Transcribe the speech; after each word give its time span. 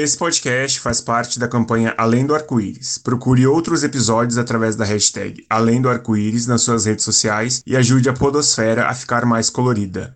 Esse 0.00 0.16
podcast 0.16 0.80
faz 0.80 0.98
parte 0.98 1.38
da 1.38 1.46
campanha 1.46 1.92
Além 1.98 2.24
do 2.24 2.34
Arco-Íris. 2.34 2.96
Procure 2.96 3.46
outros 3.46 3.84
episódios 3.84 4.38
através 4.38 4.74
da 4.74 4.82
hashtag 4.82 5.44
Além 5.50 5.82
do 5.82 5.90
Arco-Íris 5.90 6.46
nas 6.46 6.62
suas 6.62 6.86
redes 6.86 7.04
sociais 7.04 7.62
e 7.66 7.76
ajude 7.76 8.08
a 8.08 8.14
podosfera 8.14 8.86
a 8.86 8.94
ficar 8.94 9.26
mais 9.26 9.50
colorida. 9.50 10.14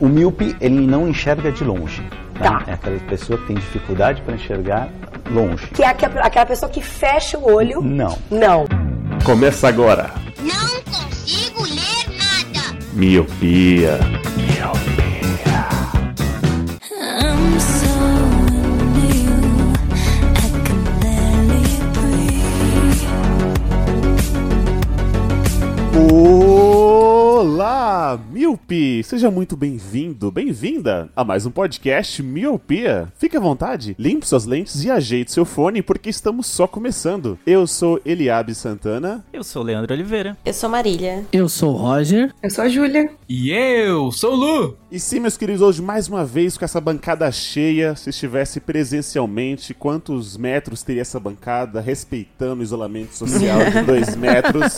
O 0.00 0.08
míope, 0.08 0.54
ele 0.60 0.86
não 0.86 1.08
enxerga 1.08 1.50
de 1.50 1.64
longe. 1.64 2.08
Tá. 2.38 2.62
É 2.68 2.74
aquela 2.74 3.00
pessoa 3.00 3.36
que 3.36 3.48
tem 3.48 3.56
dificuldade 3.56 4.22
para 4.22 4.36
enxergar 4.36 4.88
longe. 5.28 5.66
Que 5.74 5.82
é 5.82 5.88
aquela 5.88 6.46
pessoa 6.46 6.70
que 6.70 6.80
fecha 6.80 7.36
o 7.36 7.52
olho. 7.52 7.82
Não. 7.82 8.16
Não. 8.30 8.64
Começa 9.24 9.66
agora. 9.66 10.14
Não 10.38 10.80
consigo 10.84 11.64
ler 11.64 12.16
nada. 12.16 12.78
Miopia. 12.92 13.98
I'm 14.58 15.05
job. 28.06 28.25
Miopi! 28.36 29.02
Seja 29.02 29.30
muito 29.30 29.56
bem-vindo, 29.56 30.30
bem-vinda 30.30 31.08
a 31.16 31.24
mais 31.24 31.46
um 31.46 31.50
podcast 31.50 32.22
Miopia. 32.22 33.10
Fique 33.16 33.34
à 33.34 33.40
vontade, 33.40 33.96
limpe 33.98 34.28
suas 34.28 34.44
lentes 34.44 34.84
e 34.84 34.90
ajeite 34.90 35.32
seu 35.32 35.46
fone 35.46 35.80
porque 35.80 36.10
estamos 36.10 36.46
só 36.46 36.66
começando. 36.66 37.38
Eu 37.46 37.66
sou 37.66 37.98
Eliabe 38.04 38.54
Santana. 38.54 39.24
Eu 39.32 39.42
sou 39.42 39.62
o 39.62 39.64
Leandro 39.64 39.94
Oliveira. 39.94 40.36
Eu 40.44 40.52
sou 40.52 40.68
Marília. 40.68 41.24
Eu 41.32 41.48
sou 41.48 41.72
o 41.72 41.76
Roger. 41.78 42.30
Eu 42.42 42.50
sou 42.50 42.64
a 42.64 42.68
Júlia. 42.68 43.10
E 43.26 43.50
eu 43.50 44.12
sou 44.12 44.34
o 44.34 44.36
Lu. 44.36 44.76
E 44.92 45.00
sim, 45.00 45.18
meus 45.18 45.38
queridos, 45.38 45.62
hoje 45.62 45.80
mais 45.80 46.06
uma 46.06 46.22
vez 46.22 46.58
com 46.58 46.64
essa 46.66 46.78
bancada 46.78 47.32
cheia. 47.32 47.96
Se 47.96 48.10
estivesse 48.10 48.60
presencialmente, 48.60 49.72
quantos 49.72 50.36
metros 50.36 50.82
teria 50.82 51.00
essa 51.00 51.18
bancada, 51.18 51.80
respeitando 51.80 52.60
o 52.60 52.62
isolamento 52.62 53.14
social 53.14 53.58
de 53.70 53.80
dois 53.82 54.14
metros? 54.16 54.76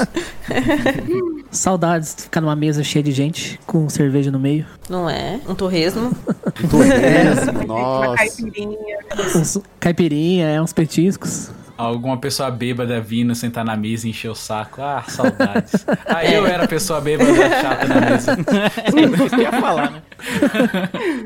Saudades 1.51 2.15
de 2.15 2.23
ficar 2.23 2.41
numa 2.41 2.55
mesa 2.57 2.85
cheia 2.85 3.03
de 3.03 3.11
gente, 3.11 3.48
com 3.67 3.89
cerveja 3.89 4.31
no 4.31 4.39
meio. 4.39 4.67
Não 4.89 5.09
é? 5.09 5.41
Um 5.49 5.55
torresmo. 5.55 6.11
Torresmo, 6.71 7.53
Uma 7.53 7.65
nossa. 7.67 8.17
caipirinha. 8.17 8.99
Uns 9.37 9.59
caipirinha, 9.81 10.47
é, 10.49 10.61
uns 10.63 10.73
petiscos. 10.73 11.51
Alguma 11.77 12.17
pessoa 12.19 12.51
bêbada 12.51 13.01
vindo 13.01 13.33
sentar 13.37 13.65
na 13.65 13.77
mesa 13.77 14.09
e 14.09 14.11
encher 14.11 14.29
o 14.29 14.35
saco. 14.35 14.83
Ah, 14.83 15.05
saudades. 15.07 15.87
Aí 16.07 16.35
eu 16.35 16.45
era 16.45 16.65
a 16.65 16.67
pessoa 16.69 17.01
bêbada 17.01 17.33
chata 17.63 17.87
na 17.87 18.01
mesa. 18.01 18.37
Eu 19.33 19.39
ia 19.41 19.53
falar, 19.53 19.91
né? 19.93 20.03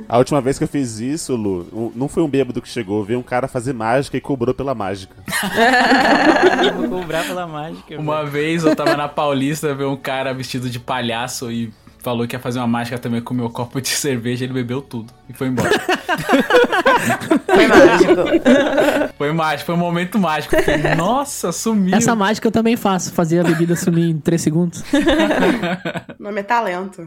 A 0.06 0.18
última 0.18 0.42
vez 0.42 0.58
que 0.58 0.64
eu 0.64 0.68
fiz 0.68 1.00
isso, 1.00 1.34
Lu, 1.36 1.66
um- 1.72 1.90
não 1.96 2.06
foi 2.06 2.22
um 2.22 2.28
bêbado 2.28 2.60
que 2.60 2.68
chegou, 2.68 3.02
veio 3.02 3.18
um 3.18 3.22
cara 3.22 3.48
fazer 3.48 3.72
mágica 3.72 4.14
e 4.18 4.20
cobrou 4.20 4.54
pela 4.54 4.74
mágica. 4.74 5.14
Eu 6.66 6.74
vou 6.86 7.00
cobrar 7.00 7.24
pela 7.24 7.46
mágica. 7.46 7.98
Uma 7.98 8.22
vez 8.26 8.62
eu 8.62 8.76
tava 8.76 8.94
na 8.94 9.08
Paulista, 9.08 9.74
veio 9.74 9.90
um 9.90 9.96
cara 9.96 10.34
vestido 10.34 10.68
de 10.68 10.78
palhaço 10.78 11.50
e 11.50 11.72
falou 12.02 12.26
que 12.26 12.34
ia 12.34 12.40
fazer 12.40 12.58
uma 12.58 12.66
mágica 12.66 12.98
também 12.98 13.20
com 13.20 13.32
o 13.32 13.36
meu 13.36 13.48
copo 13.48 13.80
de 13.80 13.88
cerveja. 13.94 14.44
Ele 14.44 14.52
bebeu 14.52 14.82
tudo 14.82 15.12
e 15.28 15.32
foi 15.32 15.48
embora. 15.48 15.70
Foi 17.52 17.66
mágico. 17.66 18.12
Foi 19.18 19.32
mágico, 19.32 19.66
foi 19.66 19.74
um 19.74 19.78
momento 19.78 20.18
mágico. 20.18 20.56
Fiquei, 20.56 20.94
Nossa, 20.96 21.52
sumiu. 21.52 21.94
Essa 21.94 22.14
mágica 22.14 22.48
eu 22.48 22.52
também 22.52 22.76
faço, 22.76 23.12
fazer 23.12 23.40
a 23.40 23.44
bebida 23.44 23.76
sumir 23.76 24.10
em 24.10 24.18
3 24.18 24.40
segundos. 24.40 24.82
O 26.18 26.22
nome 26.22 26.40
é 26.40 26.42
talento. 26.42 27.06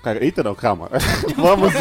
Caga- 0.03 0.23
Eita, 0.23 0.43
não, 0.43 0.53
calma. 0.53 0.89
Vamos 1.37 1.73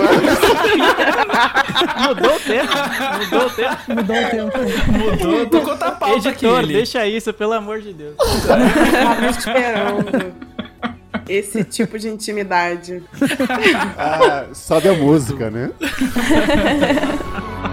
Mudou 2.07 2.37
o 2.37 2.41
tempo, 2.41 2.73
mudou 3.19 3.47
o 3.47 3.51
tempo. 3.51 3.77
Mudou 3.89 4.17
o 4.17 4.31
tempo. 4.31 4.59
Mudou, 4.93 5.47
tô 5.47 5.61
contra 5.63 5.89
a 5.89 5.93
pauta 5.93 6.29
aqui. 6.29 6.29
Editor, 6.47 6.63
ele. 6.63 6.73
deixa 6.75 7.05
isso, 7.07 7.33
pelo 7.33 7.53
amor 7.55 7.81
de 7.81 7.93
Deus. 7.93 8.15
Tava 8.47 9.27
esperando 9.27 10.33
esse 11.29 11.65
tipo 11.65 11.99
de 11.99 12.09
intimidade. 12.09 13.03
ah, 13.99 14.47
sobe 14.55 14.89
a 14.89 14.93
música, 14.95 15.51
né? 15.51 15.71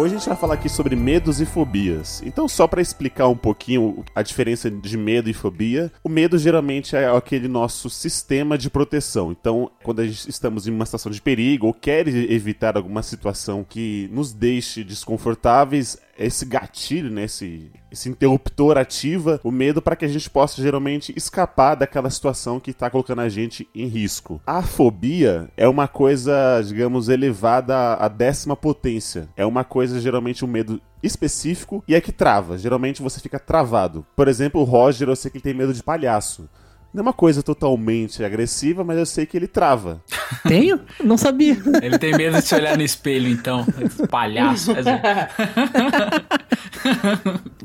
Hoje 0.00 0.14
a 0.14 0.18
gente 0.18 0.28
vai 0.30 0.38
falar 0.38 0.54
aqui 0.54 0.66
sobre 0.66 0.96
medos 0.96 1.42
e 1.42 1.44
fobias. 1.44 2.22
Então, 2.24 2.48
só 2.48 2.66
para 2.66 2.80
explicar 2.80 3.28
um 3.28 3.36
pouquinho 3.36 4.02
a 4.14 4.22
diferença 4.22 4.70
de 4.70 4.96
medo 4.96 5.28
e 5.28 5.34
fobia, 5.34 5.92
o 6.02 6.08
medo 6.08 6.38
geralmente 6.38 6.96
é 6.96 7.06
aquele 7.06 7.46
nosso 7.46 7.90
sistema 7.90 8.56
de 8.56 8.70
proteção. 8.70 9.30
Então, 9.30 9.70
quando 9.82 10.00
a 10.00 10.06
gente 10.06 10.30
estamos 10.30 10.66
em 10.66 10.70
uma 10.70 10.86
situação 10.86 11.12
de 11.12 11.20
perigo 11.20 11.66
ou 11.66 11.74
quer 11.74 12.08
evitar 12.08 12.78
alguma 12.78 13.02
situação 13.02 13.62
que 13.62 14.08
nos 14.10 14.32
deixe 14.32 14.82
desconfortáveis, 14.82 15.98
esse 16.26 16.44
gatilho, 16.44 17.10
né, 17.10 17.24
esse 17.24 17.70
esse 17.90 18.08
interruptor 18.08 18.78
ativa 18.78 19.40
o 19.42 19.50
medo 19.50 19.82
para 19.82 19.96
que 19.96 20.04
a 20.04 20.08
gente 20.08 20.30
possa 20.30 20.62
geralmente 20.62 21.12
escapar 21.16 21.74
daquela 21.74 22.08
situação 22.08 22.60
que 22.60 22.72
tá 22.72 22.88
colocando 22.88 23.20
a 23.20 23.28
gente 23.28 23.68
em 23.74 23.86
risco. 23.86 24.40
A 24.46 24.62
fobia 24.62 25.50
é 25.56 25.66
uma 25.66 25.88
coisa, 25.88 26.62
digamos, 26.62 27.08
elevada 27.08 27.94
à 27.94 28.06
décima 28.06 28.54
potência. 28.54 29.28
É 29.36 29.44
uma 29.44 29.64
coisa, 29.64 30.00
geralmente, 30.00 30.44
um 30.44 30.48
medo 30.48 30.80
específico 31.02 31.82
e 31.88 31.94
é 31.94 32.00
que 32.00 32.12
trava. 32.12 32.58
Geralmente 32.58 33.02
você 33.02 33.18
fica 33.20 33.38
travado. 33.38 34.06
Por 34.14 34.28
exemplo, 34.28 34.60
o 34.60 34.64
Roger, 34.64 35.08
eu 35.08 35.16
sei 35.16 35.30
que 35.30 35.38
ele 35.38 35.44
tem 35.44 35.54
medo 35.54 35.74
de 35.74 35.82
palhaço. 35.82 36.48
Não 36.92 37.00
é 37.00 37.02
uma 37.02 37.12
coisa 37.12 37.40
totalmente 37.40 38.24
agressiva, 38.24 38.82
mas 38.82 38.98
eu 38.98 39.06
sei 39.06 39.24
que 39.24 39.36
ele 39.36 39.46
trava. 39.46 40.02
Tenho? 40.46 40.80
Não 41.02 41.16
sabia. 41.16 41.56
Ele 41.80 41.96
tem 41.98 42.16
medo 42.16 42.36
de 42.40 42.42
se 42.42 42.54
olhar 42.54 42.76
no 42.76 42.82
espelho, 42.82 43.28
então. 43.28 43.64
Esse 43.80 44.08
Palhaço. 44.08 44.74
quer 44.74 44.80
dizer. 44.80 45.00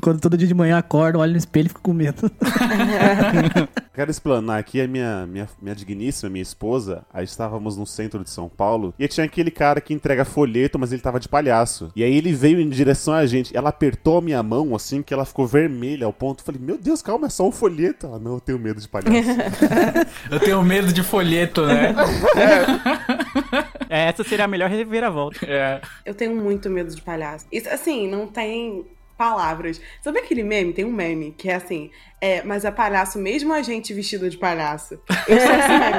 Quando 0.00 0.20
todo 0.20 0.36
dia 0.36 0.46
de 0.46 0.54
manhã 0.54 0.74
eu 0.74 0.78
acordo, 0.78 1.18
olho 1.18 1.32
no 1.32 1.38
espelho 1.38 1.66
e 1.66 1.68
fico 1.70 1.80
com 1.80 1.92
medo. 1.92 2.30
Quero 3.96 4.10
explanar 4.10 4.58
aqui 4.58 4.78
a 4.78 4.86
minha, 4.86 5.26
minha, 5.26 5.48
minha 5.58 5.74
digníssima, 5.74 6.28
minha 6.28 6.42
esposa. 6.42 7.02
Aí 7.10 7.24
estávamos 7.24 7.78
no 7.78 7.86
centro 7.86 8.22
de 8.22 8.28
São 8.28 8.46
Paulo 8.46 8.92
e 8.98 9.08
tinha 9.08 9.24
aquele 9.24 9.50
cara 9.50 9.80
que 9.80 9.94
entrega 9.94 10.22
folheto, 10.22 10.78
mas 10.78 10.92
ele 10.92 11.00
tava 11.00 11.18
de 11.18 11.30
palhaço. 11.30 11.90
E 11.96 12.04
aí 12.04 12.14
ele 12.14 12.30
veio 12.34 12.60
em 12.60 12.68
direção 12.68 13.14
a 13.14 13.24
gente. 13.24 13.56
Ela 13.56 13.70
apertou 13.70 14.18
a 14.18 14.20
minha 14.20 14.42
mão 14.42 14.76
assim 14.76 15.02
que 15.02 15.14
ela 15.14 15.24
ficou 15.24 15.46
vermelha 15.46 16.04
ao 16.04 16.12
ponto. 16.12 16.40
Eu 16.40 16.44
falei, 16.44 16.60
meu 16.60 16.76
Deus, 16.76 17.00
calma, 17.00 17.28
é 17.28 17.30
só 17.30 17.48
um 17.48 17.50
folheto. 17.50 18.06
Ela, 18.06 18.18
não, 18.18 18.34
eu 18.34 18.40
tenho 18.40 18.58
medo 18.58 18.82
de 18.82 18.86
palhaço. 18.86 19.10
Eu 20.30 20.40
tenho 20.40 20.62
medo 20.62 20.92
de 20.92 21.02
folheto, 21.02 21.64
né? 21.64 21.94
É, 23.88 24.08
essa 24.08 24.24
seria 24.24 24.46
a 24.46 24.48
melhor 24.48 24.68
reviravolta. 24.68 25.38
É. 25.46 25.80
Eu 26.04 26.12
tenho 26.12 26.34
muito 26.34 26.68
medo 26.68 26.92
de 26.92 27.00
palhaço. 27.00 27.46
Isso, 27.52 27.68
assim, 27.68 28.08
não 28.08 28.26
tem 28.26 28.84
palavras. 29.16 29.80
Sabe 30.02 30.18
aquele 30.18 30.42
meme? 30.42 30.72
Tem 30.72 30.84
um 30.84 30.92
meme 30.92 31.34
que 31.36 31.48
é 31.48 31.54
assim, 31.54 31.90
é, 32.20 32.42
mas 32.42 32.64
é 32.64 32.70
palhaço 32.70 33.18
mesmo 33.18 33.52
a 33.52 33.62
gente 33.62 33.92
vestido 33.94 34.28
de 34.28 34.36
palhaço. 34.36 34.98
Eu 35.26 35.40
sou 35.40 35.50
esse 35.52 35.68
meme. 35.68 35.96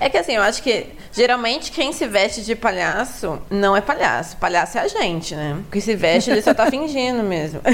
É 0.00 0.08
que 0.08 0.16
assim, 0.16 0.34
eu 0.34 0.42
acho 0.42 0.62
que 0.62 0.86
geralmente 1.12 1.72
quem 1.72 1.92
se 1.92 2.06
veste 2.06 2.42
de 2.42 2.54
palhaço 2.54 3.42
não 3.50 3.76
é 3.76 3.80
palhaço. 3.80 4.36
Palhaço 4.36 4.78
é 4.78 4.82
a 4.82 4.88
gente, 4.88 5.34
né? 5.34 5.58
Porque 5.64 5.80
se 5.80 5.96
veste, 5.96 6.30
ele 6.30 6.40
só 6.42 6.54
tá 6.54 6.70
fingindo 6.70 7.22
mesmo. 7.22 7.60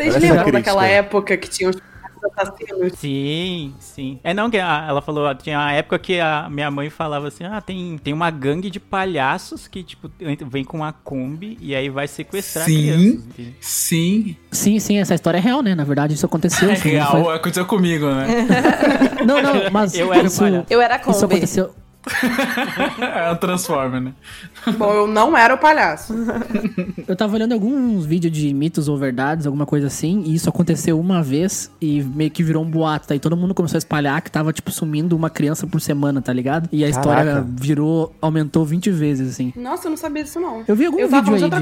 Vocês 0.00 0.14
Parece 0.14 0.18
lembram 0.18 0.50
daquela 0.50 0.86
época 0.86 1.36
que 1.36 1.48
tinha 1.48 1.70
os 1.70 1.76
assassinos? 2.24 2.92
Sim, 2.98 3.74
sim. 3.78 4.18
É 4.22 4.32
não 4.34 4.50
que 4.50 4.58
a- 4.58 4.86
ela 4.88 5.00
falou, 5.02 5.34
tinha 5.34 5.58
uma 5.58 5.72
época 5.72 5.98
que 5.98 6.18
a 6.20 6.48
minha 6.50 6.70
mãe 6.70 6.90
falava 6.90 7.28
assim: 7.28 7.44
"Ah, 7.44 7.60
tem, 7.60 7.98
tem 7.98 8.12
uma 8.12 8.30
gangue 8.30 8.70
de 8.70 8.78
palhaços 8.80 9.66
que 9.68 9.82
tipo 9.82 10.10
vem 10.48 10.64
com 10.64 10.78
uma 10.78 10.92
Kombi 10.92 11.56
e 11.60 11.74
aí 11.74 11.88
vai 11.88 12.06
sequestrar 12.08 12.64
Sim. 12.66 12.76
crianças". 12.82 13.24
entendeu? 13.26 13.52
Sim. 13.60 14.36
Sim, 14.50 14.78
sim, 14.78 14.98
essa 14.98 15.14
história 15.14 15.38
é 15.38 15.40
real, 15.40 15.62
né? 15.62 15.74
Na 15.74 15.84
verdade, 15.84 16.14
isso 16.14 16.26
aconteceu. 16.26 16.70
É 16.70 16.74
isso 16.74 16.88
real, 16.88 17.24
foi- 17.24 17.34
aconteceu 17.36 17.66
comigo, 17.66 18.06
né? 18.10 18.26
Não, 19.26 19.42
não, 19.42 19.70
mas 19.70 19.94
Eu 19.94 20.12
era 20.14 20.26
isso. 20.26 20.42
Eu 20.70 20.80
era 20.80 20.96
isso 20.96 21.04
Kombi. 21.20 21.24
aconteceu. 21.34 21.74
É 23.00 23.30
um 23.30 23.36
Transformer, 23.36 24.00
né? 24.00 24.12
Bom, 24.78 24.92
eu 24.92 25.06
não 25.06 25.36
era 25.36 25.54
o 25.54 25.58
palhaço. 25.58 26.14
Eu 27.06 27.16
tava 27.16 27.34
olhando 27.34 27.52
alguns 27.52 28.06
vídeos 28.06 28.32
de 28.32 28.52
mitos 28.54 28.88
ou 28.88 28.96
verdades, 28.96 29.46
alguma 29.46 29.66
coisa 29.66 29.86
assim, 29.86 30.22
e 30.26 30.34
isso 30.34 30.48
aconteceu 30.48 30.98
uma 30.98 31.22
vez 31.22 31.70
e 31.80 32.02
meio 32.02 32.30
que 32.30 32.42
virou 32.42 32.62
um 32.62 32.70
boato, 32.70 33.08
tá? 33.08 33.14
E 33.14 33.18
todo 33.18 33.36
mundo 33.36 33.54
começou 33.54 33.76
a 33.76 33.80
espalhar 33.80 34.20
que 34.22 34.30
tava, 34.30 34.52
tipo, 34.52 34.70
sumindo 34.70 35.16
uma 35.16 35.30
criança 35.30 35.66
por 35.66 35.80
semana, 35.80 36.22
tá 36.22 36.32
ligado? 36.32 36.68
E 36.72 36.84
a 36.84 36.88
história 36.88 37.32
Caraca. 37.34 37.46
virou, 37.48 38.14
aumentou 38.20 38.64
20 38.64 38.90
vezes, 38.90 39.30
assim. 39.32 39.52
Nossa, 39.56 39.86
eu 39.86 39.90
não 39.90 39.96
sabia 39.96 40.24
disso, 40.24 40.40
não. 40.40 40.64
Eu 40.66 40.76
vi 40.76 40.86
algum 40.86 40.98
eu 40.98 41.08
vídeo 41.08 41.32
aí 41.32 41.38
de 41.38 41.44
outra 41.44 41.60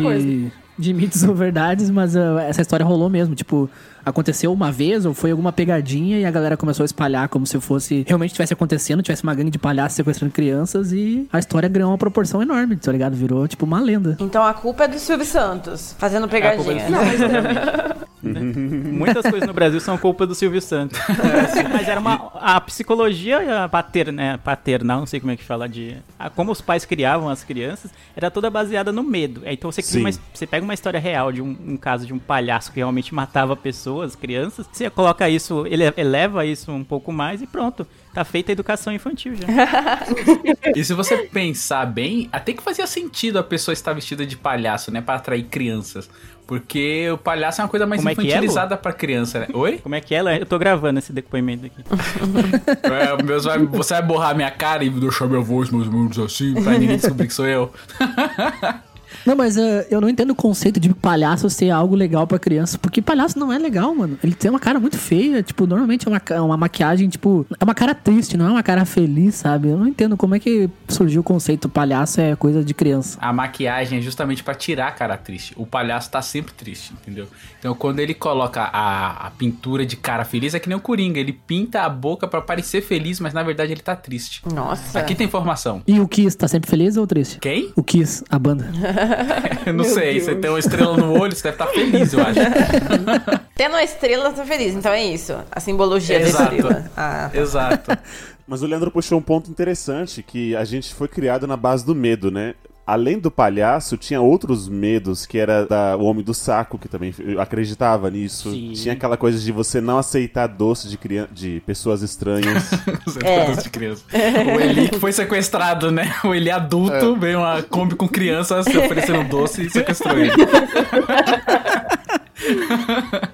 de, 0.78 0.84
de 0.84 0.94
mitos 0.94 1.22
ou 1.24 1.34
verdades, 1.34 1.90
mas 1.90 2.16
ah, 2.16 2.42
essa 2.42 2.62
história 2.62 2.84
rolou 2.84 3.10
mesmo. 3.10 3.34
Tipo, 3.34 3.68
aconteceu 4.04 4.52
uma 4.52 4.70
vez 4.72 5.04
ou 5.04 5.12
foi 5.12 5.30
alguma 5.30 5.52
pegadinha 5.52 6.18
e 6.18 6.24
a 6.24 6.30
galera 6.30 6.56
começou 6.56 6.84
a 6.84 6.86
espalhar 6.86 7.28
como 7.28 7.46
se 7.46 7.60
fosse 7.60 8.04
realmente 8.06 8.32
tivesse 8.32 8.52
acontecendo, 8.52 9.02
tivesse 9.02 9.22
uma 9.22 9.34
gangue 9.34 9.50
de 9.50 9.58
palhaços 9.58 9.96
sequestrando 9.96 10.32
crianças 10.32 10.92
e 10.92 11.26
a 11.32 11.38
história 11.38 11.68
ganhou 11.68 11.90
uma 11.90 11.98
proporção 11.98 12.40
enorme, 12.42 12.76
tá 12.76 12.92
ligado? 12.92 13.14
Virou, 13.14 13.46
tipo, 13.46 13.64
uma 13.66 13.80
lenda. 13.80 14.16
Então 14.20 14.44
a 14.44 14.54
culpa 14.54 14.84
é 14.84 14.88
do 14.88 14.98
Silvio 14.98 15.26
Santos, 15.26 15.94
fazendo 15.98 16.24
É 16.24 16.26
do 16.26 16.30
pegadinha. 16.30 16.86
Silvio 16.86 18.08
Santos. 18.22 18.56
Muitas 18.56 19.22
coisas 19.30 19.46
no 19.46 19.52
Brasil 19.54 19.80
são 19.80 19.96
culpa 19.98 20.26
do 20.26 20.34
Silvio 20.34 20.60
Santos. 20.60 20.98
Mas 21.72 21.88
era 21.88 22.00
uma. 22.00 22.30
A 22.34 22.60
psicologia 22.60 23.68
paterna, 23.70 24.12
né, 24.12 24.36
paternal, 24.42 25.00
não 25.00 25.06
sei 25.06 25.20
como 25.20 25.32
é 25.32 25.36
que 25.36 25.44
fala, 25.44 25.68
de. 25.68 25.96
a- 26.18 26.30
como 26.30 26.52
os 26.52 26.60
pais 26.60 26.84
criavam 26.84 27.28
as 27.28 27.44
crianças, 27.44 27.90
era 28.16 28.30
toda 28.30 28.50
baseada 28.50 28.90
no 28.92 29.02
medo. 29.02 29.42
É, 29.44 29.52
Então 29.52 29.70
você, 29.70 29.82
uma, 29.98 30.10
você 30.34 30.46
pega 30.46 30.64
uma 30.64 30.74
história 30.74 30.98
real 31.00 31.30
de 31.32 31.40
um, 31.42 31.56
um 31.66 31.76
caso 31.76 32.06
de 32.06 32.12
um 32.12 32.18
palhaço 32.18 32.70
que 32.72 32.78
realmente 32.78 33.14
matava 33.14 33.54
pessoas, 33.56 34.14
crianças, 34.16 34.66
você 34.72 34.88
coloca 34.90 35.28
isso, 35.28 35.66
ele 35.66 35.84
eleva 35.96 36.44
isso 36.44 36.70
um 36.72 36.84
pouco 36.84 37.12
mais 37.12 37.40
e 37.42 37.46
pronto. 37.46 37.86
Tá 38.14 38.24
feita 38.24 38.50
a 38.50 38.54
educação 38.54 38.92
infantil 38.92 39.34
já. 39.36 39.46
E 40.74 40.84
se 40.84 40.92
você 40.94 41.16
pensar 41.18 41.86
bem, 41.86 42.28
até 42.32 42.52
que 42.52 42.62
fazia 42.62 42.86
sentido 42.86 43.38
a 43.38 43.42
pessoa 43.42 43.72
estar 43.72 43.92
vestida 43.92 44.26
de 44.26 44.36
palhaço, 44.36 44.90
né? 44.90 45.00
Pra 45.00 45.14
atrair 45.16 45.44
crianças. 45.44 46.08
Porque 46.48 47.10
o 47.12 47.18
palhaço 47.18 47.60
é 47.60 47.64
uma 47.64 47.68
coisa 47.68 47.86
mais 47.86 48.00
Como 48.00 48.08
é 48.08 48.12
é, 48.12 48.14
infantilizada 48.14 48.74
pra 48.74 48.90
criança, 48.90 49.40
né? 49.40 49.48
Oi? 49.52 49.76
Como 49.82 49.94
é 49.94 50.00
que 50.00 50.14
é? 50.14 50.18
Ela- 50.18 50.34
Eu 50.38 50.46
tô 50.46 50.58
gravando 50.58 50.98
esse 50.98 51.12
depoimento 51.12 51.66
aqui. 51.66 51.84
É, 52.88 53.22
meus 53.22 53.44
vai- 53.44 53.58
você 53.58 53.94
vai 53.94 54.02
borrar 54.02 54.34
minha 54.34 54.50
cara 54.50 54.82
e 54.82 54.88
deixar 54.88 55.26
minha 55.26 55.42
voz 55.42 55.68
mais 55.70 55.86
ou 55.86 55.92
menos 55.92 56.18
assim, 56.18 56.54
pra 56.54 56.72
ninguém 56.72 56.96
descobrir 56.96 57.26
que 57.26 57.34
sou 57.34 57.46
eu. 57.46 57.70
Não, 59.28 59.36
mas 59.36 59.58
ah, 59.58 59.84
eu 59.90 60.00
não 60.00 60.08
entendo 60.08 60.30
o 60.30 60.34
conceito 60.34 60.80
de 60.80 60.88
palhaço 60.94 61.50
ser 61.50 61.68
algo 61.68 61.94
legal 61.94 62.26
pra 62.26 62.38
criança, 62.38 62.78
porque 62.78 63.02
palhaço 63.02 63.38
não 63.38 63.52
é 63.52 63.58
legal, 63.58 63.94
mano. 63.94 64.18
Ele 64.24 64.34
tem 64.34 64.50
uma 64.50 64.58
cara 64.58 64.80
muito 64.80 64.96
feia, 64.96 65.42
tipo, 65.42 65.66
normalmente 65.66 66.08
é 66.08 66.10
uma, 66.10 66.42
uma 66.42 66.56
maquiagem, 66.56 67.10
tipo, 67.10 67.46
é 67.60 67.62
uma 67.62 67.74
cara 67.74 67.94
triste, 67.94 68.38
não 68.38 68.46
é 68.46 68.50
uma 68.52 68.62
cara 68.62 68.86
feliz, 68.86 69.34
sabe? 69.34 69.68
Eu 69.68 69.76
não 69.76 69.86
entendo 69.86 70.16
como 70.16 70.34
é 70.34 70.38
que 70.38 70.70
surgiu 70.88 71.20
o 71.20 71.24
conceito 71.24 71.68
palhaço 71.68 72.22
é 72.22 72.34
coisa 72.36 72.64
de 72.64 72.72
criança. 72.72 73.18
A 73.20 73.30
maquiagem 73.30 73.98
é 73.98 74.00
justamente 74.00 74.42
pra 74.42 74.54
tirar 74.54 74.88
a 74.88 74.92
cara 74.92 75.18
triste. 75.18 75.52
O 75.58 75.66
palhaço 75.66 76.10
tá 76.10 76.22
sempre 76.22 76.54
triste, 76.54 76.94
entendeu? 76.94 77.28
Então 77.58 77.74
quando 77.74 78.00
ele 78.00 78.14
coloca 78.14 78.62
a, 78.62 79.26
a 79.26 79.30
pintura 79.32 79.84
de 79.84 79.96
cara 79.96 80.24
feliz, 80.24 80.54
é 80.54 80.58
que 80.58 80.70
nem 80.70 80.78
o 80.78 80.80
Coringa. 80.80 81.20
Ele 81.20 81.34
pinta 81.34 81.82
a 81.82 81.88
boca 81.90 82.26
pra 82.26 82.40
parecer 82.40 82.80
feliz, 82.80 83.20
mas 83.20 83.34
na 83.34 83.42
verdade 83.42 83.72
ele 83.72 83.82
tá 83.82 83.94
triste. 83.94 84.40
Nossa. 84.54 84.98
Aqui 84.98 85.14
tem 85.14 85.26
informação. 85.26 85.82
E 85.86 86.00
o 86.00 86.08
Kiss 86.08 86.34
tá 86.34 86.48
sempre 86.48 86.70
feliz 86.70 86.96
ou 86.96 87.06
triste? 87.06 87.38
Quem? 87.40 87.70
O 87.76 87.82
Kiss, 87.82 88.24
a 88.30 88.38
banda. 88.38 88.70
Eu 89.66 89.72
não 89.74 89.84
Meu 89.84 89.94
sei. 89.94 90.14
Deus. 90.14 90.24
Você 90.24 90.34
tem 90.36 90.50
uma 90.50 90.58
estrela 90.58 90.96
no 90.96 91.18
olho, 91.18 91.34
você 91.34 91.42
deve 91.42 91.54
estar 91.54 91.66
feliz, 91.68 92.12
eu 92.12 92.20
acho. 92.20 92.40
Tendo 93.54 93.76
a 93.76 93.82
estrela, 93.84 94.32
tá 94.32 94.44
feliz. 94.44 94.74
Então 94.74 94.92
é 94.92 95.04
isso. 95.04 95.34
A 95.50 95.60
simbologia 95.60 96.20
Exato. 96.20 96.50
da 96.50 96.56
estrela. 96.56 96.90
Ah, 96.96 97.30
tá. 97.32 97.38
Exato. 97.38 97.98
Mas 98.46 98.62
o 98.62 98.66
Leandro 98.66 98.90
puxou 98.90 99.18
um 99.18 99.22
ponto 99.22 99.50
interessante, 99.50 100.22
que 100.22 100.56
a 100.56 100.64
gente 100.64 100.94
foi 100.94 101.06
criado 101.08 101.46
na 101.46 101.56
base 101.56 101.84
do 101.84 101.94
medo, 101.94 102.30
né? 102.30 102.54
Além 102.88 103.18
do 103.18 103.30
palhaço, 103.30 103.98
tinha 103.98 104.18
outros 104.18 104.66
medos, 104.66 105.26
que 105.26 105.36
era 105.36 105.66
da, 105.66 105.94
o 105.94 106.04
homem 106.04 106.24
do 106.24 106.32
saco, 106.32 106.78
que 106.78 106.88
também 106.88 107.14
acreditava 107.38 108.10
nisso. 108.10 108.50
Sim. 108.50 108.72
Tinha 108.72 108.94
aquela 108.94 109.18
coisa 109.18 109.38
de 109.38 109.52
você 109.52 109.78
não 109.78 109.98
aceitar 109.98 110.46
doce 110.46 110.88
de, 110.88 110.98
de 111.30 111.60
pessoas 111.66 112.00
estranhas. 112.00 112.70
É. 113.24 113.50
é. 113.50 113.52
de 113.56 113.68
criança. 113.68 114.04
O 114.12 114.60
Eli 114.60 114.88
que 114.88 114.98
foi 114.98 115.12
sequestrado, 115.12 115.90
né? 115.90 116.14
O 116.24 116.34
Eli 116.34 116.50
adulto 116.50 117.16
veio 117.16 117.40
uma 117.40 117.62
Kombi 117.62 117.96
com 117.96 118.08
crianças 118.08 118.64
se 118.64 118.78
oferecendo 118.78 119.28
doce 119.28 119.66
e 119.66 119.70
sequestrou 119.70 120.16
ele. 120.16 120.32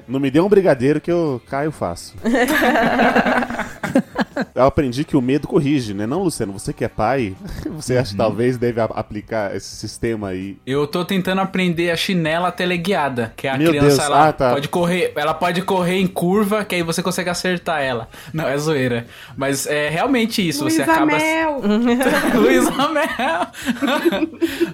não 0.08 0.18
me 0.18 0.30
dê 0.30 0.40
um 0.40 0.48
brigadeiro 0.48 1.00
que 1.00 1.12
eu 1.12 1.40
caio 1.48 1.70
fácil. 1.70 2.16
eu 4.54 4.64
aprendi 4.64 5.04
que 5.04 5.16
o 5.16 5.22
medo 5.22 5.46
corrige, 5.46 5.94
né? 5.94 6.06
Não, 6.06 6.22
Luciano, 6.22 6.52
você 6.52 6.72
que 6.72 6.84
é 6.84 6.88
pai, 6.88 7.34
você 7.70 7.96
acha 7.96 8.12
que 8.12 8.16
talvez 8.16 8.56
deve 8.56 8.80
aplicar 8.80 9.54
esse 9.54 9.76
sistema 9.76 10.28
aí. 10.28 10.56
Eu 10.66 10.86
tô 10.86 11.04
tentando 11.04 11.40
aprender 11.40 11.90
a 11.90 11.96
chinela 11.96 12.50
teleguiada, 12.50 13.32
que 13.36 13.46
é 13.46 13.50
a 13.50 13.58
Meu 13.58 13.70
criança 13.70 13.88
Deus, 13.88 13.98
ela 14.00 14.28
ah, 14.28 14.32
tá. 14.32 14.52
pode 14.52 14.68
correr, 14.68 15.12
ela 15.16 15.34
pode 15.34 15.62
correr 15.62 15.98
em 15.98 16.06
curva, 16.06 16.64
que 16.64 16.74
aí 16.74 16.82
você 16.82 17.02
consegue 17.02 17.30
acertar 17.30 17.80
ela. 17.80 18.08
Não, 18.32 18.46
é 18.46 18.56
zoeira. 18.56 19.06
Mas 19.36 19.66
é 19.66 19.88
realmente 19.88 20.46
isso, 20.46 20.64
você 20.64 20.78
Luísa 20.78 20.92
acaba 20.92 21.16
Mel. 21.16 21.60
Luiz 22.34 22.66
Amel. 22.66 23.46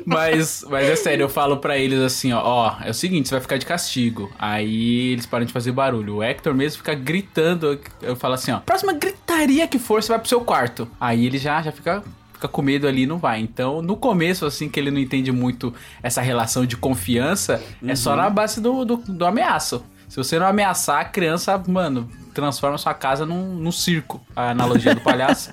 mas, 0.04 0.64
mas 0.68 0.88
é 0.88 0.96
sério, 0.96 1.24
eu 1.24 1.28
falo 1.28 1.58
pra 1.58 1.78
eles 1.78 2.00
assim, 2.00 2.32
ó, 2.32 2.40
ó, 2.42 2.76
é 2.84 2.90
o 2.90 2.94
seguinte, 2.94 3.28
você 3.28 3.34
vai 3.34 3.40
ficar 3.40 3.56
de 3.58 3.66
castigo. 3.66 4.30
Aí 4.38 5.12
eles 5.12 5.26
param 5.26 5.44
de 5.44 5.52
fazer 5.52 5.72
barulho. 5.72 6.16
O 6.16 6.22
Hector 6.22 6.54
mesmo 6.54 6.78
fica 6.78 6.94
gritando, 6.94 7.78
eu 8.02 8.16
falo 8.16 8.34
assim, 8.34 8.52
ó, 8.52 8.60
próxima 8.60 8.92
gritaria 8.92 9.49
que 9.68 9.78
for, 9.78 10.02
você 10.02 10.08
vai 10.08 10.18
pro 10.18 10.28
seu 10.28 10.40
quarto. 10.40 10.88
Aí 11.00 11.26
ele 11.26 11.38
já, 11.38 11.60
já 11.62 11.72
fica 11.72 12.02
fica 12.32 12.48
com 12.48 12.62
medo 12.62 12.88
ali 12.88 13.02
e 13.02 13.06
não 13.06 13.18
vai. 13.18 13.38
Então, 13.38 13.82
no 13.82 13.96
começo, 13.96 14.46
assim, 14.46 14.66
que 14.68 14.80
ele 14.80 14.90
não 14.90 14.98
entende 14.98 15.30
muito 15.30 15.74
essa 16.02 16.22
relação 16.22 16.64
de 16.64 16.74
confiança, 16.74 17.62
é 17.86 17.94
só 17.94 18.16
na 18.16 18.30
base 18.30 18.62
do, 18.62 18.82
do, 18.84 18.96
do 18.96 19.26
ameaço. 19.26 19.84
Se 20.08 20.16
você 20.16 20.38
não 20.38 20.46
ameaçar, 20.46 21.00
a 21.00 21.04
criança, 21.04 21.62
mano, 21.68 22.08
transforma 22.34 22.76
sua 22.78 22.94
casa 22.94 23.24
num, 23.26 23.54
num 23.54 23.70
circo. 23.70 24.20
A 24.34 24.50
analogia 24.50 24.92
do 24.94 25.00
palhaço. 25.02 25.50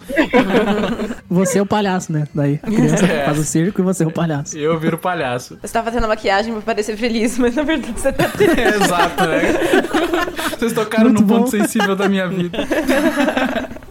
Você 1.30 1.60
é 1.60 1.62
o 1.62 1.66
palhaço, 1.66 2.12
né? 2.12 2.28
Daí 2.34 2.60
a 2.64 2.66
criança 2.68 3.06
É. 3.12 3.26
faz 3.26 3.38
o 3.38 3.44
circo 3.44 3.82
e 3.82 3.84
você 3.84 4.04
é 4.04 4.08
o 4.08 4.12
palhaço. 4.12 4.58
Eu 4.58 4.80
viro 4.80 4.98
palhaço. 4.98 5.60
Você 5.62 5.72
tá 5.74 5.84
fazendo 5.84 6.08
maquiagem 6.08 6.54
pra 6.54 6.62
parecer 6.62 6.96
feliz, 6.98 7.38
mas 7.38 7.54
na 7.56 7.64
verdade 7.64 7.94
você 8.00 8.12
tá. 8.12 8.24
Exato, 8.84 9.26
né? 9.26 10.58
Vocês 10.58 10.74
tocaram 10.74 11.10
Muito 11.10 11.22
no 11.22 11.28
ponto 11.28 11.42
bom. 11.42 11.48
sensível 11.52 11.96
da 11.96 12.08
minha 12.10 12.28
vida. 12.28 12.58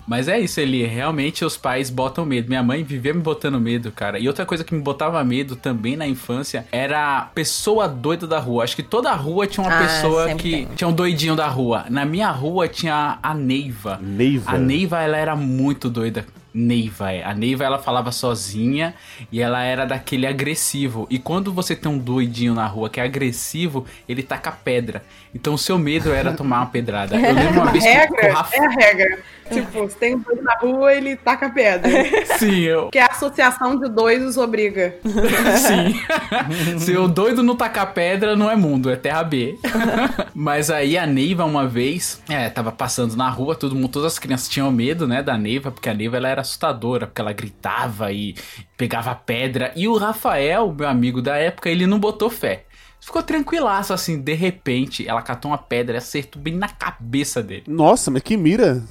Mas 0.07 0.29
é 0.29 0.39
isso, 0.39 0.61
Eli. 0.61 0.85
Realmente 0.85 1.45
os 1.45 1.57
pais 1.57 1.91
botam 1.91 2.25
medo. 2.25 2.49
Minha 2.49 2.63
mãe 2.63 2.85
vivia 2.85 3.13
me 3.13 3.21
botando 3.21 3.61
medo, 3.61 3.91
cara. 3.91 4.19
E 4.19 4.29
outra 4.29 4.47
coisa 4.47 4.63
que 4.63 4.75
me 4.75 4.81
botava 4.81 5.23
medo 5.25 5.57
também 5.57 5.97
na 5.97 6.07
infância 6.07 6.67
era 6.71 7.19
a 7.19 7.21
pessoa 7.23 7.89
doida 7.89 8.27
da 8.27 8.39
rua. 8.39 8.63
Acho 8.65 8.77
que 8.77 8.83
toda 8.83 9.13
rua 9.15 9.47
tinha 9.47 9.67
uma 9.67 9.77
Ah, 9.77 9.83
pessoa 9.83 10.35
que 10.37 10.51
tem. 10.51 10.69
tinha 10.77 10.87
um 10.89 10.93
doidinho 10.93 11.35
da 11.35 11.49
rua. 11.49 11.87
Na 11.91 12.05
minha 12.05 12.31
rua 12.31 12.69
tinha 12.69 13.19
a 13.23 13.35
Neiva. 13.35 13.99
Neiva. 14.01 14.53
A 14.53 14.59
Neiva, 14.59 15.01
ela 15.03 15.17
era 15.17 15.35
muito 15.35 15.91
doida. 15.91 16.25
Neiva, 16.57 17.13
é. 17.13 17.23
A 17.23 17.35
Neiva, 17.35 17.65
ela 17.65 17.79
falava 17.79 18.11
sozinha 18.11 18.95
e 19.31 19.43
ela 19.43 19.63
era 19.63 19.85
daquele 19.85 20.27
agressivo. 20.27 21.07
E 21.11 21.19
quando 21.19 21.53
você 21.53 21.77
tem 21.77 21.93
um 21.93 21.99
doidinho 21.99 22.55
na 22.55 22.67
rua 22.67 22.89
que 22.89 22.99
é 22.99 23.03
agressivo, 23.05 23.85
ele 24.09 24.23
taca 24.23 24.51
pedra. 24.51 25.05
Então 25.35 25.53
o 25.53 25.59
seu 25.59 25.79
medo 25.79 26.15
era 26.15 26.33
tomar 26.33 26.61
uma 26.61 26.67
pedrada. 26.67 27.15
Eu 27.15 27.35
lembro 27.35 27.61
uma 27.61 27.69
A 27.69 27.73
vez 27.73 27.85
que 27.85 27.91
o 27.91 27.95
regra 27.95 28.33
Rafa... 28.33 28.57
é 28.57 28.65
a 28.65 28.71
regra. 28.71 29.19
Tipo, 29.51 29.89
se 29.89 29.97
tem 29.97 30.15
um 30.17 30.19
doido 30.19 30.43
na 30.43 30.55
rua, 30.55 30.93
ele 30.93 31.15
taca 31.17 31.49
pedra. 31.51 31.91
Sim, 32.39 32.61
eu... 32.63 32.83
Porque 32.83 32.99
a 32.99 33.07
associação 33.07 33.79
de 33.79 33.89
dois 33.89 34.23
os 34.25 34.37
obriga. 34.37 34.97
Sim. 35.05 36.79
Se 36.79 36.97
o 36.97 37.07
doido 37.07 37.43
não 37.43 37.55
tacar 37.55 37.93
pedra, 37.93 38.35
não 38.35 38.51
é 38.51 38.57
mundo, 38.57 38.91
é 38.91 38.97
terra 38.97 39.23
B. 39.23 39.57
Mas 40.35 40.71
aí 40.71 40.99
a 40.99 41.07
Neiva, 41.07 41.45
uma 41.45 41.67
vez, 41.67 42.21
é, 42.29 42.49
tava 42.49 42.73
passando 42.73 43.17
na 43.17 43.29
rua, 43.29 43.55
todo 43.55 43.75
mundo, 43.75 43.89
todas 43.89 44.15
as 44.15 44.19
crianças 44.19 44.49
tinham 44.49 44.71
medo, 44.71 45.07
né, 45.07 45.23
da 45.23 45.39
Neiva, 45.39 45.71
porque 45.71 45.89
a 45.89 45.95
Neiva 45.95 46.17
ela 46.17 46.29
era 46.29 46.45
assustadora, 46.47 47.07
porque 47.07 47.21
ela 47.21 47.33
gritava 47.33 48.13
e 48.13 48.35
pegava 48.77 49.15
pedra. 49.15 49.73
E 49.77 49.87
o 49.87 49.97
Rafael, 49.97 50.73
meu 50.73 50.89
amigo 50.89 51.21
da 51.21 51.37
época, 51.37 51.69
ele 51.69 51.87
não 51.87 51.99
botou 51.99 52.31
fé. 52.31 52.65
Ficou 53.01 53.23
tranquilaço, 53.23 53.93
assim, 53.93 54.21
de 54.21 54.35
repente, 54.35 55.07
ela 55.09 55.23
catou 55.23 55.53
uma 55.53 55.59
pedra 55.59 55.95
e 55.95 55.99
acertou 55.99 56.43
bem 56.43 56.55
na 56.55 56.69
cabeça 56.69 57.41
dele. 57.41 57.63
Nossa, 57.69 58.11
mas 58.11 58.21
que 58.23 58.37
mira. 58.37 58.83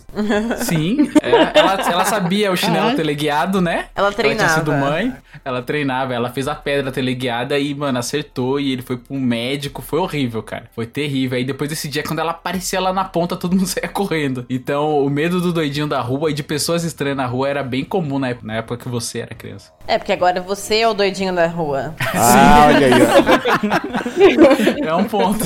Sim, 0.64 1.12
é, 1.22 1.30
ela, 1.60 1.74
ela 1.82 2.06
sabia 2.06 2.50
o 2.52 2.56
chinelo 2.56 2.78
Caralho. 2.78 2.96
teleguiado, 2.96 3.60
né? 3.62 3.88
Ela 3.94 4.08
Ela 4.08 4.14
tinha 4.14 4.50
sido 4.50 4.66
treinava. 4.66 4.90
mãe, 4.92 5.16
ela 5.44 5.62
treinava, 5.62 6.14
ela 6.14 6.30
fez 6.30 6.48
a 6.48 6.56
pedra 6.56 6.92
teleguiada 6.92 7.60
e, 7.60 7.76
mano, 7.76 8.00
acertou 8.00 8.58
e 8.60 8.72
ele 8.72 8.82
foi 8.82 8.98
pro 8.98 9.16
médico, 9.16 9.82
foi 9.82 10.00
horrível, 10.00 10.42
cara. 10.42 10.70
Foi 10.74 10.86
terrível. 10.86 11.38
Aí 11.38 11.44
depois 11.44 11.70
desse 11.70 11.90
dia, 11.90 12.02
quando 12.04 12.20
ela 12.20 12.32
aparecia 12.32 12.80
lá 12.80 12.94
na 12.94 13.04
ponta, 13.04 13.36
todo 13.36 13.54
mundo 13.56 13.68
saía 13.68 13.90
correndo. 13.90 14.46
Então, 14.50 15.04
o 15.06 15.10
medo 15.10 15.42
do 15.42 15.52
doidinho 15.52 15.88
da 15.88 16.00
rua 16.00 16.32
e 16.32 16.34
de 16.34 16.44
pessoas 16.44 16.84
estranhas 16.86 17.18
na 17.18 17.26
rua 17.26 17.50
era 17.50 17.64
bem 17.64 17.84
comum 17.84 18.18
na 18.18 18.30
época, 18.30 18.48
na 18.48 18.56
época 18.56 18.78
que 18.78 18.88
você 18.90 19.20
era 19.20 19.36
criança. 19.36 19.74
É, 19.88 19.98
porque 19.98 20.12
agora 20.12 20.42
você 20.42 20.78
é 20.78 20.88
o 20.88 20.94
doidinho 20.94 21.34
da 21.34 21.48
rua. 21.48 21.94
Ah, 22.14 22.68
olha 22.68 22.88
aí, 22.88 22.94
ó. 23.02 24.88
É 24.88 24.96
um 24.96 25.04
ponto. 25.04 25.46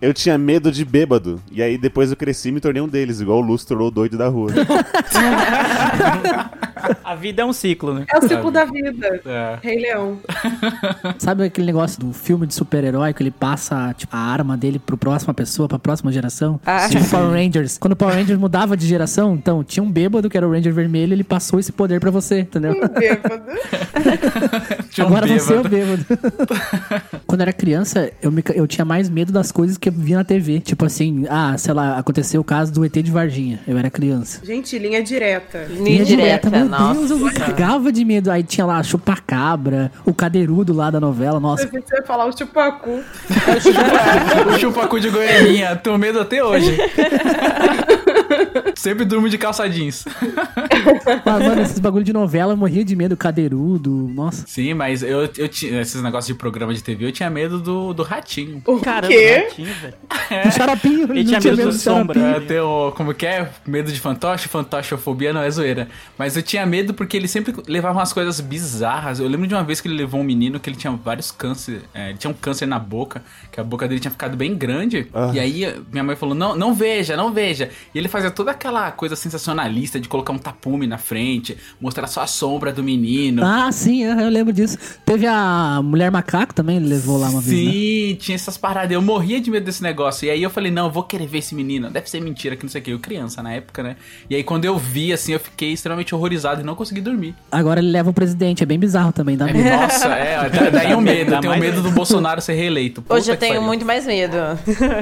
Eu 0.00 0.14
tinha 0.14 0.38
medo 0.38 0.70
de 0.70 0.84
bêbado. 0.84 1.40
E 1.50 1.62
aí 1.62 1.76
depois 1.76 2.10
eu 2.10 2.16
cresci 2.16 2.48
e 2.48 2.52
me 2.52 2.60
tornei 2.60 2.82
um 2.82 2.88
deles, 2.88 3.20
igual 3.20 3.38
o 3.38 3.40
Lúcio 3.40 3.68
tornou 3.68 3.88
o 3.88 3.90
doido 3.90 4.16
da 4.16 4.28
rua. 4.28 4.50
A 7.02 7.14
vida 7.14 7.42
é 7.42 7.44
um 7.44 7.52
ciclo, 7.52 7.94
né? 7.94 8.04
É 8.12 8.18
o 8.18 8.22
ciclo 8.22 8.50
da 8.50 8.64
vida. 8.64 9.20
É. 9.24 9.58
Rei 9.62 9.80
Leão. 9.80 10.18
Sabe 11.18 11.44
aquele 11.44 11.66
negócio 11.66 11.98
do 12.00 12.12
filme 12.12 12.46
de 12.46 12.54
super-herói 12.54 13.12
que 13.12 13.22
ele 13.22 13.30
passa 13.30 13.94
tipo, 13.96 14.14
a 14.14 14.18
arma 14.18 14.56
dele 14.56 14.78
pro 14.78 14.96
próxima 14.96 15.32
pessoa, 15.32 15.68
pra 15.68 15.78
próxima 15.78 16.12
geração? 16.12 16.60
Ah. 16.64 16.88
tipo 16.88 17.08
Power 17.08 17.30
Rangers. 17.30 17.78
Quando 17.78 17.92
o 17.92 17.96
Power 17.96 18.14
Rangers 18.14 18.38
mudava 18.38 18.76
de 18.76 18.86
geração, 18.86 19.34
então 19.34 19.64
tinha 19.64 19.82
um 19.82 19.90
bêbado 19.90 20.28
que 20.28 20.36
era 20.36 20.46
o 20.46 20.52
Ranger 20.52 20.72
vermelho, 20.72 21.12
ele 21.12 21.24
passou 21.24 21.58
esse 21.58 21.72
poder 21.72 22.00
pra 22.00 22.10
você, 22.10 22.40
entendeu? 22.40 22.74
Bêbado. 22.90 23.44
Um 24.98 25.02
Agora 25.02 25.26
você 25.26 25.52
é 25.54 25.60
o 25.60 25.62
bêbado. 25.68 26.06
bêbado. 26.08 26.46
Quando 27.26 27.40
eu 27.40 27.44
era 27.44 27.52
criança, 27.52 28.10
eu, 28.22 28.32
me- 28.32 28.42
eu 28.54 28.66
tinha 28.66 28.84
mais 28.84 29.10
medo 29.10 29.30
das 29.30 29.52
coisas 29.52 29.76
que 29.76 29.90
eu 29.90 29.92
via 29.92 30.16
na 30.16 30.24
TV. 30.24 30.60
Tipo 30.60 30.86
assim, 30.86 31.26
ah, 31.28 31.54
sei 31.58 31.74
lá, 31.74 31.98
aconteceu 31.98 32.40
o 32.40 32.44
caso 32.44 32.72
do 32.72 32.82
ET 32.84 32.92
de 32.94 33.10
Varginha. 33.10 33.60
Eu 33.68 33.76
era 33.76 33.90
criança. 33.90 34.40
Gente, 34.42 34.78
linha 34.78 35.02
direta. 35.02 35.66
Linha 35.68 36.02
direta, 36.04 36.48
meu 36.48 36.64
nossa. 36.66 36.94
Deus, 37.00 37.10
eu 37.10 37.18
me 37.18 37.30
cagava 37.30 37.92
de 37.92 38.04
medo. 38.06 38.30
Aí 38.30 38.42
tinha 38.42 38.64
lá 38.66 38.82
chupacabra, 38.82 39.92
o 40.06 40.14
cadeirudo 40.14 40.72
lá 40.72 40.90
da 40.90 40.98
novela, 40.98 41.38
nossa. 41.38 41.66
Você 41.68 41.80
vai 41.90 42.02
falar 42.06 42.24
o 42.26 42.36
chupacu. 42.36 43.00
O 44.54 44.58
chupacu 44.58 44.98
de 45.00 45.10
goianinha, 45.10 45.76
tenho 45.76 45.98
medo 45.98 46.20
até 46.20 46.42
hoje. 46.42 46.76
Sempre 48.76 49.04
durmo 49.04 49.28
de 49.28 49.38
calça 49.38 49.68
jeans. 49.68 50.04
Mas, 51.24 51.42
mano, 51.48 51.62
esses 51.62 51.78
bagulho 51.78 52.04
de 52.04 52.12
novela, 52.12 52.52
eu 52.52 52.56
morria 52.56 52.84
de 52.84 52.94
medo, 52.94 53.16
cadeirudo, 53.16 53.90
nossa. 53.90 54.44
Sim, 54.46 54.74
mas 54.74 55.02
eu, 55.02 55.28
eu 55.36 55.48
tinha 55.48 55.80
esses 55.80 56.02
negócios 56.02 56.26
de 56.26 56.34
programa 56.34 56.72
de 56.74 56.82
TV, 56.82 57.06
eu 57.06 57.12
tinha 57.12 57.30
medo 57.30 57.58
do, 57.60 57.92
do 57.92 58.02
ratinho. 58.02 58.62
O 58.66 58.78
Caramba, 58.78 59.12
quê? 59.12 59.46
ratinho, 59.48 59.74
velho. 59.74 59.94
Do 60.44 60.52
xaropinho, 60.52 61.12
Ele 61.12 61.24
tinha 61.24 61.40
medo 61.40 61.56
do 61.56 61.64
do 61.66 61.72
sombra. 61.72 62.20
É, 62.20 62.40
tem 62.40 62.58
o, 62.60 62.92
como 62.92 63.14
que 63.14 63.26
é? 63.26 63.48
Medo 63.66 63.92
de 63.92 64.00
fantoche? 64.00 64.48
Fantochofobia 64.48 65.32
não 65.32 65.42
é 65.42 65.50
zoeira. 65.50 65.88
Mas 66.18 66.36
eu 66.36 66.42
tinha 66.42 66.64
medo 66.66 66.94
porque 66.94 67.16
ele 67.16 67.28
sempre 67.28 67.54
levava 67.66 67.98
umas 67.98 68.12
coisas 68.12 68.40
bizarras. 68.40 69.20
Eu 69.20 69.28
lembro 69.28 69.46
de 69.46 69.54
uma 69.54 69.62
vez 69.64 69.80
que 69.80 69.88
ele 69.88 69.96
levou 69.96 70.20
um 70.20 70.24
menino 70.24 70.58
que 70.58 70.68
ele 70.68 70.76
tinha 70.76 70.92
vários 70.92 71.30
câncer. 71.30 71.82
é, 71.94 72.10
ele 72.10 72.18
tinha 72.18 72.30
um 72.30 72.34
câncer 72.34 72.66
na 72.66 72.78
boca, 72.78 73.22
que 73.52 73.60
a 73.60 73.64
boca 73.64 73.86
dele 73.86 74.00
tinha 74.00 74.10
ficado 74.10 74.36
bem 74.36 74.54
grande. 74.56 75.08
Ah. 75.14 75.30
E 75.32 75.40
aí 75.40 75.74
minha 75.92 76.04
mãe 76.04 76.16
falou: 76.16 76.34
não, 76.34 76.56
não 76.56 76.74
veja, 76.74 77.16
não 77.16 77.32
veja. 77.32 77.70
E 77.94 77.98
ele 77.98 78.05
fazia 78.08 78.30
toda 78.30 78.50
aquela 78.50 78.90
coisa 78.92 79.16
sensacionalista 79.16 79.98
de 80.00 80.08
colocar 80.08 80.32
um 80.32 80.38
tapume 80.38 80.86
na 80.86 80.98
frente, 80.98 81.56
mostrar 81.80 82.06
só 82.06 82.22
a 82.22 82.26
sombra 82.26 82.72
do 82.72 82.82
menino. 82.82 83.44
Ah, 83.44 83.70
sim, 83.72 84.02
eu 84.04 84.28
lembro 84.28 84.52
disso. 84.52 84.78
Teve 85.04 85.26
a 85.26 85.80
Mulher 85.82 86.10
Macaco 86.10 86.54
também, 86.54 86.76
ele 86.76 86.88
levou 86.88 87.18
lá 87.18 87.28
uma 87.28 87.40
vez, 87.40 87.64
né? 87.64 87.70
Sim, 87.72 88.16
tinha 88.20 88.34
essas 88.34 88.56
paradas. 88.56 88.92
Eu 88.92 89.02
morria 89.02 89.40
de 89.40 89.50
medo 89.50 89.64
desse 89.64 89.82
negócio. 89.82 90.26
E 90.26 90.30
aí 90.30 90.42
eu 90.42 90.50
falei, 90.50 90.70
não, 90.70 90.86
eu 90.86 90.90
vou 90.92 91.02
querer 91.02 91.26
ver 91.26 91.38
esse 91.38 91.54
menino. 91.54 91.90
Deve 91.90 92.08
ser 92.08 92.20
mentira, 92.20 92.56
que 92.56 92.62
não 92.64 92.70
sei 92.70 92.80
o 92.80 92.84
que. 92.84 92.90
Eu 92.92 92.98
criança 92.98 93.42
na 93.42 93.52
época, 93.52 93.82
né? 93.82 93.96
E 94.28 94.34
aí 94.34 94.42
quando 94.42 94.64
eu 94.64 94.78
vi, 94.78 95.12
assim, 95.12 95.32
eu 95.32 95.40
fiquei 95.40 95.72
extremamente 95.72 96.14
horrorizado 96.14 96.60
e 96.60 96.64
não 96.64 96.74
consegui 96.74 97.00
dormir. 97.00 97.34
Agora 97.50 97.80
ele 97.80 97.90
leva 97.90 98.10
o 98.10 98.12
presidente, 98.12 98.62
é 98.62 98.66
bem 98.66 98.78
bizarro 98.78 99.12
também, 99.12 99.36
dá 99.36 99.46
medo. 99.46 99.68
Nossa, 99.68 100.08
é, 100.08 100.48
da- 100.50 100.70
daí 100.70 100.94
o 100.94 101.00
medo. 101.00 101.34
Eu 101.34 101.40
tenho 101.40 101.50
mais 101.50 101.60
medo 101.62 101.82
do 101.82 101.90
Bolsonaro 101.90 102.40
ser 102.40 102.54
reeleito. 102.54 103.02
Puta 103.02 103.14
Hoje 103.14 103.30
eu 103.30 103.36
tenho 103.36 103.62
muito 103.62 103.84
mais 103.84 104.06
medo. 104.06 104.36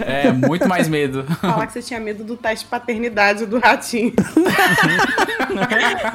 É, 0.07 0.33
muito 0.33 0.69
mais 0.69 0.89
medo. 0.89 1.25
Falar 1.41 1.67
que 1.67 1.73
você 1.73 1.83
tinha 1.83 2.01
medo 2.01 2.25
do 2.25 2.37
teste 2.37 2.65
de 2.65 2.71
paternidade 2.95 3.47
do 3.47 3.59
ratinho. 3.59 4.13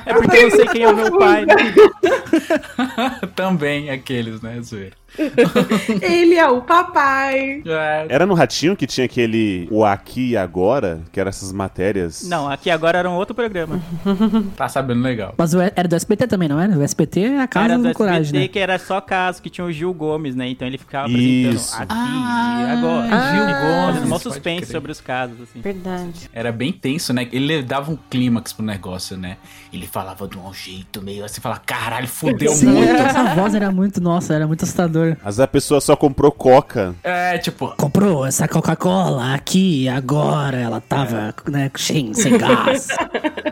É 0.06 0.14
porque 0.14 0.38
eu 0.38 0.52
sei 0.52 0.66
quem 0.68 0.84
é 0.84 0.90
o 0.90 0.96
meu 0.96 1.18
pai, 1.18 1.46
né? 1.46 1.56
Também 3.36 3.90
aqueles, 3.90 4.42
né, 4.42 4.60
zoeira. 4.62 4.96
Ele 6.02 6.36
é 6.36 6.48
o 6.48 6.62
papai. 6.62 7.62
É, 7.66 8.06
Era 8.10 8.26
no 8.26 8.34
Ratinho 8.34 8.76
que 8.76 8.86
tinha 8.88 9.06
aquele 9.06 9.68
O 9.72 9.84
Aqui 9.84 10.30
e 10.32 10.38
Agora, 10.38 11.02
que 11.12 11.20
eram 11.20 11.30
essas 11.30 11.52
matérias. 11.52 12.28
Não, 12.28 12.50
aqui 12.50 12.70
agora 12.70 12.98
era 13.00 13.10
um 13.10 13.16
outro 13.16 13.36
programa. 13.36 13.82
tá 14.56 14.68
sabendo 14.70 15.02
legal. 15.02 15.34
Mas 15.38 15.54
o- 15.54 15.60
era 15.62 15.88
do 15.88 15.96
SBT 15.96 16.28
também, 16.28 16.48
não 16.50 16.60
era? 16.60 16.78
O 16.78 16.82
SBT 16.82 17.22
é 17.22 17.42
a 17.42 17.48
casa 17.48 17.66
Era 17.66 17.76
do 17.78 17.84
do 17.84 17.88
SBT, 17.90 17.98
coragem, 17.98 18.40
né? 18.42 18.48
que 18.48 18.60
era 18.60 18.78
só 18.80 19.02
caso, 19.02 19.42
que 19.42 19.50
tinha 19.50 19.66
o 19.66 19.72
Gil 19.72 19.94
Gomes, 19.94 20.36
né? 20.36 20.48
Então 20.50 20.68
ele 20.68 20.78
ficava 20.78 21.10
Isso. 21.10 21.74
apresentando 21.76 22.02
aqui 22.02 22.64
e 22.64 22.72
agora. 22.72 23.08
Gil 23.32 23.46
Gomes, 23.46 23.90
Fazendo 23.96 24.10
mó 24.10 24.20
suspense 24.20 24.72
sobre 24.72 24.92
os 24.92 25.02
casos, 25.02 25.42
assim. 25.42 25.62
Verdade. 25.62 26.30
Era 26.34 26.52
bem 26.52 26.72
tenso, 26.72 27.12
né? 27.14 27.28
Ele 27.32 27.62
dava 27.62 27.92
um 27.92 27.98
clímax 28.10 28.54
pro 28.54 28.64
negócio, 28.66 29.18
né? 29.18 29.38
Ele 29.74 29.86
falava 29.88 30.28
de 30.28 30.38
um 30.38 30.54
jeito 30.54 31.02
meio 31.02 31.24
assim, 31.26 31.42
falava, 31.42 31.62
caralho, 31.66 32.08
fudeu 32.08 32.52
Sim, 32.52 32.68
muito. 32.68 32.92
essa 33.02 33.36
voz 33.36 33.54
era 33.56 33.72
muito, 33.72 34.00
nossa, 34.02 34.34
era 34.34 34.48
muito 34.48 34.64
assustador. 35.00 35.18
Mas 35.24 35.40
a 35.40 35.48
pessoa 35.48 35.82
só 35.82 35.96
comprou 35.96 36.32
coca. 36.32 36.96
É, 37.04 37.38
tipo, 37.38 37.74
Comprou 37.78 38.26
essa 38.26 38.48
Coca-Cola 38.48 39.34
aqui, 39.34 39.88
agora, 39.90 40.58
ela 40.58 40.82
tava, 40.82 41.34
né, 41.50 41.72
sem, 41.76 42.14
sem 42.14 42.38
gás. 42.38 42.88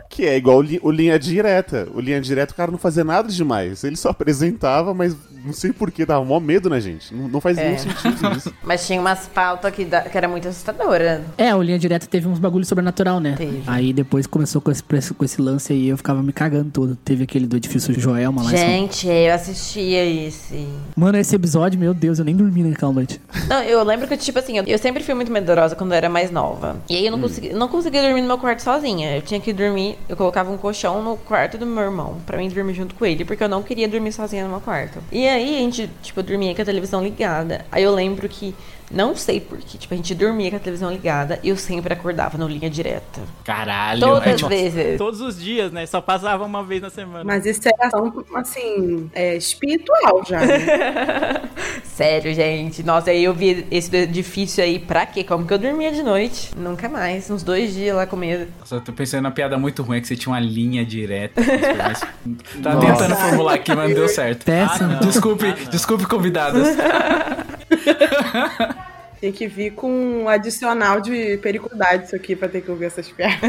Que 0.10 0.26
é 0.26 0.36
igual 0.36 0.58
o, 0.58 0.62
li- 0.64 0.80
o 0.82 0.90
Linha 0.90 1.20
Direta. 1.20 1.88
O 1.94 2.00
Linha 2.02 2.20
Direta, 2.20 2.52
o 2.52 2.56
cara 2.56 2.72
não 2.72 2.80
fazia 2.80 3.04
nada 3.04 3.28
demais. 3.30 3.84
Ele 3.84 3.96
só 3.96 4.10
apresentava, 4.10 4.92
mas 4.92 5.16
não 5.46 5.54
sei 5.54 5.72
porquê, 5.72 6.08
dava 6.08 6.26
mó 6.26 6.40
medo 6.40 6.72
na 6.72 6.80
gente. 6.80 7.14
Não, 7.14 7.28
não 7.28 7.40
faz 7.40 7.56
É. 7.56 7.66
nenhum 7.66 7.78
sentido 7.78 8.32
isso. 8.36 8.52
Mas 8.64 8.88
tinha 8.88 9.00
umas 9.00 9.28
pautas 9.28 9.72
que, 9.72 9.86
da- 9.86 10.02
que 10.02 10.18
era 10.18 10.28
muito 10.28 10.48
assustadora. 10.48 11.24
É, 11.38 11.54
o 11.54 11.62
Linha 11.62 11.78
Direta 11.78 12.08
teve 12.08 12.28
uns 12.28 12.40
bagulho 12.40 12.66
sobrenatural, 12.66 13.20
né? 13.20 13.36
Teve. 13.38 13.62
Aí 13.68 13.94
depois 13.94 14.26
começou 14.26 14.60
com 14.60 14.72
esse, 14.72 14.82
com 14.82 15.24
esse 15.24 15.40
lance 15.40 15.72
aí, 15.72 15.90
eu 15.90 15.98
ficava 15.98 16.24
me 16.24 16.34
cagando 16.34 16.72
todo. 16.72 16.96
Teve 16.96 17.24
aquele 17.26 17.46
do 17.46 17.56
edifício 17.56 17.94
Joelma 18.00 18.42
lá 18.42 18.54
em 18.54 18.58
São 18.58 18.68
Gente, 18.68 19.08
eu 19.08 19.34
assistia 19.36 20.04
esse. 20.04 20.68
Mano, 20.96 21.20
esse 21.20 21.36
episódio, 21.38 21.80
meu 21.80 21.94
Deus, 21.94 22.20
eu 22.20 22.26
nem 22.26 22.36
dormi 22.36 22.64
naquela 22.64 22.92
noite. 22.92 23.20
Não, 23.48 23.62
eu 23.64 23.84
lembro 23.84 24.08
que, 24.08 24.18
tipo 24.18 24.38
assim, 24.38 24.58
eu, 24.58 24.64
eu 24.66 24.78
sempre 24.78 25.04
fui 25.04 25.14
muito 25.14 25.32
medrosa 25.32 25.76
quando 25.76 25.92
eu 25.92 25.98
era 25.98 26.10
mais 26.10 26.32
nova. 26.32 26.76
E 26.90 26.96
aí 26.96 27.06
eu 27.06 27.12
não, 27.12 27.20
consegui, 27.20 27.54
não 27.54 27.68
conseguia 27.68 28.02
dormir 28.02 28.22
no 28.22 28.28
meu 28.28 28.38
quarto 28.38 28.62
sozinha. 28.62 29.16
Eu 29.16 29.22
tinha 29.22 29.40
que 29.40 29.54
dormir, 29.54 29.98
eu 30.10 30.16
colocava 30.16 30.52
um 30.52 30.58
colchão 30.58 31.02
no 31.04 31.18
quarto 31.18 31.58
do 31.58 31.66
meu 31.66 31.84
irmão, 31.84 32.18
pra 32.26 32.38
mim 32.38 32.50
dormir 32.50 32.74
junto 32.74 32.96
com 32.96 33.06
ele, 33.06 33.24
porque 33.24 33.44
eu 33.44 33.50
não 33.50 33.64
queria 33.64 33.88
dormir 33.88 34.12
sozinha 34.12 34.44
no 34.44 34.50
meu 34.50 34.62
quarto. 34.62 35.00
E 35.12 35.28
aí 35.28 35.56
a 35.56 35.60
gente, 35.60 35.90
tipo, 36.02 36.22
dormia 36.22 36.54
com 36.54 36.62
a 36.62 36.66
televisão 36.66 37.04
ligada. 37.04 37.66
Aí 37.72 37.84
eu 37.84 37.94
lembro 37.94 38.28
que 38.28 38.56
Não 38.90 39.16
sei 39.16 39.40
porquê. 39.42 39.78
Tipo, 39.78 39.94
a 39.94 39.98
gente 39.98 40.16
dormia 40.16 40.50
com 40.50 40.56
a 40.56 40.60
televisão 40.60 40.92
ligada 40.92 41.40
e 41.44 41.50
eu 41.50 41.58
sempre 41.58 41.94
acordava 41.94 42.38
no 42.38 42.48
linha 42.48 42.70
direta. 42.70 43.22
Caralho. 43.44 44.00
Todas 44.00 44.28
é, 44.28 44.30
as 44.32 44.38
tipo, 44.38 44.50
vezes. 44.50 44.98
Todos 44.98 45.22
os 45.22 45.40
dias, 45.40 45.72
né? 45.72 45.86
Só 45.86 46.00
passava 46.00 46.46
uma 46.46 46.64
vez 46.64 46.82
na 46.82 46.90
semana. 46.90 47.24
Mas 47.24 47.46
isso 47.46 47.68
é 47.68 47.86
ação, 47.86 48.24
assim, 48.36 49.10
é 49.14 49.36
espiritual 49.36 50.24
já. 50.26 50.40
né? 50.40 51.50
Sério, 51.84 52.34
gente. 52.34 52.84
Nossa, 52.84 53.10
aí 53.12 53.24
eu 53.24 53.34
vi 53.34 53.66
esse 53.72 53.94
edifício 53.96 54.64
aí, 54.64 54.80
pra 54.80 55.06
quê? 55.06 55.24
Como 55.24 55.46
que 55.46 55.54
eu 55.54 55.58
dormia 55.58 55.92
de 55.92 56.04
noite? 56.04 56.52
Nunca 56.56 56.88
mais. 56.88 57.30
Uns 57.30 57.44
dois 57.44 57.74
dias 57.74 57.96
lá 57.96 58.06
com 58.06 58.16
medo. 58.16 58.48
Só 58.64 58.80
tô 58.80 58.94
pensando 58.94 59.24
numa 59.24 59.32
piada 59.32 59.58
muito 59.58 59.84
ruim, 59.84 59.98
é 59.98 60.02
que 60.02 60.08
você 60.08 60.16
tinha 60.16 60.32
uma 60.32 60.40
linha 60.40 60.86
direta. 60.86 61.42
Mas 61.42 62.00
tá 62.64 62.74
Nossa. 62.74 62.88
tentando 62.88 63.16
formular 63.16 63.56
aqui, 63.56 63.76
mas 63.76 63.90
não 63.90 63.96
deu 63.96 64.08
certo. 64.08 64.46
Péssimo. 64.46 64.90
não. 64.90 65.00
Desculpe, 65.00 65.54
desculpe, 65.72 66.06
convidadas. 66.06 66.68
Tem 69.20 69.32
que 69.32 69.48
vir 69.48 69.72
com 69.72 69.90
um 69.90 70.30
adicional 70.30 71.02
de 71.02 71.38
periculosidade 71.38 72.06
isso 72.06 72.16
aqui 72.16 72.36
pra 72.36 72.48
ter 72.48 72.62
que 72.62 72.70
ouvir 72.70 72.86
essas 72.86 73.10
piadas. 73.10 73.40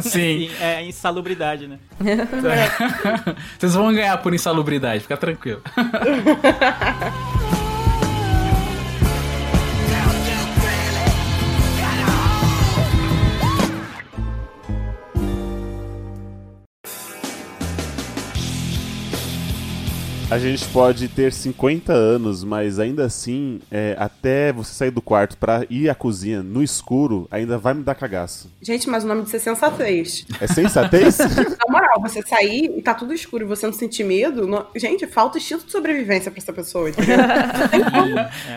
Sim. 0.02 0.48
Sim, 0.48 0.50
é 0.58 0.82
insalubridade, 0.82 1.68
né? 1.68 1.78
Vocês 3.58 3.74
vão 3.74 3.92
ganhar 3.92 4.16
por 4.18 4.32
insalubridade, 4.32 5.02
fica 5.02 5.18
tranquilo. 5.18 5.62
A 20.28 20.38
gente 20.40 20.66
pode 20.70 21.06
ter 21.08 21.32
50 21.32 21.92
anos, 21.92 22.42
mas 22.42 22.80
ainda 22.80 23.04
assim, 23.04 23.60
é, 23.70 23.94
até 23.96 24.52
você 24.52 24.72
sair 24.74 24.90
do 24.90 25.00
quarto 25.00 25.36
pra 25.38 25.64
ir 25.70 25.88
à 25.88 25.94
cozinha 25.94 26.42
no 26.42 26.64
escuro, 26.64 27.28
ainda 27.30 27.56
vai 27.56 27.74
me 27.74 27.84
dar 27.84 27.94
cagaço. 27.94 28.50
Gente, 28.60 28.88
mas 28.90 29.04
o 29.04 29.06
nome 29.06 29.22
disso 29.22 29.36
é 29.36 29.38
sensatez. 29.38 30.26
É 30.40 30.48
sensatez? 30.48 31.18
Na 31.20 31.72
moral, 31.72 32.00
você 32.02 32.22
sair 32.22 32.72
e 32.76 32.82
tá 32.82 32.92
tudo 32.92 33.14
escuro 33.14 33.44
e 33.44 33.46
você 33.46 33.66
não 33.66 33.72
sentir 33.72 34.02
medo, 34.02 34.48
não- 34.48 34.66
gente, 34.74 35.06
falta 35.06 35.38
instinto 35.38 35.64
de 35.66 35.70
sobrevivência 35.70 36.28
pra 36.28 36.40
essa 36.42 36.52
pessoa, 36.52 36.90
entendeu? 36.90 37.16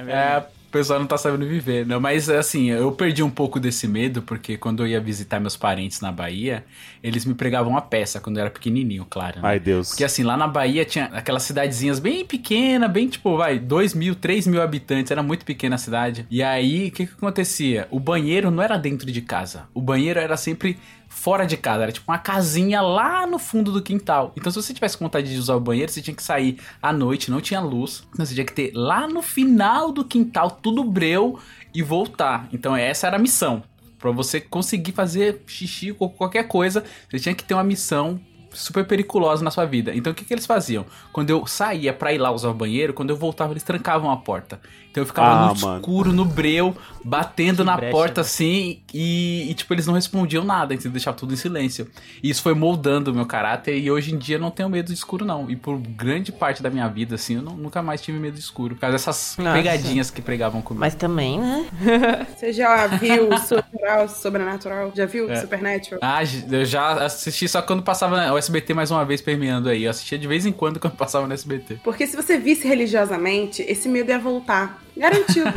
É. 0.07 0.11
É, 0.11 0.43
o 0.69 0.71
pessoal 0.71 0.99
não 0.99 1.07
tá 1.07 1.17
sabendo 1.17 1.47
viver, 1.47 1.83
não, 1.83 1.99
mas 1.99 2.29
assim, 2.29 2.69
eu 2.69 2.91
perdi 2.91 3.23
um 3.23 3.29
pouco 3.29 3.59
desse 3.59 3.87
medo, 3.87 4.21
porque 4.21 4.55
quando 4.55 4.83
eu 4.83 4.87
ia 4.87 5.01
visitar 5.01 5.39
meus 5.39 5.57
parentes 5.57 5.99
na 5.99 6.11
Bahia, 6.11 6.63
eles 7.03 7.25
me 7.25 7.33
pregavam 7.33 7.71
uma 7.71 7.81
peça 7.81 8.19
quando 8.19 8.37
eu 8.37 8.41
era 8.41 8.51
pequenininho, 8.51 9.03
claro. 9.09 9.37
né? 9.37 9.47
Ai, 9.47 9.59
Deus. 9.59 9.89
Porque 9.89 10.03
assim, 10.03 10.21
lá 10.21 10.37
na 10.37 10.47
Bahia 10.47 10.85
tinha 10.85 11.05
aquelas 11.05 11.41
cidadezinhas 11.41 11.97
bem 11.97 12.23
pequenas, 12.23 12.91
bem 12.91 13.07
tipo, 13.07 13.35
vai, 13.35 13.57
2 13.57 13.95
mil, 13.95 14.13
3 14.13 14.45
mil 14.45 14.61
habitantes, 14.61 15.11
era 15.11 15.23
muito 15.23 15.43
pequena 15.43 15.73
a 15.73 15.79
cidade. 15.79 16.27
E 16.29 16.43
aí, 16.43 16.89
o 16.89 16.91
que 16.91 17.07
que 17.07 17.13
acontecia? 17.13 17.87
O 17.89 17.99
banheiro 17.99 18.51
não 18.51 18.61
era 18.61 18.77
dentro 18.77 19.11
de 19.11 19.21
casa, 19.23 19.63
o 19.73 19.81
banheiro 19.81 20.19
era 20.19 20.37
sempre 20.37 20.77
fora 21.09 21.45
de 21.45 21.57
casa, 21.57 21.83
era 21.83 21.91
tipo 21.91 22.09
uma 22.09 22.17
casinha 22.19 22.79
lá 22.81 23.27
no 23.27 23.37
fundo 23.37 23.71
do 23.71 23.81
quintal. 23.81 24.31
Então, 24.37 24.51
se 24.51 24.61
você 24.61 24.73
tivesse 24.73 24.97
vontade 24.97 25.29
de 25.29 25.37
usar 25.37 25.55
o 25.55 25.59
banheiro, 25.59 25.91
você 25.91 26.01
tinha 26.01 26.15
que 26.15 26.23
sair 26.23 26.57
à 26.81 26.93
noite, 26.93 27.29
não 27.31 27.41
tinha 27.41 27.59
luz, 27.59 28.03
então 28.13 28.25
você 28.25 28.33
tinha 28.33 28.45
que 28.45 28.53
ter 28.53 28.71
lá 28.73 29.07
no 29.07 29.21
final 29.21 29.91
do 29.91 30.05
quintal, 30.05 30.49
tudo 30.51 30.83
breu, 30.83 31.37
e 31.73 31.81
voltar. 31.83 32.47
Então, 32.53 32.75
essa 32.75 33.07
era 33.07 33.17
a 33.17 33.19
missão. 33.19 33.61
Pra 33.99 34.11
você 34.11 34.39
conseguir 34.39 34.93
fazer 34.93 35.41
xixi 35.45 35.93
ou 35.99 36.09
qualquer 36.09 36.47
coisa, 36.47 36.85
você 37.11 37.19
tinha 37.19 37.35
que 37.35 37.43
ter 37.43 37.53
uma 37.53 37.63
missão 37.65 38.19
super 38.51 38.87
periculosa 38.87 39.43
na 39.43 39.51
sua 39.51 39.65
vida. 39.65 39.93
Então 39.95 40.11
o 40.11 40.15
que, 40.15 40.25
que 40.25 40.33
eles 40.33 40.45
faziam? 40.45 40.83
Quando 41.13 41.29
eu 41.29 41.45
saía 41.45 41.93
pra 41.93 42.11
ir 42.11 42.17
lá 42.17 42.31
usar 42.31 42.49
o 42.49 42.53
banheiro, 42.53 42.93
quando 42.93 43.11
eu 43.11 43.15
voltava, 43.15 43.53
eles 43.53 43.61
trancavam 43.61 44.09
a 44.09 44.17
porta. 44.17 44.59
Então 44.89 45.03
eu 45.03 45.05
ficava 45.05 45.29
Ah, 45.29 45.53
no 45.53 45.59
mano. 45.61 45.75
escuro, 45.79 46.11
no 46.11 46.25
breu, 46.25 46.75
batendo 47.05 47.57
Que 47.57 47.63
na 47.63 47.75
brecha, 47.75 47.91
porta 47.91 48.21
né? 48.21 48.25
assim, 48.25 48.81
e, 48.93 49.49
e, 49.49 49.53
tipo, 49.53 49.73
eles 49.73 49.85
não 49.87 49.93
respondiam 49.93 50.43
nada, 50.43 50.73
entendeu? 50.73 50.91
Deixava 50.93 51.15
tudo 51.17 51.33
em 51.33 51.37
silêncio. 51.37 51.87
E 52.23 52.29
isso 52.29 52.41
foi 52.41 52.53
moldando 52.53 53.11
o 53.11 53.13
meu 53.15 53.25
caráter, 53.25 53.77
e 53.77 53.89
hoje 53.91 54.13
em 54.13 54.17
dia 54.17 54.35
eu 54.37 54.39
não 54.41 54.51
tenho 54.51 54.69
medo 54.69 54.87
de 54.87 54.93
escuro, 54.93 55.25
não. 55.25 55.49
E 55.49 55.55
por 55.55 55.77
grande 55.77 56.31
parte 56.31 56.61
da 56.63 56.69
minha 56.69 56.87
vida, 56.87 57.15
assim, 57.15 57.35
eu 57.35 57.41
não- 57.41 57.55
nunca 57.57 57.81
mais 57.81 58.01
tive 58.01 58.19
medo 58.19 58.33
de 58.35 58.39
escuro. 58.39 58.75
Por 58.75 58.81
causa 58.81 58.93
dessas 58.93 59.35
Nossa. 59.37 59.53
pegadinhas 59.53 60.09
que 60.11 60.21
pregavam 60.21 60.61
comigo. 60.61 60.79
Mas 60.81 60.95
também, 60.95 61.39
né? 61.39 61.65
Você 62.35 62.51
já 62.53 62.87
viu 62.87 63.29
Sobrenatural, 63.39 64.09
Sobrenatural? 64.09 64.91
Já 64.95 65.05
viu 65.05 65.29
É. 65.29 65.35
Supernatural? 65.41 65.99
Ah, 66.03 66.21
eu 66.51 66.65
já 66.65 67.05
assisti 67.05 67.47
só 67.47 67.61
quando 67.61 67.83
passava 67.83 68.31
o 68.33 68.37
SBT 68.37 68.73
mais 68.73 68.91
uma 68.91 69.03
vez 69.05 69.21
permeando 69.21 69.69
aí. 69.69 69.83
Eu 69.83 69.91
assistia 69.91 70.17
de 70.17 70.27
vez 70.27 70.45
em 70.45 70.51
quando 70.51 70.79
quando 70.79 70.95
passava 70.97 71.27
no 71.27 71.33
SBT. 71.33 71.79
Porque 71.83 72.05
se 72.07 72.15
você 72.15 72.37
visse 72.37 72.67
religiosamente, 72.67 73.61
esse 73.67 73.87
medo 73.87 74.09
ia 74.09 74.19
voltar. 74.19 74.81
Garantido. 74.97 75.49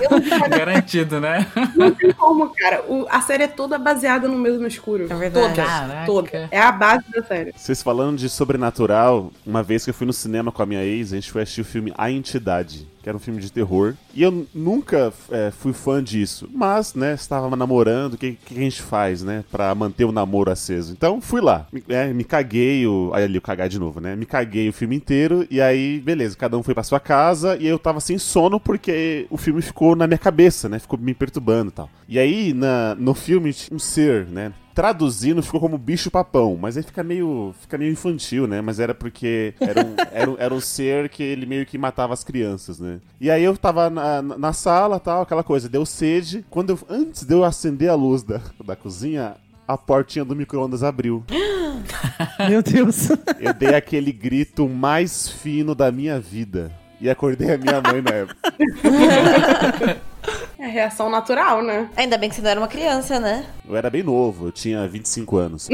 Eu 0.00 0.10
não 0.10 0.20
vi- 0.20 0.48
Garantido, 0.48 1.20
né? 1.20 1.46
Não 1.76 1.90
tem 1.92 2.12
como, 2.12 2.48
cara. 2.54 2.82
O- 2.88 3.06
a 3.10 3.20
série 3.20 3.44
é 3.44 3.48
toda 3.48 3.78
baseada 3.78 4.28
no 4.28 4.36
mesmo 4.36 4.66
escuro. 4.66 5.06
É 5.10 5.14
verdade. 5.14 5.54
Toda. 5.54 6.04
Toda. 6.06 6.48
É 6.50 6.60
a 6.60 6.72
base 6.72 7.04
da 7.12 7.22
série. 7.22 7.52
Vocês 7.56 7.82
falando 7.82 8.16
de 8.18 8.28
sobrenatural, 8.28 9.30
uma 9.46 9.62
vez 9.62 9.84
que 9.84 9.90
eu 9.90 9.94
fui 9.94 10.06
no 10.06 10.12
cinema 10.12 10.50
com 10.52 10.62
a 10.62 10.66
minha 10.66 10.82
ex, 10.82 11.12
a 11.12 11.16
gente 11.16 11.30
foi 11.30 11.42
assistir 11.42 11.60
o 11.60 11.64
filme 11.64 11.92
A 11.96 12.10
Entidade, 12.10 12.86
que 13.04 13.10
era 13.10 13.16
um 13.16 13.20
filme 13.20 13.38
de 13.38 13.52
terror. 13.52 13.94
E 14.14 14.22
eu 14.22 14.46
nunca 14.54 15.12
é, 15.30 15.50
fui 15.50 15.74
fã 15.74 16.02
disso. 16.02 16.48
Mas, 16.52 16.94
né, 16.94 17.12
estava 17.12 17.54
namorando, 17.54 18.14
o 18.14 18.18
que, 18.18 18.32
que 18.32 18.54
a 18.58 18.62
gente 18.62 18.80
faz, 18.80 19.22
né, 19.22 19.44
pra 19.52 19.74
manter 19.74 20.06
o 20.06 20.10
namoro 20.10 20.50
aceso? 20.50 20.92
Então, 20.92 21.20
fui 21.20 21.42
lá. 21.42 21.66
Me, 21.70 21.84
é, 21.88 22.12
me 22.14 22.24
caguei 22.24 22.86
o... 22.86 23.10
Aí 23.12 23.24
ali, 23.24 23.36
eu 23.36 23.42
cagar 23.42 23.68
de 23.68 23.78
novo, 23.78 24.00
né? 24.00 24.16
Me 24.16 24.24
caguei 24.24 24.70
o 24.70 24.72
filme 24.72 24.96
inteiro, 24.96 25.46
e 25.50 25.60
aí, 25.60 26.00
beleza, 26.00 26.34
cada 26.34 26.56
um 26.56 26.62
foi 26.62 26.72
pra 26.72 26.82
sua 26.82 26.98
casa, 26.98 27.58
e 27.58 27.66
eu 27.66 27.78
tava 27.78 28.00
sem 28.00 28.16
sono 28.16 28.58
porque 28.58 29.26
o 29.28 29.36
filme 29.36 29.60
ficou 29.60 29.94
na 29.94 30.06
minha 30.06 30.18
cabeça, 30.18 30.66
né? 30.66 30.78
Ficou 30.78 30.98
me 30.98 31.12
perturbando 31.12 31.68
e 31.68 31.74
tal. 31.74 31.90
E 32.08 32.18
aí, 32.18 32.54
na, 32.54 32.94
no 32.94 33.12
filme, 33.12 33.54
um 33.70 33.78
ser, 33.78 34.26
né? 34.26 34.50
Traduzindo 34.74 35.42
ficou 35.42 35.60
como 35.60 35.78
bicho 35.78 36.10
papão, 36.10 36.58
mas 36.60 36.76
aí 36.76 36.82
fica 36.82 37.04
meio, 37.04 37.54
fica 37.60 37.78
meio 37.78 37.92
infantil, 37.92 38.46
né? 38.46 38.60
Mas 38.60 38.80
era 38.80 38.94
porque 38.94 39.54
era 39.60 39.86
um, 39.86 39.94
era, 40.12 40.30
um, 40.30 40.36
era 40.38 40.54
um 40.54 40.60
ser 40.60 41.08
que 41.08 41.22
ele 41.22 41.46
meio 41.46 41.64
que 41.64 41.78
matava 41.78 42.12
as 42.12 42.24
crianças, 42.24 42.80
né? 42.80 43.00
E 43.20 43.30
aí 43.30 43.44
eu 43.44 43.56
tava 43.56 43.88
na, 43.88 44.20
na, 44.20 44.38
na 44.38 44.52
sala, 44.52 44.98
tal, 44.98 45.22
aquela 45.22 45.44
coisa, 45.44 45.68
deu 45.68 45.86
sede. 45.86 46.44
Quando 46.50 46.70
eu, 46.70 46.78
antes 46.88 47.22
de 47.22 47.32
eu 47.32 47.44
acender 47.44 47.88
a 47.88 47.94
luz 47.94 48.22
da, 48.22 48.40
da 48.64 48.74
cozinha, 48.74 49.36
a 49.66 49.78
portinha 49.78 50.24
do 50.24 50.36
micro-ondas 50.36 50.82
abriu. 50.82 51.24
Meu 52.48 52.62
Deus. 52.62 53.10
Eu 53.38 53.54
dei 53.54 53.74
aquele 53.74 54.12
grito 54.12 54.68
mais 54.68 55.28
fino 55.28 55.74
da 55.74 55.90
minha 55.90 56.20
vida. 56.20 56.70
E 57.00 57.10
acordei 57.10 57.52
a 57.54 57.58
minha 57.58 57.80
mãe 57.80 58.00
na 58.02 58.10
época. 58.10 60.04
É 60.58 60.66
reação 60.66 61.10
natural, 61.10 61.62
né? 61.62 61.90
Ainda 61.94 62.16
bem 62.16 62.30
que 62.30 62.36
você 62.36 62.40
não 62.40 62.48
era 62.48 62.60
uma 62.60 62.68
criança, 62.68 63.20
né? 63.20 63.44
Eu 63.68 63.76
era 63.76 63.90
bem 63.90 64.02
novo, 64.02 64.46
eu 64.46 64.52
tinha 64.52 64.88
25 64.88 65.36
anos. 65.36 65.68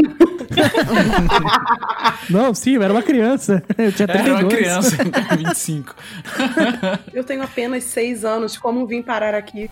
Não, 2.28 2.54
sim, 2.54 2.74
eu 2.74 2.82
era 2.82 2.92
uma 2.92 3.02
criança. 3.02 3.62
Eu 3.78 3.92
tinha 3.92 4.06
32. 4.08 4.26
Era 4.26 4.34
uma 4.44 4.48
criança, 4.48 4.96
25. 5.36 5.94
Eu 7.12 7.24
tenho 7.24 7.42
apenas 7.42 7.84
seis 7.84 8.24
anos. 8.24 8.56
Como 8.56 8.86
vim 8.86 9.02
parar 9.02 9.34
aqui? 9.34 9.68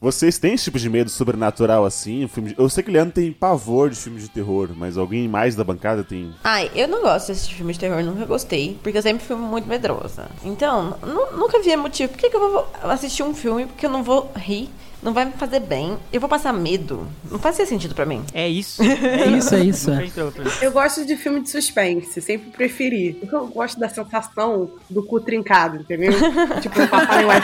Vocês 0.00 0.38
têm 0.38 0.54
esse 0.54 0.64
tipo 0.64 0.78
de 0.78 0.88
medo 0.88 1.10
sobrenatural 1.10 1.84
assim? 1.84 2.28
De- 2.36 2.54
Eu 2.58 2.68
sei 2.68 2.82
que 2.82 2.90
o 2.90 2.92
Leandro 2.92 3.14
tem 3.14 3.32
pavor 3.32 3.90
de 3.90 3.96
filmes 3.96 4.22
de 4.24 4.28
terror, 4.30 4.70
mas 4.76 4.96
alguém 4.96 5.28
mais 5.28 5.54
da 5.54 5.64
bancada 5.64 6.02
tem. 6.04 6.32
Ai, 6.44 6.70
eu 6.74 6.88
não 6.88 7.02
gosto 7.02 7.28
desse 7.28 7.52
filme 7.52 7.72
de 7.72 7.78
terror, 7.78 8.02
nunca 8.02 8.24
gostei. 8.24 8.78
Porque 8.82 8.98
eu 8.98 9.02
sempre 9.02 9.24
fui 9.24 9.36
muito 9.36 9.68
medrosa. 9.68 10.28
Então, 10.44 10.96
nu- 11.06 11.38
nunca 11.38 11.60
vi 11.62 11.76
motivo. 11.76 12.10
Por 12.12 12.18
que, 12.18 12.30
que 12.30 12.36
eu 12.36 12.40
vou 12.52 12.68
assistir 12.84 13.22
um 13.22 13.34
filme 13.34 13.66
porque 13.66 13.86
eu 13.86 13.90
não 13.90 14.02
vou 14.02 14.30
rir? 14.36 14.68
Não 15.02 15.12
vai 15.12 15.24
me 15.24 15.32
fazer 15.32 15.60
bem. 15.60 15.96
Eu 16.12 16.20
vou 16.20 16.28
passar 16.28 16.52
medo. 16.52 17.06
Não 17.30 17.38
faz 17.38 17.56
sentido 17.56 17.94
pra 17.94 18.04
mim. 18.04 18.22
É 18.34 18.48
isso. 18.48 18.82
É 19.10 19.26
isso, 19.26 19.54
é 19.54 19.60
isso. 19.64 19.90
É. 19.90 20.02
mim. 20.04 20.50
Eu 20.60 20.72
gosto 20.72 21.04
de 21.04 21.16
filme 21.16 21.40
de 21.40 21.50
suspense, 21.50 22.20
sempre 22.20 22.50
preferi. 22.50 23.18
Eu 23.30 23.46
gosto 23.48 23.78
da 23.78 23.88
sensação 23.88 24.70
do 24.88 25.02
cu 25.02 25.20
trincado, 25.20 25.76
entendeu? 25.76 26.12
tipo, 26.60 26.86
papai 26.88 27.24
vai. 27.24 27.40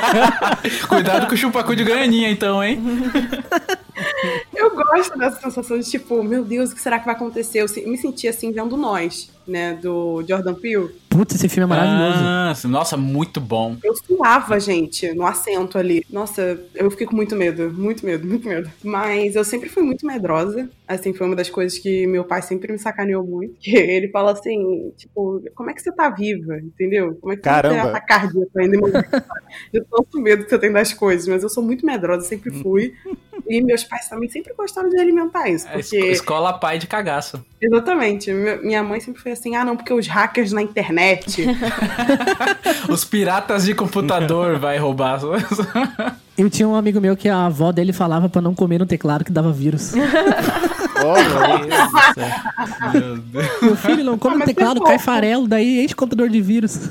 Cuidado 0.89 1.27
com 1.27 1.35
o 1.35 1.37
chupacu 1.37 1.75
de 1.75 1.85
graninha, 1.85 2.31
então, 2.31 2.63
hein? 2.63 2.81
Eu 4.67 4.75
gosto 4.75 5.17
dessa 5.17 5.41
sensação 5.41 5.79
de 5.79 5.89
tipo, 5.89 6.23
meu 6.25 6.45
Deus, 6.45 6.73
o 6.73 6.75
que 6.75 6.81
será 6.81 6.99
que 6.99 7.07
vai 7.07 7.15
acontecer? 7.15 7.61
Eu 7.61 7.89
me 7.89 7.97
senti 7.97 8.27
assim 8.27 8.51
vendo 8.51 8.77
Nós, 8.77 9.31
né, 9.47 9.75
do 9.75 10.25
Jordan 10.27 10.55
Peele. 10.55 10.91
Putz, 11.09 11.35
esse 11.37 11.49
filme 11.49 11.65
é 11.65 11.77
maravilhoso. 11.77 12.19
Ah, 12.21 12.53
nossa, 12.69 12.97
muito 12.97 13.41
bom. 13.41 13.77
Eu 13.83 13.95
suava, 13.97 14.59
gente, 14.61 15.15
no 15.15 15.25
assento 15.25 15.79
ali. 15.79 16.05
Nossa, 16.11 16.61
eu 16.75 16.91
fiquei 16.91 17.07
com 17.07 17.17
muito 17.17 17.35
medo, 17.35 17.73
muito 17.73 18.05
medo, 18.05 18.27
muito 18.27 18.47
medo. 18.47 18.71
Mas 18.83 19.35
eu 19.35 19.45
sempre 19.45 19.69
fui 19.69 19.83
muito 19.83 20.05
medrosa. 20.05 20.69
Assim, 20.87 21.15
foi 21.15 21.27
uma 21.27 21.37
das 21.37 21.49
coisas 21.49 21.79
que 21.79 22.07
meu 22.07 22.25
pai 22.25 22.43
sempre 22.43 22.71
me 22.71 22.79
sacaneou 22.79 23.25
muito. 23.25 23.55
Que 23.59 23.71
ele 23.79 24.09
fala 24.09 24.33
assim, 24.33 24.93
tipo, 24.97 25.43
como 25.55 25.71
é 25.71 25.75
que 25.75 25.81
você 25.81 25.93
tá 25.93 26.11
viva? 26.11 26.59
Entendeu? 26.59 27.17
Como 27.21 27.33
é 27.33 27.37
que 27.37 27.43
Caramba. 27.43 27.83
você 27.83 27.93
tá 27.93 28.01
cardíaco 28.01 28.59
ainda? 28.59 28.77
De 29.73 29.81
tanto 29.81 30.21
medo 30.21 30.45
que 30.45 30.51
você 30.51 30.59
tem 30.59 30.73
das 30.73 30.93
coisas. 30.93 31.27
Mas 31.29 31.43
eu 31.43 31.49
sou 31.49 31.63
muito 31.63 31.87
medrosa, 31.87 32.27
sempre 32.27 32.51
fui. 32.51 32.93
E 33.49 33.61
meus 33.63 33.85
pais 33.85 34.09
também 34.09 34.29
sempre 34.29 34.53
gostaram 34.55 34.89
de 34.89 34.99
alimentar 34.99 35.49
isso. 35.49 35.67
É, 35.69 35.73
Porque... 35.73 35.97
esco- 35.97 36.13
Escola 36.13 36.53
pai 36.55 36.79
de 36.79 36.87
cagaço. 36.87 37.45
Exatamente. 37.61 38.33
Mi- 38.33 38.57
Minha 38.59 38.83
mãe 38.83 38.99
sempre 39.01 39.23
foi 39.23 39.33
assim, 39.33 39.55
ah, 39.57 39.65
não, 39.65 39.77
porque 39.77 39.93
os 39.93 40.07
hackers 40.09 40.53
na 40.53 40.63
internet. 40.63 41.47
Os 42.89 43.05
piratas 43.05 43.65
de 43.65 43.75
computador 43.75 44.59
vai 44.59 44.79
roubar. 44.79 45.21
Eu 46.37 46.51
tinha 46.51 46.69
um 46.69 46.75
amigo 46.75 47.01
meu 47.01 47.17
que 47.17 47.29
a 47.29 47.47
avó 47.47 47.73
dele 47.73 47.93
falava 47.93 48.29
pra 48.29 48.43
não 48.43 48.55
comer 48.55 48.79
no 48.79 48.87
teclado 48.87 49.25
que 49.25 49.33
dava 49.33 49.53
vírus. 49.53 49.93
Meu 52.93 53.17
Deus. 53.19 53.47
Meu 53.63 53.77
filho 53.77 54.05
não 54.05 54.19
come 54.19 54.43
Ah, 54.43 54.47
teclado, 54.47 54.81
cai 54.83 54.99
farelo, 54.99 55.47
daí 55.47 55.85
enche 55.85 55.95
o 55.95 55.97
computador 55.97 56.29
de 56.29 56.41
vírus. 56.41 56.89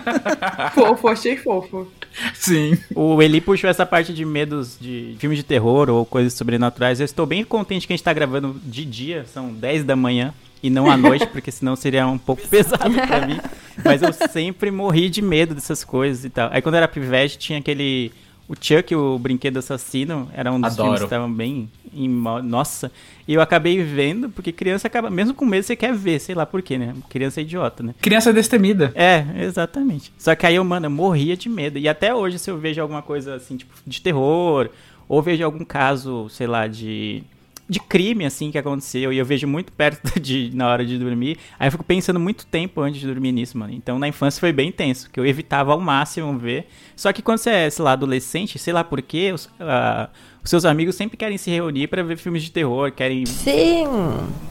fofo, 0.74 1.08
achei 1.08 1.36
fofo. 1.36 1.88
Sim. 2.34 2.78
O 2.94 3.20
Eli 3.22 3.40
puxou 3.40 3.68
essa 3.68 3.86
parte 3.86 4.12
de 4.12 4.24
medos 4.24 4.76
de 4.80 5.16
filmes 5.18 5.38
de 5.38 5.44
terror 5.44 5.88
ou 5.88 6.04
coisas 6.04 6.32
sobrenaturais. 6.34 7.00
Eu 7.00 7.04
estou 7.04 7.26
bem 7.26 7.44
contente 7.44 7.86
que 7.86 7.92
a 7.92 7.96
gente 7.96 8.04
tá 8.04 8.12
gravando 8.12 8.60
de 8.64 8.84
dia, 8.84 9.24
são 9.32 9.52
10 9.52 9.84
da 9.84 9.96
manhã. 9.96 10.32
E 10.62 10.68
não 10.70 10.90
à 10.90 10.96
noite, 10.96 11.26
porque 11.32 11.52
senão 11.52 11.76
seria 11.76 12.06
um 12.06 12.18
pouco 12.18 12.46
pesado 12.48 12.94
pra 12.94 13.26
mim. 13.26 13.38
Mas 13.84 14.02
eu 14.02 14.12
sempre 14.12 14.70
morri 14.70 15.08
de 15.08 15.22
medo 15.22 15.54
dessas 15.54 15.84
coisas 15.84 16.24
e 16.24 16.30
tal. 16.30 16.50
Aí 16.52 16.60
quando 16.60 16.74
eu 16.74 16.78
era 16.78 16.88
pivete, 16.88 17.38
tinha 17.38 17.58
aquele. 17.58 18.12
O 18.48 18.54
Chuck, 18.58 18.94
o 18.94 19.18
brinquedo 19.18 19.58
assassino, 19.58 20.30
era 20.32 20.50
um 20.50 20.58
dos 20.58 20.72
Adoro. 20.72 20.84
filmes 20.84 21.00
que 21.00 21.04
estavam 21.04 21.30
bem. 21.30 21.68
Em, 21.92 22.08
nossa. 22.08 22.90
E 23.26 23.34
eu 23.34 23.42
acabei 23.42 23.82
vendo, 23.82 24.30
porque 24.30 24.52
criança 24.52 24.86
acaba. 24.86 25.10
Mesmo 25.10 25.34
com 25.34 25.44
medo, 25.44 25.64
você 25.64 25.76
quer 25.76 25.92
ver, 25.94 26.18
sei 26.18 26.34
lá 26.34 26.46
por 26.46 26.62
quê, 26.62 26.78
né? 26.78 26.94
Criança 27.10 27.40
é 27.40 27.42
idiota, 27.42 27.82
né? 27.82 27.94
Criança 28.00 28.32
destemida. 28.32 28.90
É, 28.94 29.24
exatamente. 29.44 30.10
Só 30.16 30.34
que 30.34 30.46
aí 30.46 30.54
eu, 30.54 30.64
mano, 30.64 30.86
eu 30.86 30.90
morria 30.90 31.36
de 31.36 31.48
medo. 31.48 31.78
E 31.78 31.86
até 31.86 32.14
hoje, 32.14 32.38
se 32.38 32.50
eu 32.50 32.56
vejo 32.56 32.80
alguma 32.80 33.02
coisa 33.02 33.34
assim, 33.34 33.58
tipo, 33.58 33.74
de 33.86 34.00
terror, 34.00 34.70
ou 35.06 35.20
vejo 35.20 35.44
algum 35.44 35.64
caso, 35.64 36.26
sei 36.30 36.46
lá, 36.46 36.66
de. 36.66 37.22
De 37.68 37.78
crime, 37.80 38.24
assim, 38.24 38.50
que 38.50 38.56
aconteceu, 38.56 39.12
e 39.12 39.18
eu 39.18 39.24
vejo 39.26 39.46
muito 39.46 39.70
perto 39.72 40.18
de 40.20 40.50
na 40.54 40.68
hora 40.68 40.86
de 40.86 40.98
dormir, 40.98 41.36
aí 41.58 41.68
eu 41.68 41.72
fico 41.72 41.84
pensando 41.84 42.18
muito 42.18 42.46
tempo 42.46 42.80
antes 42.80 43.00
de 43.00 43.06
dormir 43.06 43.32
nisso, 43.32 43.58
mano. 43.58 43.72
Então 43.74 43.98
na 43.98 44.08
infância 44.08 44.40
foi 44.40 44.52
bem 44.52 44.72
tenso, 44.72 45.10
que 45.10 45.20
eu 45.20 45.26
evitava 45.26 45.72
ao 45.72 45.80
máximo 45.80 46.38
ver. 46.38 46.66
Só 46.96 47.12
que 47.12 47.20
quando 47.20 47.38
você 47.38 47.50
é, 47.50 47.70
sei 47.70 47.84
lá, 47.84 47.92
adolescente, 47.92 48.58
sei 48.58 48.72
lá 48.72 48.82
por 48.82 49.02
quê, 49.02 49.32
os, 49.32 49.50
os 50.37 50.37
seus 50.48 50.64
amigos 50.64 50.94
sempre 50.94 51.16
querem 51.16 51.36
se 51.36 51.50
reunir 51.50 51.88
pra 51.88 52.02
ver 52.02 52.16
filmes 52.16 52.42
de 52.42 52.50
terror, 52.50 52.90
querem 52.90 53.26
Sim. 53.26 53.84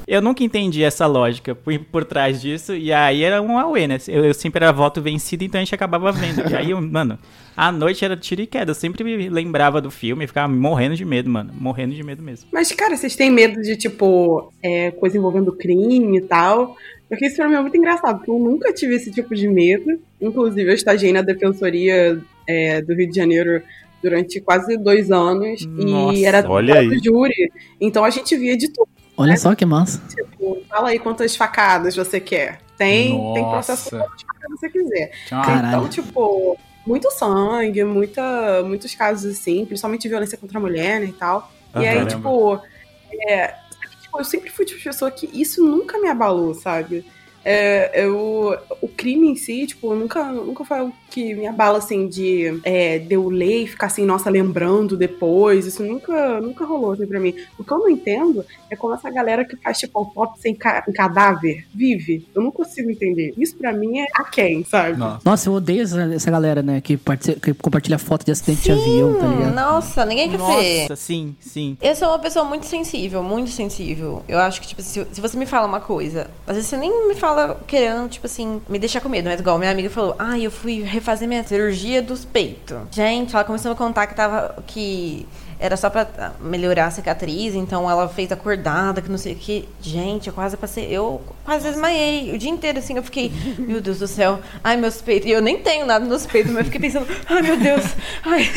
eu 0.07 0.21
nunca 0.21 0.43
entendi 0.43 0.83
essa 0.83 1.07
lógica 1.07 1.55
por, 1.55 1.77
por 1.79 2.05
trás 2.05 2.39
disso, 2.39 2.75
e 2.75 2.93
aí 2.93 3.23
era 3.23 3.41
um 3.41 3.57
auê, 3.57 3.87
né? 3.87 3.97
Eu, 4.07 4.25
eu 4.25 4.33
sempre 4.33 4.63
era 4.63 4.71
voto 4.71 5.01
vencido, 5.01 5.43
então 5.43 5.59
a 5.59 5.63
gente 5.63 5.73
acabava 5.73 6.11
vendo. 6.11 6.47
E 6.49 6.55
aí, 6.55 6.71
eu, 6.71 6.79
mano, 6.79 7.17
à 7.55 7.71
noite 7.71 8.05
era 8.05 8.15
tiro 8.15 8.41
e 8.41 8.47
queda. 8.47 8.71
Eu 8.71 8.75
sempre 8.75 9.03
me 9.03 9.27
lembrava 9.29 9.81
do 9.81 9.89
filme 9.89 10.23
e 10.23 10.27
ficava 10.27 10.47
morrendo 10.51 10.95
de 10.95 11.03
medo, 11.03 11.29
mano. 11.29 11.51
Morrendo 11.53 11.95
de 11.95 12.03
medo 12.03 12.21
mesmo. 12.21 12.47
Mas, 12.51 12.71
cara, 12.71 12.95
vocês 12.95 13.15
têm 13.15 13.31
medo 13.31 13.61
de, 13.61 13.75
tipo, 13.75 14.53
é, 14.61 14.91
coisa 14.91 15.17
envolvendo 15.17 15.51
crime 15.51 16.19
e 16.19 16.21
tal? 16.21 16.75
Porque 17.09 17.25
isso 17.25 17.37
pra 17.37 17.47
mim 17.47 17.55
é 17.55 17.61
muito 17.61 17.77
engraçado, 17.77 18.17
porque 18.17 18.31
eu 18.31 18.39
nunca 18.39 18.71
tive 18.71 18.95
esse 18.95 19.11
tipo 19.11 19.33
de 19.33 19.47
medo. 19.47 19.99
Inclusive, 20.21 20.69
eu 20.69 20.75
estagiei 20.75 21.11
na 21.11 21.21
Defensoria 21.21 22.21
é, 22.47 22.81
do 22.81 22.93
Rio 22.93 23.09
de 23.09 23.15
Janeiro 23.15 23.63
durante 24.01 24.39
quase 24.41 24.77
dois 24.77 25.11
anos. 25.11 25.65
Nossa, 25.65 26.17
e 26.17 26.25
era 26.25 26.49
olha 26.49 26.79
aí. 26.79 26.89
do 26.89 27.03
júri. 27.03 27.51
Então 27.79 28.03
a 28.03 28.09
gente 28.09 28.35
via 28.37 28.57
de 28.57 28.69
tudo. 28.69 28.87
Olha 29.15 29.35
só 29.37 29.55
que 29.55 29.65
massa. 29.65 30.01
Tipo, 30.09 30.61
fala 30.69 30.89
aí 30.89 30.99
quantas 30.99 31.35
facadas 31.35 31.95
você 31.95 32.19
quer. 32.19 32.59
Tem, 32.77 33.09
tem 33.33 33.43
processo 33.49 33.89
quantas 33.89 34.21
facadas 34.21 34.59
você 34.59 34.69
quiser. 34.69 35.11
Uma- 35.31 35.45
Caralho. 35.45 35.67
Então, 35.67 35.89
tipo, 35.89 36.57
muito 36.85 37.09
sangue, 37.11 37.83
muita, 37.83 38.61
muitos 38.63 38.93
casos 38.93 39.31
assim, 39.37 39.65
principalmente 39.65 40.07
violência 40.07 40.37
contra 40.37 40.57
a 40.59 40.61
mulher, 40.61 40.99
né, 40.99 41.07
e 41.07 41.13
tal. 41.13 41.51
Ah, 41.73 41.81
e 41.83 41.87
aí, 41.87 41.95
caramba. 41.95 42.09
tipo, 42.15 42.61
é, 43.27 43.55
tipo, 44.01 44.19
eu 44.19 44.23
sempre 44.23 44.49
fui 44.51 44.63
tipo 44.65 44.77
de 44.77 44.83
pessoa 44.85 45.09
que 45.09 45.27
isso 45.33 45.65
nunca 45.65 45.99
me 45.99 46.07
abalou, 46.07 46.53
sabe? 46.53 47.03
É, 47.43 48.03
eu, 48.03 48.57
o 48.81 48.87
crime 48.87 49.29
em 49.29 49.35
si, 49.35 49.67
tipo, 49.67 49.93
nunca, 49.95 50.23
nunca 50.31 50.65
foi 50.65 50.79
algo 50.79 50.93
que 51.09 51.33
me 51.33 51.47
abala, 51.47 51.77
assim, 51.77 52.07
de, 52.07 52.59
é, 52.63 52.99
de 52.99 53.13
eu 53.13 53.29
ler 53.29 53.63
e 53.63 53.67
ficar 53.67 53.87
assim, 53.87 54.05
nossa, 54.05 54.29
lembrando 54.29 54.97
depois. 54.97 55.65
Isso 55.65 55.83
nunca, 55.83 56.41
nunca 56.41 56.65
rolou, 56.65 56.91
assim, 56.91 57.07
pra 57.07 57.19
mim. 57.19 57.33
O 57.57 57.63
que 57.63 57.71
eu 57.71 57.79
não 57.79 57.89
entendo 57.89 58.45
é 58.69 58.75
como 58.75 58.93
essa 58.93 59.09
galera 59.09 59.45
que 59.45 59.55
faz, 59.57 59.79
tipo, 59.79 59.97
autópsia 59.97 60.49
em, 60.49 60.55
ca 60.55 60.83
em 60.87 60.91
cadáver 60.91 61.65
vive. 61.73 62.27
Eu 62.35 62.41
não 62.41 62.51
consigo 62.51 62.91
entender. 62.91 63.33
Isso 63.37 63.55
pra 63.55 63.71
mim 63.71 63.99
é 63.99 64.07
a 64.13 64.23
quem, 64.25 64.63
sabe? 64.65 64.97
Nossa. 64.97 65.21
Nossa, 65.23 65.49
eu 65.49 65.53
odeio 65.53 65.83
essa, 65.83 66.01
essa 66.13 66.31
galera, 66.31 66.61
né, 66.61 66.81
que, 66.81 66.99
que 67.41 67.53
compartilha 67.53 67.97
foto 67.97 68.25
de 68.25 68.31
acidente 68.31 68.63
de 68.63 68.71
avião, 68.71 69.15
tá 69.15 69.27
ligado? 69.27 69.55
Nossa, 69.55 70.05
ninguém 70.05 70.29
quer 70.29 70.37
ver. 70.37 70.81
Nossa, 70.81 70.95
sim, 70.95 71.35
sim. 71.39 71.77
Eu 71.81 71.95
sou 71.95 72.09
uma 72.09 72.19
pessoa 72.19 72.43
muito 72.43 72.65
sensível, 72.65 73.23
muito 73.23 73.51
sensível. 73.51 74.23
Eu 74.27 74.39
acho 74.39 74.59
que, 74.59 74.67
tipo, 74.67 74.81
se, 74.81 75.05
se 75.11 75.21
você 75.21 75.37
me 75.37 75.45
fala 75.45 75.67
uma 75.67 75.79
coisa, 75.79 76.29
às 76.45 76.55
vezes 76.55 76.69
você 76.69 76.77
nem 76.77 77.07
me 77.07 77.15
fala 77.15 77.36
querendo, 77.65 78.09
tipo 78.09 78.25
assim, 78.25 78.61
me 78.67 78.79
deixar 78.79 79.01
com 79.01 79.09
medo. 79.09 79.29
Mas 79.29 79.39
igual 79.39 79.57
minha 79.57 79.71
amiga 79.71 79.89
falou, 79.89 80.15
ah, 80.17 80.37
eu 80.37 80.51
fui 80.51 80.81
refazer 80.81 81.27
minha 81.27 81.43
cirurgia 81.43 82.01
dos 82.01 82.25
peitos. 82.25 82.77
Gente, 82.91 83.35
ela 83.35 83.43
começou 83.43 83.71
a 83.71 83.75
contar 83.75 84.07
que 84.07 84.15
tava. 84.15 84.55
que 84.65 85.27
era 85.59 85.75
só 85.75 85.89
pra 85.89 86.33
melhorar 86.39 86.85
a 86.87 86.91
cicatriz, 86.91 87.55
então 87.55 87.89
ela 87.89 88.07
fez 88.07 88.31
acordada, 88.31 89.01
que 89.01 89.09
não 89.09 89.17
sei 89.17 89.33
o 89.33 89.35
que. 89.35 89.67
Gente, 89.81 90.27
eu 90.27 90.33
quase 90.33 90.55
passei. 90.55 90.85
Eu 90.85 91.21
quase 91.43 91.67
desmaiei. 91.69 92.33
O 92.33 92.37
dia 92.37 92.49
inteiro, 92.49 92.79
assim, 92.79 92.95
eu 92.95 93.03
fiquei, 93.03 93.31
meu 93.57 93.81
Deus 93.81 93.99
do 93.99 94.07
céu, 94.07 94.39
ai, 94.63 94.77
meus 94.77 95.01
peitos. 95.01 95.27
E 95.27 95.31
eu 95.31 95.41
nem 95.41 95.59
tenho 95.59 95.85
nada 95.85 96.05
nos 96.05 96.25
peitos, 96.25 96.51
mas 96.51 96.59
eu 96.59 96.65
fiquei 96.71 96.81
pensando, 96.81 97.07
ai, 97.29 97.41
meu 97.41 97.57
Deus, 97.57 97.83
ai. 98.23 98.51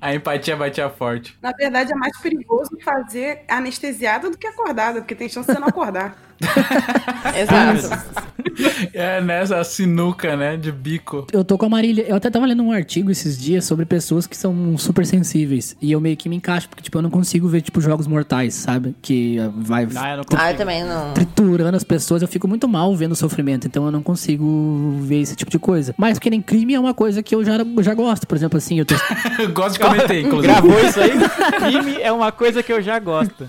A 0.00 0.14
empatia 0.14 0.56
batia 0.56 0.88
forte. 0.88 1.36
Na 1.42 1.52
verdade, 1.52 1.92
é 1.92 1.96
mais 1.96 2.16
perigoso 2.20 2.70
fazer 2.84 3.44
anestesiada 3.48 4.30
do 4.30 4.38
que 4.38 4.46
acordada, 4.46 5.00
porque 5.00 5.14
tem 5.14 5.28
chance 5.28 5.48
de 5.48 5.54
você 5.54 5.60
não 5.60 5.68
acordar. 5.68 6.16
Exato. 7.36 8.24
É 8.92 9.20
nessa 9.20 9.62
sinuca, 9.64 10.36
né? 10.36 10.56
De 10.56 10.70
bico. 10.70 11.26
Eu 11.32 11.44
tô 11.44 11.56
com 11.58 11.66
a 11.66 11.68
Marília. 11.68 12.04
Eu 12.08 12.16
até 12.16 12.30
tava 12.30 12.46
lendo 12.46 12.62
um 12.62 12.70
artigo 12.72 13.10
esses 13.10 13.38
dias 13.38 13.64
sobre 13.64 13.84
pessoas 13.84 14.26
que 14.26 14.36
são 14.36 14.76
super 14.78 15.04
sensíveis. 15.06 15.76
E 15.80 15.92
eu 15.92 16.00
meio 16.00 16.16
que 16.16 16.28
me 16.28 16.36
encaixo, 16.36 16.68
porque, 16.68 16.82
tipo, 16.82 16.96
eu 16.98 17.02
não 17.02 17.10
consigo 17.10 17.48
ver, 17.48 17.60
tipo, 17.62 17.80
jogos 17.80 18.06
mortais, 18.06 18.54
sabe? 18.54 18.94
Que 19.02 19.38
vai 19.56 19.86
Ah, 19.96 20.10
eu 20.12 20.16
não 20.18 20.24
consigo. 20.24 20.42
Ah, 20.42 20.52
eu 20.52 20.56
também 20.56 20.84
não. 20.84 21.12
triturando 21.14 21.76
as 21.76 21.84
pessoas. 21.84 22.22
Eu 22.22 22.28
fico 22.28 22.46
muito 22.46 22.68
mal 22.68 22.94
vendo 22.94 23.12
o 23.12 23.16
sofrimento. 23.16 23.66
Então 23.66 23.84
eu 23.84 23.90
não 23.90 24.02
consigo 24.02 24.96
ver 25.00 25.20
esse 25.20 25.34
tipo 25.34 25.50
de 25.50 25.58
coisa. 25.58 25.94
Mas 25.96 26.18
que 26.18 26.30
nem 26.30 26.40
crime 26.42 26.74
é 26.74 26.80
uma 26.80 26.94
coisa 26.94 27.22
que 27.22 27.34
eu 27.34 27.44
já, 27.44 27.58
já 27.80 27.94
gosto. 27.94 28.26
Por 28.26 28.36
exemplo, 28.36 28.58
assim, 28.58 28.78
eu 28.78 28.84
tô. 28.84 28.94
Eu 29.38 29.52
gosto 29.52 29.74
de 29.74 29.80
cometer, 29.80 30.20
inclusive. 30.24 30.52
Gravou 30.52 30.78
isso 30.80 31.00
aí? 31.00 31.10
Crime 31.58 32.00
é 32.00 32.12
uma 32.12 32.30
coisa 32.30 32.62
que 32.62 32.72
eu 32.72 32.80
já 32.80 32.98
gosto. 32.98 33.48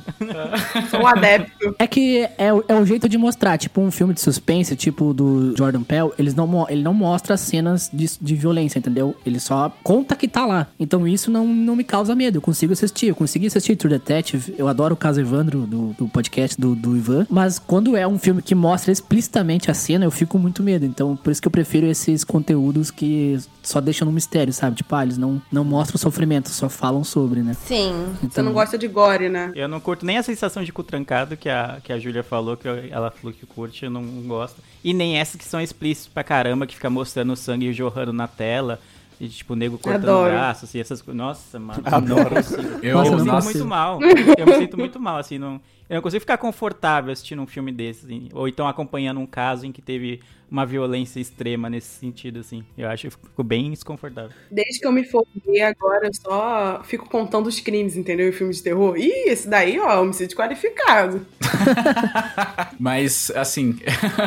Sou 0.89 1.02
um 1.02 1.08
adepto. 1.08 1.76
É 1.78 1.88
que 1.88 2.20
é, 2.38 2.48
é 2.68 2.76
o 2.76 2.86
jeito 2.86 3.08
de 3.08 3.18
mostrar, 3.18 3.58
tipo 3.58 3.82
um 3.82 3.91
filme 3.91 4.13
de 4.13 4.22
suspense, 4.22 4.76
tipo 4.76 4.94
do 5.13 5.55
Jordan 5.58 5.84
Peele, 5.84 6.12
eles 6.17 6.34
não, 6.34 6.67
ele 6.69 6.81
não 6.81 6.93
mostra 6.93 7.38
cenas 7.38 7.89
de, 7.91 8.10
de 8.19 8.36
violência, 8.36 8.79
entendeu? 8.79 9.15
Ele 9.25 9.39
só 9.39 9.71
conta 9.84 10.15
que 10.15 10.27
tá 10.27 10.45
lá. 10.45 10.67
Então 10.79 11.08
isso 11.08 11.29
não, 11.29 11.47
não 11.47 11.75
me 11.75 11.84
causa 11.84 12.15
medo, 12.15 12.38
eu 12.38 12.41
consigo 12.41 12.73
assistir. 12.73 13.08
Eu 13.08 13.15
consegui 13.15 13.47
assistir 13.47 13.75
True 13.75 13.91
Detective, 13.91 14.55
eu 14.58 14.67
adoro 14.67 14.93
o 14.93 14.97
caso 14.97 15.19
Evandro 15.19 15.62
do, 15.62 15.93
do 15.93 16.08
podcast 16.08 16.60
do, 16.60 16.75
do 16.75 16.95
Ivan, 16.95 17.25
mas 17.29 17.60
quando 17.60 17.95
é 17.95 18.08
um 18.08 18.17
filme 18.17 18.41
que 18.41 18.55
mostra 18.55 18.91
explicitamente 18.91 19.69
a 19.69 19.73
cena, 19.73 20.05
eu 20.05 20.12
fico 20.12 20.38
muito 20.38 20.63
medo. 20.63 20.86
Então 20.86 21.15
por 21.15 21.31
isso 21.31 21.41
que 21.41 21.47
eu 21.47 21.51
prefiro 21.51 21.86
esses 21.88 22.23
conteúdos 22.23 22.91
que 22.91 23.38
só 23.63 23.81
deixam 23.81 24.05
no 24.05 24.12
mistério, 24.12 24.53
sabe? 24.53 24.77
Tipo, 24.77 24.95
ah, 24.95 25.03
eles 25.03 25.17
não, 25.17 25.41
não 25.51 25.63
mostram 25.63 25.95
o 25.95 25.99
sofrimento, 25.99 26.49
só 26.49 26.69
falam 26.69 27.03
sobre, 27.03 27.41
né? 27.41 27.53
Sim. 27.53 28.15
Você 28.21 28.41
não 28.41 28.53
gosta 28.53 28.77
de 28.77 28.88
gore, 28.88 29.29
né? 29.29 29.51
Eu 29.55 29.67
não 29.67 29.79
curto 29.79 30.05
nem 30.05 30.17
a 30.17 30.23
sensação 30.23 30.63
de 30.63 30.71
cu 30.71 30.84
trancado 30.84 31.36
que 31.36 31.49
a, 31.49 31.79
que 31.84 31.91
a 31.91 31.99
Júlia 31.99 32.23
falou, 32.23 32.55
que 32.55 32.67
ela 32.67 33.12
falou 33.12 33.34
que 33.34 33.45
curte, 33.45 33.86
eu 33.86 33.91
não 33.91 34.03
gosto. 34.27 34.62
E 34.86 34.93
nem 34.93 35.17
essas 35.17 35.36
que 35.36 35.43
são 35.43 35.60
explícitas 35.60 36.13
pra 36.13 36.24
caramba, 36.24 36.67
que 36.67 36.76
fica 36.76 36.91
mostrando 36.91 37.34
o 37.34 37.36
sangue 37.36 37.74
jorrando 37.74 38.13
na 38.13 38.28
tela. 38.28 38.80
E 39.19 39.28
tipo, 39.28 39.54
o 39.54 39.56
nego 39.56 39.80
cortando 39.80 40.04
Adoro. 40.04 40.30
o 40.30 40.36
braço, 40.36 40.65
assim, 40.65 40.80
essas 40.80 41.02
coisas. 41.02 41.17
Nossa, 41.17 41.60
mano. 41.60 41.82
Adoro. 41.84 42.24
Não 42.24 42.30
consigo. 42.30 42.62
Eu, 42.84 42.93
Nossa, 42.93 43.12
Eu 43.12 43.17
me 43.17 43.24
sinto 43.24 43.43
muito 43.43 43.65
mal. 43.65 44.00
Eu 44.38 44.45
me 44.45 44.56
sinto 44.58 44.78
muito 44.78 45.00
mal, 45.00 45.17
assim, 45.17 45.39
não, 45.39 45.60
eu 45.89 45.95
não 45.95 46.02
consigo 46.02 46.21
ficar 46.21 46.38
confortável 46.38 47.12
assistindo 47.12 47.41
um 47.41 47.48
filme 47.48 47.71
desses, 47.71 48.06
assim, 48.06 48.30
ou 48.34 48.48
então 48.48 48.67
acompanhando 48.67 49.19
um 49.19 49.28
caso 49.28 49.65
em 49.65 49.71
que 49.71 49.82
teve 49.82 50.21
uma 50.50 50.65
violência 50.65 51.19
extrema 51.19 51.69
nesse 51.69 51.88
sentido, 51.88 52.39
assim. 52.39 52.63
Eu 52.78 52.88
acho 52.88 53.02
que 53.02 53.08
eu 53.08 53.12
fico 53.12 53.43
bem 53.43 53.71
desconfortável. 53.71 54.32
Desde 54.50 54.80
que 54.80 54.88
eu 54.88 54.91
me 54.91 55.04
formei 55.04 55.62
agora, 55.62 56.08
eu 56.08 56.13
só 56.13 56.82
fico 56.84 57.10
contando 57.10 57.48
os 57.48 57.60
crimes, 57.60 57.98
entendeu? 57.98 58.30
Em 58.30 58.32
filmes 58.32 58.58
de 58.58 58.63
terror. 58.63 58.95
Ih, 58.98 59.30
esse 59.30 59.50
daí, 59.50 59.80
ó, 59.80 60.02
homicídio 60.02 60.38
qualificado. 60.38 61.26
Mas, 62.80 63.32
assim, 63.32 63.80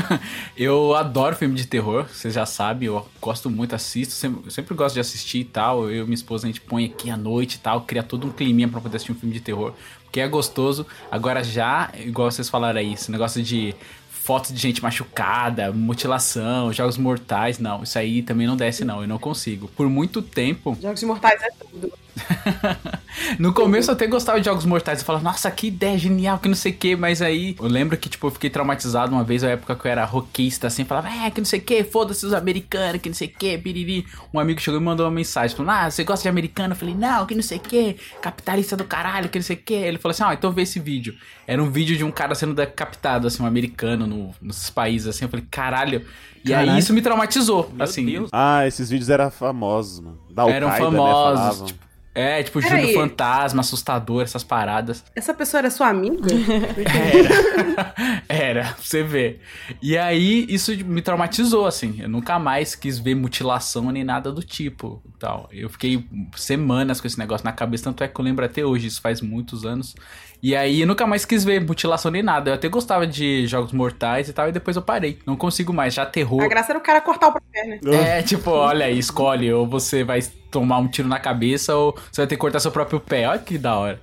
eu 0.56 0.94
adoro 0.94 1.36
filme 1.36 1.54
de 1.54 1.66
terror, 1.66 2.06
você 2.08 2.30
já 2.30 2.44
sabe, 2.44 2.86
eu 2.86 3.06
gosto 3.20 3.48
muito, 3.48 3.74
assisto, 3.74 4.14
sempre, 4.14 4.42
eu 4.44 4.50
sempre 4.50 4.74
gosto 4.74 4.94
de 4.94 5.00
assistir 5.00 5.38
e 5.40 5.44
tal. 5.44 5.88
Eu 5.90 6.02
e 6.02 6.04
minha 6.04 6.14
esposa, 6.14 6.46
a 6.46 6.48
gente 6.48 6.60
põe 6.60 6.86
aqui 6.86 7.10
à 7.10 7.16
noite 7.16 7.54
e 7.54 7.58
tal, 7.58 7.82
cria 7.82 8.02
todo 8.02 8.26
um 8.26 8.30
climinha 8.30 8.68
pra 8.68 8.80
poder 8.80 8.96
assistir 8.96 9.12
um 9.12 9.16
filme 9.16 9.34
de 9.34 9.40
terror, 9.40 9.72
porque 10.08 10.20
é 10.20 10.26
gostoso. 10.26 10.86
Agora 11.10 11.44
já, 11.44 11.90
igual 11.94 12.30
vocês 12.30 12.48
falaram 12.48 12.80
aí, 12.80 12.94
esse 12.94 13.10
negócio 13.10 13.42
de 13.42 13.74
fotos 14.10 14.52
de 14.52 14.58
gente 14.58 14.82
machucada, 14.82 15.72
mutilação, 15.72 16.72
jogos 16.72 16.98
mortais, 16.98 17.58
não, 17.58 17.82
isso 17.82 17.98
aí 17.98 18.22
também 18.22 18.46
não 18.46 18.56
desce 18.56 18.84
não, 18.84 19.02
eu 19.02 19.08
não 19.08 19.18
consigo. 19.18 19.68
Por 19.68 19.88
muito 19.88 20.20
tempo, 20.20 20.76
Jogos 20.82 21.02
Mortais 21.02 21.40
é 21.42 21.48
tudo. 21.50 21.92
No 23.38 23.52
começo 23.52 23.90
eu 23.90 23.94
até 23.94 24.06
gostava 24.06 24.38
de 24.38 24.46
Jogos 24.46 24.64
Mortais. 24.64 25.00
Eu 25.00 25.04
falava, 25.04 25.24
nossa, 25.24 25.50
que 25.50 25.66
ideia 25.66 25.98
genial, 25.98 26.38
que 26.38 26.48
não 26.48 26.54
sei 26.54 26.72
o 26.72 26.76
que. 26.76 26.96
Mas 26.96 27.20
aí 27.20 27.56
eu 27.58 27.66
lembro 27.66 27.96
que, 27.96 28.08
tipo, 28.08 28.26
eu 28.26 28.30
fiquei 28.30 28.48
traumatizado 28.48 29.12
uma 29.12 29.24
vez, 29.24 29.42
na 29.42 29.50
época 29.50 29.74
que 29.74 29.86
eu 29.86 29.90
era 29.90 30.04
rockista, 30.04 30.66
assim. 30.66 30.84
Falava, 30.84 31.08
é, 31.08 31.30
que 31.30 31.40
não 31.40 31.44
sei 31.44 31.58
o 31.58 31.62
que, 31.62 31.82
foda-se 31.84 32.24
os 32.24 32.32
americanos, 32.32 33.00
que 33.00 33.08
não 33.08 33.16
sei 33.16 33.28
o 33.28 33.30
que, 33.30 33.56
biriri. 33.56 34.06
Um 34.32 34.38
amigo 34.38 34.60
chegou 34.60 34.80
e 34.80 34.82
mandou 34.82 35.04
uma 35.06 35.12
mensagem, 35.12 35.56
falando, 35.56 35.70
ah, 35.70 35.90
você 35.90 36.04
gosta 36.04 36.22
de 36.22 36.28
americano? 36.28 36.72
Eu 36.72 36.76
falei, 36.76 36.94
não, 36.94 37.26
que 37.26 37.34
não 37.34 37.42
sei 37.42 37.58
o 37.58 37.60
que, 37.60 37.96
capitalista 38.22 38.76
do 38.76 38.84
caralho, 38.84 39.28
que 39.28 39.38
não 39.38 39.44
sei 39.44 39.56
o 39.56 39.60
que. 39.60 39.74
Ele 39.74 39.98
falou 39.98 40.12
assim, 40.12 40.22
ah, 40.24 40.34
então 40.34 40.52
vê 40.52 40.62
esse 40.62 40.78
vídeo. 40.78 41.14
Era 41.46 41.62
um 41.62 41.70
vídeo 41.70 41.96
de 41.96 42.04
um 42.04 42.10
cara 42.10 42.34
sendo 42.34 42.54
decapitado, 42.54 43.26
assim, 43.26 43.42
um 43.42 43.46
americano 43.46 44.06
no, 44.06 44.34
nos 44.40 44.70
países, 44.70 45.08
assim. 45.08 45.24
Eu 45.24 45.28
falei, 45.28 45.46
caralho. 45.50 46.06
E 46.44 46.50
Caralho. 46.50 46.70
aí 46.70 46.78
isso 46.78 46.94
me 46.94 47.02
traumatizou, 47.02 47.72
assim. 47.78 48.26
Ah, 48.32 48.66
esses 48.66 48.88
vídeos 48.88 49.10
eram 49.10 49.30
famosos, 49.30 50.00
mano. 50.00 50.18
Da 50.30 50.48
Eram 50.48 50.68
né, 50.68 50.76
famosos. 50.76 51.40
falavam. 51.40 51.66
tipo, 51.66 51.87
é, 52.18 52.42
tipo. 52.42 52.60
Júlio 52.60 52.92
Fantasma, 52.92 53.60
assustador, 53.60 54.22
essas 54.22 54.42
paradas. 54.42 55.04
Essa 55.14 55.32
pessoa 55.32 55.60
era 55.60 55.70
sua 55.70 55.88
amiga? 55.88 56.26
Era. 57.08 57.94
Era, 58.28 58.64
pra 58.64 58.74
você 58.82 59.04
ver. 59.04 59.40
E 59.80 59.96
aí, 59.96 60.44
isso 60.48 60.72
me 60.84 61.00
traumatizou, 61.00 61.64
assim. 61.64 61.96
Eu 62.00 62.08
nunca 62.08 62.36
mais 62.36 62.74
quis 62.74 62.98
ver 62.98 63.14
mutilação 63.14 63.92
nem 63.92 64.02
nada 64.02 64.32
do 64.32 64.42
tipo. 64.42 65.00
Tal. 65.16 65.48
Eu 65.52 65.68
fiquei 65.68 66.04
semanas 66.34 67.00
com 67.00 67.06
esse 67.06 67.18
negócio 67.18 67.44
na 67.44 67.52
cabeça, 67.52 67.84
tanto 67.84 68.02
é 68.02 68.08
que 68.08 68.20
eu 68.20 68.24
lembro 68.24 68.44
até 68.44 68.64
hoje, 68.64 68.88
isso 68.88 69.00
faz 69.00 69.20
muitos 69.20 69.64
anos. 69.64 69.94
E 70.42 70.54
aí, 70.54 70.80
eu 70.80 70.86
nunca 70.86 71.06
mais 71.06 71.24
quis 71.24 71.44
ver 71.44 71.60
mutilação 71.60 72.10
nem 72.10 72.22
nada. 72.22 72.50
Eu 72.50 72.54
até 72.54 72.68
gostava 72.68 73.06
de 73.06 73.46
jogos 73.46 73.72
mortais 73.72 74.28
e 74.28 74.32
tal, 74.32 74.48
e 74.48 74.52
depois 74.52 74.76
eu 74.76 74.82
parei. 74.82 75.18
Não 75.24 75.36
consigo 75.36 75.72
mais, 75.72 75.94
já 75.94 76.04
terror. 76.04 76.42
A 76.42 76.48
graça 76.48 76.72
era 76.72 76.78
o 76.78 76.82
cara 76.82 77.00
cortar 77.00 77.28
o 77.28 77.32
pé, 77.32 77.64
né? 77.64 77.80
É, 77.92 78.22
tipo, 78.22 78.50
olha 78.50 78.86
aí, 78.86 78.98
escolhe, 78.98 79.52
ou 79.52 79.66
você 79.66 80.02
vai 80.02 80.20
tomar 80.50 80.78
um 80.78 80.88
tiro 80.88 81.08
na 81.08 81.18
cabeça, 81.18 81.74
ou 81.74 81.94
você 82.10 82.22
vai 82.22 82.26
ter 82.26 82.36
que 82.36 82.40
cortar 82.40 82.60
seu 82.60 82.70
próprio 82.70 83.00
pé. 83.00 83.28
Olha 83.28 83.38
que 83.38 83.58
da 83.58 83.76
hora. 83.76 84.00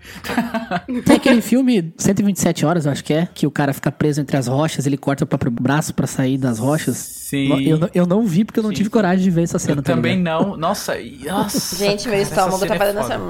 Tem 1.06 1.16
aquele 1.16 1.42
filme 1.42 1.94
127 1.98 2.66
horas, 2.66 2.86
eu 2.86 2.92
acho 2.92 3.04
que 3.04 3.14
é, 3.14 3.28
que 3.34 3.48
o 3.48 3.52
cara 3.52 3.74
fica 3.74 3.92
preso 3.92 4.22
entre 4.22 4.38
as 4.38 4.48
rochas, 4.48 4.86
ele 4.86 4.98
corta 4.98 5.24
o 5.24 5.28
próprio 5.28 5.52
braço 5.52 5.94
pra 5.94 6.08
sair 6.08 6.38
das 6.38 6.60
rochas. 6.60 7.25
Sim. 7.36 7.70
Eu, 7.70 7.78
não- 7.80 7.90
eu 7.94 8.06
não 8.06 8.24
vi 8.26 8.46
porque 8.46 8.60
eu 8.60 8.64
não 8.64 8.72
tive 8.72 8.90
coragem 8.90 9.24
de 9.24 9.32
ver 9.32 9.44
essa 9.44 9.60
cena. 9.60 9.80
Eu 9.80 9.84
tá 9.84 9.94
também 9.94 10.18
não. 10.20 10.56
Nossa, 10.58 10.96
nossa. 11.26 11.76
Gente, 11.76 12.08
meu 12.08 12.22
estômago 12.22 12.66
tá 12.66 12.76
é 12.76 12.78
fazendo 12.78 13.02
foda. 13.02 13.16
essa. 13.16 13.20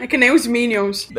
É 0.00 0.06
que 0.06 0.16
nem 0.18 0.30
os 0.32 0.46
Minions. 0.46 1.08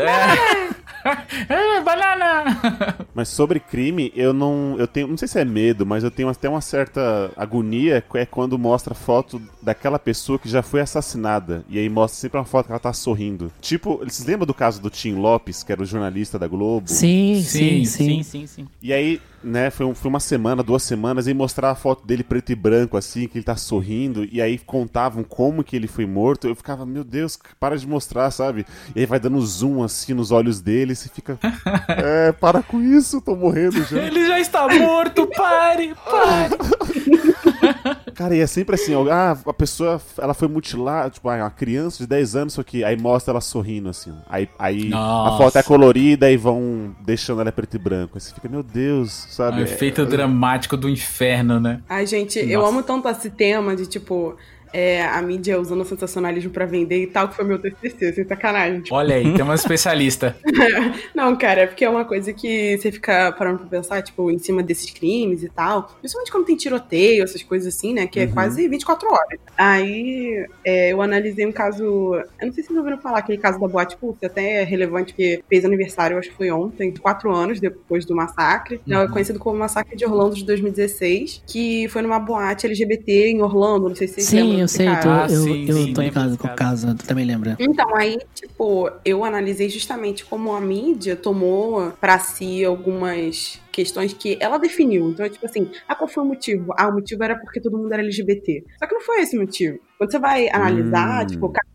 É, 1.49 1.81
banana! 1.81 2.95
Mas 3.13 3.27
sobre 3.27 3.59
crime, 3.59 4.09
eu 4.15 4.31
não. 4.31 4.75
Eu 4.77 4.87
tenho. 4.87 5.05
Não 5.05 5.17
sei 5.17 5.27
se 5.27 5.37
é 5.37 5.43
medo, 5.43 5.85
mas 5.85 6.01
eu 6.01 6.09
tenho 6.09 6.29
até 6.29 6.47
uma 6.47 6.61
certa 6.61 7.29
agonia 7.35 8.01
que 8.09 8.19
é 8.19 8.25
quando 8.25 8.57
mostra 8.57 8.93
foto 8.93 9.41
daquela 9.61 9.99
pessoa 9.99 10.39
que 10.39 10.47
já 10.47 10.61
foi 10.61 10.79
assassinada. 10.79 11.65
E 11.67 11.77
aí 11.77 11.89
mostra 11.89 12.21
sempre 12.21 12.37
uma 12.37 12.45
foto 12.45 12.67
que 12.67 12.71
ela 12.71 12.79
tá 12.79 12.93
sorrindo. 12.93 13.51
Tipo, 13.59 13.97
vocês 13.97 14.25
lembram 14.25 14.47
do 14.47 14.53
caso 14.53 14.81
do 14.81 14.89
Tim 14.89 15.15
Lopes, 15.15 15.61
que 15.61 15.73
era 15.73 15.81
o 15.81 15.85
jornalista 15.85 16.39
da 16.39 16.47
Globo? 16.47 16.87
Sim, 16.89 17.41
sim, 17.43 17.45
sim. 17.83 17.85
Sim, 17.85 17.87
sim, 18.05 18.22
sim. 18.23 18.67
E 18.81 18.91
aí, 18.93 19.21
né, 19.43 19.69
foi, 19.69 19.85
um- 19.85 19.93
foi 19.95 20.09
uma 20.09 20.19
semana, 20.19 20.63
duas 20.63 20.83
semanas, 20.83 21.27
e 21.27 21.33
mostrar 21.33 21.69
a 21.71 21.75
foto 21.75 22.05
dele 22.05 22.23
preto 22.23 22.51
e 22.51 22.55
branco, 22.55 22.95
assim, 22.97 23.27
que 23.27 23.37
ele 23.37 23.45
tá 23.45 23.55
sorrindo, 23.55 24.27
e 24.31 24.41
aí 24.41 24.57
contavam 24.57 25.23
como 25.23 25.63
que 25.63 25.75
ele 25.75 25.87
foi 25.87 26.05
morto. 26.05 26.47
Eu 26.47 26.55
ficava, 26.55 26.85
meu 26.85 27.03
Deus, 27.03 27.37
para 27.59 27.77
de 27.77 27.87
mostrar, 27.87 28.31
sabe? 28.31 28.65
E 28.95 28.99
aí 29.01 29.05
vai 29.05 29.19
dando 29.19 29.39
zoom, 29.41 29.83
assim, 29.83 30.13
nos 30.13 30.31
olhos 30.31 30.61
dele, 30.61 30.93
e 30.93 30.95
você 30.95 31.09
fica, 31.09 31.37
é, 31.89 32.31
para 32.31 32.63
com 32.63 32.81
isso, 32.81 33.21
tô 33.21 33.35
morrendo 33.35 33.83
já. 33.83 34.01
Ele 34.01 34.25
já 34.27 34.39
está 34.39 34.67
morto, 34.67 35.27
pare, 35.27 35.93
pare. 36.09 36.55
Cara, 38.13 38.35
e 38.35 38.39
é 38.39 38.47
sempre 38.47 38.75
assim, 38.75 38.93
ó, 38.93 39.07
ah, 39.09 39.37
a 39.45 39.53
pessoa, 39.53 40.01
ela 40.17 40.33
foi 40.33 40.47
mutilada, 40.47 41.09
tipo, 41.09 41.27
ah, 41.29 41.35
uma 41.37 41.49
criança 41.49 41.99
de 41.99 42.07
10 42.07 42.35
anos, 42.35 42.53
só 42.53 42.63
que 42.63 42.83
aí 42.83 42.97
mostra 42.97 43.31
ela 43.31 43.41
sorrindo, 43.41 43.89
assim. 43.89 44.13
Aí, 44.29 44.47
aí 44.57 44.91
a 44.93 45.35
foto 45.37 45.57
é 45.57 45.63
colorida 45.63 46.29
e 46.29 46.37
vão 46.37 46.95
deixando 47.05 47.41
ela 47.41 47.51
preto 47.51 47.75
e 47.75 47.79
branco. 47.79 48.11
Aí 48.15 48.21
você 48.21 48.33
fica, 48.33 48.47
meu 48.47 48.63
Deus, 48.63 49.11
sabe? 49.29 49.61
O 49.61 49.63
efeito 49.63 50.05
dramático 50.05 50.77
do 50.77 50.89
inferno, 50.89 51.59
né? 51.59 51.81
Ai, 51.89 52.05
gente, 52.05 52.39
eu 52.39 52.61
Nossa. 52.61 52.71
amo 52.71 52.83
tanto 52.83 53.07
esse 53.09 53.29
tema 53.29 53.75
de, 53.75 53.85
tipo, 53.85 54.35
é, 54.73 55.03
a 55.05 55.21
mídia 55.21 55.59
usando 55.61 55.81
o 55.81 55.85
sensacionalismo 55.85 56.51
pra 56.51 56.65
vender 56.65 57.03
e 57.03 57.07
tal, 57.07 57.29
que 57.29 57.35
foi 57.35 57.45
meu 57.45 57.59
TCC, 57.59 58.11
sem 58.13 58.25
sacanagem. 58.25 58.81
Tipo, 58.81 58.95
Olha 58.95 59.15
aí, 59.15 59.31
tem 59.33 59.43
uma 59.43 59.55
especialista. 59.55 60.35
Não, 61.15 61.35
cara, 61.35 61.61
é 61.61 61.67
porque 61.67 61.85
é 61.85 61.89
uma 61.89 62.03
coisa 62.05 62.33
que 62.33 62.77
você 62.77 62.91
fica 62.91 63.31
parando 63.33 63.59
pra 63.59 63.67
pensar, 63.67 64.01
tipo, 64.01 64.31
em 64.31 64.39
cima 64.39 64.63
desses 64.63 64.89
crimes 64.91 65.43
e 65.43 65.49
tal. 65.49 65.83
Principalmente 65.99 66.31
quando 66.31 66.45
tem 66.45 66.55
tiroteio, 66.55 67.23
essas 67.23 67.43
coisas 67.43 67.73
assim, 67.73 67.93
né? 67.93 68.07
Que 68.07 68.19
é 68.21 68.23
Uhum. 68.25 68.31
quase 68.33 68.67
24 68.67 69.07
horas. 69.09 69.39
Aí 69.57 70.45
é, 70.65 70.91
eu 70.91 71.01
analisei 71.01 71.45
um 71.45 71.51
caso. 71.51 71.83
Eu 71.83 72.47
não 72.47 72.53
sei 72.53 72.63
se 72.63 72.67
vocês 72.67 72.77
ouviram 72.77 72.97
falar, 72.99 73.19
aquele 73.19 73.37
caso 73.37 73.59
da 73.59 73.67
Boate 73.67 73.95
Pulse, 73.97 74.25
até 74.25 74.61
é 74.61 74.63
relevante, 74.63 75.13
porque 75.13 75.43
fez 75.47 75.63
aniversário, 75.65 76.15
eu 76.15 76.19
acho 76.19 76.29
que 76.29 76.35
foi 76.35 76.49
ontem, 76.51 76.91
quatro 76.93 77.31
anos 77.33 77.59
depois 77.59 78.05
do 78.05 78.15
massacre. 78.15 78.81
Uhum. 78.87 79.01
É 79.01 79.07
conhecido 79.07 79.37
como 79.39 79.59
Massacre 79.59 79.95
de 79.95 80.05
Orlando 80.05 80.35
de 80.35 80.43
2016, 80.45 81.43
que 81.45 81.87
foi 81.89 82.01
numa 82.01 82.19
boate 82.19 82.65
LGBT 82.65 83.27
em 83.29 83.41
Orlando, 83.41 83.89
não 83.89 83.95
sei 83.95 84.07
se 84.07 84.15
vocês 84.15 84.31
lembram 84.31 84.57
Sim, 84.59 84.62
eu 84.63 84.67
sei, 84.67 84.85
tô- 84.85 85.09
Ah, 85.09 85.27
eu, 85.29 85.43
sim, 85.43 85.65
eu 85.69 85.75
sim, 85.75 85.93
tô 85.93 86.01
ligado 86.01 86.25
desse 86.27 86.37
com 86.37 86.47
o 86.47 86.55
caso. 86.55 86.95
tu 86.95 87.05
também 87.05 87.25
lembra. 87.25 87.55
Então, 87.59 87.95
aí, 87.95 88.17
tipo, 88.33 88.89
eu 89.05 89.23
analisei 89.23 89.69
justamente 89.69 90.25
como 90.25 90.53
a 90.53 90.59
mídia 90.61 91.15
tomou 91.15 91.91
pra 92.01 92.19
si 92.19 92.63
algumas 92.65 93.59
questões 93.71 94.13
que 94.13 94.37
ela 94.39 94.57
definiu. 94.57 95.09
Então, 95.09 95.25
é 95.25 95.29
tipo 95.29 95.45
assim, 95.45 95.69
ah, 95.87 95.95
qual 95.95 96.07
foi 96.07 96.23
o 96.23 96.27
motivo? 96.27 96.73
Ah, 96.77 96.87
o 96.89 96.93
motivo 96.93 97.23
era 97.23 97.35
porque 97.37 97.59
todo 97.61 97.77
mundo 97.77 97.91
era 97.93 98.01
LGBT. 98.03 98.63
Só 98.79 98.87
que 98.87 98.93
não 98.93 99.01
foi 99.01 99.21
esse 99.21 99.37
o 99.37 99.41
motivo. 99.41 99.79
Quando 99.97 100.11
você 100.11 100.19
vai 100.19 100.49
analisar, 100.51 101.23
Hum. 101.23 101.27
tipo, 101.27 101.45
o 101.45 101.49
cara- 101.49 101.67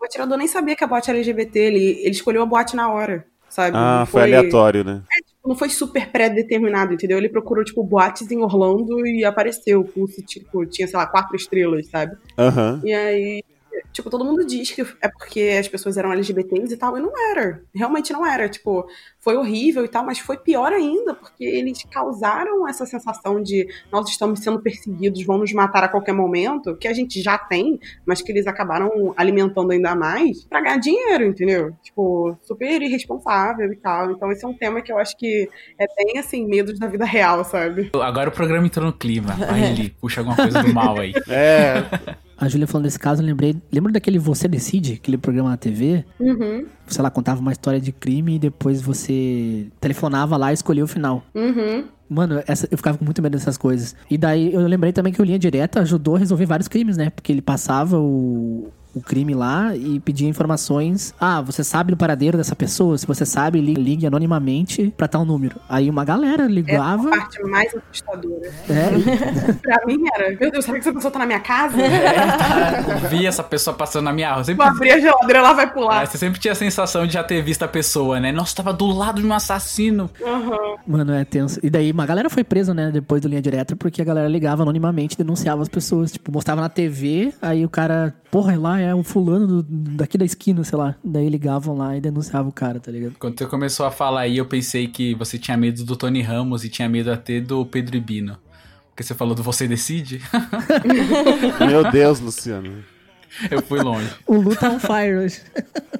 o 0.00 0.04
atirador 0.04 0.36
nem 0.36 0.48
sabia 0.48 0.74
que 0.76 0.82
a 0.82 0.86
boate 0.86 1.10
era 1.10 1.18
LGBT, 1.18 1.58
ele, 1.58 2.00
ele 2.00 2.10
escolheu 2.10 2.42
a 2.42 2.46
boate 2.46 2.74
na 2.74 2.90
hora, 2.90 3.24
sabe? 3.48 3.76
Ah, 3.76 4.00
Não 4.00 4.06
foi 4.06 4.22
aleatório, 4.22 4.82
né? 4.84 5.02
Não 5.44 5.56
foi 5.56 5.68
super 5.68 6.10
pré-determinado, 6.10 6.94
entendeu? 6.94 7.18
Ele 7.18 7.28
procurou, 7.28 7.64
tipo, 7.64 7.82
boates 7.82 8.30
em 8.30 8.42
Orlando 8.42 9.04
e 9.06 9.24
apareceu. 9.24 9.80
O 9.80 9.84
Pulse, 9.84 10.22
tipo, 10.24 10.64
tinha, 10.66 10.86
sei 10.86 10.96
lá, 10.96 11.06
quatro 11.06 11.34
estrelas, 11.36 11.88
sabe? 11.88 12.16
Aham. 12.38 12.80
E 12.84 12.92
aí, 12.92 13.42
tipo, 13.92 14.10
todo 14.10 14.24
mundo 14.24 14.44
diz 14.46 14.70
que 14.70 14.82
é 15.00 15.08
porque 15.08 15.56
as 15.58 15.68
pessoas 15.68 15.96
eram 15.96 16.12
LGBTs 16.12 16.74
e 16.74 16.76
tal, 16.76 16.96
e 16.96 17.00
não 17.00 17.12
era. 17.30 17.62
Realmente 17.74 18.12
não 18.12 18.26
era. 18.26 18.48
Tipo, 18.48 18.86
foi 19.18 19.36
horrível 19.36 19.84
e 19.84 19.88
tal, 19.88 20.04
mas 20.04 20.18
foi 20.18 20.36
pior 20.36 20.72
ainda, 20.72 21.14
porque 21.14 21.44
eles 21.44 21.84
causaram 21.90 22.66
essa 22.68 22.86
sensação 22.86 23.42
de 23.42 23.66
nós 23.90 24.08
estamos 24.08 24.40
sendo 24.40 24.60
perseguidos, 24.60 25.24
vão 25.24 25.38
nos 25.38 25.52
matar 25.52 25.84
a 25.84 25.88
qualquer 25.88 26.12
momento, 26.12 26.76
que 26.76 26.88
a 26.88 26.92
gente 26.92 27.20
já 27.22 27.36
tem, 27.38 27.78
mas 28.06 28.22
que 28.22 28.32
eles 28.32 28.46
acabaram 28.46 29.12
alimentando 29.16 29.72
ainda 29.72 29.94
mais 29.94 30.44
pra 30.44 30.60
ganhar 30.60 30.78
dinheiro, 30.78 31.24
entendeu? 31.24 31.72
Tipo, 31.82 32.36
super 32.42 32.80
irresponsável 32.82 33.72
e 33.72 33.76
tal. 33.76 34.12
Então, 34.12 34.32
esse 34.32 34.44
é 34.44 34.48
um 34.48 34.54
tema 34.54 34.80
que 34.80 34.92
eu 34.92 34.98
acho 34.98 35.16
que 35.16 35.48
é 35.78 35.86
bem 35.96 36.18
assim, 36.18 36.46
medos 36.46 36.78
da 36.78 36.86
vida 36.86 37.04
real, 37.04 37.44
sabe? 37.44 37.90
Agora 37.94 38.28
o 38.30 38.32
programa 38.32 38.66
entrou 38.66 38.86
no 38.86 38.92
clima. 38.92 39.34
Vai, 39.34 39.72
Lili, 39.72 39.90
puxa 40.00 40.20
alguma 40.20 40.36
coisa 40.36 40.62
do 40.62 40.72
mal 40.72 40.98
aí. 40.98 41.12
É, 41.28 41.84
A 42.42 42.48
Júlia 42.48 42.66
falando 42.66 42.86
desse 42.86 42.98
caso, 42.98 43.22
eu 43.22 43.26
lembrei. 43.26 43.54
Lembra 43.72 43.92
daquele 43.92 44.18
Você 44.18 44.48
Decide, 44.48 44.94
aquele 44.94 45.16
programa 45.16 45.50
na 45.50 45.56
TV? 45.56 46.04
Uhum, 46.18 46.66
Sei 46.88 47.00
lá, 47.00 47.08
contava 47.08 47.40
uma 47.40 47.52
história 47.52 47.80
de 47.80 47.92
crime 47.92 48.34
e 48.34 48.38
depois 48.40 48.82
você 48.82 49.68
telefonava 49.80 50.36
lá 50.36 50.50
e 50.50 50.54
escolhia 50.54 50.82
o 50.82 50.88
final. 50.88 51.24
uhum. 51.32 51.84
Mano, 52.10 52.42
essa, 52.46 52.68
eu 52.70 52.76
ficava 52.76 52.98
com 52.98 53.04
muito 53.06 53.22
medo 53.22 53.38
dessas 53.38 53.56
coisas. 53.56 53.94
E 54.10 54.18
daí 54.18 54.52
eu 54.52 54.60
lembrei 54.66 54.92
também 54.92 55.12
que 55.12 55.22
o 55.22 55.24
Linha 55.24 55.38
Direta 55.38 55.80
ajudou 55.80 56.16
a 56.16 56.18
resolver 56.18 56.44
vários 56.44 56.68
crimes, 56.68 56.96
né? 56.96 57.08
Porque 57.08 57.30
ele 57.32 57.40
passava 57.40 57.96
o, 57.98 58.70
o 58.94 59.00
crime 59.00 59.34
lá 59.34 59.74
e 59.74 59.98
pedia 60.00 60.28
informações. 60.28 61.14
Ah, 61.20 61.40
você 61.40 61.64
sabe 61.64 61.90
do 61.92 61.96
paradeiro 61.96 62.36
dessa 62.36 62.54
pessoa? 62.54 62.96
Se 62.98 63.06
você 63.06 63.24
sabe, 63.24 63.60
li- 63.60 63.74
ligue 63.74 64.06
anonimamente 64.06 64.92
pra 64.96 65.08
tal 65.08 65.24
número. 65.24 65.56
Aí 65.68 65.88
uma 65.88 66.04
galera 66.04 66.42
Essa 66.42 66.50
é 66.52 66.54
ligava. 66.54 67.08
a 67.08 67.18
parte 67.18 67.42
mais 67.44 67.74
assustadora. 67.74 68.50
É, 68.68 69.52
Pra 69.62 69.86
mim 69.86 69.98
era, 70.14 70.36
meu 70.38 70.50
Deus, 70.50 70.64
será 70.64 70.76
que 70.78 70.82
essa 70.82 70.92
pessoa 70.92 71.10
tá 71.10 71.18
na 71.18 71.26
minha 71.26 71.40
casa? 71.40 71.76
Eu 71.78 73.08
vi 73.08 73.26
essa 73.26 73.42
pessoa 73.42 73.74
passando 73.76 74.04
na 74.04 74.12
minha 74.12 74.28
rua. 74.34 74.42
Vou 74.42 74.44
Sempre, 74.44 74.64
abrir 74.66 74.90
a 74.92 75.00
geladeira, 75.00 75.38
ela 75.38 75.52
vai 75.52 75.72
pular. 75.72 76.02
Ah, 76.02 76.06
você 76.06 76.18
sempre 76.18 76.40
tinha 76.40 76.52
a 76.52 76.54
sensação 76.54 77.06
de 77.06 77.14
já 77.14 77.22
ter 77.24 77.42
visto 77.42 77.62
a 77.62 77.68
pessoa, 77.68 78.20
né? 78.20 78.32
Nossa, 78.32 78.54
tava 78.56 78.72
do 78.72 78.86
lado 78.86 79.20
de 79.20 79.26
um 79.26 79.32
assassino. 79.32 80.10
Aham. 80.24 80.76
Mano, 80.86 81.12
é 81.14 81.24
tenso. 81.24 81.60
E 81.62 81.70
daí 81.70 81.90
uma 81.92 82.06
galera 82.06 82.28
foi 82.28 82.42
presa, 82.44 82.74
né, 82.74 82.90
depois 82.90 83.20
do 83.22 83.28
Linha 83.28 83.40
Direta, 83.42 83.76
porque 83.76 84.02
a 84.02 84.04
galera 84.04 84.28
ligava 84.28 84.62
anonimamente 84.62 85.14
e 85.14 85.18
denunciava 85.18 85.62
as 85.62 85.68
pessoas. 85.68 86.12
Tipo, 86.12 86.32
mostrava 86.32 86.60
na 86.60 86.68
TV, 86.68 87.32
aí 87.40 87.64
o 87.64 87.68
cara, 87.68 88.14
porra, 88.30 88.58
lá 88.58 88.80
é 88.82 88.94
o 88.94 89.02
fulano 89.02 89.46
do- 89.46 89.62
daqui 89.96 90.18
da 90.18 90.24
esquina, 90.24 90.62
sei 90.64 90.76
lá. 90.78 90.94
Daí 91.04 91.28
ligavam 91.28 91.76
lá 91.76 91.96
e 91.96 92.00
denunciavam 92.00 92.48
o 92.50 92.52
cara, 92.52 92.78
tá 92.80 92.90
ligado? 92.90 93.14
Quando 93.18 93.38
você 93.38 93.46
começou 93.46 93.86
a 93.86 93.90
falar 93.90 94.22
aí, 94.22 94.36
eu 94.36 94.46
pensei 94.46 94.86
que 94.88 95.14
você 95.14 95.38
tinha 95.38 95.56
medo 95.56 95.84
do 95.84 95.96
Tony 95.96 96.20
Ramos 96.22 96.64
e 96.64 96.68
tinha 96.68 96.88
medo 96.88 97.10
até 97.10 97.40
do 97.40 97.64
Pedro 97.64 97.96
Ibino. 97.96 98.36
Porque 98.90 99.02
você 99.02 99.14
falou 99.14 99.34
do 99.34 99.42
Você 99.42 99.66
Decide? 99.66 100.20
meu 101.66 101.90
Deus, 101.90 102.20
Luciano. 102.20 102.84
Eu 103.50 103.62
fui 103.62 103.80
longe. 103.80 104.10
O 104.26 104.34
Lu 104.36 104.54
tá 104.54 104.68
on 104.68 104.78
fire 104.78 105.16
hoje. 105.16 105.40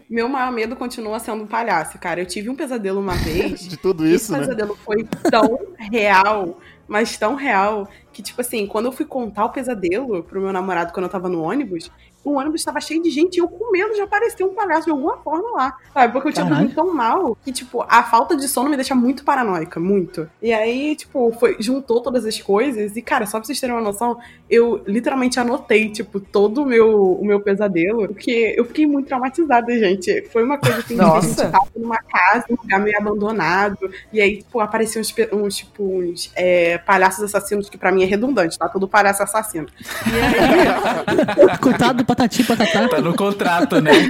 Meu 0.08 0.28
maior 0.28 0.52
medo 0.52 0.76
continua 0.76 1.18
sendo 1.18 1.44
um 1.44 1.46
palhaço, 1.46 1.98
cara. 1.98 2.20
Eu 2.20 2.26
tive 2.26 2.50
um 2.50 2.54
pesadelo 2.54 3.00
uma 3.00 3.14
vez. 3.14 3.60
De 3.66 3.78
tudo 3.78 4.04
Esse 4.04 4.16
isso, 4.24 4.32
né? 4.32 4.40
pesadelo 4.40 4.76
foi 4.76 5.04
tão 5.30 5.58
real, 5.90 6.60
mas 6.86 7.16
tão 7.16 7.34
real, 7.34 7.88
que, 8.12 8.22
tipo 8.22 8.42
assim, 8.42 8.66
quando 8.66 8.84
eu 8.86 8.92
fui 8.92 9.06
contar 9.06 9.46
o 9.46 9.48
pesadelo 9.50 10.22
pro 10.22 10.42
meu 10.42 10.52
namorado 10.52 10.92
quando 10.92 11.04
eu 11.06 11.10
tava 11.10 11.30
no 11.30 11.40
ônibus, 11.40 11.90
o 12.24 12.34
ônibus 12.34 12.64
tava 12.64 12.80
cheio 12.80 13.02
de 13.02 13.10
gente 13.10 13.36
e 13.36 13.40
eu 13.40 13.48
com 13.48 13.70
medo 13.70 13.94
de 13.94 14.00
aparecer 14.00 14.44
um 14.44 14.54
palhaço 14.54 14.84
de 14.84 14.90
alguma 14.90 15.16
forma 15.18 15.50
lá. 15.52 15.76
Sabe? 15.92 16.12
Porque 16.12 16.28
eu 16.28 16.32
tinha 16.32 16.46
dormido 16.46 16.74
tão 16.74 16.94
mal 16.94 17.36
que, 17.44 17.52
tipo, 17.52 17.84
a 17.88 18.02
falta 18.02 18.36
de 18.36 18.48
sono 18.48 18.70
me 18.70 18.76
deixa 18.76 18.94
muito 18.94 19.24
paranoica, 19.24 19.80
muito. 19.80 20.28
E 20.40 20.52
aí, 20.52 20.94
tipo, 20.96 21.32
foi, 21.38 21.56
juntou 21.58 22.00
todas 22.00 22.24
as 22.24 22.40
coisas 22.40 22.96
e, 22.96 23.02
cara, 23.02 23.26
só 23.26 23.38
pra 23.38 23.46
vocês 23.46 23.60
terem 23.60 23.74
uma 23.74 23.82
noção, 23.82 24.18
eu 24.48 24.82
literalmente 24.86 25.40
anotei, 25.40 25.90
tipo, 25.90 26.20
todo 26.20 26.62
o 26.62 26.66
meu, 26.66 27.12
o 27.12 27.24
meu 27.24 27.40
pesadelo, 27.40 28.06
porque 28.08 28.54
eu 28.56 28.64
fiquei 28.64 28.86
muito 28.86 29.06
traumatizada, 29.06 29.76
gente. 29.78 30.28
Foi 30.32 30.44
uma 30.44 30.58
coisa 30.58 30.78
assim, 30.78 30.94
de 30.94 31.00
Nossa. 31.00 31.18
a 31.18 31.44
gente 31.44 31.52
tava 31.52 31.66
numa 31.76 31.98
casa, 31.98 32.46
um 32.50 32.56
lugar 32.60 32.80
meio 32.80 32.96
abandonado, 32.96 33.90
e 34.12 34.20
aí, 34.20 34.38
tipo, 34.38 34.60
apareciam 34.60 35.00
uns, 35.00 35.14
uns 35.32 35.56
tipo, 35.56 35.82
uns 35.82 36.30
é, 36.34 36.78
palhaços 36.78 37.24
assassinos, 37.24 37.68
que 37.68 37.78
pra 37.78 37.90
mim 37.90 38.02
é 38.02 38.06
redundante, 38.06 38.58
tá? 38.58 38.68
Todo 38.68 38.88
palhaço 38.88 39.22
assassino. 39.22 39.66
E 40.06 40.16
aí, 40.16 41.58
Coitado 41.60 41.98
do 41.98 42.04
Patati 42.12 42.44
Patatá. 42.44 42.88
Tá 42.88 43.00
no 43.00 43.16
contrato, 43.16 43.80
né? 43.80 43.92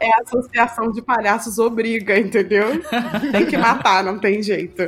é 0.00 0.10
a 0.10 0.22
associação 0.22 0.90
de 0.90 1.00
palhaços 1.00 1.58
obriga, 1.58 2.18
entendeu? 2.18 2.82
Tem 3.30 3.46
que 3.46 3.56
matar, 3.56 4.02
não 4.02 4.18
tem 4.18 4.42
jeito. 4.42 4.82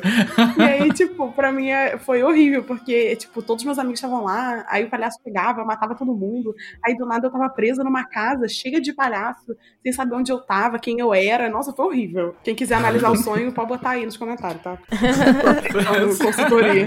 E 0.59 0.63
aí, 0.63 0.93
tipo, 0.93 1.31
pra 1.33 1.53
mim 1.53 1.69
é- 1.69 1.97
foi 1.99 2.23
horrível, 2.25 2.65
porque, 2.65 3.15
tipo, 3.17 3.41
todos 3.41 3.65
meus 3.65 3.79
amigos 3.79 3.99
estavam 3.99 4.25
lá, 4.25 4.65
aí 4.69 4.85
o 4.85 4.91
palhaço 4.91 5.21
pegava, 5.23 5.65
matava 5.65 5.95
todo 5.95 6.13
mundo, 6.13 6.53
aí 6.85 6.97
do 6.97 7.07
nada 7.07 7.29
eu 7.29 7.31
tava 7.31 7.49
presa 7.51 7.85
numa 7.85 8.05
casa 8.05 8.49
cheia 8.49 8.81
de 8.81 8.93
palhaço, 8.93 9.55
sem 9.83 9.93
saber 9.93 10.17
onde 10.17 10.33
eu 10.33 10.41
tava, 10.41 10.79
quem 10.79 10.99
eu 10.99 11.15
era. 11.15 11.49
Nossa, 11.49 11.73
foi 11.73 11.85
horrível. 11.87 12.35
Quem 12.43 12.55
quiser 12.55 12.75
analisar 12.75 13.11
o 13.11 13.17
sonho, 13.17 13.53
pode 13.53 13.69
botar 13.69 13.91
aí 13.91 14.05
nos 14.05 14.17
comentários, 14.17 14.63
tá? 14.63 14.77
Consultoria. 16.21 16.87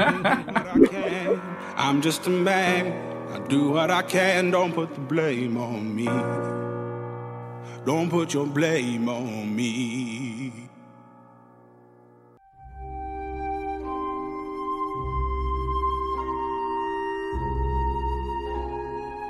I'm 1.78 2.02
just 2.02 2.28
a 2.28 2.30
man. 2.30 3.19
I 3.32 3.40
do 3.48 3.72
what 3.72 3.92
I 3.92 4.02
can. 4.02 4.52
Don't 4.52 4.74
put 4.74 4.94
the 4.94 5.02
blame 5.02 5.58
on 5.58 5.96
me. 5.96 6.06
Don't 7.86 8.10
put 8.10 8.34
your 8.34 8.48
blame 8.48 9.08
on 9.08 9.56
me. 9.56 10.69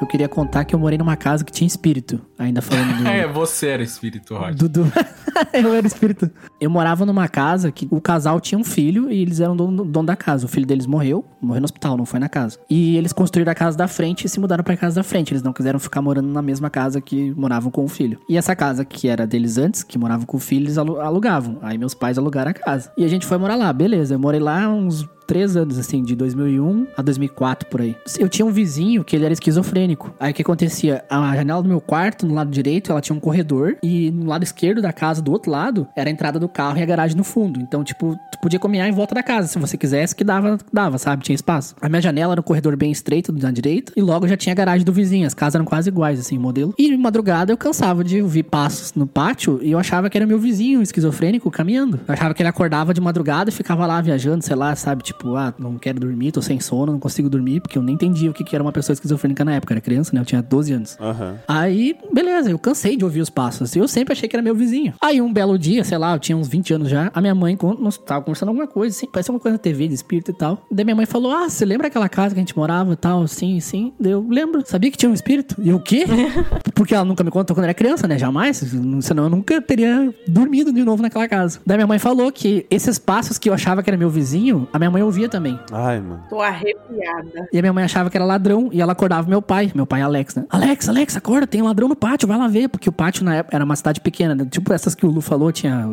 Eu 0.02 0.08
queria 0.08 0.30
contar 0.30 0.64
que 0.64 0.74
eu 0.74 0.80
morei 0.80 0.98
numa 0.98 1.18
casa 1.18 1.44
que 1.44 1.52
tinha 1.52 1.68
espírito. 1.68 2.22
Ainda 2.38 2.62
falando 2.62 2.98
do. 3.04 3.08
É, 3.10 3.28
você 3.28 3.68
era 3.68 3.84
espírito, 3.84 4.34
Rod. 4.36 4.56
Dudu. 4.56 4.90
eu 5.54 5.74
era 5.74 5.86
espírito. 5.86 6.30
Eu 6.60 6.70
morava 6.70 7.06
numa 7.06 7.28
casa 7.28 7.70
que 7.72 7.86
o 7.92 8.00
casal 8.00 8.40
tinha 8.40 8.58
um 8.58 8.64
filho 8.64 9.12
e 9.12 9.22
eles 9.22 9.40
eram 9.42 9.56
dono, 9.58 9.84
dono 9.84 10.06
da 10.08 10.16
casa. 10.16 10.46
O 10.46 10.50
filho 10.50 10.66
deles 10.66 10.86
morreu, 10.86 11.26
morreu 11.42 11.60
no 11.62 11.66
hospital, 11.66 11.98
não 11.98 12.06
foi 12.06 12.20
na 12.20 12.30
casa. 12.30 12.58
E 12.70 12.96
eles 12.96 13.12
construíram 13.12 13.52
a 13.52 13.56
casa 13.56 13.78
da 13.78 13.88
frente 13.90 14.26
e 14.26 14.30
se 14.30 14.40
mudaram 14.40 14.64
pra 14.64 14.78
casa 14.78 14.96
da 14.96 15.04
frente. 15.04 15.34
Eles 15.34 15.44
não 15.44 15.52
quiseram 15.52 15.80
ficar 15.80 16.02
morando 16.02 16.30
na 16.30 16.42
mesma 16.42 16.70
casa 16.70 17.02
que 17.02 17.32
moravam 17.32 17.70
com 17.70 17.84
o 17.84 17.88
filho. 17.90 18.20
E 18.30 18.38
essa 18.38 18.56
casa 18.56 18.86
que 18.86 19.08
era 19.10 19.28
deles 19.28 19.58
antes, 19.58 19.84
que 19.84 19.98
moravam 19.98 20.26
com 20.26 20.38
o 20.38 20.40
filho, 20.40 20.64
eles 20.66 20.78
alu- 20.78 21.02
alugavam. 21.02 21.58
Aí 21.62 21.78
meus 21.78 21.94
pais 21.94 22.18
alugaram 22.18 22.52
a 22.52 22.54
casa. 22.54 22.90
E 22.98 23.04
a 23.04 23.08
gente 23.10 23.26
foi 23.26 23.38
morar 23.38 23.56
lá, 23.56 23.72
beleza. 23.74 24.16
Eu 24.16 24.20
morei 24.20 24.40
lá 24.40 24.70
uns 24.70 25.06
três 25.30 25.56
anos, 25.56 25.78
assim, 25.78 26.04
de 26.04 26.16
2001 26.16 26.88
a 26.98 27.04
2004, 27.04 27.70
por 27.70 27.82
aí. 27.82 27.96
Eu 28.18 28.28
tinha 28.28 28.44
um 28.44 28.50
vizinho 28.50 29.04
que 29.04 29.16
ele 29.16 29.26
era 29.26 29.34
esquizofrênico. 29.34 30.12
Aí 30.20 30.32
o 30.32 30.34
que 30.34 30.42
acontecia? 30.42 31.04
A 31.08 31.36
janela 31.36 31.62
do 31.62 31.70
meu 31.70 31.80
quarto, 31.80 32.26
no 32.26 32.34
lado 32.34 32.50
direito, 32.50 32.92
ela 32.92 33.00
tinha 33.00 33.16
um 33.16 33.20
corredor. 33.20 33.78
E 33.84 34.10
no 34.10 34.26
lado 34.26 34.42
esquerdo 34.42 34.82
da 34.82 34.92
casa, 34.92 35.22
do 35.22 35.32
outro 35.32 35.52
lado, 35.52 35.88
era 35.96 36.10
a 36.10 36.12
entrada 36.12 36.40
do 36.40 36.50
carro 36.50 36.80
e 36.80 36.82
a 36.82 36.86
garagem 36.86 37.16
no 37.16 37.24
fundo. 37.24 37.60
Então, 37.60 37.84
tipo, 37.84 38.18
tu 38.32 38.40
podia 38.42 38.60
caminhar 38.60 38.90
em 38.90 38.92
volta 38.92 39.14
da 39.14 39.22
casa, 39.22 39.48
se 39.48 39.60
você 39.60 39.78
quisesse, 39.78 40.16
que 40.16 40.24
dava, 40.24 40.58
dava, 40.74 40.98
sabe? 40.98 41.24
Tinha 41.24 41.36
espaço. 41.36 41.76
A 41.80 41.88
minha 41.88 42.02
janela 42.02 42.34
era 42.34 42.42
um 42.42 42.44
corredor 42.44 42.76
bem 42.76 42.92
estreito 42.92 43.32
na 43.32 43.52
direita. 43.52 43.94
E 43.96 44.02
logo 44.02 44.28
já 44.28 44.36
tinha 44.36 44.54
a 44.54 44.56
garagem 44.56 44.84
do 44.84 44.92
vizinho. 44.92 45.28
As 45.28 45.36
casas 45.36 45.54
eram 45.54 45.66
quase 45.66 45.90
iguais, 45.90 46.20
assim, 46.20 46.40
o 46.40 46.42
modelo. 46.42 46.74
E 46.76 46.90
de 46.90 46.98
madrugada 46.98 47.54
eu 47.54 47.58
cansava 47.58 48.04
de 48.04 48.20
ouvir 48.20 48.44
passos 48.44 48.96
no 48.96 49.06
pátio 49.06 49.60
e 49.62 49.70
eu 49.70 49.78
achava 49.78 50.10
que 50.10 50.18
era 50.18 50.26
meu 50.26 50.40
vizinho 50.40 50.82
esquizofrênico 50.82 51.52
caminhando. 51.52 52.00
Eu 52.08 52.14
achava 52.16 52.34
que 52.34 52.42
ele 52.42 52.50
acordava 52.50 52.96
de 52.96 53.00
madrugada 53.00 53.52
e 53.52 53.54
ficava 53.54 53.86
lá 53.86 54.02
viajando, 54.02 54.44
sei 54.44 54.56
lá, 54.56 54.76
sabe? 54.76 55.04
Tipo, 55.04 55.19
ah, 55.36 55.54
não 55.58 55.78
quero 55.78 56.00
dormir, 56.00 56.32
tô 56.32 56.42
sem 56.42 56.60
sono, 56.60 56.92
não 56.92 57.00
consigo 57.00 57.30
dormir, 57.30 57.62
porque 57.62 57.78
eu 57.78 57.82
nem 57.82 57.96
entendia 57.96 58.30
o 58.30 58.34
que 58.34 58.44
que 58.44 58.56
era 58.56 58.64
uma 58.64 58.72
pessoa 58.72 58.94
esquizofrênica 58.94 59.44
na 59.46 59.56
época. 59.56 59.74
Era 59.74 59.82
criança, 59.82 60.12
né? 60.14 60.22
Eu 60.22 60.26
tinha 60.26 60.42
12 60.42 60.74
anos. 60.74 60.98
Aham. 61.00 61.38
Aí, 61.48 61.96
beleza, 62.12 62.52
eu 62.52 62.60
cansei 62.60 62.96
de 62.96 63.04
ouvir 63.04 63.22
os 63.22 63.30
passos. 63.30 63.76
Eu 63.76 63.88
sempre 63.88 64.14
achei 64.14 64.28
que 64.28 64.36
era 64.36 64.44
meu 64.44 64.56
vizinho. 64.56 64.94
Aí, 65.02 65.22
um 65.22 65.32
belo 65.32 65.58
dia, 65.58 65.84
sei 65.84 65.98
lá, 65.98 66.14
eu 66.14 66.20
tinha 66.20 66.38
uns 66.38 66.48
20 66.48 66.74
anos 66.74 66.90
já, 66.90 67.12
a 67.14 67.22
minha 67.22 67.36
mãe 67.36 67.58
nós 67.80 67.98
tava 67.98 68.22
conversando 68.22 68.50
alguma 68.50 68.68
coisa, 68.68 68.96
assim, 68.96 69.08
parece 69.12 69.30
alguma 69.30 69.42
coisa 69.42 69.54
na 69.54 69.60
TV 69.60 69.88
de 69.88 69.94
espírito 69.94 70.32
e 70.32 70.34
tal. 70.34 70.66
Daí 70.72 70.86
minha 70.86 70.96
mãe 70.96 71.06
falou: 71.06 71.32
Ah, 71.32 71.50
você 71.50 71.66
lembra 71.66 71.88
aquela 71.88 72.10
casa 72.10 72.34
que 72.34 72.40
a 72.40 72.44
gente 72.44 72.56
morava 72.56 72.94
e 72.94 72.96
tal? 72.96 73.28
Sim, 73.28 73.60
sim. 73.60 73.94
Daí 74.00 74.12
eu 74.12 74.26
lembro. 74.28 74.64
Sabia 74.66 74.92
que 74.92 74.98
tinha 74.98 75.10
um 75.10 75.14
espírito? 75.14 75.56
E 75.60 75.74
o 75.74 75.80
quê? 75.80 76.06
Porque 76.74 76.94
ela 76.94 77.06
nunca 77.06 77.24
me 77.24 77.32
contou 77.32 77.56
quando 77.56 77.66
era 77.66 77.74
criança, 77.74 78.08
né? 78.08 78.18
Jamais. 78.18 78.64
Senão 79.02 79.24
eu 79.24 79.30
nunca 79.30 79.62
teria 79.62 80.14
dormido 80.28 80.72
de 80.72 80.84
novo 80.84 81.02
naquela 81.02 81.28
casa. 81.28 81.60
Daí 81.66 81.78
minha 81.78 81.88
mãe 81.88 82.00
falou 82.00 82.32
que 82.32 82.66
esses 82.70 82.98
passos 82.98 83.38
que 83.38 83.50
eu 83.50 83.54
achava 83.54 83.84
que 83.84 83.90
era 83.90 83.98
meu 83.98 84.10
vizinho, 84.10 84.68
a 84.72 84.80
minha 84.80 84.92
mãe 84.92 85.02
ouvia 85.10 85.28
também. 85.30 85.60
Ai, 85.72 86.00
mano. 86.00 86.24
Tô 86.30 86.40
arrepiada. 86.42 87.48
E 87.52 87.58
a 87.58 87.62
minha 87.62 87.74
mãe 87.74 87.84
achava 87.84 88.10
que 88.10 88.18
era 88.18 88.26
ladrão 88.26 88.70
e 88.72 88.82
ela 88.82 88.92
acordava 88.94 89.28
meu 89.30 89.42
pai, 89.42 89.72
meu 89.76 89.86
pai 89.86 90.02
Alex, 90.02 90.36
né? 90.36 90.46
Alex, 90.50 90.88
Alex, 90.90 91.18
acorda, 91.18 91.46
tem 91.48 91.62
um 91.62 91.66
ladrão 91.66 91.88
no 91.88 91.96
pátio, 91.96 92.28
vai 92.28 92.38
lá 92.38 92.48
ver. 92.48 92.70
Porque 92.70 92.88
o 92.90 92.92
pátio 92.92 93.24
na 93.26 93.36
época 93.36 93.56
era 93.56 93.66
uma 93.66 93.76
cidade 93.76 94.00
pequena, 94.02 94.36
né? 94.36 94.46
tipo 94.50 94.72
essas 94.74 94.96
que 94.96 95.06
o 95.06 95.10
Lu 95.10 95.22
falou, 95.22 95.52
tinha 95.52 95.88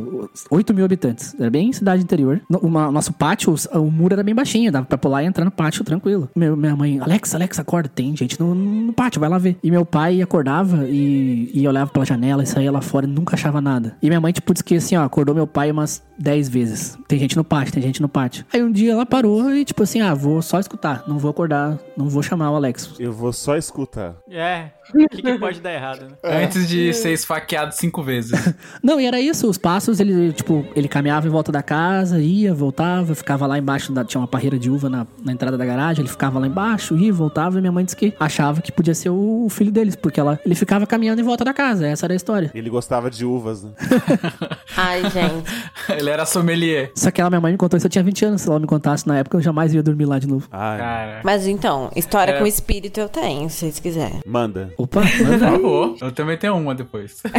8 0.51 0.75
mil 0.75 0.85
habitantes. 0.85 1.35
Era 1.39 1.51
bem 1.51 1.73
cidade 1.73 2.03
interior. 2.03 2.41
No 2.49 2.59
uma- 2.59 2.91
nosso 2.91 3.13
pátio, 3.13 3.55
o 3.75 3.91
muro 3.91 4.15
era 4.15 4.23
bem 4.23 4.35
baixinho, 4.35 4.71
dava 4.71 4.87
pra 4.87 4.99
pular 4.99 5.23
e 5.23 5.27
entrar 5.27 5.45
no 5.45 5.51
pátio 5.51 5.85
tranquilo. 5.85 6.29
Meu, 6.37 6.57
minha 6.57 6.77
mãe, 6.77 7.01
Alex, 7.01 7.35
Alex, 7.35 7.59
acorda, 7.59 7.89
tem 7.89 8.17
gente 8.17 8.39
no, 8.41 8.55
no 8.55 8.93
pátio, 8.93 9.21
vai 9.21 9.29
lá 9.29 9.39
ver. 9.39 9.57
E 9.63 9.71
meu 9.71 9.85
pai 9.85 10.21
acordava 10.23 10.87
e, 10.89 11.51
e 11.55 11.67
olhava 11.67 11.91
pela 11.91 12.05
janela 12.05 12.43
e 12.43 12.47
saía 12.47 12.71
lá 12.71 12.81
fora 12.81 13.07
e 13.07 13.09
nunca 13.09 13.35
achava 13.35 13.61
nada. 13.61 13.97
E 14.03 14.09
minha 14.09 14.21
mãe, 14.21 14.33
tipo, 14.33 14.53
disse 14.53 14.65
que 14.65 14.77
assim, 14.77 14.97
ó, 14.97 15.05
acordou 15.05 15.35
meu 15.35 15.47
pai 15.47 15.71
umas 15.71 16.03
10 16.19 16.49
vezes. 16.49 16.99
Tem 17.07 17.19
gente 17.19 17.37
no 17.37 17.45
pátio, 17.45 17.73
tem 17.73 17.83
gente 17.83 18.01
no 18.03 18.09
pátio. 18.09 18.45
Aí 18.53 18.63
um 18.63 18.71
dia 18.71 18.93
ela 18.93 19.07
parou 19.07 19.55
e, 19.55 19.65
tipo 19.65 19.83
assim, 19.83 20.01
ah, 20.01 20.15
vou 20.15 20.41
só 20.43 20.59
escutar, 20.59 21.05
não 21.07 21.19
vou 21.19 21.31
acordar, 21.31 21.79
não 21.97 22.09
vou 22.09 22.23
chamar 22.23 22.51
o 22.51 22.57
Alex. 22.57 22.95
Eu 22.99 23.13
vou 23.13 23.33
só 23.33 23.57
escutar. 23.57 24.17
É, 24.31 24.71
o 24.95 25.09
que, 25.09 25.23
que 25.23 25.39
pode 25.39 25.61
dar 25.61 25.73
errado, 25.73 26.03
né? 26.03 26.45
Antes 26.45 26.69
de 26.69 26.93
ser 26.95 27.13
esfaqueado 27.13 27.73
cinco 27.75 28.03
vezes. 28.03 28.33
Não, 28.83 29.01
e 29.01 29.07
era 29.07 29.21
isso, 29.21 29.49
os 29.49 29.59
passos, 29.59 30.01
ele, 30.01 30.33
tipo, 30.33 30.65
ele 30.75 30.89
caminhava 30.89 31.27
em 31.27 31.31
volta 31.31 31.51
da 31.53 31.63
casa, 31.63 32.19
ia, 32.21 32.55
voltava, 32.55 33.15
ficava 33.15 33.47
lá 33.47 33.59
embaixo, 33.59 33.93
da, 33.93 34.05
tinha 34.05 34.21
uma 34.21 34.29
parreira 34.29 34.59
de 34.59 34.71
uva 34.71 34.89
na, 34.89 35.07
na 35.25 35.33
entrada 35.33 35.57
da 35.59 35.65
garagem, 35.65 36.03
ele 36.03 36.09
ficava 36.11 36.39
lá 36.39 36.47
embaixo, 36.47 36.97
ia, 36.97 37.13
voltava, 37.13 37.59
e 37.59 37.61
minha 37.61 37.73
mãe 37.73 37.85
disse 37.85 37.97
que 37.97 38.13
achava 38.19 38.61
que 38.61 38.71
podia 38.73 38.95
ser 38.95 39.11
o, 39.11 39.45
o 39.47 39.49
filho 39.49 39.71
deles, 39.73 39.97
porque 39.97 40.21
ela, 40.21 40.39
ele 40.45 40.55
ficava 40.55 40.87
caminhando 40.87 41.21
em 41.21 41.25
volta 41.25 41.45
da 41.45 41.53
casa, 41.55 41.87
essa 41.87 42.07
era 42.07 42.13
a 42.13 42.17
história. 42.17 42.51
Ele 42.55 42.71
gostava 42.71 43.11
de 43.11 43.25
uvas, 43.25 43.63
né? 43.65 43.71
Ai, 44.77 45.03
gente. 45.11 45.99
Ele 45.99 46.11
era 46.11 46.27
sommelier. 46.27 46.91
Só 46.95 47.11
que 47.11 47.21
ela, 47.21 47.31
minha 47.31 47.41
mãe 47.41 47.53
me 47.53 47.59
contou 47.59 47.77
isso, 47.77 47.87
eu 47.87 47.91
tinha 47.91 48.05
20 48.05 48.25
anos, 48.25 48.43
se 48.43 48.49
ela 48.49 48.59
me 48.61 48.67
contasse 48.67 49.07
na 49.07 49.19
época, 49.19 49.37
eu 49.37 49.41
jamais 49.41 49.73
ia 49.75 49.83
dormir 49.83 50.05
lá 50.05 50.19
de 50.19 50.27
novo. 50.29 50.47
Ai, 50.51 50.79
Cara. 50.79 51.21
Mas 51.25 51.47
então, 51.47 51.91
história 51.97 52.33
É. 52.33 52.39
com 52.39 52.47
espírito 52.47 52.99
eu 53.01 53.09
tenho, 53.09 53.49
se 53.49 53.59
vocês 53.59 53.79
quiserem. 53.81 54.21
manda. 54.27 54.73
Opa, 54.79 55.01
Por 55.01 55.39
favor. 55.39 55.97
Eu 56.01 56.13
também 56.13 56.37
tenho 56.37 56.57
uma 56.57 56.75
depois. 56.75 57.23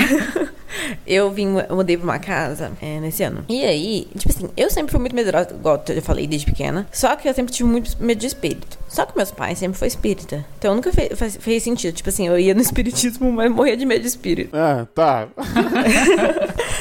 Eu 1.06 1.32
vim, 1.32 1.56
eu 1.70 1.76
mudei 1.76 1.98
pra 1.98 2.04
uma 2.04 2.20
casa 2.20 2.72
é, 2.82 3.00
nesse 3.00 3.24
ano. 3.24 3.44
E 3.50 3.64
aí, 3.66 4.08
tipo 4.18 4.30
assim, 4.30 4.50
eu 4.56 4.70
sempre 4.70 4.92
fui 4.92 5.00
muito 5.00 5.16
medrosa, 5.16 5.50
igual 5.54 5.82
eu 5.88 5.96
já 5.96 6.02
falei 6.02 6.28
desde 6.28 6.46
pequena. 6.46 6.88
Só 6.92 7.16
que 7.16 7.28
eu 7.28 7.34
sempre 7.34 7.54
tive 7.54 7.68
muito 7.70 7.96
medo 8.02 8.20
de 8.20 8.28
espírito. 8.28 8.78
Só 8.88 9.06
que 9.06 9.16
meus 9.16 9.32
pais 9.32 9.58
sempre 9.58 9.78
foi 9.78 9.88
espírita. 9.88 10.46
Então 10.60 10.76
nunca 10.76 10.92
fe- 10.92 11.16
fez, 11.16 11.38
fez 11.38 11.64
sentido. 11.64 11.94
Tipo 11.96 12.10
assim, 12.10 12.28
eu 12.28 12.38
ia 12.38 12.54
no 12.54 12.62
espiritismo, 12.62 13.32
mas 13.32 13.52
morria 13.52 13.76
de 13.78 13.86
medo 13.86 14.02
de 14.02 14.08
espírito. 14.08 14.56
Ah, 14.56 14.86
tá. 14.94 15.28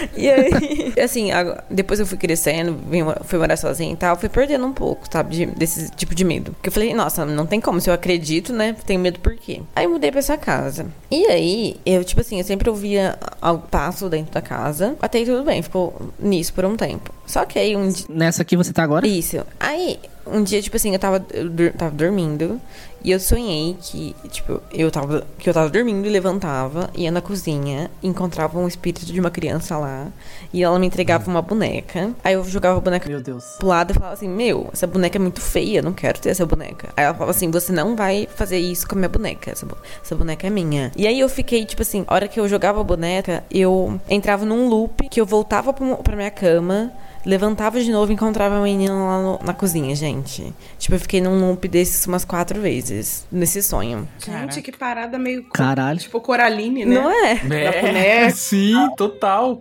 E 0.17 0.31
aí, 0.31 0.95
assim, 1.03 1.31
depois 1.71 2.01
eu 2.01 2.07
fui 2.07 2.17
crescendo, 2.19 2.77
fui 3.25 3.39
morar 3.39 3.57
sozinha 3.57 3.93
e 3.93 3.97
tal, 3.97 4.17
fui 4.17 4.29
perdendo 4.29 4.67
um 4.67 4.73
pouco, 4.73 5.05
sabe, 5.11 5.35
de- 5.37 5.47
desse 5.47 5.91
tipo 5.91 6.15
de 6.15 6.25
medo. 6.25 6.53
Porque 6.53 6.69
eu 6.69 6.73
falei, 6.73 6.93
nossa, 6.95 7.25
não 7.25 7.47
tem 7.47 7.61
como, 7.61 7.81
se 7.81 7.89
eu 7.91 7.95
acredito, 7.95 8.53
né, 8.53 8.75
tenho 8.87 9.01
medo 9.01 9.21
por 9.21 9.35
quê? 9.37 9.61
Aí 9.75 9.85
eu 9.85 9.91
mudei 9.91 10.11
pra 10.11 10.21
essa 10.21 10.37
casa. 10.37 10.87
E 11.11 11.27
aí, 11.27 11.77
eu, 11.85 12.03
tipo 12.05 12.21
assim, 12.21 12.39
eu 12.39 12.45
sempre 12.45 12.69
ouvia 12.71 13.19
algo 13.41 13.67
passo 13.71 14.09
dentro 14.09 14.33
da 14.33 14.41
casa, 14.41 14.97
até 15.01 15.19
aí 15.19 15.25
tudo 15.25 15.45
bem, 15.45 15.63
ficou 15.63 16.11
nisso 16.19 16.53
por 16.53 16.65
um 16.65 16.77
tempo. 16.77 17.13
Só 17.27 17.45
que 17.45 17.59
aí 17.59 17.77
um 17.77 17.89
dia... 17.89 18.07
Nessa 18.09 18.43
aqui 18.43 18.57
você 18.57 18.73
tá 18.73 18.83
agora? 18.83 19.07
Isso. 19.07 19.39
Aí, 19.59 19.99
um 20.27 20.43
dia, 20.43 20.61
tipo 20.63 20.77
assim, 20.77 20.93
eu 20.93 20.99
tava, 20.99 21.25
eu 21.33 21.49
dur- 21.49 21.73
tava 21.73 21.91
dormindo 21.91 22.61
e 23.07 23.13
eu 23.13 23.21
sonhei 23.21 23.77
que, 23.81 24.15
tipo, 24.31 24.61
eu 24.73 24.91
tava, 24.91 25.25
que 25.39 25.49
eu 25.49 25.55
tava 25.55 25.71
dormindo 25.71 26.05
e 26.07 26.11
levantava, 26.11 26.91
ia 26.95 27.11
na 27.11 27.21
cozinha, 27.23 27.89
encontrava 28.03 28.59
um 28.59 28.67
espírito 28.67 29.07
de 29.07 29.21
uma 29.21 29.31
criança 29.31 29.79
lá 29.79 30.09
e 30.53 30.63
ela 30.63 30.77
me 30.79 30.87
entregava 30.89 31.31
uma 31.31 31.41
boneca. 31.41 32.11
Aí 32.25 32.35
eu 32.35 32.45
jogava 32.45 32.79
a 32.79 32.81
boneca 32.81 33.09
Meu 33.09 33.21
Deus. 33.21 33.45
pro 33.59 33.69
lado 33.69 33.93
e 33.93 33.95
falava 33.95 34.15
assim: 34.15 34.29
Meu, 34.29 34.69
essa 34.73 34.87
boneca 34.89 35.17
é 35.17 35.21
muito 35.21 35.41
feia, 35.41 35.81
não 35.81 35.93
quero 35.93 36.19
ter 36.21 36.31
essa 36.31 36.45
boneca. 36.45 36.89
Aí 36.97 37.05
ela 37.05 37.15
falava 37.15 37.31
assim: 37.31 37.49
Você 37.53 37.71
não 37.73 37.95
vai 37.95 38.29
fazer 38.35 38.59
isso 38.59 38.87
com 38.89 38.97
a 38.97 38.99
minha 38.99 39.09
boneca, 39.09 39.53
essa, 39.53 39.65
bo- 39.65 39.79
essa 40.03 40.17
boneca 40.17 40.45
é 40.47 40.51
minha. 40.51 40.91
E 40.97 41.07
aí 41.07 41.21
eu 41.21 41.29
fiquei, 41.29 41.65
tipo 41.65 41.83
assim, 41.83 42.05
a 42.09 42.13
hora 42.15 42.27
que 42.27 42.41
eu 42.41 42.49
jogava 42.49 42.81
a 42.81 42.85
boneca, 42.85 43.45
eu 43.51 44.01
entrava 44.09 44.45
num 44.45 44.69
loop 44.69 45.09
que 45.09 45.21
eu 45.21 45.27
voltava 45.27 45.73
pra 45.73 46.17
minha 46.17 46.31
cama 46.33 46.93
Levantava 47.27 47.81
de 47.81 47.91
novo 47.91 48.13
e 48.13 48.15
encontrava 48.15 48.57
a 48.57 48.63
menina 48.63 48.95
lá 48.95 49.21
no- 49.21 49.41
na 49.45 49.53
cozinha, 49.53 49.95
gente. 49.97 50.55
Tipo, 50.79 50.95
eu 50.95 51.01
fiquei 51.01 51.21
num 51.21 51.41
loop 51.41 51.67
desses 51.67 52.07
umas 52.07 52.25
quatro 52.25 52.61
vezes, 52.61 53.27
nesse 53.33 53.61
sonho. 53.63 54.09
Gente, 54.25 54.63
que 54.63 54.71
parada 54.71 55.19
meio. 55.19 55.43
Caralho. 55.53 55.99
Tipo 55.99 56.21
Coraline, 56.21 56.85
né? 56.85 56.95
Não 56.95 57.11
é? 57.11 57.35
Da 57.35 57.81
boneca. 57.83 58.31
sim, 58.37 58.75
total. 58.97 59.61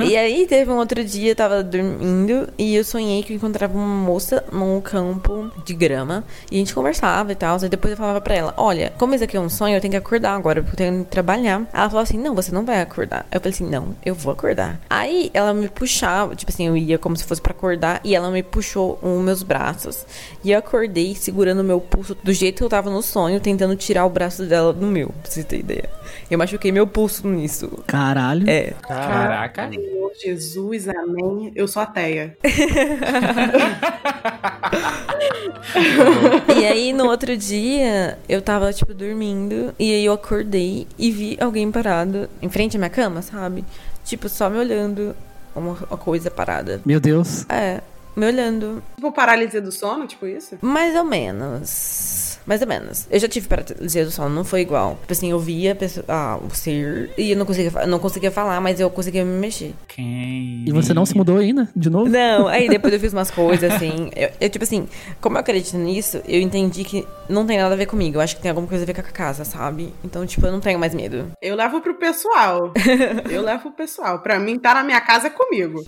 E 0.00 0.16
aí 0.16 0.46
teve 0.46 0.70
um 0.70 0.76
outro 0.78 1.04
dia, 1.04 1.32
eu 1.32 1.36
tava 1.36 1.62
dormindo 1.62 2.48
e 2.56 2.74
eu 2.74 2.82
sonhei 2.84 3.22
que 3.22 3.32
eu 3.32 3.36
encontrava 3.36 3.76
uma 3.76 3.86
moça 3.86 4.42
num 4.50 4.80
campo 4.80 5.50
de 5.64 5.74
grama 5.74 6.24
e 6.50 6.56
a 6.56 6.58
gente 6.58 6.74
conversava 6.74 7.32
e 7.32 7.34
tal. 7.34 7.58
Aí 7.62 7.68
depois 7.68 7.90
eu 7.92 7.98
falava 7.98 8.20
pra 8.20 8.34
ela: 8.34 8.54
Olha, 8.56 8.92
como 8.98 9.14
isso 9.14 9.24
aqui 9.24 9.36
é 9.36 9.40
um 9.40 9.50
sonho, 9.50 9.76
eu 9.76 9.80
tenho 9.80 9.90
que 9.92 9.96
acordar 9.98 10.34
agora, 10.34 10.62
porque 10.62 10.82
eu 10.82 10.88
tenho 10.90 11.04
que 11.04 11.10
trabalhar. 11.10 11.62
Ela 11.72 11.88
falou 11.90 12.02
assim: 12.02 12.18
Não, 12.18 12.34
você 12.34 12.50
não 12.50 12.64
vai 12.64 12.80
acordar. 12.80 13.26
Eu 13.30 13.40
falei 13.40 13.52
assim: 13.52 13.68
Não, 13.68 13.94
eu 14.04 14.14
vou 14.14 14.32
acordar. 14.32 14.80
Aí 14.88 15.30
ela 15.34 15.52
me 15.52 15.68
puxava, 15.68 16.34
tipo 16.34 16.50
assim, 16.50 16.66
eu 16.66 16.76
ia 16.76 16.93
como 16.98 17.16
se 17.16 17.24
fosse 17.24 17.40
pra 17.40 17.52
acordar 17.52 18.00
e 18.04 18.14
ela 18.14 18.30
me 18.30 18.42
puxou 18.42 18.98
os 19.02 19.22
meus 19.22 19.42
braços. 19.42 20.06
E 20.42 20.52
eu 20.52 20.58
acordei 20.58 21.14
segurando 21.14 21.60
o 21.60 21.64
meu 21.64 21.80
pulso 21.80 22.16
do 22.22 22.32
jeito 22.32 22.58
que 22.58 22.64
eu 22.64 22.68
tava 22.68 22.90
no 22.90 23.02
sonho, 23.02 23.40
tentando 23.40 23.76
tirar 23.76 24.04
o 24.06 24.10
braço 24.10 24.44
dela 24.44 24.72
do 24.72 24.86
meu, 24.86 25.08
pra 25.22 25.30
você 25.30 25.42
ter 25.42 25.58
ideia. 25.58 25.90
Eu 26.30 26.38
machuquei 26.38 26.72
meu 26.72 26.86
pulso 26.86 27.26
nisso. 27.28 27.68
Caralho. 27.86 28.48
É. 28.48 28.72
Caraca. 28.82 29.68
Senhor 29.68 30.12
Jesus, 30.22 30.88
amém. 30.88 31.52
Eu 31.54 31.66
sou 31.68 31.82
ateia. 31.82 32.36
E 36.56 36.66
aí, 36.66 36.92
no 36.92 37.06
outro 37.06 37.36
dia, 37.36 38.18
eu 38.28 38.40
tava, 38.40 38.72
tipo, 38.72 38.94
dormindo. 38.94 39.74
E 39.78 39.92
aí 39.92 40.04
eu 40.04 40.12
acordei 40.12 40.86
e 40.98 41.10
vi 41.10 41.36
alguém 41.40 41.70
parado 41.70 42.28
em 42.40 42.48
frente 42.48 42.76
à 42.76 42.78
minha 42.78 42.90
cama, 42.90 43.22
sabe? 43.22 43.64
Tipo, 44.04 44.28
só 44.28 44.48
me 44.48 44.58
olhando. 44.58 45.16
Uma, 45.54 45.72
uma 45.72 45.98
coisa 45.98 46.30
parada. 46.30 46.80
Meu 46.84 47.00
Deus. 47.00 47.44
É, 47.48 47.80
me 48.16 48.26
olhando. 48.26 48.82
Tipo 48.96 49.12
paralisia 49.12 49.60
do 49.60 49.72
sono, 49.72 50.06
tipo 50.06 50.26
isso? 50.26 50.58
Mais 50.60 50.94
ou 50.96 51.04
menos. 51.04 52.33
Mais 52.46 52.60
ou 52.60 52.68
menos. 52.68 53.06
Eu 53.10 53.18
já 53.18 53.28
tive 53.28 53.48
paralisia 53.48 54.04
do 54.04 54.10
sono, 54.10 54.34
não 54.34 54.44
foi 54.44 54.60
igual. 54.60 54.96
Tipo 55.00 55.12
assim, 55.12 55.30
eu 55.30 55.38
via 55.38 55.76
ah, 56.08 56.38
o 56.42 56.54
ser 56.54 57.10
e 57.16 57.30
eu 57.30 57.36
não 57.36 57.46
conseguia, 57.46 57.86
não 57.86 57.98
conseguia 57.98 58.30
falar, 58.30 58.60
mas 58.60 58.80
eu 58.80 58.90
conseguia 58.90 59.24
me 59.24 59.38
mexer. 59.38 59.74
Quem? 59.88 60.64
E 60.66 60.72
você 60.72 60.92
não 60.92 61.06
se 61.06 61.16
mudou 61.16 61.38
ainda? 61.38 61.68
De 61.74 61.88
novo? 61.88 62.08
Não, 62.08 62.46
aí 62.46 62.68
depois 62.68 62.92
eu 62.92 63.00
fiz 63.00 63.12
umas 63.12 63.30
coisas 63.30 63.72
assim. 63.72 64.10
Eu, 64.14 64.30
eu, 64.40 64.50
tipo 64.50 64.64
assim, 64.64 64.86
como 65.20 65.36
eu 65.36 65.40
acredito 65.40 65.76
nisso, 65.76 66.20
eu 66.26 66.40
entendi 66.40 66.84
que 66.84 67.06
não 67.28 67.46
tem 67.46 67.58
nada 67.58 67.74
a 67.74 67.76
ver 67.76 67.86
comigo. 67.86 68.16
Eu 68.16 68.20
acho 68.20 68.36
que 68.36 68.42
tem 68.42 68.50
alguma 68.50 68.68
coisa 68.68 68.84
a 68.84 68.86
ver 68.86 68.94
com 68.94 69.00
a 69.00 69.04
casa, 69.04 69.44
sabe? 69.44 69.92
Então, 70.04 70.26
tipo, 70.26 70.46
eu 70.46 70.52
não 70.52 70.60
tenho 70.60 70.78
mais 70.78 70.94
medo. 70.94 71.32
Eu 71.40 71.56
levo 71.56 71.80
pro 71.80 71.94
pessoal. 71.94 72.72
Eu 73.30 73.42
levo 73.42 73.62
pro 73.62 73.72
pessoal. 73.72 74.18
Pra 74.20 74.38
mim, 74.38 74.58
tá 74.58 74.74
na 74.74 74.84
minha 74.84 75.00
casa 75.00 75.28
é 75.28 75.30
comigo. 75.30 75.84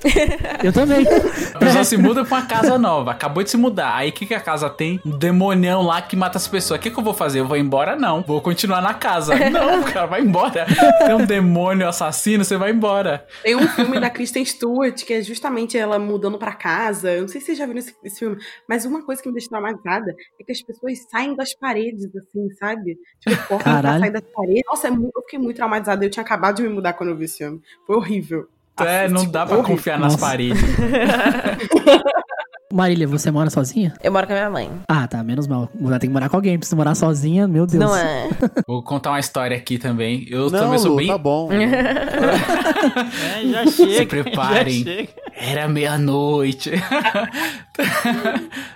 Eu 0.63 0.73
também. 0.73 1.07
A 1.55 1.59
pessoa 1.59 1.85
se 1.85 1.97
muda 1.97 2.25
pra 2.25 2.39
uma 2.39 2.47
casa 2.47 2.79
nova, 2.79 3.11
acabou 3.11 3.43
de 3.43 3.51
se 3.51 3.57
mudar. 3.57 3.95
Aí 3.95 4.11
o 4.11 4.13
que, 4.13 4.27
que 4.27 4.35
a 4.35 4.41
casa 4.41 4.69
tem? 4.71 5.01
Um 5.05 5.11
demonião 5.11 5.83
lá 5.83 6.01
que 6.01 6.17
mata 6.17 6.39
as 6.47 6.51
pessoas. 6.51 6.79
O 6.79 6.83
que, 6.83 6.91
que 6.91 6.99
eu 6.99 7.03
vou 7.05 7.13
fazer? 7.13 7.41
Eu 7.41 7.47
vou 7.47 7.57
embora? 7.57 7.97
Não. 7.97 8.23
Vou 8.23 8.41
continuar 8.41 8.81
na 8.81 8.95
casa. 8.95 9.35
Não, 9.51 9.83
cara, 9.83 10.07
vai 10.07 10.21
embora. 10.23 10.67
Tem 11.05 11.15
um 11.15 11.27
demônio 11.27 11.89
assassino, 11.89 12.45
você 12.45 12.57
vai 12.57 12.71
embora. 12.71 13.27
Tem 13.43 13.55
um 13.57 13.67
filme 13.69 13.99
da 14.01 14.09
Kristen 14.09 14.45
Stewart 14.45 15.05
que 15.05 15.13
é 15.13 15.23
justamente 15.23 15.77
ela 15.77 15.99
mudando 15.99 16.39
pra 16.39 16.53
casa. 16.53 17.13
Eu 17.13 17.23
não 17.23 17.29
sei 17.29 17.41
se 17.41 17.47
vocês 17.47 17.59
já 17.59 17.67
viram 17.67 17.79
esse, 17.79 17.95
esse 18.05 18.19
filme, 18.19 18.37
mas 18.69 18.85
uma 18.85 19.03
coisa 19.05 19.21
que 19.23 19.29
me 19.29 19.35
deixa 19.35 19.49
traumatizada 19.49 20.15
é 20.41 20.45
que 20.45 20.53
as 20.53 20.63
pessoas 20.63 20.99
saem 21.11 21.35
das 21.37 21.55
paredes, 21.55 22.05
assim, 22.17 22.51
sabe? 22.59 22.97
Tipo, 23.21 23.37
correm 23.49 23.81
pra 23.81 23.99
sair 23.99 24.11
das 24.11 24.23
paredes. 24.35 24.63
Nossa, 24.67 24.89
é 24.89 24.91
mu- 24.91 25.11
eu 25.15 25.23
fiquei 25.23 25.39
muito 25.39 25.57
traumatizada. 25.57 26.05
Eu 26.05 26.11
tinha 26.11 26.23
acabado 26.25 26.57
de 26.57 26.63
me 26.63 26.69
mudar 26.69 26.93
quando 26.95 27.11
eu 27.11 27.17
vi 27.17 27.25
esse 27.25 27.39
filme. 27.39 27.61
Foi 27.87 27.97
horrível. 27.97 28.47
É, 28.79 29.09
não 29.09 29.21
Tipo, 29.23 29.33
dá 29.33 29.47
pra 29.47 29.57
horrível. 29.57 29.77
confiar 29.77 29.99
nas 29.99 30.13
Nossa. 30.13 30.27
paredes. 30.27 30.61
Marília, 32.73 33.07
você 33.07 33.31
mora 33.31 33.49
sozinha? 33.49 33.95
Eu 34.03 34.11
moro 34.11 34.27
com 34.27 34.33
a 34.33 34.37
minha 34.37 34.51
mãe. 34.51 34.69
Ah, 34.89 35.07
tá, 35.07 35.23
menos 35.23 35.47
mal. 35.47 35.71
Vai 35.81 36.01
ter 36.01 36.09
que 36.09 36.13
morar 36.13 36.29
com 36.29 36.35
alguém. 36.37 36.59
Você 36.61 36.75
morar 36.75 36.97
sozinha, 36.97 37.47
meu 37.47 37.65
Deus. 37.65 37.81
Não 37.83 37.97
é? 37.97 38.29
Vou 38.67 38.83
contar 38.83 39.11
uma 39.11 39.21
história 39.21 39.57
aqui 39.57 39.79
também. 39.79 40.27
Eu 40.29 40.51
Não, 40.51 40.59
também 40.59 40.79
sou 40.81 40.91
Lu, 40.91 40.97
bem. 40.97 41.07
tá 41.07 41.17
bom. 41.19 41.49
É, 41.57 43.47
já 43.49 43.67
chega. 43.67 43.93
Se 43.95 44.07
preparem. 44.07 44.79
já 44.79 44.85
chega. 44.91 45.09
Era 45.37 45.69
meia-noite. 45.69 46.71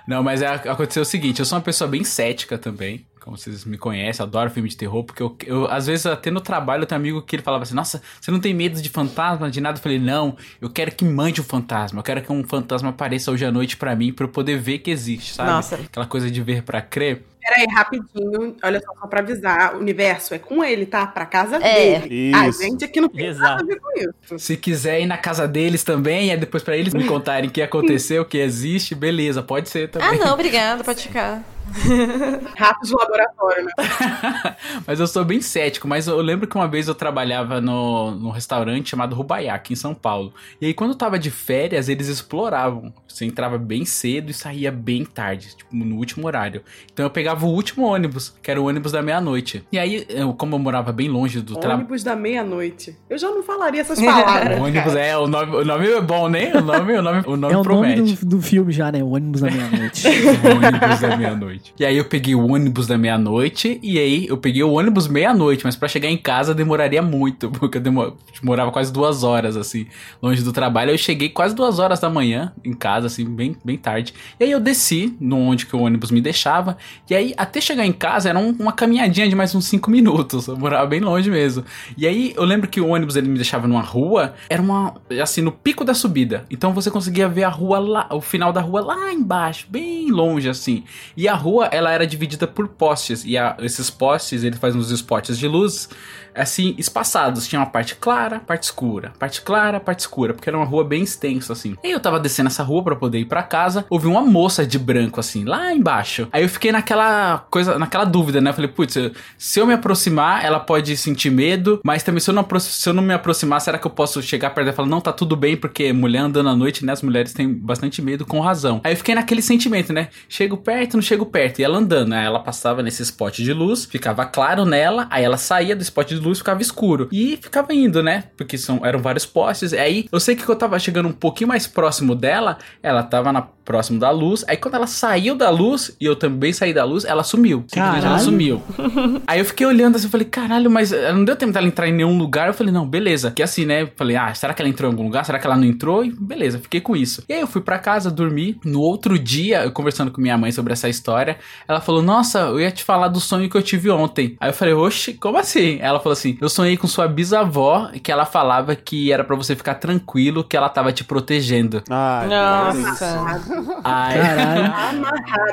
Não, 0.06 0.22
mas 0.22 0.42
é- 0.42 0.46
aconteceu 0.48 1.02
o 1.02 1.06
seguinte: 1.06 1.40
eu 1.40 1.46
sou 1.46 1.56
uma 1.58 1.64
pessoa 1.64 1.88
bem 1.88 2.04
cética 2.04 2.58
também. 2.58 3.06
Como 3.30 3.38
vocês 3.38 3.64
me 3.64 3.78
conhecem, 3.78 4.24
adoro 4.24 4.50
filme 4.50 4.68
de 4.68 4.76
terror, 4.76 5.04
porque 5.04 5.22
eu, 5.22 5.36
eu, 5.46 5.70
às 5.70 5.86
vezes, 5.86 6.04
até 6.04 6.32
no 6.32 6.40
trabalho, 6.40 6.82
eu 6.82 6.86
tenho 6.86 6.98
um 6.98 7.02
amigo 7.02 7.22
que 7.22 7.36
ele 7.36 7.44
falava 7.44 7.62
assim: 7.62 7.76
Nossa, 7.76 8.02
você 8.20 8.28
não 8.28 8.40
tem 8.40 8.52
medo 8.52 8.82
de 8.82 8.88
fantasma, 8.88 9.48
de 9.48 9.60
nada? 9.60 9.78
Eu 9.78 9.82
falei: 9.84 10.00
Não, 10.00 10.36
eu 10.60 10.68
quero 10.68 10.90
que 10.90 11.04
mande 11.04 11.40
um 11.40 11.44
fantasma. 11.44 12.00
Eu 12.00 12.02
quero 12.02 12.22
que 12.22 12.32
um 12.32 12.42
fantasma 12.42 12.88
apareça 12.88 13.30
hoje 13.30 13.44
à 13.44 13.52
noite 13.52 13.76
pra 13.76 13.94
mim, 13.94 14.12
pra 14.12 14.24
eu 14.24 14.28
poder 14.28 14.58
ver 14.58 14.78
que 14.80 14.90
existe, 14.90 15.34
sabe? 15.34 15.48
Nossa. 15.48 15.76
Aquela 15.76 16.06
coisa 16.06 16.28
de 16.28 16.42
ver 16.42 16.64
pra 16.64 16.82
crer. 16.82 17.22
Peraí, 17.40 17.66
rapidinho. 17.72 18.56
Olha 18.64 18.80
só, 18.80 18.92
só 19.00 19.06
pra 19.06 19.20
avisar. 19.20 19.76
O 19.76 19.78
universo 19.78 20.34
é 20.34 20.38
com 20.40 20.64
ele, 20.64 20.84
tá? 20.84 21.06
Pra 21.06 21.24
casa 21.24 21.56
É. 21.64 22.00
dele. 22.00 22.34
A 22.34 22.48
Isso. 22.48 22.60
gente 22.62 22.84
aqui 22.84 23.00
não 23.00 23.08
tem 23.08 23.32
nada 23.32 23.38
a 23.38 23.44
Exato. 23.54 23.66
ver 23.66 23.78
com 23.80 23.92
isso. 23.96 24.38
Se 24.40 24.56
quiser 24.56 25.00
ir 25.00 25.06
na 25.06 25.16
casa 25.16 25.46
deles 25.46 25.84
também, 25.84 26.30
é 26.32 26.36
depois 26.36 26.64
pra 26.64 26.76
eles 26.76 26.92
me 26.92 27.04
contarem 27.04 27.48
o 27.48 27.52
que 27.52 27.62
aconteceu, 27.62 28.22
o 28.22 28.24
que 28.24 28.38
existe, 28.38 28.92
beleza, 28.94 29.40
pode 29.40 29.68
ser 29.68 29.88
também. 29.88 30.20
Ah, 30.20 30.24
não, 30.26 30.34
obrigada, 30.34 30.82
pode 30.82 31.02
ficar. 31.04 31.42
Ratos 32.56 32.88
de 32.88 32.94
laboratório, 32.94 33.64
né? 33.64 33.72
Mas 34.86 35.00
eu 35.00 35.06
sou 35.06 35.24
bem 35.24 35.40
cético, 35.40 35.86
mas 35.86 36.06
eu 36.06 36.20
lembro 36.20 36.46
que 36.46 36.56
uma 36.56 36.68
vez 36.68 36.88
eu 36.88 36.94
trabalhava 36.94 37.60
no, 37.60 38.12
num 38.12 38.30
restaurante 38.30 38.90
chamado 38.90 39.14
Rubaiá, 39.14 39.54
aqui 39.54 39.72
em 39.72 39.76
São 39.76 39.94
Paulo. 39.94 40.32
E 40.60 40.66
aí, 40.66 40.74
quando 40.74 40.90
eu 40.90 40.96
tava 40.96 41.18
de 41.18 41.30
férias, 41.30 41.88
eles 41.88 42.08
exploravam. 42.08 42.92
Você 43.06 43.24
entrava 43.24 43.58
bem 43.58 43.84
cedo 43.84 44.30
e 44.30 44.34
saía 44.34 44.70
bem 44.70 45.04
tarde, 45.04 45.56
tipo, 45.56 45.74
no 45.74 45.96
último 45.96 46.26
horário. 46.26 46.62
Então 46.92 47.04
eu 47.04 47.10
pegava 47.10 47.46
o 47.46 47.48
último 47.50 47.86
ônibus, 47.86 48.34
que 48.42 48.50
era 48.50 48.60
o 48.60 48.66
ônibus 48.66 48.92
da 48.92 49.02
meia-noite. 49.02 49.64
E 49.72 49.78
aí, 49.78 50.06
eu, 50.08 50.32
como 50.34 50.54
eu 50.54 50.58
morava 50.58 50.92
bem 50.92 51.08
longe 51.08 51.40
do 51.40 51.56
trabalho. 51.56 51.80
Ônibus 51.80 52.02
da 52.02 52.16
meia-noite. 52.16 52.96
Eu 53.08 53.18
já 53.18 53.30
não 53.30 53.42
falaria 53.42 53.80
essas 53.80 54.00
palavras. 54.00 54.58
O 54.60 54.64
ônibus 54.64 54.92
cara. 54.92 55.00
é, 55.00 55.16
o 55.16 55.26
nome, 55.26 55.56
o 55.56 55.64
nome 55.64 55.88
é 55.88 56.00
bom, 56.00 56.28
né? 56.28 56.52
O 56.54 56.60
nome, 56.60 56.92
o 56.96 57.02
nome, 57.02 57.22
o 57.26 57.36
nome 57.36 57.54
É 57.54 57.56
o 57.56 57.62
nome 57.62 57.62
promete. 57.62 58.16
do, 58.16 58.36
do 58.36 58.42
filme 58.42 58.72
já, 58.72 58.90
né? 58.90 59.02
O 59.02 59.10
ônibus 59.10 59.40
da 59.40 59.50
meia-noite. 59.50 60.06
O 60.08 60.66
ônibus 60.66 61.00
da 61.00 61.16
meia-noite. 61.16 61.59
E 61.78 61.84
aí 61.84 61.96
eu 61.96 62.04
peguei 62.04 62.34
o 62.34 62.46
ônibus 62.52 62.86
da 62.86 62.98
meia-noite 62.98 63.78
e 63.82 63.98
aí 63.98 64.26
eu 64.26 64.36
peguei 64.36 64.62
o 64.62 64.72
ônibus 64.72 65.08
meia-noite, 65.08 65.64
mas 65.64 65.76
pra 65.76 65.88
chegar 65.88 66.08
em 66.08 66.16
casa 66.16 66.54
demoraria 66.54 67.00
muito, 67.02 67.50
porque 67.58 67.78
eu 67.78 67.82
demo- 67.82 68.16
demorava 68.40 68.70
quase 68.70 68.92
duas 68.92 69.22
horas, 69.24 69.56
assim, 69.56 69.86
longe 70.22 70.42
do 70.42 70.52
trabalho. 70.52 70.90
Eu 70.90 70.98
cheguei 70.98 71.28
quase 71.30 71.54
duas 71.54 71.78
horas 71.78 71.98
da 72.00 72.10
manhã 72.10 72.52
em 72.64 72.72
casa, 72.72 73.06
assim, 73.06 73.24
bem, 73.24 73.56
bem 73.64 73.76
tarde. 73.78 74.12
E 74.38 74.44
aí 74.44 74.50
eu 74.50 74.60
desci 74.60 75.16
no 75.20 75.38
onde 75.38 75.64
que 75.66 75.74
o 75.74 75.80
ônibus 75.80 76.10
me 76.10 76.20
deixava. 76.20 76.76
E 77.08 77.14
aí 77.14 77.34
até 77.36 77.60
chegar 77.60 77.86
em 77.86 77.92
casa 77.92 78.28
era 78.28 78.38
um- 78.38 78.54
uma 78.58 78.72
caminhadinha 78.72 79.28
de 79.28 79.34
mais 79.34 79.54
uns 79.54 79.66
cinco 79.66 79.90
minutos. 79.90 80.46
Eu 80.48 80.56
morava 80.58 80.86
bem 80.86 81.00
longe 81.00 81.30
mesmo. 81.30 81.64
E 81.96 82.06
aí 82.06 82.32
eu 82.36 82.44
lembro 82.44 82.68
que 82.68 82.80
o 82.80 82.88
ônibus 82.88 83.16
ele 83.16 83.28
me 83.28 83.36
deixava 83.36 83.66
numa 83.68 83.80
rua, 83.82 84.34
era 84.48 84.60
uma, 84.60 84.94
assim, 85.22 85.40
no 85.40 85.52
pico 85.52 85.84
da 85.84 85.94
subida. 85.94 86.44
Então 86.50 86.72
você 86.74 86.90
conseguia 86.90 87.28
ver 87.28 87.44
a 87.44 87.48
rua 87.48 87.78
lá, 87.78 88.06
o 88.10 88.20
final 88.20 88.52
da 88.52 88.60
rua 88.60 88.80
lá 88.80 89.12
embaixo, 89.12 89.66
bem 89.70 90.10
longe 90.10 90.48
assim. 90.48 90.84
E 91.16 91.26
a 91.28 91.34
rua, 91.34 91.49
ela 91.72 91.90
era 91.92 92.06
dividida 92.06 92.46
por 92.46 92.68
postes. 92.68 93.24
E 93.24 93.36
a- 93.36 93.56
esses 93.60 93.90
postes, 93.90 94.44
ele 94.44 94.56
faz 94.56 94.74
uns 94.76 94.90
spots 94.90 95.36
de 95.38 95.48
luz, 95.48 95.88
assim, 96.34 96.74
espaçados. 96.78 97.46
Tinha 97.46 97.60
uma 97.60 97.66
parte 97.66 97.94
clara, 97.96 98.40
parte 98.40 98.64
escura. 98.64 99.12
Parte 99.18 99.42
clara, 99.42 99.80
parte 99.80 100.00
escura. 100.00 100.34
Porque 100.34 100.48
era 100.48 100.56
uma 100.56 100.66
rua 100.66 100.84
bem 100.84 101.02
extensa, 101.02 101.52
assim. 101.52 101.76
E 101.82 101.90
eu 101.90 102.00
tava 102.00 102.20
descendo 102.20 102.48
essa 102.48 102.62
rua 102.62 102.82
pra 102.82 102.96
poder 102.96 103.18
ir 103.18 103.24
pra 103.24 103.42
casa. 103.42 103.84
Ouvi 103.90 104.06
uma 104.06 104.22
moça 104.22 104.66
de 104.66 104.78
branco, 104.78 105.20
assim, 105.20 105.44
lá 105.44 105.72
embaixo. 105.72 106.28
Aí 106.32 106.42
eu 106.42 106.48
fiquei 106.48 106.72
naquela 106.72 107.38
coisa, 107.50 107.78
naquela 107.78 108.04
dúvida, 108.04 108.40
né? 108.40 108.50
Eu 108.50 108.54
falei, 108.54 108.70
putz, 108.70 108.96
se 109.36 109.60
eu 109.60 109.66
me 109.66 109.74
aproximar, 109.74 110.44
ela 110.44 110.60
pode 110.60 110.96
sentir 110.96 111.30
medo. 111.30 111.80
Mas 111.84 112.02
também, 112.02 112.20
se 112.20 112.30
eu 112.30 112.34
não, 112.34 112.46
se 112.58 112.88
eu 112.88 112.92
não 112.92 113.02
me 113.02 113.14
aproximar, 113.14 113.60
será 113.60 113.78
que 113.78 113.86
eu 113.86 113.90
posso 113.90 114.22
chegar 114.22 114.50
perto 114.50 114.66
dela 114.66 114.74
e 114.74 114.76
falar, 114.76 114.88
não, 114.88 115.00
tá 115.00 115.12
tudo 115.12 115.36
bem? 115.36 115.56
Porque 115.56 115.92
mulher 115.92 116.20
andando 116.20 116.48
à 116.48 116.56
noite, 116.56 116.84
né? 116.84 116.92
As 116.92 117.02
mulheres 117.02 117.32
têm 117.32 117.52
bastante 117.52 118.02
medo 118.02 118.24
com 118.24 118.40
razão. 118.40 118.80
Aí 118.84 118.92
eu 118.92 118.96
fiquei 118.96 119.14
naquele 119.14 119.42
sentimento, 119.42 119.92
né? 119.92 120.08
Chego 120.28 120.56
perto, 120.56 120.94
não 120.94 121.02
chego 121.02 121.26
perto. 121.26 121.60
E 121.60 121.64
ela 121.64 121.78
andando, 121.78 122.08
né? 122.08 122.24
Ela 122.24 122.40
passava 122.40 122.82
nesse 122.82 123.02
spot 123.02 123.38
de 123.38 123.52
luz, 123.52 123.84
ficava 123.84 124.26
claro 124.26 124.64
nela, 124.64 125.06
aí 125.10 125.24
ela 125.24 125.36
saía 125.36 125.74
do 125.74 125.82
spot 125.82 126.08
de 126.08 126.16
luz, 126.20 126.38
ficava 126.38 126.62
escuro. 126.62 127.08
E 127.10 127.38
ficava 127.40 127.72
indo, 127.72 128.02
né? 128.02 128.24
Porque 128.36 128.56
são, 128.58 128.84
eram 128.84 129.00
vários 129.00 129.26
postes. 129.26 129.72
Aí 129.72 130.06
eu 130.12 130.20
sei 130.20 130.36
que 130.36 130.42
quando 130.42 130.50
eu 130.50 130.58
tava 130.58 130.78
chegando 130.78 131.08
um 131.08 131.12
pouquinho 131.12 131.48
mais 131.48 131.66
próximo 131.66 132.14
dela, 132.14 132.58
ela 132.82 133.02
tava 133.02 133.32
na 133.32 133.42
próximo 133.70 134.00
da 134.00 134.10
luz. 134.10 134.44
Aí 134.48 134.56
quando 134.56 134.74
ela 134.74 134.86
saiu 134.88 135.36
da 135.36 135.48
luz, 135.48 135.96
e 136.00 136.04
eu 136.04 136.16
também 136.16 136.52
saí 136.52 136.74
da 136.74 136.84
luz, 136.84 137.04
ela 137.04 137.22
sumiu. 137.22 137.64
Simplesmente 137.68 138.04
ela 138.04 138.18
sumiu. 138.18 138.60
Aí 139.28 139.38
eu 139.38 139.44
fiquei 139.44 139.64
olhando 139.64 139.94
assim, 139.94 140.06
eu 140.06 140.10
falei, 140.10 140.26
caralho, 140.26 140.68
mas 140.68 140.92
eh, 140.92 141.12
não 141.12 141.24
deu 141.24 141.36
tempo 141.36 141.52
dela 141.52 141.68
entrar 141.68 141.88
em 141.88 141.92
nenhum 141.92 142.18
lugar. 142.18 142.48
Eu 142.48 142.54
falei, 142.54 142.72
não, 142.72 142.84
beleza. 142.84 143.30
Que 143.30 143.44
assim, 143.44 143.64
né? 143.64 143.88
Falei, 143.94 144.16
ah, 144.16 144.34
será 144.34 144.52
que 144.52 144.60
ela 144.60 144.68
entrou 144.68 144.90
em 144.90 144.92
algum 144.92 145.04
lugar? 145.04 145.24
Será 145.24 145.38
que 145.38 145.46
ela 145.46 145.56
não 145.56 145.64
entrou? 145.64 146.04
E 146.04 146.10
beleza, 146.10 146.58
fiquei 146.58 146.80
com 146.80 146.96
isso. 146.96 147.22
E 147.28 147.32
aí 147.32 147.40
eu 147.40 147.46
fui 147.46 147.60
pra 147.60 147.78
casa 147.78 148.10
dormir. 148.10 148.58
No 148.64 148.80
outro 148.80 149.16
dia, 149.16 149.62
eu 149.62 149.70
conversando 149.70 150.10
com 150.10 150.20
minha 150.20 150.36
mãe 150.36 150.50
sobre 150.50 150.72
essa 150.72 150.88
história, 150.88 151.38
ela 151.68 151.80
falou, 151.80 152.02
nossa, 152.02 152.40
eu 152.40 152.58
ia 152.58 152.72
te 152.72 152.82
falar 152.82 153.06
do 153.06 153.20
sonho 153.20 153.48
que 153.48 153.56
eu 153.56 153.62
tive 153.62 153.88
ontem. 153.88 154.36
Aí 154.40 154.50
eu 154.50 154.54
falei, 154.54 154.74
oxe, 154.74 155.14
como 155.14 155.38
assim? 155.38 155.78
Ela 155.80 156.00
falou 156.00 156.09
assim, 156.12 156.36
eu 156.40 156.48
sonhei 156.48 156.76
com 156.76 156.86
sua 156.86 157.06
bisavó, 157.08 157.90
que 158.02 158.10
ela 158.10 158.24
falava 158.26 158.74
que 158.76 159.12
era 159.12 159.22
pra 159.24 159.36
você 159.36 159.54
ficar 159.56 159.74
tranquilo, 159.74 160.42
que 160.44 160.56
ela 160.56 160.68
tava 160.68 160.92
te 160.92 161.04
protegendo. 161.04 161.82
Ai, 161.88 162.28
Nossa. 162.28 163.40
Ai, 163.84 164.18
Amarrado. 164.20 165.52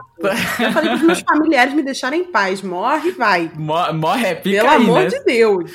Eu 0.59 0.71
falei 0.71 0.89
pros 0.89 1.01
meus 1.03 1.19
familiares 1.21 1.73
me 1.73 1.83
deixarem 1.83 2.21
em 2.21 2.25
paz. 2.25 2.61
Morre 2.61 3.11
vai. 3.11 3.51
Mo- 3.55 3.93
morre 3.93 4.27
é 4.27 4.35
pica 4.35 4.57
Pelo 4.61 4.69
aí, 4.69 4.75
amor 4.83 4.99
né? 5.03 5.07
de 5.07 5.23
Deus. 5.23 5.71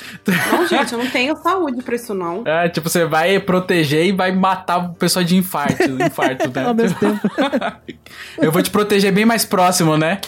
Não, 0.53 0.67
gente, 0.67 0.93
eu 0.93 0.99
não 0.99 1.11
tenho 1.11 1.37
saúde 1.37 1.83
pra 1.83 1.95
isso, 1.95 2.13
não. 2.15 2.43
É, 2.45 2.69
tipo, 2.69 2.89
você 2.89 3.05
vai 3.05 3.39
proteger 3.41 4.07
e 4.07 4.13
vai 4.13 4.33
matar 4.33 4.79
o 4.79 4.95
pessoal 4.95 5.25
de 5.25 5.37
infarto, 5.37 5.83
infarto, 6.03 6.51
né? 6.55 6.67
Ao 6.67 6.75
mesmo 6.75 6.99
tempo. 6.99 7.21
Eu 8.39 8.51
vou 8.53 8.63
te 8.63 8.71
proteger 8.71 9.13
bem 9.13 9.25
mais 9.25 9.45
próximo, 9.45 9.97
né? 9.97 10.21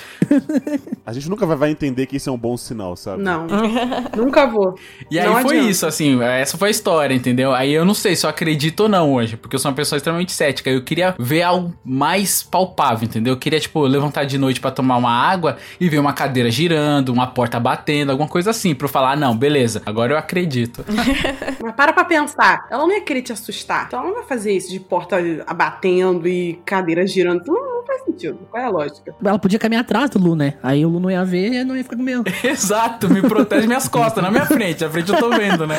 A 1.07 1.13
gente 1.13 1.29
nunca 1.29 1.45
vai- 1.47 1.71
entender 1.71 2.07
que 2.07 2.17
isso 2.17 2.31
é 2.31 2.33
um 2.33 2.39
bom 2.39 2.57
sinal, 2.57 2.97
sabe? 2.97 3.23
Não. 3.23 3.47
Nunca 4.17 4.47
vou. 4.47 4.75
E 5.11 5.19
aí 5.19 5.27
Não 5.27 5.35
foi 5.43 5.57
adianta. 5.57 5.71
isso, 5.71 5.87
assim, 5.87 6.23
essa 6.23 6.57
foi 6.57 6.69
a 6.69 6.71
história, 6.71 7.15
entendeu? 7.15 7.53
Aí 7.55 7.73
eu 7.73 7.85
não 7.85 7.95
sei 7.95 8.15
se 8.17 8.25
eu 8.25 8.31
acredito 8.31 8.81
ou 8.81 8.89
não 8.89 9.13
hoje, 9.13 9.37
porque 9.37 9.57
eu 9.57 9.59
sou 9.61 9.71
uma 9.71 9.75
pessoa 9.77 9.97
extremamente 9.97 10.33
cética. 10.33 10.71
Eu 10.71 10.83
queria 10.85 11.15
ver 11.19 11.43
algo 11.43 11.75
mais 11.85 12.43
palpável, 12.43 13.05
entendeu? 13.07 13.35
Eu 13.35 13.39
queria, 13.39 13.59
tipo, 13.61 13.81
levantar 13.83 14.25
de 14.25 14.39
noite 14.39 14.61
pra 14.61 14.71
tomar 14.71 14.97
uma 14.97 15.11
água 15.11 15.57
e 15.81 15.89
ver 15.89 15.99
uma 15.99 16.13
cadeira 16.13 16.51
girando, 16.51 17.09
uma 17.11 17.27
porta 17.27 17.59
batendo, 17.59 18.11
alguma 18.11 18.29
coisa 18.29 18.51
assim, 18.51 18.75
pra 18.75 18.85
eu 18.87 18.91
falar, 18.91 19.13
ah, 19.13 19.17
não, 19.17 19.37
beleza, 19.37 19.83
agora 19.85 20.13
eu 20.13 20.19
acredito. 20.19 20.85
Mas 21.63 21.75
para 21.75 21.93
pra 21.93 22.05
pensar. 22.05 22.67
Ela 22.71 22.83
não 22.87 22.93
ia 22.93 23.01
querer 23.01 23.23
te 23.23 23.33
assustar. 23.33 23.85
Então 23.87 23.99
ela 24.01 24.09
não 24.09 24.15
vai 24.17 24.25
fazer 24.25 24.53
isso 24.53 24.71
de 24.71 24.79
porta 24.81 25.17
abatendo 25.47 26.27
e 26.29 26.59
cadeira 26.65 27.07
girando. 27.07 27.43
Não, 27.47 27.55
não 27.77 27.87
faz 27.87 28.05
sentido. 28.05 28.39
Qual 28.51 28.63
é 28.63 28.67
a 28.67 28.71
lógica? 28.71 29.15
Ela 29.25 29.39
podia 29.39 29.59
caminhar 29.59 29.83
atrás 29.83 30.11
do 30.11 30.19
Lu, 30.19 30.35
né? 30.37 30.55
Aí 30.63 30.85
o 30.85 30.94
Lu 30.95 31.01
não 31.01 31.11
ia 31.11 31.25
ver 31.25 31.53
e 31.53 31.65
não 31.65 31.77
ia 31.77 31.83
ficar 31.83 31.97
com 31.97 32.03
medo. 32.03 32.25
Exato, 32.45 33.11
me 33.11 33.21
protege 33.23 33.67
minhas 33.67 33.89
costas, 33.89 34.23
na 34.23 34.31
minha 34.31 34.47
frente. 34.47 34.85
A 34.85 34.91
frente 34.91 35.11
eu 35.13 35.19
tô 35.19 35.31
vendo, 35.31 35.67
né? 35.67 35.77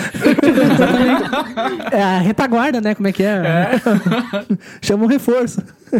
É 1.92 2.02
a 2.02 2.20
retaguarda, 2.20 2.82
né? 2.82 2.96
Como 2.96 3.08
é 3.08 3.12
que 3.12 3.24
é? 3.24 3.42
Chama 4.82 5.06
um 5.06 5.08
reforço. 5.08 5.62
É 5.94 6.00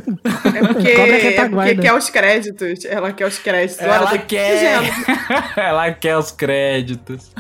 porque, 0.68 0.90
é 0.90 1.18
retaguarda. 1.30 1.74
porque 1.74 1.88
quer 1.88 1.94
os 1.94 2.10
créditos. 2.10 2.86
Ela 2.86 3.14
quer 3.14 3.28
os 3.28 3.38
créditos. 3.38 3.82
Ela 3.82 4.10
aqui 4.10 4.26
quer. 4.26 4.82
Ela 5.56 5.92
quer 5.92 6.18
os 6.18 6.32
créditos. 6.32 7.32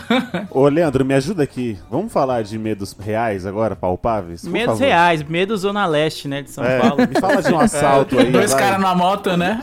Ô, 0.50 0.68
Leandro, 0.68 1.04
me 1.04 1.14
ajuda 1.14 1.44
aqui. 1.44 1.78
Vamos 1.92 2.14
falar 2.14 2.44
de 2.44 2.58
medos 2.58 2.96
reais 2.98 3.46
agora, 3.46 3.76
palpáveis? 3.76 4.42
Por 4.42 4.52
Medos 4.52 4.68
favor. 4.80 4.84
reais, 4.88 5.24
medo 5.24 5.58
Zona 5.58 5.86
Leste, 5.86 6.28
né, 6.28 6.42
de 6.44 6.52
São 6.52 6.64
É, 6.64 6.80
Paulo. 6.80 6.98
me 7.08 7.20
fala 7.20 7.42
de 7.42 7.54
um 7.54 7.60
assalto 7.60 8.18
aí. 8.20 8.32
Dois 8.32 8.54
caras 8.54 8.80
numa 8.80 8.96
moto, 8.96 9.36
né? 9.36 9.60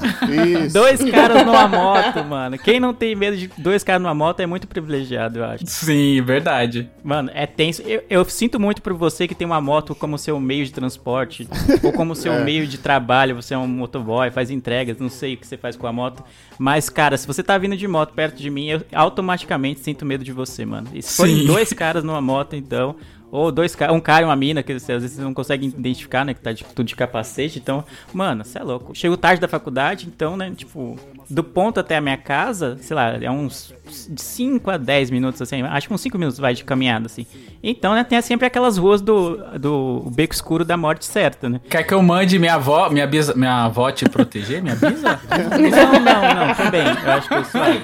Isso. 0.65 0.75
Dois 0.75 1.03
caras 1.11 1.47
numa 1.47 1.69
moto, 1.69 2.02
mano. 2.29 2.59
Quem 2.59 2.79
não 2.81 2.93
tem 2.95 3.15
medo 3.15 3.37
de 3.37 3.49
dois 3.59 3.83
caras 3.85 4.03
numa 4.03 4.15
moto 4.15 4.41
é 4.41 4.47
muito 4.47 4.67
privilegiado, 4.67 5.39
eu 5.41 5.45
acho. 5.45 5.65
Sim, 5.67 6.21
verdade. 6.23 6.91
Mano, 7.03 7.31
é 7.35 7.47
tenso. 7.47 7.83
Eu, 7.83 8.03
eu 8.09 8.25
sinto 8.25 8.59
muito 8.61 8.81
por 8.83 8.93
você 8.93 9.27
que 9.29 9.35
tem 9.35 9.47
uma 9.47 9.61
moto 9.61 9.95
como 9.95 10.19
seu 10.19 10.39
meio 10.41 10.65
de 10.65 10.73
transporte, 10.73 11.49
ou 11.83 11.93
como 11.93 12.15
seu 12.15 12.33
É. 12.33 12.45
meio 12.45 12.67
de 12.67 12.79
trabalho. 12.79 13.37
Você 13.37 13.55
é 13.55 13.59
um 13.59 13.67
motoboy, 13.67 14.31
faz 14.31 14.51
entregas, 14.51 14.99
não 14.99 15.09
sei 15.09 15.35
o 15.35 15.37
que 15.37 15.47
você 15.47 15.57
faz 15.57 15.77
com 15.77 15.87
a 15.87 15.93
moto. 15.93 16.23
Mas, 16.59 16.89
cara, 16.89 17.17
se 17.17 17.27
você 17.27 17.43
tá 17.43 17.57
vindo 17.59 17.77
de 17.77 17.87
moto 17.89 18.13
perto 18.15 18.37
de 18.37 18.51
mim, 18.51 18.67
eu 18.69 18.83
automaticamente 18.93 19.81
sinto 19.81 20.05
medo 20.05 20.25
de 20.25 20.33
você, 20.33 20.65
mano. 20.65 20.89
E 20.95 21.03
se 21.03 21.17
forem 21.17 21.45
dois 21.47 21.73
caras 21.73 22.03
numa 22.05 22.21
moto, 22.21 22.55
então. 22.57 22.97
Ou 23.33 23.51
dois 23.51 23.75
caras, 23.75 23.97
um 23.97 24.01
cara 24.01 24.21
e 24.21 24.25
uma 24.27 24.37
mina, 24.37 24.63
que 24.63 24.71
às 24.73 24.87
vezes 24.87 25.13
você 25.13 25.23
não 25.23 25.33
consegue 25.33 25.67
identificar, 25.67 26.23
né? 26.23 26.35
Que 26.35 26.41
tá 26.41 26.53
de, 26.53 26.63
tudo 26.65 26.87
de 26.87 26.95
capacete. 26.95 27.59
Então, 27.59 27.83
mano, 28.13 28.45
você 28.45 28.59
é 28.59 28.63
louco. 28.63 28.95
Chego 28.95 29.17
tarde 29.17 29.41
da 29.41 29.49
faculdade, 29.49 30.07
então, 30.07 30.37
né? 30.37 30.53
Tipo, 30.55 30.97
do 31.31 31.43
ponto 31.43 31.81
até 31.81 31.97
a 31.97 32.01
minha 32.03 32.19
casa, 32.19 32.77
sei 32.83 32.95
lá, 32.95 33.17
é 33.17 33.31
uns 33.31 33.73
5 33.89 34.71
a 34.71 34.77
10 34.77 35.11
minutos, 35.11 35.41
assim. 35.41 35.63
Acho 35.63 35.89
que 35.89 35.95
uns 35.95 36.01
5 36.03 36.19
minutos 36.19 36.39
vai 36.39 36.53
de 36.53 36.63
caminhada, 36.63 37.07
assim. 37.07 37.27
Então, 37.63 37.95
né? 37.95 38.05
Tem 38.05 38.21
sempre 38.21 38.47
aquelas 38.47 38.77
ruas 38.77 39.01
do, 39.01 39.39
do 39.59 40.11
beco 40.15 40.35
escuro 40.35 40.63
da 40.63 40.77
morte 40.77 41.07
certa, 41.07 41.49
né? 41.49 41.59
Quer 41.71 41.85
que 41.85 41.95
eu 41.95 42.03
mande 42.03 42.39
minha 42.39 42.57
avó, 42.57 42.91
minha, 42.91 43.07
bisa, 43.07 43.35
minha 43.35 43.65
avó 43.65 43.91
te 43.91 44.05
proteger? 44.07 44.63
Minha 44.63 44.77
bisa? 44.77 45.19
Não, 45.33 45.93
não, 46.05 46.47
não, 46.49 46.55
também. 46.55 46.83
Eu 46.83 47.13
acho 47.13 47.29
que 47.29 47.35
eu 47.35 47.45
suave. 47.45 47.81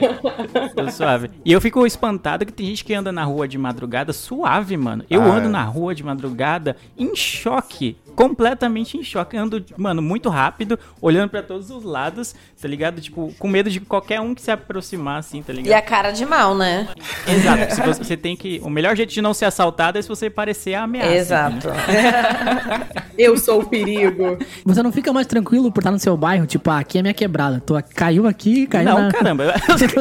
Tô 0.75 0.91
suave. 0.91 1.31
E 1.45 1.53
eu 1.53 1.61
fico 1.61 1.87
espantado 1.87 2.45
que 2.45 2.53
tem 2.53 2.67
gente 2.67 2.85
que 2.85 2.93
anda 2.93 3.11
na 3.11 3.25
rua 3.25 3.49
de 3.49 3.57
madrugada 3.57 4.13
suave, 4.13 4.77
mano. 4.77 5.05
Eu 5.09 5.23
Ah, 5.23 5.37
ando 5.37 5.38
é. 5.47 5.49
na 5.49 5.65
rua 5.65 5.95
de 5.95 6.03
madrugada 6.03 6.77
em 6.97 7.15
choque. 7.15 7.97
Completamente 8.17 8.97
em 8.97 9.03
choque. 9.03 9.37
Ando, 9.37 9.65
mano, 9.77 10.03
muito 10.03 10.29
rápido, 10.29 10.77
olhando 11.01 11.31
pra 11.31 11.41
todos 11.43 11.71
os 11.71 11.85
lados, 11.85 12.35
tá 12.61 12.67
ligado? 12.67 13.01
Tipo, 13.01 13.33
com 13.39 13.47
medo 13.49 13.71
de 13.71 13.79
qualquer 13.81 14.21
um 14.21 14.35
que 14.35 14.43
se 14.43 14.51
aproximar, 14.51 15.19
assim, 15.21 15.41
tá 15.41 15.53
E 15.53 15.57
ligado? 15.57 15.79
a 15.79 15.83
cara 15.83 16.11
de 16.11 16.27
mal, 16.27 16.55
né? 16.55 16.89
Exato. 17.27 17.75
Se 17.75 17.81
você, 17.81 18.03
você 18.05 18.17
tem 18.17 18.35
que. 18.37 18.61
O 18.65 18.71
melhor 18.71 18.97
jeito 18.97 19.13
de 19.13 19.23
não 19.23 19.33
ser 19.33 19.45
assaltado 19.45 19.99
é 19.99 20.03
se 20.03 20.09
você 20.09 20.29
parecer 20.29 20.75
a 20.75 20.83
ameaça. 20.83 21.13
Exato. 21.15 21.69
Eu 23.19 23.37
sou 23.37 23.63
o 23.63 23.67
perigo. 23.67 24.39
Você 24.65 24.83
não 24.83 24.93
fica 24.93 25.13
mais 25.13 25.27
tranquilo 25.27 25.73
por 25.73 25.81
estar 25.81 25.91
no 25.91 25.99
seu 25.99 26.17
bairro? 26.17 26.47
Tipo, 26.47 26.71
ah, 26.71 26.79
aqui 26.79 26.99
é 26.99 27.03
minha 27.03 27.13
quebrada. 27.13 27.61
Tô, 27.61 27.75
caiu 27.95 28.29
aqui, 28.29 28.67
caiu 28.67 28.85
Não, 28.85 29.01
na... 29.03 29.13
caramba. 29.13 29.45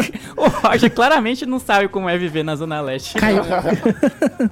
o 0.38 0.48
Roger 0.48 0.94
claramente 0.94 1.46
não 1.46 1.58
sabe 1.58 1.88
como 1.88 2.08
é 2.08 2.18
viver 2.18 2.44
na 2.44 2.56
Zona 2.56 2.80
Leste. 2.80 3.16
Caiu. 3.16 3.42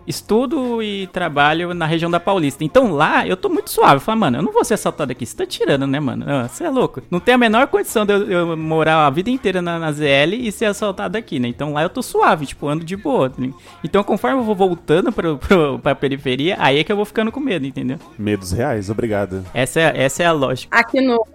Estudo 0.08 0.82
e 0.82 1.08
trabalho 1.08 1.74
na 1.74 1.86
região 1.86 2.10
da 2.10 2.20
Paulista. 2.20 2.64
Então 2.64 2.92
lá 2.92 3.28
eu 3.28 3.38
tô 3.38 3.50
muito 3.50 3.70
suave. 3.70 3.96
Eu 3.96 4.02
falo, 4.02 4.20
mano, 4.20 4.38
eu 4.38 4.42
não 4.42 4.52
vou 4.52 4.66
ser 4.66 4.74
assaltado 4.74 5.12
aqui. 5.12 5.26
Você 5.26 5.36
tá 5.36 5.46
tirando, 5.46 5.86
né, 5.86 6.00
mano? 6.00 6.26
Você 6.50 6.64
é 6.64 6.70
louco. 6.70 7.04
Não 7.12 7.20
tem 7.20 7.36
a 7.36 7.38
menor 7.38 7.68
condição 7.68 8.06
de 8.06 8.14
eu, 8.14 8.28
eu 8.30 8.58
morar 8.58 9.06
a 9.06 9.10
vida 9.12 9.30
inteira 9.30 9.62
na, 9.62 9.78
na 9.78 9.92
ZL 9.92 10.34
e 10.34 10.52
ser 10.52 10.66
assaltado 10.66 11.18
aqui, 11.18 11.40
né? 11.40 11.48
Então 11.48 11.72
lá 11.72 11.84
eu 11.84 11.90
tô 11.90 12.02
suave, 12.02 12.48
tipo, 12.48 12.68
ando 12.68 12.84
de 12.84 12.96
boa. 12.96 13.32
ligado? 13.38 13.60
Então 13.84 14.04
conforme 14.04 14.40
eu 14.40 14.44
vou 14.44 14.56
voltando 14.56 15.12
pro, 15.12 15.38
pro, 15.38 15.80
pra 15.80 15.94
periferia, 15.94 16.56
aí 16.60 16.80
é 16.80 16.84
que 16.84 16.92
eu 16.92 16.96
vou 16.96 17.06
ficando 17.06 17.32
com 17.32 17.40
medo, 17.40 17.66
entendeu? 17.66 18.00
Medos 18.18 18.55
reais, 18.56 18.90
obrigado. 18.90 19.46
Essa 19.54 19.80
é, 19.80 20.04
essa 20.04 20.24
é 20.24 20.26
a 20.26 20.32
lógica. 20.32 20.76
Aqui 20.78 21.02
no, 21.02 21.26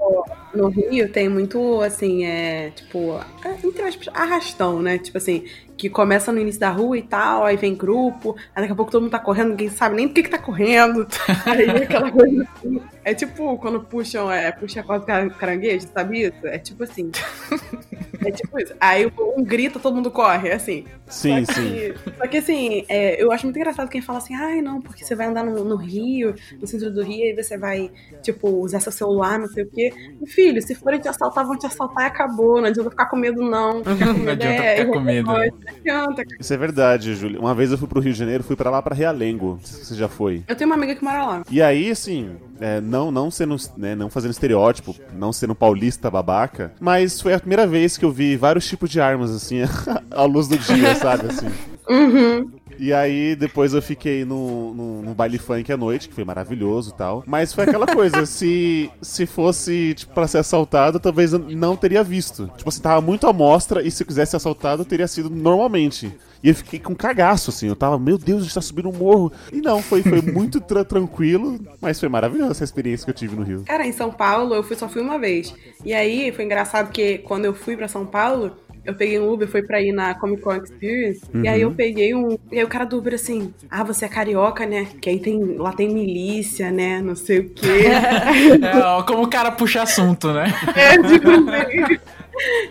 no 0.55 0.69
Rio 0.69 1.11
tem 1.13 1.29
muito, 1.29 1.81
assim, 1.81 2.25
é, 2.25 2.71
tipo, 2.71 3.21
é, 3.45 3.67
entre 3.67 3.83
aspas, 3.83 4.09
arrastão, 4.15 4.81
né? 4.83 4.99
Tipo 4.99 5.19
assim, 5.19 5.45
que 5.77 5.89
começa 5.89 6.31
no 6.31 6.41
início 6.41 6.61
da 6.61 6.71
rua 6.71 6.99
e 6.99 7.03
tal, 7.03 7.45
aí 7.45 7.57
vem 7.57 7.75
grupo, 7.75 8.37
aí 8.55 8.63
daqui 8.63 8.73
a 8.73 8.77
pouco 8.77 8.91
todo 8.91 9.03
mundo 9.03 9.11
tá 9.11 9.19
correndo, 9.19 9.51
ninguém 9.51 9.71
sabe 9.71 9.97
nem 9.97 10.09
do 10.09 10.13
que 10.13 10.23
que 10.23 10.29
tá 10.29 10.39
correndo. 10.39 11.07
Aí 11.47 11.71
aquela 11.71 12.11
coisa 12.11 12.43
assim. 12.43 12.83
É 13.03 13.15
tipo 13.15 13.57
quando 13.57 13.81
puxam, 13.81 14.31
é, 14.31 14.53
puxa 14.53 14.81
a 14.81 14.83
corda 14.83 15.31
caranguejo, 15.31 15.89
sabe 15.95 16.27
isso? 16.27 16.47
É 16.47 16.59
tipo 16.59 16.85
assim. 16.85 17.11
É 18.25 18.31
tipo 18.31 18.59
isso. 18.59 18.75
Aí 18.81 19.11
um 19.37 19.43
grita, 19.43 19.79
todo 19.79 19.95
mundo 19.95 20.11
corre, 20.11 20.49
é 20.49 20.55
assim. 20.55 20.85
Sim, 21.07 21.45
Só 21.45 21.53
sim. 21.55 21.71
que, 21.71 21.95
só 22.19 22.27
que 22.29 22.37
assim, 22.39 22.85
é, 22.89 23.21
eu 23.23 23.33
acho 23.33 23.45
muito 23.47 23.57
engraçado 23.57 23.89
quem 23.89 24.01
fala 24.01 24.19
assim, 24.19 24.35
ai 24.35 24.61
não, 24.63 24.81
porque 24.81 25.05
você 25.05 25.15
vai 25.17 25.27
andar 25.27 25.43
no, 25.45 25.65
no 25.65 25.77
Rio, 25.77 26.35
no 26.61 26.67
centro 26.67 26.91
do 26.93 27.03
Rio, 27.03 27.25
e 27.27 27.35
você 27.43 27.59
vai, 27.59 27.91
tipo, 28.23 28.49
usar 28.49 28.79
seu 28.81 28.93
celular, 28.93 29.39
não 29.39 29.49
sei 29.49 29.65
o 29.65 29.71
quê. 29.71 29.93
Filho, 30.27 30.61
se 30.63 30.75
forem 30.75 31.01
te 31.01 31.09
assaltar, 31.09 31.45
vão 31.47 31.59
te 31.59 31.67
assaltar 31.67 32.05
e 32.05 32.07
acabou. 32.07 32.61
Não 32.61 32.69
adianta 32.69 32.91
ficar 32.91 33.07
com 33.07 33.17
medo, 33.17 33.43
não. 33.43 33.83
Não 34.21 34.33
adianta 34.33 34.45
é- 34.63 34.77
ficar 34.77 34.93
com 34.93 35.01
medo. 35.01 35.27
Não 35.27 35.37
adianta. 35.37 36.23
Isso 36.39 36.53
é 36.55 36.57
verdade, 36.57 37.15
Júlio. 37.15 37.41
Uma 37.41 37.55
vez 37.55 37.73
eu 37.73 37.79
fui 37.79 37.89
pro 37.89 38.01
Rio 38.01 38.13
de 38.13 38.19
Janeiro, 38.19 38.45
fui 38.45 38.55
pra 38.57 38.71
lá 38.71 38.81
pra 38.83 38.95
Realengo. 38.95 39.53
Não 39.53 39.61
sei 39.61 39.79
se 39.81 39.87
você 39.87 39.95
já 39.95 40.09
foi. 40.09 40.43
Eu 40.47 40.55
tenho 40.55 40.69
uma 40.69 40.77
amiga 40.77 40.95
que 40.95 41.03
mora 41.05 41.25
lá. 41.25 41.43
E 41.51 41.61
aí, 41.63 41.91
assim, 41.91 42.37
é, 42.61 42.81
não, 42.81 43.11
não 43.11 43.31
sendo, 43.31 43.57
né, 43.77 43.95
não 43.95 44.11
fazendo 44.11 44.33
estereótipo, 44.33 44.95
não 45.15 45.33
sendo 45.33 45.55
paulista 45.55 46.11
babaca, 46.11 46.73
mas 46.79 47.21
foi 47.21 47.35
a 47.35 47.41
primeira 47.41 47.67
vez 47.67 47.97
que 47.97 48.05
eu 48.05 48.13
vi 48.13 48.37
vários 48.37 48.67
tipos 48.67 48.91
de 48.91 49.01
armas, 49.01 49.31
assim, 49.31 49.61
à 50.11 50.25
luz 50.25 50.47
do 50.47 50.59
dia, 50.59 50.95
sabe, 50.97 51.27
assim. 51.27 51.49
Uhum. 51.89 52.51
E 52.79 52.95
aí, 52.95 53.37
depois 53.37 53.75
eu 53.75 53.83
fiquei 53.83 54.25
no, 54.25 54.73
no, 54.73 55.03
no 55.03 55.15
baile 55.15 55.37
funk 55.37 55.71
à 55.71 55.77
noite, 55.77 56.09
que 56.09 56.15
foi 56.15 56.25
maravilhoso 56.25 56.91
e 56.91 56.95
tal. 56.95 57.23
Mas 57.27 57.53
foi 57.53 57.65
aquela 57.65 57.87
coisa, 57.87 58.25
se, 58.25 58.91
se 59.03 59.27
fosse, 59.27 59.93
tipo, 59.95 60.15
pra 60.15 60.27
ser 60.27 60.39
assaltado, 60.39 60.99
talvez 60.99 61.35
eu 61.35 61.39
não 61.39 61.77
teria 61.77 62.03
visto. 62.03 62.51
Tipo 62.57 62.71
assim, 62.71 62.81
tava 62.81 63.03
muito 63.03 63.27
à 63.27 63.35
mostra 63.35 63.83
e 63.83 63.91
se 63.91 64.03
eu 64.03 64.07
quisesse 64.07 64.31
ser 64.31 64.39
assaltado, 64.39 64.85
teria 64.87 65.07
sido 65.07 65.29
normalmente. 65.29 66.11
E 66.43 66.49
eu 66.49 66.55
fiquei 66.55 66.79
com 66.79 66.95
cagaço, 66.95 67.51
assim. 67.51 67.69
Eu 67.69 67.77
tava, 67.77 67.99
meu 67.99 68.17
Deus, 68.17 68.41
a 68.41 68.45
gente 68.45 68.55
tá 68.55 68.61
subindo 68.63 68.89
um 68.89 68.93
morro. 68.97 69.31
E 69.53 69.61
não, 69.61 69.83
foi, 69.83 70.03
foi 70.03 70.21
muito 70.33 70.61
tra- 70.61 70.85
tranquilo, 70.85 71.59
mas 71.81 72.01
foi 72.01 72.09
maravilhosa 72.09 72.53
essa 72.53 72.65
experiência 72.65 73.05
que 73.05 73.11
eu 73.11 73.15
tive 73.15 73.37
no 73.37 73.43
Rio. 73.43 73.63
Cara, 73.67 73.87
em 73.87 73.93
São 73.93 74.11
Paulo 74.11 74.55
eu 74.55 74.63
fui, 74.63 74.77
só 74.77 74.89
fui 74.89 75.03
uma 75.03 75.19
vez. 75.19 75.55
E 75.85 75.93
aí 75.93 76.33
foi 76.33 76.45
engraçado 76.45 76.91
que 76.91 77.19
quando 77.19 77.45
eu 77.45 77.53
fui 77.55 77.77
pra 77.77 77.89
São 77.89 78.07
Paulo, 78.07 78.57
Eu 78.83 78.95
peguei 78.95 79.21
um 79.21 79.31
Uber, 79.31 79.47
foi 79.47 79.63
pra 79.63 79.79
ir 79.83 79.93
na 79.93 80.15
Comic 80.15 80.41
Con 80.41 80.55
Experience. 80.55 81.21
E 81.35 81.47
aí 81.47 81.61
eu 81.61 81.69
Uhum. 81.69 81.75
peguei 81.75 82.15
um. 82.15 82.39
E 82.51 82.59
aí 82.59 82.65
o 82.65 82.67
cara 82.69 82.87
do 82.87 82.97
Uber 82.97 83.13
assim: 83.13 83.53
Ah, 83.71 83.85
você 83.85 84.07
é 84.07 84.09
carioca, 84.09 84.65
né? 84.65 84.87
Que 85.03 85.11
aí 85.11 85.21
tem. 85.21 85.39
Lá 85.59 85.71
tem 85.75 85.93
milícia, 85.93 86.71
né? 86.71 87.03
Não 87.03 87.15
sei 87.15 87.41
o 87.41 87.51
quê. 87.51 87.67
É, 88.65 88.79
ó, 88.79 89.03
como 89.03 89.23
o 89.25 89.29
cara 89.29 89.51
puxa 89.53 89.83
assunto, 89.83 90.33
né? 90.33 90.47
É, 90.75 90.97
tipo. 90.97 91.29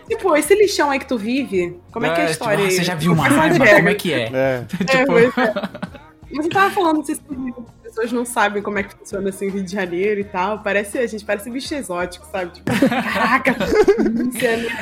Tipo, 0.08 0.36
esse 0.36 0.54
lixão 0.56 0.90
aí 0.90 1.00
que 1.00 1.08
tu 1.08 1.18
vive, 1.18 1.80
como 1.92 2.06
é 2.06 2.14
que 2.14 2.22
é 2.22 2.24
a 2.26 2.28
É, 2.28 2.32
história 2.32 2.58
tipo, 2.58 2.68
ah, 2.68 2.70
aí? 2.70 2.76
você 2.76 2.84
já 2.84 2.96
viu 2.96 3.14
uma 3.14 3.26
arma? 3.26 3.44
regras? 3.44 3.74
Como 3.74 3.90
é 3.90 3.96
que 3.96 4.14
é? 4.14 4.24
É. 4.34 4.66
É, 4.80 4.84
tipo, 4.86 5.06
pois 5.08 5.38
é. 5.38 5.54
Mas 6.32 6.46
eu 6.46 6.52
tava 6.52 6.70
falando, 6.74 7.02
as 7.02 7.10
pessoas 8.00 8.12
não 8.12 8.26
sabem 8.26 8.62
como 8.64 8.80
é 8.80 8.84
que 8.84 8.96
funciona 8.96 9.30
assim 9.30 9.50
Rio 9.50 9.64
de 9.64 9.72
Janeiro 9.72 10.22
e 10.22 10.24
tal. 10.24 10.60
Parece, 10.60 10.98
a 10.98 11.08
gente 11.08 11.26
parece 11.26 11.50
bicho 11.50 11.74
exótico, 11.74 12.26
sabe? 12.32 12.54
Tipo, 12.54 12.72
caraca? 12.88 13.56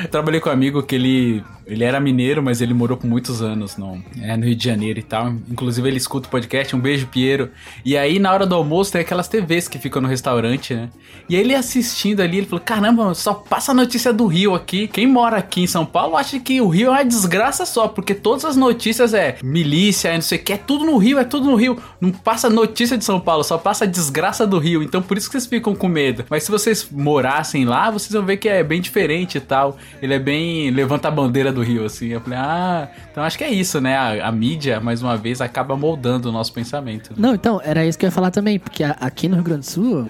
Eu 0.01 0.07
trabalhei 0.09 0.39
com 0.39 0.49
um 0.49 0.53
amigo 0.53 0.83
que 0.83 0.95
ele, 0.95 1.43
ele 1.65 1.83
era 1.83 1.99
mineiro, 1.99 2.43
mas 2.43 2.61
ele 2.61 2.73
morou 2.73 2.97
por 2.97 3.07
muitos 3.07 3.41
anos 3.41 3.77
no, 3.77 4.01
é, 4.21 4.37
no 4.37 4.45
Rio 4.45 4.55
de 4.55 4.63
Janeiro 4.63 4.99
e 4.99 5.03
tal. 5.03 5.29
Inclusive, 5.49 5.87
ele 5.87 5.97
escuta 5.97 6.27
o 6.27 6.31
podcast. 6.31 6.75
Um 6.75 6.79
beijo, 6.79 7.07
Piero. 7.07 7.49
E 7.83 7.97
aí, 7.97 8.19
na 8.19 8.31
hora 8.31 8.45
do 8.45 8.55
almoço, 8.55 8.91
tem 8.91 9.01
aquelas 9.01 9.27
TVs 9.27 9.67
que 9.67 9.79
ficam 9.79 10.01
no 10.01 10.07
restaurante, 10.07 10.73
né? 10.73 10.89
E 11.27 11.35
aí, 11.35 11.41
ele 11.41 11.55
assistindo 11.55 12.21
ali, 12.21 12.37
ele 12.37 12.47
falou: 12.47 12.63
Caramba, 12.63 13.13
só 13.13 13.33
passa 13.33 13.71
a 13.71 13.75
notícia 13.75 14.13
do 14.13 14.27
Rio 14.27 14.53
aqui. 14.53 14.87
Quem 14.87 15.07
mora 15.07 15.37
aqui 15.37 15.61
em 15.61 15.67
São 15.67 15.85
Paulo 15.85 16.15
acha 16.15 16.39
que 16.39 16.61
o 16.61 16.67
Rio 16.67 16.87
é 16.87 16.91
uma 16.91 17.05
desgraça 17.05 17.65
só, 17.65 17.87
porque 17.87 18.13
todas 18.13 18.45
as 18.45 18.55
notícias 18.55 19.13
é 19.13 19.37
milícia, 19.43 20.09
é 20.09 20.13
não 20.15 20.21
sei 20.21 20.37
o 20.37 20.43
que, 20.43 20.53
é 20.53 20.57
tudo 20.57 20.85
no 20.85 20.97
Rio, 20.97 21.19
é 21.19 21.23
tudo 21.23 21.49
no 21.49 21.55
Rio. 21.55 21.81
Não 21.99 22.11
passa 22.11 22.49
notícia 22.49 22.97
de 22.97 23.03
São 23.07 23.19
Paulo, 23.21 23.43
só 23.43 23.57
passa 23.57 23.85
a 23.85 23.87
desgraça 23.87 24.45
do 24.45 24.59
Rio. 24.59 24.83
Então, 24.83 25.01
por 25.01 25.17
isso 25.17 25.27
que 25.27 25.31
vocês 25.31 25.45
ficam 25.45 25.73
com 25.73 25.87
medo. 25.87 26.25
Mas 26.29 26.43
se 26.43 26.51
vocês 26.51 26.87
morassem 26.91 27.63
lá, 27.63 27.89
vocês 27.89 28.11
vão 28.11 28.25
ver 28.25 28.35
que 28.35 28.49
é 28.49 28.61
bem 28.63 28.81
diferente 28.81 29.37
e 29.37 29.41
tal. 29.41 29.77
Ele 30.01 30.13
é 30.13 30.19
bem. 30.19 30.69
levanta 30.71 31.07
a 31.07 31.11
bandeira 31.11 31.51
do 31.51 31.61
Rio, 31.61 31.85
assim. 31.85 32.07
Eu 32.07 32.19
falei, 32.19 32.37
ah, 32.37 32.89
então 33.09 33.23
acho 33.23 33.37
que 33.37 33.43
é 33.45 33.49
isso, 33.49 33.79
né? 33.79 33.95
A, 33.95 34.27
a 34.27 34.31
mídia, 34.31 34.81
mais 34.81 35.01
uma 35.01 35.15
vez, 35.15 35.39
acaba 35.39 35.77
moldando 35.77 36.27
o 36.27 36.31
nosso 36.31 36.51
pensamento. 36.51 37.13
Não, 37.17 37.33
então, 37.33 37.61
era 37.63 37.85
isso 37.85 37.97
que 37.97 38.05
eu 38.05 38.07
ia 38.07 38.11
falar 38.11 38.29
também, 38.29 38.59
porque 38.59 38.83
aqui 38.83 39.29
no 39.29 39.35
Rio 39.35 39.43
Grande 39.45 39.61
do 39.61 39.65
Sul 39.65 40.09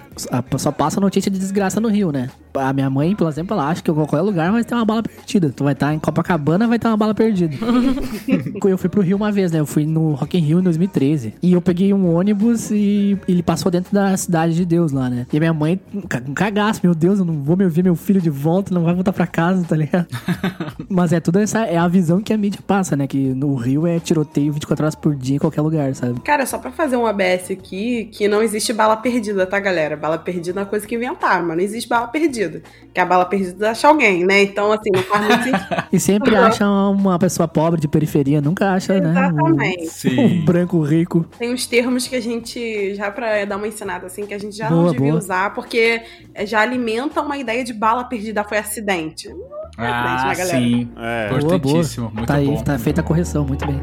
só 0.56 0.72
passa 0.72 1.00
notícia 1.00 1.30
de 1.30 1.38
desgraça 1.38 1.80
no 1.80 1.88
Rio, 1.88 2.10
né? 2.10 2.28
A 2.58 2.72
minha 2.72 2.90
mãe, 2.90 3.14
por 3.14 3.28
exemplo, 3.28 3.54
ela 3.54 3.68
acha 3.68 3.82
que 3.82 3.90
em 3.90 3.94
qualquer 3.94 4.20
lugar 4.20 4.50
vai 4.52 4.64
ter 4.64 4.74
uma 4.74 4.84
bala 4.84 5.02
perdida. 5.02 5.50
Tu 5.54 5.64
vai 5.64 5.72
estar 5.72 5.94
em 5.94 5.98
Copacabana, 5.98 6.66
vai 6.66 6.78
ter 6.78 6.88
uma 6.88 6.96
bala 6.96 7.14
perdida. 7.14 7.54
eu 8.64 8.78
fui 8.78 8.88
pro 8.88 9.00
Rio 9.00 9.16
uma 9.16 9.30
vez, 9.32 9.50
né? 9.52 9.60
Eu 9.60 9.66
fui 9.66 9.86
no 9.86 10.12
Rock 10.12 10.36
in 10.38 10.40
Rio 10.42 10.60
em 10.60 10.62
2013. 10.62 11.34
E 11.42 11.52
eu 11.52 11.60
peguei 11.60 11.92
um 11.94 12.14
ônibus 12.14 12.70
e 12.70 13.18
ele 13.26 13.42
passou 13.42 13.70
dentro 13.70 13.92
da 13.92 14.16
cidade 14.16 14.54
de 14.54 14.64
Deus 14.64 14.92
lá, 14.92 15.08
né? 15.08 15.26
E 15.32 15.36
a 15.36 15.40
minha 15.40 15.52
mãe, 15.54 15.80
um 15.94 16.02
ca- 16.02 16.20
cagaço, 16.34 16.80
meu 16.82 16.94
Deus, 16.94 17.18
eu 17.18 17.24
não 17.24 17.42
vou 17.42 17.56
me 17.56 17.66
ver 17.68 17.82
meu 17.84 17.96
filho 17.96 18.20
de 18.20 18.30
volta, 18.30 18.74
não 18.74 18.84
vai 18.84 18.94
voltar 18.94 19.12
pra 19.12 19.26
casa, 19.26 19.64
tá 19.64 19.76
ligado? 19.76 20.06
Mas 20.88 21.12
é 21.12 21.20
tudo 21.20 21.38
essa, 21.38 21.60
é 21.64 21.76
a 21.76 21.88
visão 21.88 22.20
que 22.20 22.32
a 22.32 22.38
mídia 22.38 22.60
passa, 22.66 22.96
né? 22.96 23.06
Que 23.06 23.34
no 23.34 23.54
Rio 23.54 23.86
é 23.86 23.98
tiroteio 23.98 24.52
24 24.52 24.84
horas 24.84 24.94
por 24.94 25.14
dia 25.14 25.36
em 25.36 25.38
qualquer 25.38 25.60
lugar, 25.60 25.94
sabe? 25.94 26.20
Cara, 26.20 26.46
só 26.46 26.58
pra 26.58 26.70
fazer 26.70 26.96
um 26.96 27.06
ABS 27.06 27.50
aqui, 27.50 28.08
que 28.12 28.28
não 28.28 28.42
existe 28.42 28.72
bala 28.72 28.96
perdida, 28.96 29.46
tá, 29.46 29.58
galera? 29.58 29.96
Bala 29.96 30.18
perdida 30.18 30.60
é 30.60 30.62
uma 30.62 30.68
coisa 30.68 30.86
que 30.86 30.94
inventaram, 30.94 31.46
mas 31.46 31.56
não 31.56 31.64
existe 31.64 31.88
bala 31.88 32.06
perdida. 32.08 32.47
Que 32.92 33.00
a 33.00 33.04
bala 33.06 33.24
perdida 33.24 33.70
acha 33.70 33.88
alguém, 33.88 34.24
né? 34.24 34.42
Então, 34.42 34.72
assim, 34.72 34.90
não 34.92 35.02
faz 35.02 35.26
muito 35.26 35.44
sentido. 35.44 35.68
E 35.92 36.00
sempre 36.00 36.36
acha 36.36 36.68
uma 36.68 37.18
pessoa 37.18 37.48
pobre 37.48 37.80
de 37.80 37.88
periferia, 37.88 38.40
nunca 38.40 38.72
acha, 38.72 38.98
né? 39.00 39.10
Exatamente. 39.10 39.84
Um, 39.84 39.88
Sim. 39.90 40.20
um 40.20 40.44
branco 40.44 40.80
rico. 40.82 41.24
Tem 41.38 41.52
uns 41.52 41.66
termos 41.66 42.06
que 42.06 42.16
a 42.16 42.20
gente, 42.20 42.94
já 42.94 43.10
pra 43.10 43.44
dar 43.44 43.56
uma 43.56 43.66
ensinada 43.68 44.06
assim, 44.06 44.26
que 44.26 44.34
a 44.34 44.38
gente 44.38 44.56
já 44.56 44.68
Boa, 44.68 44.82
não 44.82 44.90
devia 44.92 45.08
boa. 45.08 45.18
usar, 45.18 45.54
porque 45.54 46.02
eh, 46.34 46.46
já 46.46 46.60
alimenta 46.60 47.20
uma 47.20 47.36
ideia 47.36 47.64
de 47.64 47.72
bala 47.72 48.04
perdida 48.04 48.44
foi 48.44 48.58
acidente. 48.58 49.28
Ah, 49.76 50.26
né, 50.28 50.34
galera? 50.34 50.58
sim. 50.58 50.88
É. 50.96 51.28
Boa, 51.28 51.40
boa. 51.40 51.54
Importantíssimo. 51.56 52.10
Muito 52.12 52.26
tá 52.26 52.34
aí, 52.34 52.46
bom. 52.46 52.62
tá 52.62 52.78
feita 52.78 53.00
a 53.00 53.04
correção, 53.04 53.44
muito 53.44 53.66
bem. 53.66 53.80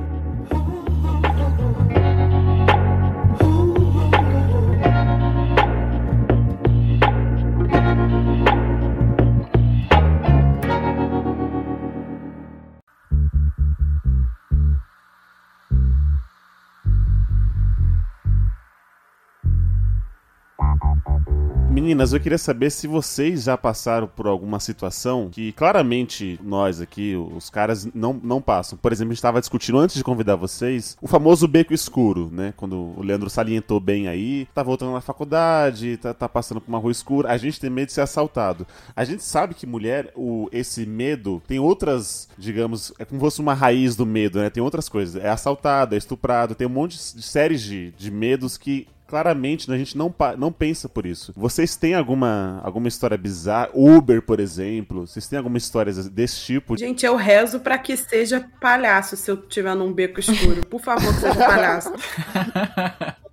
Meninas, 21.86 22.14
eu 22.14 22.20
queria 22.20 22.40
saber 22.40 22.72
se 22.72 22.88
vocês 22.88 23.44
já 23.44 23.56
passaram 23.56 24.08
por 24.08 24.26
alguma 24.26 24.60
situação 24.60 25.30
que 25.32 25.52
claramente 25.52 26.40
nós 26.44 26.82
aqui, 26.82 27.16
os 27.16 27.48
caras, 27.52 27.88
não, 27.94 28.20
não 28.24 28.42
passam. 28.42 28.76
Por 28.76 28.92
exemplo, 28.92 29.12
a 29.12 29.14
gente 29.14 29.20
estava 29.20 29.40
discutindo 29.40 29.78
antes 29.78 29.96
de 29.96 30.04
convidar 30.04 30.36
vocês 30.36 30.98
o 31.00 31.08
famoso 31.08 31.48
beco 31.48 31.76
escuro, 31.76 32.32
né? 32.34 32.56
Quando 32.58 32.76
o 32.98 33.04
Leandro 33.04 33.30
salientou 33.30 33.80
bem 33.80 34.08
aí, 34.08 34.48
tá 34.52 34.64
voltando 34.64 34.94
na 34.94 35.00
faculdade, 35.00 35.98
tá, 35.98 36.12
tá 36.12 36.28
passando 36.28 36.60
por 36.60 36.70
uma 36.70 36.80
rua 36.80 36.92
escura, 36.92 37.30
a 37.30 37.38
gente 37.38 37.60
tem 37.60 37.70
medo 37.70 37.86
de 37.86 37.94
ser 37.94 38.02
assaltado. 38.02 38.66
A 38.96 39.06
gente 39.06 39.22
sabe 39.22 39.54
que 39.54 39.68
mulher, 39.68 40.12
o, 40.16 40.50
esse 40.52 40.88
medo 40.88 41.40
tem 41.48 41.60
outras, 41.60 42.28
digamos, 42.36 42.94
é 42.98 43.06
como 43.06 43.20
se 43.20 43.26
fosse 43.26 43.42
uma 43.42 43.54
raiz 43.54 43.96
do 43.96 44.08
medo, 44.08 44.40
né? 44.40 44.50
Tem 44.50 44.64
outras 44.64 44.90
coisas. 44.90 45.24
É 45.24 45.30
assaltado, 45.30 45.94
é 45.94 46.00
estuprado, 46.00 46.56
tem 46.56 46.66
um 46.66 46.72
monte 46.72 46.98
de 46.98 47.22
séries 47.22 47.62
de, 47.62 47.92
de 47.92 48.10
medos 48.10 48.58
que 48.58 48.88
claramente 49.08 49.72
a 49.72 49.78
gente 49.78 49.98
não, 49.98 50.14
não 50.38 50.52
pensa 50.52 50.90
por 50.90 51.06
isso. 51.06 51.34
Vocês 51.36 51.76
têm 51.76 51.94
alguma, 51.94 52.60
alguma 52.64 52.88
história 52.88 53.18
bizarra? 53.18 53.70
Uber, 53.74 54.22
por 54.22 54.40
exemplo? 54.40 55.08
Vocês 55.08 55.28
têm 55.28 55.38
alguma 55.38 55.58
história 55.58 55.94
desse 55.94 56.42
tipo? 56.42 56.78
Gente, 56.78 57.06
eu 57.06 57.16
rezo 57.16 57.60
pra 57.60 57.78
que 57.78 57.96
seja 57.96 58.48
palhaço 58.60 59.16
se 59.16 59.30
eu 59.30 59.36
estiver 59.36 59.76
num 59.76 59.94
beco 59.94 60.20
escuro. 60.20 60.66
Por 60.66 60.82
favor, 60.82 61.14
que 61.14 61.22
seja 61.22 61.36
palhaço. 61.36 61.94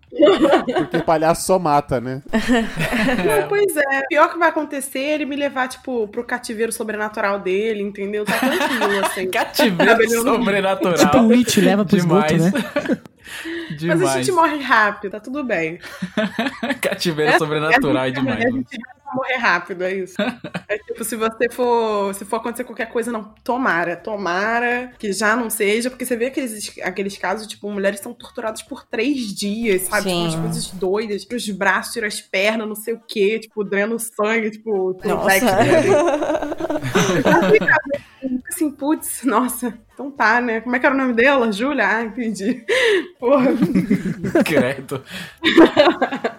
Porque 0.77 0.99
palhaço 1.01 1.47
só 1.47 1.59
mata, 1.59 2.01
né? 2.01 2.23
Não, 2.31 3.49
pois 3.49 3.75
é. 3.77 4.03
Pior 4.09 4.31
que 4.31 4.39
vai 4.39 4.51
acontecer 4.51 4.99
é 4.99 5.15
ele 5.15 5.25
me 5.25 5.35
levar, 5.35 5.69
tipo, 5.69 6.07
pro 6.09 6.23
cativeiro 6.23 6.71
sobrenatural 6.71 7.41
dele, 7.41 7.83
entendeu? 7.83 8.25
Tá 8.25 8.39
tranquilo, 8.39 9.07
assim. 9.07 9.27
Cativeiro 9.33 10.11
sobrenatural. 10.11 10.95
Tipo 10.95 11.17
o 11.17 11.29
Witch 11.29 11.57
leva 11.57 11.85
pro 11.85 11.97
Demais. 11.97 12.33
esgoto, 12.33 12.57
né? 12.91 13.01
Mas 13.45 13.79
Demais. 13.79 14.03
a 14.03 14.19
gente 14.19 14.33
morre 14.33 14.59
rápido, 14.59 15.13
tá 15.13 15.21
tudo 15.21 15.45
bem. 15.45 15.79
Cativeiro 16.81 17.39
sobrenatural 17.39 18.05
é 18.05 18.11
demais. 18.11 18.45
A 18.45 18.51
gente 18.51 18.71
vai 18.71 19.15
morrer 19.15 19.37
rápido, 19.37 19.85
é 19.85 19.95
isso. 19.95 20.17
É 20.69 20.79
tipo, 20.79 21.05
se 21.05 21.17
você 21.17 21.49
for. 21.51 22.15
Se 22.15 22.25
for 22.25 22.37
acontecer 22.37 22.65
qualquer 22.65 22.87
coisa, 22.87 23.13
não. 23.13 23.35
Tomara, 23.45 23.97
tomara 23.97 24.93
que 24.99 25.13
já 25.13 25.37
não 25.37 25.51
seja, 25.51 25.91
porque 25.91 26.05
você 26.05 26.17
vê 26.17 26.27
aqueles, 26.27 26.79
aqueles 26.83 27.17
casos, 27.17 27.47
tipo, 27.47 27.71
mulheres 27.71 28.01
são 28.01 28.13
torturadas 28.13 28.63
por 28.63 28.85
três 28.85 29.33
dias, 29.35 29.83
sabe? 29.83 30.05
Tipo, 30.05 30.17
umas 30.17 30.33
Sim. 30.33 30.43
coisas 30.43 30.67
doidas. 30.69 31.27
Os 31.33 31.51
braços, 31.51 31.93
tira 31.93 32.07
as 32.07 32.21
pernas, 32.21 32.69
não 32.69 32.77
sei 32.77 32.95
o 32.95 33.01
quê, 33.01 33.39
tipo, 33.39 33.65
drena 33.65 33.95
o 33.95 33.99
sangue, 33.99 34.51
tipo, 34.51 34.99
Nossa. 35.05 35.33
assim, 38.49 38.71
putz, 38.71 39.23
nossa, 39.25 39.79
então 40.03 40.11
tá, 40.11 40.41
né? 40.41 40.61
Como 40.61 40.75
é 40.75 40.79
que 40.79 40.87
era 40.87 40.95
o 40.95 40.99
nome 40.99 41.13
dela? 41.13 41.51
Júlia? 41.53 41.87
Ah, 41.87 42.03
entendi. 42.05 42.65
Porra. 43.21 43.51
Credo. 44.45 45.03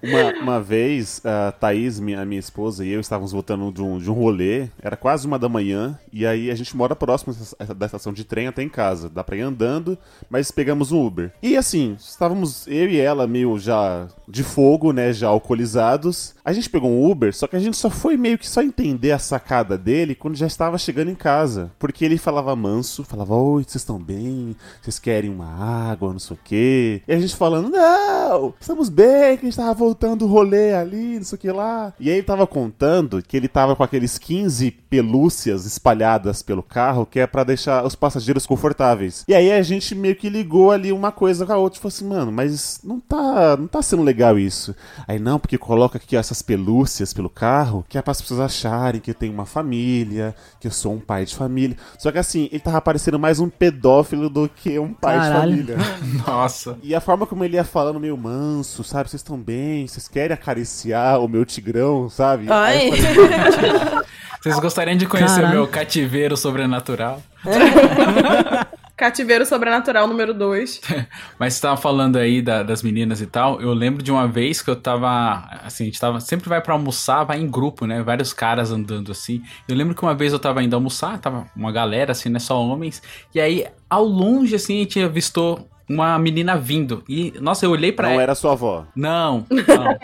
Uma, 0.02 0.42
uma 0.42 0.60
vez, 0.60 1.20
a 1.24 1.52
Thaís, 1.52 1.98
minha, 1.98 2.24
minha 2.24 2.38
esposa, 2.38 2.84
e 2.84 2.90
eu 2.90 3.00
estávamos 3.00 3.32
voltando 3.32 3.72
de 3.72 3.82
um, 3.82 3.98
de 3.98 4.10
um 4.10 4.14
rolê, 4.14 4.68
era 4.82 4.96
quase 4.96 5.26
uma 5.26 5.38
da 5.38 5.48
manhã, 5.48 5.98
e 6.12 6.26
aí 6.26 6.50
a 6.50 6.54
gente 6.54 6.76
mora 6.76 6.94
próximo 6.94 7.34
da- 7.58 7.74
da 7.74 7.86
estação 7.86 8.12
de 8.12 8.24
trem 8.24 8.46
até 8.46 8.62
em 8.62 8.68
casa. 8.68 9.08
Dá 9.08 9.24
pra 9.24 9.36
ir 9.36 9.40
andando, 9.40 9.96
mas 10.28 10.50
pegamos 10.50 10.92
um 10.92 11.04
Uber. 11.06 11.32
E 11.42 11.56
assim, 11.56 11.96
estávamos 11.98 12.66
eu 12.66 12.88
e 12.88 12.98
ela 13.00 13.26
meio 13.26 13.58
já 13.58 14.06
de 14.28 14.42
fogo, 14.42 14.92
né, 14.92 15.12
já 15.12 15.28
alcoolizados. 15.28 16.34
A 16.44 16.52
gente 16.52 16.68
pegou 16.68 16.90
um 16.90 17.10
Uber, 17.10 17.34
só 17.34 17.46
que 17.46 17.56
a 17.56 17.60
gente 17.60 17.76
só 17.76 17.88
foi 17.88 18.16
meio 18.16 18.36
que 18.38 18.46
só 18.48 18.62
entender 18.62 19.12
a 19.12 19.18
sacada 19.18 19.78
dele 19.78 20.14
quando 20.14 20.36
já 20.36 20.46
estava 20.46 20.76
chegando 20.78 21.10
em 21.10 21.14
casa. 21.14 21.70
Porque 21.78 22.04
ele 22.04 22.18
falava 22.18 22.54
manso, 22.54 23.04
falava, 23.04 23.34
oi, 23.54 23.62
vocês 23.62 23.76
estão 23.76 23.98
bem? 23.98 24.56
Vocês 24.82 24.98
querem 24.98 25.30
uma 25.30 25.46
água, 25.46 26.12
não 26.12 26.18
sei 26.18 26.36
o 26.36 26.40
quê. 26.42 27.02
E 27.06 27.12
a 27.12 27.20
gente 27.20 27.36
falando, 27.36 27.70
não, 27.70 28.52
estamos 28.60 28.88
bem, 28.88 29.36
que 29.36 29.46
a 29.46 29.48
gente 29.48 29.56
tava 29.56 29.74
voltando 29.74 30.20
do 30.20 30.26
rolê 30.26 30.74
ali, 30.74 31.16
não 31.16 31.24
sei 31.24 31.36
o 31.36 31.40
que 31.40 31.50
lá. 31.50 31.92
E 31.98 32.10
aí 32.10 32.16
ele 32.16 32.26
tava 32.26 32.46
contando 32.46 33.22
que 33.22 33.36
ele 33.36 33.48
tava 33.48 33.76
com 33.76 33.82
aqueles 33.82 34.18
15 34.18 34.70
pelúcias 34.70 35.66
espalhadas 35.66 36.42
pelo 36.42 36.62
carro, 36.62 37.06
que 37.06 37.20
é 37.20 37.26
pra 37.26 37.44
deixar 37.44 37.84
os 37.84 37.94
passageiros 37.94 38.46
confortáveis. 38.46 39.24
E 39.28 39.34
aí 39.34 39.52
a 39.52 39.62
gente 39.62 39.94
meio 39.94 40.16
que 40.16 40.28
ligou 40.28 40.70
ali 40.70 40.92
uma 40.92 41.12
coisa 41.12 41.46
com 41.46 41.52
a 41.52 41.56
outra, 41.56 41.78
e 41.78 41.82
falou 41.82 41.94
assim, 41.94 42.08
mano, 42.08 42.32
mas 42.32 42.80
não 42.82 42.98
tá, 42.98 43.56
não 43.56 43.66
tá 43.66 43.82
sendo 43.82 44.02
legal 44.02 44.38
isso. 44.38 44.74
Aí 45.06 45.18
não, 45.18 45.38
porque 45.38 45.58
coloca 45.58 45.98
aqui 45.98 46.16
essas 46.16 46.42
pelúcias 46.42 47.12
pelo 47.12 47.30
carro, 47.30 47.84
que 47.88 47.98
é 47.98 48.02
para 48.02 48.12
as 48.12 48.20
pessoas 48.20 48.40
acharem 48.40 49.00
que 49.00 49.10
eu 49.10 49.14
tenho 49.14 49.32
uma 49.32 49.46
família, 49.46 50.34
que 50.60 50.66
eu 50.66 50.72
sou 50.72 50.92
um 50.92 51.00
pai 51.00 51.24
de 51.24 51.34
família. 51.34 51.76
Só 51.98 52.10
que 52.10 52.18
assim, 52.18 52.48
ele 52.50 52.60
tava 52.60 52.80
parecendo 52.80 53.18
mais 53.18 53.33
mais 53.34 53.40
um 53.40 53.48
pedófilo 53.48 54.30
do 54.30 54.48
que 54.48 54.78
um 54.78 54.92
pai 54.94 55.16
Caralho. 55.16 55.56
de 55.64 55.72
família. 55.72 55.76
Nossa. 56.24 56.78
E 56.82 56.94
a 56.94 57.00
forma 57.00 57.26
como 57.26 57.44
ele 57.44 57.56
ia 57.56 57.64
falando 57.64 57.98
meio 57.98 58.16
manso, 58.16 58.84
sabe? 58.84 59.10
Vocês 59.10 59.20
estão 59.20 59.36
bem? 59.36 59.88
Vocês 59.88 60.06
querem 60.06 60.32
acariciar 60.32 61.20
o 61.20 61.26
meu 61.26 61.44
tigrão, 61.44 62.08
sabe? 62.08 62.46
Ai. 62.48 62.92
Falei, 62.92 64.04
Vocês 64.40 64.58
gostariam 64.60 64.96
de 64.96 65.06
conhecer 65.06 65.40
Caralho. 65.40 65.52
o 65.52 65.56
meu 65.62 65.66
cativeiro 65.66 66.36
sobrenatural? 66.36 67.20
Cativeiro 68.96 69.44
Sobrenatural 69.44 70.06
número 70.06 70.32
2. 70.32 70.80
Mas 71.38 71.54
você 71.54 71.62
tava 71.62 71.76
falando 71.76 72.16
aí 72.16 72.40
da- 72.40 72.62
das 72.62 72.82
meninas 72.82 73.20
e 73.20 73.26
tal. 73.26 73.60
Eu 73.60 73.72
lembro 73.74 74.02
de 74.02 74.12
uma 74.12 74.28
vez 74.28 74.62
que 74.62 74.70
eu 74.70 74.76
tava. 74.76 75.48
Assim, 75.64 75.84
a 75.84 75.86
gente 75.86 75.98
tava. 76.00 76.20
Sempre 76.20 76.48
vai 76.48 76.60
pra 76.60 76.74
almoçar, 76.74 77.24
vai 77.24 77.40
em 77.40 77.50
grupo, 77.50 77.86
né? 77.86 78.02
Vários 78.02 78.32
caras 78.32 78.70
andando 78.70 79.10
assim. 79.10 79.42
Eu 79.68 79.74
lembro 79.74 79.94
que 79.94 80.02
uma 80.02 80.14
vez 80.14 80.32
eu 80.32 80.38
tava 80.38 80.62
indo 80.62 80.74
almoçar, 80.76 81.18
tava 81.18 81.46
uma 81.56 81.72
galera, 81.72 82.12
assim, 82.12 82.28
né? 82.28 82.38
Só 82.38 82.60
homens. 82.62 83.02
E 83.34 83.40
aí, 83.40 83.66
ao 83.90 84.04
longe, 84.04 84.54
assim, 84.54 84.76
a 84.76 84.78
gente 84.84 85.00
avistou 85.02 85.68
uma 85.88 86.16
menina 86.18 86.56
vindo. 86.56 87.02
E, 87.08 87.34
nossa, 87.40 87.66
eu 87.66 87.70
olhei 87.72 87.90
pra 87.92 88.06
não 88.06 88.14
ela. 88.14 88.22
era 88.22 88.34
sua 88.36 88.52
avó. 88.52 88.86
Não, 88.94 89.44
não. 89.50 89.98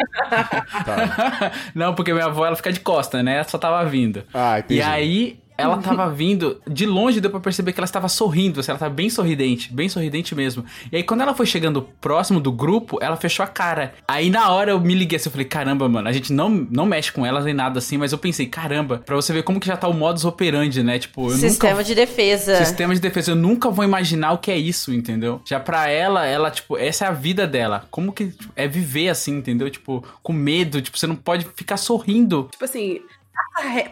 Tá. 0.85 1.53
não, 1.75 1.95
porque 1.95 2.13
minha 2.13 2.27
avó 2.27 2.45
ela 2.47 2.57
fica 2.57 2.73
de 2.73 2.81
costa, 2.81 3.23
né? 3.23 3.35
Ela 3.37 3.45
só 3.45 3.57
tava 3.57 3.85
vindo. 3.89 4.25
Ah, 4.35 4.59
entendi. 4.59 4.81
E 4.81 4.83
aí, 4.83 5.39
ela 5.61 5.79
tava 5.79 6.11
vindo, 6.11 6.61
de 6.69 6.87
longe 6.87 7.21
deu 7.21 7.31
pra 7.31 7.41
perceber 7.41 7.73
que 7.73 7.81
ela 7.81 7.85
estava 7.85 8.09
sorrindo, 8.09 8.61
assim, 8.61 8.71
ela 8.71 8.79
tava 8.79 8.95
bem 8.95 9.11
sorridente, 9.11 9.73
bem 9.73 9.89
sorridente 9.89 10.35
mesmo. 10.35 10.65
E 10.91 10.97
aí, 10.97 11.03
quando 11.03 11.21
ela 11.23 11.35
foi 11.35 11.47
chegando 11.47 11.83
próximo 12.01 12.41
do 12.41 12.53
grupo, 12.53 12.99
ela 13.01 13.17
fechou 13.17 13.45
a 13.45 13.47
cara. 13.47 13.95
Aí, 14.07 14.31
na 14.31 14.51
hora, 14.51 14.73
eu 14.73 14.81
me 14.81 14.95
liguei 14.95 15.17
assim, 15.17 15.29
eu 15.29 15.33
falei, 15.33 15.47
caramba, 15.47 15.89
mano, 15.89 16.09
a 16.09 16.13
gente 16.13 16.33
não, 16.33 16.49
não 16.49 16.87
mexe 16.87 17.13
com 17.13 17.25
elas 17.25 17.45
nem 17.45 17.55
nada 17.55 17.79
assim, 17.79 17.97
mas 17.99 18.13
eu 18.13 18.19
pensei, 18.19 18.47
caramba, 18.47 19.03
pra 19.05 19.17
você 19.17 19.33
ver 19.33 19.43
como 19.43 19.61
que 19.61 19.67
já 19.67 19.77
tá 19.77 19.89
o 19.89 19.95
modus 19.95 20.25
operandi, 20.25 20.83
né? 20.83 20.99
Tipo, 20.99 21.31
eu 21.31 21.37
Sistema 21.37 21.73
nunca... 21.73 21.85
de 21.85 21.95
defesa. 21.95 22.57
Sistema 22.65 22.95
de 22.95 23.01
defesa, 23.01 23.31
eu 23.31 23.37
nunca 23.37 23.71
vou 23.71 23.85
imaginar 23.85 24.33
o 24.33 24.39
que 24.39 24.51
é 24.51 24.57
isso, 24.57 24.93
entendeu? 24.93 25.41
Já 25.45 25.61
pra 25.61 25.89
ela, 25.89 26.27
ela, 26.27 26.51
tipo, 26.51 26.77
essa 26.77 27.05
é 27.05 27.09
a 27.09 27.13
vida 27.13 27.47
dela. 27.47 27.87
Como 27.91 28.13
que 28.13 28.33
é 28.57 28.67
viver 28.67 29.09
assim, 29.09 29.37
entendeu? 29.37 29.71
Tipo, 29.71 30.05
com 30.23 30.33
medo, 30.33 30.81
tipo, 30.81 30.99
você 30.99 31.07
não 31.07 31.17
pode 31.17 31.47
ficar 31.55 31.77
sorrindo. 31.77 32.49
Tipo 32.51 32.65
assim, 32.65 33.01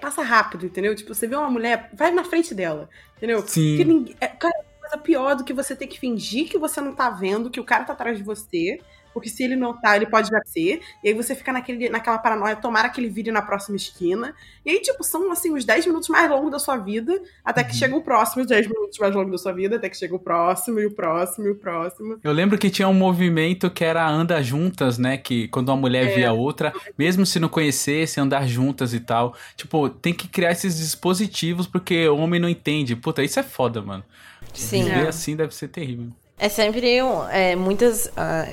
passa, 0.01 0.23
rápido, 0.23 0.67
entendeu? 0.67 0.95
Tipo, 0.95 1.15
você 1.15 1.27
vê 1.27 1.37
uma 1.37 1.51
mulher, 1.51 1.91
vai 1.93 2.11
na 2.11 2.25
frente 2.25 2.55
dela, 2.55 2.89
entendeu? 3.17 3.43
Sim. 3.47 3.77
Porque 3.77 3.85
ninguém, 3.85 4.17
é, 4.21 4.27
cara, 4.29 4.55
é 4.59 4.81
coisa 4.81 4.99
pior 4.99 5.35
do 5.35 5.45
que 5.45 5.53
você 5.53 5.75
ter 5.77 5.87
que 5.87 5.99
fingir 5.99 6.49
que 6.49 6.59
você 6.59 6.81
não 6.81 6.95
tá 6.95 7.11
vendo, 7.11 7.51
que 7.51 7.61
o 7.61 7.65
cara 7.65 7.85
tá 7.85 7.93
atrás 7.93 8.17
de 8.17 8.25
você. 8.25 8.81
Porque 9.15 9.29
se 9.29 9.43
ele 9.43 9.57
não 9.57 9.73
tá, 9.79 9.97
ele 9.97 10.07
pode 10.07 10.31
ver 10.31 10.41
você. 10.45 10.81
E 11.03 11.09
aí 11.09 11.15
você 11.15 11.35
fica 11.35 11.53
naquele, 11.53 11.89
naquela 11.89 12.19
paranoia, 12.19 12.55
tomara 12.57 12.89
que 12.89 13.01
ele 13.01 13.09
vire 13.09 13.31
na 13.33 13.43
próxima 13.43 13.77
esquina. 13.77 14.35
E 14.65 14.71
aí, 14.71 14.81
tipo, 14.81 15.03
são 15.03 15.31
assim, 15.33 15.53
os 15.55 15.65
10 15.65 15.87
minutos 15.87 16.09
mais 16.09 16.31
longos 16.31 16.51
da 16.53 16.59
sua 16.59 16.77
vida, 16.77 17.21
até 17.45 17.65
que 17.65 17.75
chega 17.75 17.97
o 17.97 18.03
próximo, 18.03 18.43
os 18.43 18.49
10 18.49 18.67
minutos 18.69 18.99
mais 18.99 19.15
longos 19.15 19.33
da 19.33 19.39
sua 19.39 19.53
vida, 19.53 19.77
até 19.77 19.89
que 19.89 19.97
chega 19.97 20.15
o 20.15 20.19
próximo, 20.19 20.79
e 20.79 20.87
o 20.87 20.91
próximo, 20.91 21.47
e 21.47 21.51
o 21.51 21.55
próximo. 21.57 22.19
Eu 22.23 22.33
lembro 22.33 22.57
que 22.59 22.71
tinha 22.71 22.87
um 22.89 22.95
movimento 22.95 23.71
que 23.71 23.85
era 23.85 24.07
anda 24.09 24.43
juntas, 24.43 24.99
né? 24.99 25.17
Que 25.17 25.49
quando 25.49 25.69
uma 25.71 25.77
mulher 25.77 26.09
É. 26.11 26.15
via 26.15 26.33
outra, 26.33 26.73
mesmo 26.97 27.25
se 27.27 27.41
não 27.41 27.49
conhecesse, 27.49 28.21
andar 28.21 28.47
juntas 28.47 28.95
e 28.95 29.01
tal. 29.01 29.35
Tipo, 29.57 29.89
tem 29.89 30.13
que 30.15 30.29
criar 30.29 30.53
esses 30.53 30.79
dispositivos 30.79 31.67
porque 31.67 32.07
o 32.09 32.17
homem 32.19 32.39
não 32.41 32.49
entende. 32.49 32.95
Puta, 32.95 33.23
isso 33.23 33.41
é 33.41 33.43
foda, 33.43 33.81
mano. 33.83 34.05
Sim. 34.53 34.85
Viver 34.85 35.05
É. 35.07 35.09
assim 35.09 35.35
deve 35.37 35.55
ser 35.55 35.69
terrível. 35.69 36.09
É 36.39 36.49
sempre 36.49 37.03
um- 37.03 37.29
é, 37.29 37.57
muitas. 37.57 38.11
ah, 38.17 38.47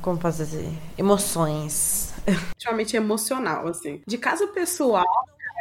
como 0.00 0.18
posso 0.18 0.38
dizer? 0.44 0.68
Emoções. 0.96 2.12
extremamente 2.56 2.96
emocional, 2.96 3.66
assim. 3.68 4.00
De 4.06 4.16
caso 4.16 4.48
pessoal, 4.48 5.04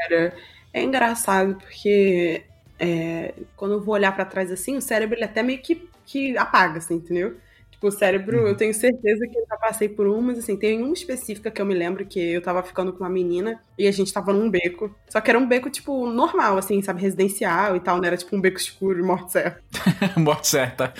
cara, 0.07 0.35
é 0.73 0.83
engraçado 0.83 1.55
porque 1.55 2.43
é, 2.79 3.33
quando 3.55 3.73
eu 3.75 3.81
vou 3.81 3.95
olhar 3.95 4.13
pra 4.15 4.25
trás 4.25 4.51
assim, 4.51 4.77
o 4.77 4.81
cérebro 4.81 5.15
ele 5.17 5.23
até 5.25 5.41
meio 5.41 5.59
que, 5.61 5.89
que 6.05 6.37
apaga, 6.37 6.77
assim, 6.77 6.95
entendeu? 6.95 7.37
Tipo, 7.81 7.87
o 7.87 7.91
cérebro, 7.91 8.47
eu 8.47 8.55
tenho 8.55 8.71
certeza 8.75 9.25
que 9.27 9.35
eu 9.35 9.43
já 9.49 9.57
passei 9.57 9.89
por 9.89 10.05
umas, 10.05 10.37
assim, 10.37 10.55
tem 10.55 10.83
uma 10.83 10.93
específica 10.93 11.49
que 11.49 11.59
eu 11.59 11.65
me 11.65 11.73
lembro 11.73 12.05
que 12.05 12.19
eu 12.19 12.39
tava 12.39 12.61
ficando 12.61 12.93
com 12.93 12.99
uma 13.03 13.09
menina 13.09 13.59
e 13.75 13.87
a 13.87 13.91
gente 13.91 14.13
tava 14.13 14.31
num 14.31 14.51
beco. 14.51 14.95
Só 15.09 15.19
que 15.19 15.31
era 15.31 15.39
um 15.39 15.47
beco, 15.47 15.67
tipo, 15.67 16.05
normal, 16.05 16.59
assim, 16.59 16.79
sabe, 16.83 17.01
residencial 17.01 17.75
e 17.75 17.79
tal, 17.79 17.97
não 17.97 18.05
era 18.05 18.15
tipo 18.15 18.35
um 18.35 18.39
beco 18.41 18.59
escuro, 18.59 19.03
morte 19.03 19.31
certa. 19.31 19.59
Morte 20.15 20.47
certa. 20.47 20.93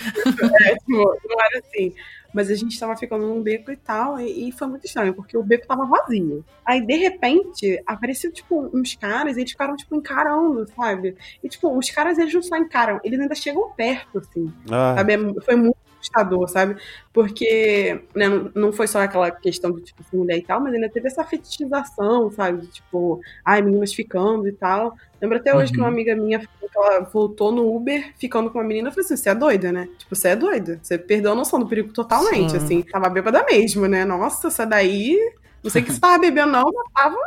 É, 0.66 0.76
tipo, 0.76 0.92
não 0.98 1.46
era 1.46 1.60
assim. 1.60 1.94
Mas 2.34 2.50
a 2.50 2.56
gente 2.56 2.80
tava 2.80 2.98
ficando 2.98 3.28
num 3.28 3.44
beco 3.44 3.72
e 3.72 3.78
tal, 3.78 4.20
e, 4.20 4.50
e 4.50 4.52
foi 4.52 4.68
muito 4.68 4.86
estranho, 4.86 5.14
porque 5.14 5.38
o 5.38 5.44
beco 5.44 5.68
tava 5.68 5.86
vazio. 5.86 6.44
Aí, 6.66 6.84
de 6.84 6.96
repente, 6.96 7.80
apareceu, 7.86 8.32
tipo, 8.34 8.72
uns 8.76 8.96
caras, 8.96 9.38
e 9.38 9.42
eles 9.42 9.52
ficaram, 9.52 9.76
tipo, 9.76 9.94
encarando, 9.96 10.66
sabe? 10.76 11.16
E, 11.44 11.48
tipo, 11.50 11.78
os 11.78 11.92
caras, 11.92 12.18
eles 12.18 12.34
não 12.34 12.42
só 12.42 12.58
encaram, 12.58 13.00
eles 13.04 13.20
ainda 13.20 13.36
chegam 13.36 13.70
perto, 13.74 14.18
assim. 14.18 14.52
Ah, 14.72 14.96
Sabe? 14.98 15.14
É- 15.14 15.42
Foi 15.46 15.56
muito 15.56 15.78
assustador, 16.02 16.48
sabe? 16.50 16.76
Porque 17.14 18.02
né, 18.16 18.28
não- 18.28 18.52
não 18.56 18.74
foi 18.74 18.88
só 18.88 19.02
aquela 19.02 19.32
questão 19.32 19.72
de, 19.72 19.82
tipo, 19.84 20.04
mulher 20.14 20.38
e 20.38 20.42
tal, 20.44 20.60
mas 20.60 20.74
ainda 20.74 20.90
teve 20.90 21.08
essa 21.08 21.24
fetichização, 21.24 22.32
sabe? 22.32 22.62
De, 22.62 22.68
tipo, 22.68 23.22
ai, 23.46 23.62
meninas 23.62 23.94
ficando 23.94 24.48
e 24.48 24.52
tal. 24.52 24.96
Lembro 25.22 25.38
até 25.38 25.56
hoje 25.56 25.72
que 25.72 25.78
Uhum. 25.78 25.86
uma 25.86 25.92
amiga 25.92 26.16
minha 26.16 26.40
que 26.40 26.48
ela 26.76 27.02
voltou 27.02 27.52
no 27.52 27.76
Uber 27.76 28.14
ficando 28.18 28.50
com 28.50 28.58
uma 28.58 28.64
menina. 28.64 28.88
Eu 28.90 28.92
falei 28.94 29.06
assim: 29.06 29.18
você 29.18 29.30
é 29.30 29.36
doida, 29.36 29.72
né? 29.72 29.88
Tipo, 29.98 30.16
você 30.16 30.30
é 30.30 30.36
doida. 30.36 30.80
Você 30.82 30.98
perdeu 30.98 31.32
a 31.32 31.36
noção 31.36 31.60
do 31.60 31.68
perigo 31.68 31.92
totalmente, 31.94 32.52
Sim. 32.52 32.58
assim. 32.58 32.82
Tava 32.84 33.10
bêbada 33.10 33.44
mesmo, 33.46 33.88
né? 33.88 34.04
Nossa, 34.06 34.48
essa 34.48 34.66
daí. 34.66 35.18
Não 35.64 35.70
sei 35.70 35.82
o 35.84 35.86
que 35.86 35.94
você 35.94 36.00
tava 36.00 36.18
bebendo, 36.18 36.52
não, 36.54 36.64
mas 36.74 36.92
tava 36.94 37.18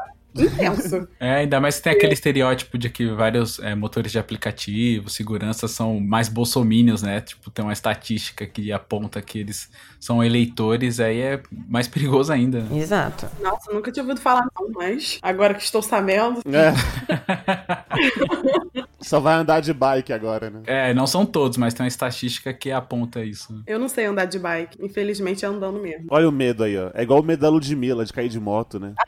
intenso. 0.42 1.08
É, 1.20 1.36
ainda 1.36 1.60
mais 1.60 1.76
que 1.76 1.82
tem 1.84 1.92
aquele 1.92 2.14
estereótipo 2.14 2.76
de 2.76 2.88
que 2.90 3.06
vários 3.06 3.58
é, 3.58 3.74
motores 3.74 4.12
de 4.12 4.18
aplicativo, 4.18 5.08
segurança 5.08 5.68
são 5.68 6.00
mais 6.00 6.28
bolsominions, 6.28 7.02
né? 7.02 7.20
Tipo, 7.20 7.50
tem 7.50 7.64
uma 7.64 7.72
estatística 7.72 8.46
que 8.46 8.72
aponta 8.72 9.20
que 9.22 9.38
eles 9.38 9.70
são 10.00 10.22
eleitores, 10.22 11.00
aí 11.00 11.20
é 11.20 11.42
mais 11.68 11.88
perigoso 11.88 12.32
ainda. 12.32 12.60
né? 12.60 12.78
Exato. 12.78 13.26
Nossa, 13.40 13.72
nunca 13.72 13.90
tinha 13.92 14.02
ouvido 14.02 14.20
falar, 14.20 14.46
não, 14.58 14.70
mas 14.70 15.18
agora 15.22 15.54
que 15.54 15.62
estou 15.62 15.82
sabendo. 15.82 16.40
é. 16.46 16.74
Só 19.04 19.20
vai 19.20 19.34
andar 19.34 19.60
de 19.60 19.72
bike 19.72 20.12
agora, 20.12 20.50
né? 20.50 20.60
É, 20.66 20.94
não 20.94 21.06
são 21.06 21.26
todos, 21.26 21.58
mas 21.58 21.74
tem 21.74 21.84
uma 21.84 21.88
estatística 21.88 22.52
que 22.54 22.70
aponta 22.70 23.22
isso. 23.22 23.62
Eu 23.66 23.78
não 23.78 23.88
sei 23.88 24.06
andar 24.06 24.24
de 24.24 24.38
bike. 24.38 24.78
Infelizmente 24.82 25.44
é 25.44 25.48
andando 25.48 25.78
mesmo. 25.78 26.06
Olha 26.10 26.28
o 26.28 26.32
medo 26.32 26.64
aí, 26.64 26.76
ó. 26.78 26.90
É 26.94 27.02
igual 27.02 27.20
o 27.20 27.22
medo 27.22 27.40
da 27.40 27.48
Ludmilla 27.48 28.04
de 28.04 28.12
cair 28.12 28.28
de 28.28 28.40
moto, 28.40 28.80
né? 28.80 28.94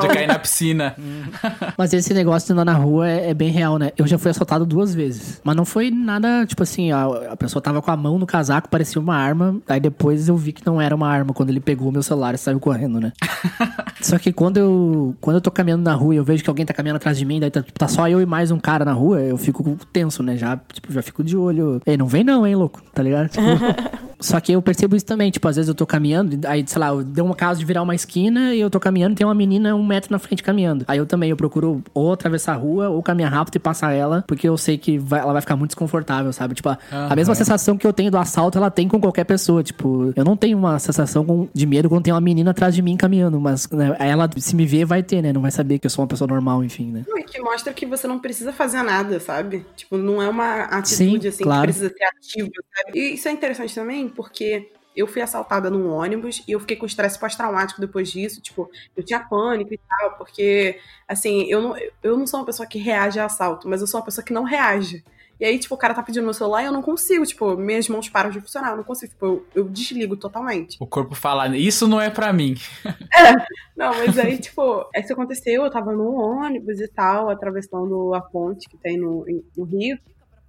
De 0.00 0.08
cair 0.08 0.26
na 0.26 0.38
piscina. 0.38 0.94
Mas 1.76 1.92
esse 1.92 2.14
negócio 2.14 2.46
de 2.46 2.52
andar 2.52 2.64
na 2.64 2.74
rua 2.74 3.08
é, 3.08 3.30
é 3.30 3.34
bem 3.34 3.50
real, 3.50 3.78
né? 3.78 3.90
Eu 3.96 4.06
já 4.06 4.16
fui 4.16 4.30
assaltado 4.30 4.64
duas 4.64 4.94
vezes. 4.94 5.40
Mas 5.42 5.56
não 5.56 5.64
foi 5.64 5.90
nada, 5.90 6.46
tipo 6.46 6.62
assim, 6.62 6.92
a, 6.92 7.04
a 7.32 7.36
pessoa 7.36 7.60
tava 7.60 7.82
com 7.82 7.90
a 7.90 7.96
mão 7.96 8.18
no 8.18 8.26
casaco, 8.26 8.68
parecia 8.68 9.00
uma 9.00 9.16
arma. 9.16 9.60
Aí 9.68 9.80
depois 9.80 10.28
eu 10.28 10.36
vi 10.36 10.52
que 10.52 10.64
não 10.64 10.80
era 10.80 10.94
uma 10.94 11.08
arma 11.08 11.32
quando 11.32 11.50
ele 11.50 11.60
pegou 11.60 11.88
o 11.88 11.92
meu 11.92 12.02
celular 12.02 12.34
e 12.34 12.38
saiu 12.38 12.60
correndo, 12.60 13.00
né? 13.00 13.12
Só 14.00 14.18
que 14.18 14.32
quando 14.32 14.58
eu, 14.58 15.16
quando 15.20 15.36
eu 15.36 15.40
tô 15.40 15.50
caminhando 15.50 15.82
na 15.82 15.94
rua 15.94 16.14
e 16.14 16.18
eu 16.18 16.24
vejo 16.24 16.44
que 16.44 16.50
alguém 16.50 16.64
tá 16.64 16.74
caminhando 16.74 16.96
atrás 16.96 17.18
de 17.18 17.24
mim, 17.24 17.40
daí 17.40 17.50
tá, 17.50 17.62
tipo, 17.62 17.78
tá 17.78 17.88
só 17.88 18.08
eu 18.08 18.20
e 18.20 18.26
mais 18.26 18.50
um 18.50 18.58
cara 18.58 18.84
na 18.84 18.92
rua, 18.92 19.20
eu 19.30 19.36
fico 19.36 19.76
tenso, 19.92 20.22
né? 20.22 20.36
Já, 20.36 20.56
tipo, 20.72 20.92
já 20.92 21.02
fico 21.02 21.22
de 21.22 21.36
olho. 21.36 21.80
Ei, 21.86 21.96
não 21.96 22.06
vem 22.06 22.24
não, 22.24 22.46
hein, 22.46 22.54
louco? 22.54 22.82
Tá 22.94 23.02
ligado? 23.02 23.28
Tipo, 23.28 23.42
só 24.20 24.40
que 24.40 24.52
eu 24.52 24.62
percebo 24.62 24.96
isso 24.96 25.04
também, 25.06 25.30
tipo, 25.30 25.46
às 25.48 25.56
vezes 25.56 25.68
eu 25.68 25.74
tô 25.74 25.86
caminhando, 25.86 26.38
aí, 26.46 26.64
sei 26.66 26.78
lá, 26.80 26.88
eu 26.88 27.02
deu 27.04 27.24
uma 27.24 27.34
caso 27.34 27.60
de 27.60 27.66
virar 27.66 27.82
uma 27.82 27.94
esquina 27.94 28.54
e 28.54 28.60
eu 28.60 28.70
tô 28.70 28.80
caminhando 28.80 29.12
e 29.12 29.16
tem 29.16 29.26
uma 29.26 29.34
menina 29.34 29.74
um 29.74 29.84
metro 29.86 30.10
na 30.12 30.18
frente 30.18 30.42
caminhando. 30.42 30.84
Aí 30.88 30.98
eu 30.98 31.06
também, 31.06 31.30
eu 31.30 31.36
procuro 31.36 31.82
ou 31.94 32.12
atravessar 32.12 32.52
a 32.54 32.56
rua 32.56 32.88
ou 32.88 33.02
caminhar 33.02 33.32
rápido 33.32 33.56
e 33.56 33.58
passar 33.58 33.92
ela, 33.92 34.24
porque 34.26 34.48
eu 34.48 34.56
sei 34.56 34.78
que 34.78 34.98
vai- 34.98 35.20
ela 35.20 35.32
vai 35.32 35.40
ficar 35.42 35.56
muito 35.56 35.70
desconfortável, 35.70 36.32
sabe? 36.32 36.54
Tipo, 36.54 36.70
a, 36.70 36.78
a 36.90 37.16
mesma 37.16 37.34
sensação 37.34 37.76
que 37.76 37.86
eu 37.86 37.92
tenho 37.92 38.10
do 38.10 38.18
assalto, 38.18 38.58
ela 38.58 38.70
tem 38.70 38.88
com 38.88 39.00
qualquer 39.00 39.24
pessoa. 39.24 39.62
Tipo, 39.62 40.12
eu 40.16 40.24
não 40.24 40.36
tenho 40.36 40.56
uma 40.58 40.78
sensação 40.78 41.24
com- 41.24 41.48
de 41.52 41.66
medo 41.66 41.88
quando 41.88 42.04
tem 42.04 42.12
uma 42.12 42.20
menina 42.20 42.50
atrás 42.52 42.74
de 42.74 42.82
mim 42.82 42.96
caminhando, 42.96 43.40
mas 43.40 43.68
né, 43.70 43.94
ela, 43.98 44.28
se 44.36 44.54
me 44.56 44.64
ver, 44.66 44.84
vai 44.84 45.02
ter, 45.02 45.22
né? 45.22 45.32
Não 45.32 45.42
vai 45.42 45.50
saber 45.50 45.78
que 45.78 45.86
eu 45.86 45.90
sou 45.90 46.02
uma 46.02 46.08
pessoa 46.08 46.26
normal, 46.28 46.64
enfim, 46.64 46.90
né? 46.90 47.04
Não, 47.06 47.18
e 47.18 47.24
que 47.24 47.40
mostra 47.40 47.72
que 47.72 47.84
você 47.86 48.06
não 48.06 48.18
precisa 48.18 48.52
fazer 48.52 48.82
nada, 48.82 49.20
sabe? 49.20 49.64
Tipo, 49.76 49.96
não 49.96 50.20
é 50.22 50.28
uma 50.28 50.62
atitude 50.62 51.22
Sim, 51.22 51.28
assim 51.28 51.44
claro. 51.44 51.60
que 51.62 51.66
precisa 51.66 51.88
ser 51.88 52.04
ativa, 52.04 52.50
sabe? 52.74 52.98
E 52.98 53.14
isso 53.14 53.28
é 53.28 53.32
interessante 53.32 53.74
também, 53.74 54.05
porque 54.08 54.70
eu 54.96 55.06
fui 55.06 55.20
assaltada 55.20 55.68
num 55.68 55.90
ônibus 55.90 56.42
e 56.48 56.52
eu 56.52 56.60
fiquei 56.60 56.76
com 56.76 56.86
estresse 56.86 57.18
pós-traumático 57.18 57.80
depois 57.80 58.10
disso. 58.10 58.40
Tipo, 58.40 58.70
eu 58.96 59.04
tinha 59.04 59.20
pânico 59.20 59.74
e 59.74 59.78
tal, 59.78 60.16
porque, 60.16 60.80
assim, 61.06 61.44
eu 61.50 61.60
não, 61.60 61.76
eu 62.02 62.16
não 62.16 62.26
sou 62.26 62.40
uma 62.40 62.46
pessoa 62.46 62.66
que 62.66 62.78
reage 62.78 63.20
a 63.20 63.26
assalto, 63.26 63.68
mas 63.68 63.82
eu 63.82 63.86
sou 63.86 64.00
uma 64.00 64.06
pessoa 64.06 64.24
que 64.24 64.32
não 64.32 64.42
reage. 64.42 65.04
E 65.38 65.44
aí, 65.44 65.58
tipo, 65.58 65.74
o 65.74 65.78
cara 65.78 65.92
tá 65.92 66.02
pedindo 66.02 66.24
meu 66.24 66.32
celular 66.32 66.62
e 66.62 66.66
eu 66.66 66.72
não 66.72 66.80
consigo, 66.80 67.26
tipo, 67.26 67.58
minhas 67.58 67.86
mãos 67.90 68.08
param 68.08 68.30
de 68.30 68.40
funcionar, 68.40 68.70
eu 68.70 68.78
não 68.78 68.84
consigo, 68.84 69.12
tipo, 69.12 69.26
eu, 69.26 69.46
eu 69.54 69.64
desligo 69.68 70.16
totalmente. 70.16 70.78
O 70.80 70.86
corpo 70.86 71.14
fala, 71.14 71.54
isso 71.54 71.86
não 71.86 72.00
é 72.00 72.08
pra 72.08 72.32
mim. 72.32 72.54
Não, 73.76 73.92
mas 73.92 74.18
aí, 74.18 74.38
tipo, 74.38 74.88
isso 74.96 75.12
aconteceu, 75.12 75.62
eu 75.62 75.70
tava 75.70 75.92
num 75.92 76.14
ônibus 76.14 76.80
e 76.80 76.88
tal, 76.88 77.28
atravessando 77.28 78.14
a 78.14 78.22
ponte 78.22 78.66
que 78.70 78.78
tem 78.78 78.96
no, 78.96 79.26
no 79.54 79.64
Rio. 79.64 79.98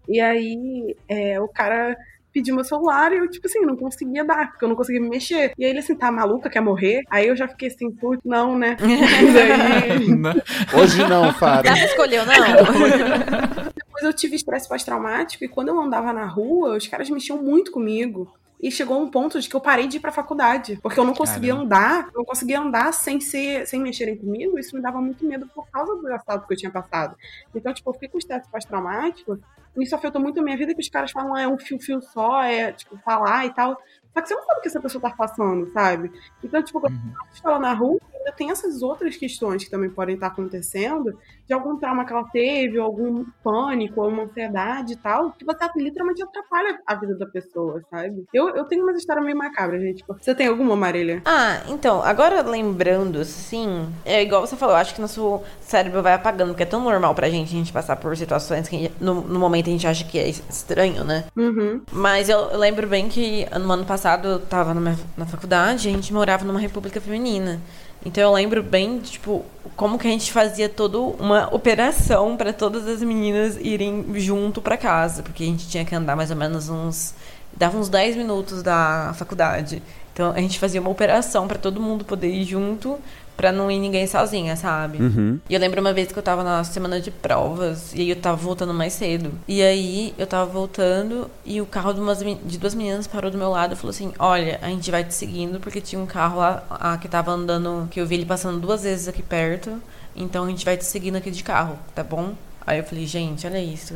E 0.07 0.21
aí, 0.21 0.95
é, 1.09 1.37
o 1.41 1.49
cara 1.49 1.97
pediu 2.37 2.53
meu 2.53 2.63
celular 2.63 3.11
e 3.11 3.17
eu, 3.17 3.29
tipo 3.29 3.47
assim, 3.47 3.61
não 3.61 3.75
conseguia 3.75 4.23
dar, 4.23 4.51
porque 4.51 4.63
eu 4.63 4.69
não 4.69 4.75
conseguia 4.75 5.01
me 5.01 5.09
mexer. 5.09 5.53
E 5.57 5.65
aí 5.65 5.71
ele 5.71 5.79
assim, 5.79 5.95
tá 5.95 6.11
maluca, 6.11 6.49
quer 6.49 6.61
morrer? 6.61 7.01
Aí 7.09 7.27
eu 7.27 7.35
já 7.35 7.47
fiquei 7.47 7.67
assim, 7.69 7.91
putz, 7.91 8.21
não, 8.23 8.57
né? 8.57 8.77
Daí, 8.79 10.15
Né? 10.15 10.33
Hoje 10.79 11.03
não, 11.07 11.33
Fara. 11.33 11.67
Já 11.67 11.85
escolheu, 11.85 12.23
não? 12.25 12.33
depois 13.75 13.97
depois 13.97 14.03
eu 14.03 14.13
tive 14.13 14.35
estresse 14.35 14.69
pós-traumático 14.69 15.43
e 15.43 15.47
quando 15.47 15.69
eu 15.69 15.79
andava 15.79 16.13
na 16.13 16.25
rua, 16.25 16.77
os 16.77 16.87
caras 16.87 17.09
mexiam 17.09 17.41
muito 17.41 17.71
comigo. 17.71 18.31
E 18.61 18.71
chegou 18.71 18.99
um 18.99 19.09
ponto 19.09 19.39
de 19.39 19.47
que 19.47 19.55
eu 19.55 19.61
parei 19.61 19.87
de 19.87 19.97
ir 19.97 19.99
pra 19.99 20.11
faculdade. 20.11 20.79
Porque 20.81 20.99
eu 20.99 21.05
não 21.05 21.13
conseguia 21.13 21.53
Caramba. 21.53 21.75
andar, 21.75 22.07
eu 22.07 22.17
não 22.17 22.25
conseguia 22.25 22.59
andar 22.59 22.91
sem 22.91 23.21
ser, 23.21 23.67
sem 23.67 23.79
mexerem 23.79 24.17
comigo. 24.17 24.57
Isso 24.57 24.75
me 24.75 24.81
dava 24.81 24.99
muito 24.99 25.23
medo 25.25 25.47
por 25.53 25.67
causa 25.69 25.95
do 25.95 26.07
assalto 26.07 26.47
que 26.47 26.53
eu 26.53 26.57
tinha 26.57 26.71
passado. 26.71 27.15
Então, 27.53 27.71
tipo, 27.71 27.87
eu 27.87 27.93
fiquei 27.93 28.09
com 28.09 28.17
estresse 28.17 28.49
pós-traumático. 28.49 29.39
Isso 29.81 29.95
afetou 29.95 30.21
muito 30.21 30.39
a 30.39 30.43
minha 30.43 30.57
vida, 30.57 30.73
que 30.73 30.81
os 30.81 30.89
caras 30.89 31.11
falam, 31.11 31.35
ah, 31.35 31.41
é 31.41 31.47
um 31.47 31.57
fio-fio 31.57 32.01
só, 32.01 32.41
é, 32.43 32.71
tipo, 32.71 32.97
falar 32.97 33.45
e 33.45 33.53
tal. 33.53 33.77
Só 34.13 34.21
que 34.21 34.27
você 34.27 34.35
não 34.35 34.43
sabe 34.43 34.59
o 34.59 34.61
que 34.61 34.67
essa 34.67 34.81
pessoa 34.81 35.01
tá 35.01 35.11
passando, 35.11 35.67
sabe? 35.71 36.11
Então, 36.43 36.63
tipo, 36.63 36.79
quando 36.81 36.95
você 37.31 37.41
fala 37.41 37.59
na 37.59 37.73
rua, 37.73 37.99
ainda 38.27 38.31
tem 38.35 38.51
essas 38.51 38.81
outras 38.81 39.15
questões 39.15 39.63
que 39.63 39.69
também 39.71 39.89
podem 39.89 40.15
estar 40.15 40.27
acontecendo, 40.27 41.17
de 41.47 41.53
algum 41.53 41.77
trauma 41.77 42.05
que 42.05 42.11
ela 42.11 42.25
teve, 42.25 42.77
ou 42.77 42.85
algum 42.85 43.25
pânico, 43.43 44.01
ou 44.01 44.09
uma 44.09 44.23
ansiedade 44.23 44.93
e 44.93 44.95
tal, 44.97 45.31
que 45.31 45.45
você 45.45 45.57
literalmente 45.77 46.21
atrapalha 46.21 46.79
a 46.85 46.95
vida 46.95 47.15
da 47.17 47.25
pessoa, 47.25 47.81
sabe? 47.89 48.25
Eu, 48.33 48.49
eu 48.49 48.65
tenho 48.65 48.83
umas 48.83 48.97
histórias 48.97 49.23
meio 49.25 49.37
macabras, 49.37 49.81
gente. 49.81 50.03
Você 50.07 50.35
tem 50.35 50.47
alguma, 50.47 50.75
Marília? 50.75 51.21
Ah, 51.25 51.61
então, 51.67 52.01
agora 52.03 52.41
lembrando, 52.41 53.19
assim, 53.19 53.87
é 54.05 54.21
igual 54.21 54.45
você 54.45 54.55
falou, 54.55 54.75
eu 54.75 54.79
acho 54.79 54.93
que 54.93 55.01
nosso 55.01 55.41
cérebro 55.61 56.01
vai 56.03 56.13
apagando, 56.13 56.49
porque 56.49 56.63
é 56.63 56.65
tão 56.65 56.83
normal 56.83 57.15
pra 57.15 57.29
gente 57.29 57.47
a 57.47 57.57
gente 57.57 57.71
passar 57.73 57.95
por 57.95 58.15
situações 58.17 58.67
que 58.67 58.91
no, 58.99 59.21
no 59.21 59.39
momento 59.39 59.67
a 59.67 59.71
gente 59.71 59.87
acha 59.87 60.03
que 60.03 60.19
é 60.19 60.27
estranho, 60.27 61.03
né? 61.03 61.25
Uhum. 61.35 61.81
Mas 61.91 62.29
eu, 62.29 62.39
eu 62.39 62.57
lembro 62.57 62.87
bem 62.87 63.07
que 63.07 63.45
no 63.57 63.71
ano 63.71 63.85
passado 63.85 64.27
eu 64.27 64.39
tava 64.39 64.73
na, 64.73 64.81
minha- 64.81 64.97
na 65.15 65.25
faculdade 65.25 65.87
e 65.87 65.91
a 65.91 65.95
gente 65.95 66.13
morava 66.13 66.43
numa 66.43 66.59
república 66.59 66.99
feminina. 66.99 67.59
Então 68.05 68.23
eu 68.23 68.31
lembro 68.31 68.63
bem, 68.63 68.99
tipo, 68.99 69.43
como 69.75 69.97
que 69.97 70.07
a 70.07 70.11
gente 70.11 70.31
fazia 70.31 70.69
toda 70.69 70.97
uma 70.99 71.53
operação 71.53 72.37
pra 72.37 72.53
todas 72.53 72.87
as 72.87 73.01
meninas 73.01 73.57
irem 73.57 74.05
junto 74.15 74.61
pra 74.61 74.77
casa, 74.77 75.23
porque 75.23 75.43
a 75.43 75.47
gente 75.47 75.67
tinha 75.67 75.83
que 75.83 75.93
andar 75.93 76.15
mais 76.15 76.31
ou 76.31 76.37
menos 76.37 76.69
uns 76.69 77.13
dava 77.57 77.77
uns 77.77 77.89
10 77.89 78.15
minutos 78.15 78.61
da 78.61 79.13
faculdade. 79.15 79.81
Então 80.13 80.31
a 80.31 80.39
gente 80.39 80.59
fazia 80.59 80.79
uma 80.79 80.89
operação 80.89 81.47
pra 81.47 81.57
todo 81.57 81.81
mundo 81.81 82.05
poder 82.05 82.29
ir 82.29 82.43
junto, 82.43 82.97
pra 83.37 83.51
não 83.51 83.69
ir 83.69 83.79
ninguém 83.79 84.07
sozinha, 84.07 84.55
sabe? 84.55 84.97
Uhum. 84.97 85.39
E 85.47 85.53
eu 85.53 85.59
lembro 85.59 85.79
uma 85.79 85.93
vez 85.93 86.11
que 86.11 86.17
eu 86.17 86.23
tava 86.23 86.43
na 86.43 86.63
semana 86.63 86.99
de 86.99 87.11
provas 87.11 87.93
e 87.93 88.01
aí 88.01 88.09
eu 88.09 88.15
tava 88.15 88.35
voltando 88.35 88.73
mais 88.73 88.93
cedo. 88.93 89.31
E 89.47 89.61
aí 89.61 90.13
eu 90.17 90.25
tava 90.25 90.45
voltando 90.51 91.29
e 91.45 91.61
o 91.61 91.65
carro 91.65 91.93
de, 91.93 92.01
umas, 92.01 92.19
de 92.19 92.57
duas 92.57 92.73
meninas 92.73 93.05
parou 93.05 93.29
do 93.29 93.37
meu 93.37 93.51
lado 93.51 93.73
e 93.73 93.75
falou 93.75 93.91
assim: 93.91 94.11
Olha, 94.17 94.59
a 94.61 94.67
gente 94.69 94.89
vai 94.89 95.03
te 95.03 95.13
seguindo 95.13 95.59
porque 95.59 95.79
tinha 95.79 96.01
um 96.01 96.07
carro 96.07 96.39
lá 96.39 96.97
que 96.99 97.07
tava 97.07 97.31
andando, 97.31 97.87
que 97.91 98.01
eu 98.01 98.07
vi 98.07 98.15
ele 98.15 98.25
passando 98.25 98.59
duas 98.59 98.83
vezes 98.83 99.07
aqui 99.07 99.21
perto. 99.21 99.81
Então 100.15 100.45
a 100.45 100.49
gente 100.49 100.65
vai 100.65 100.75
te 100.75 100.83
seguindo 100.83 101.15
aqui 101.15 101.29
de 101.29 101.43
carro, 101.43 101.77
tá 101.93 102.03
bom? 102.03 102.33
Aí 102.65 102.79
eu 102.79 102.83
falei, 102.83 103.05
gente, 103.05 103.47
olha 103.47 103.63
isso. 103.63 103.93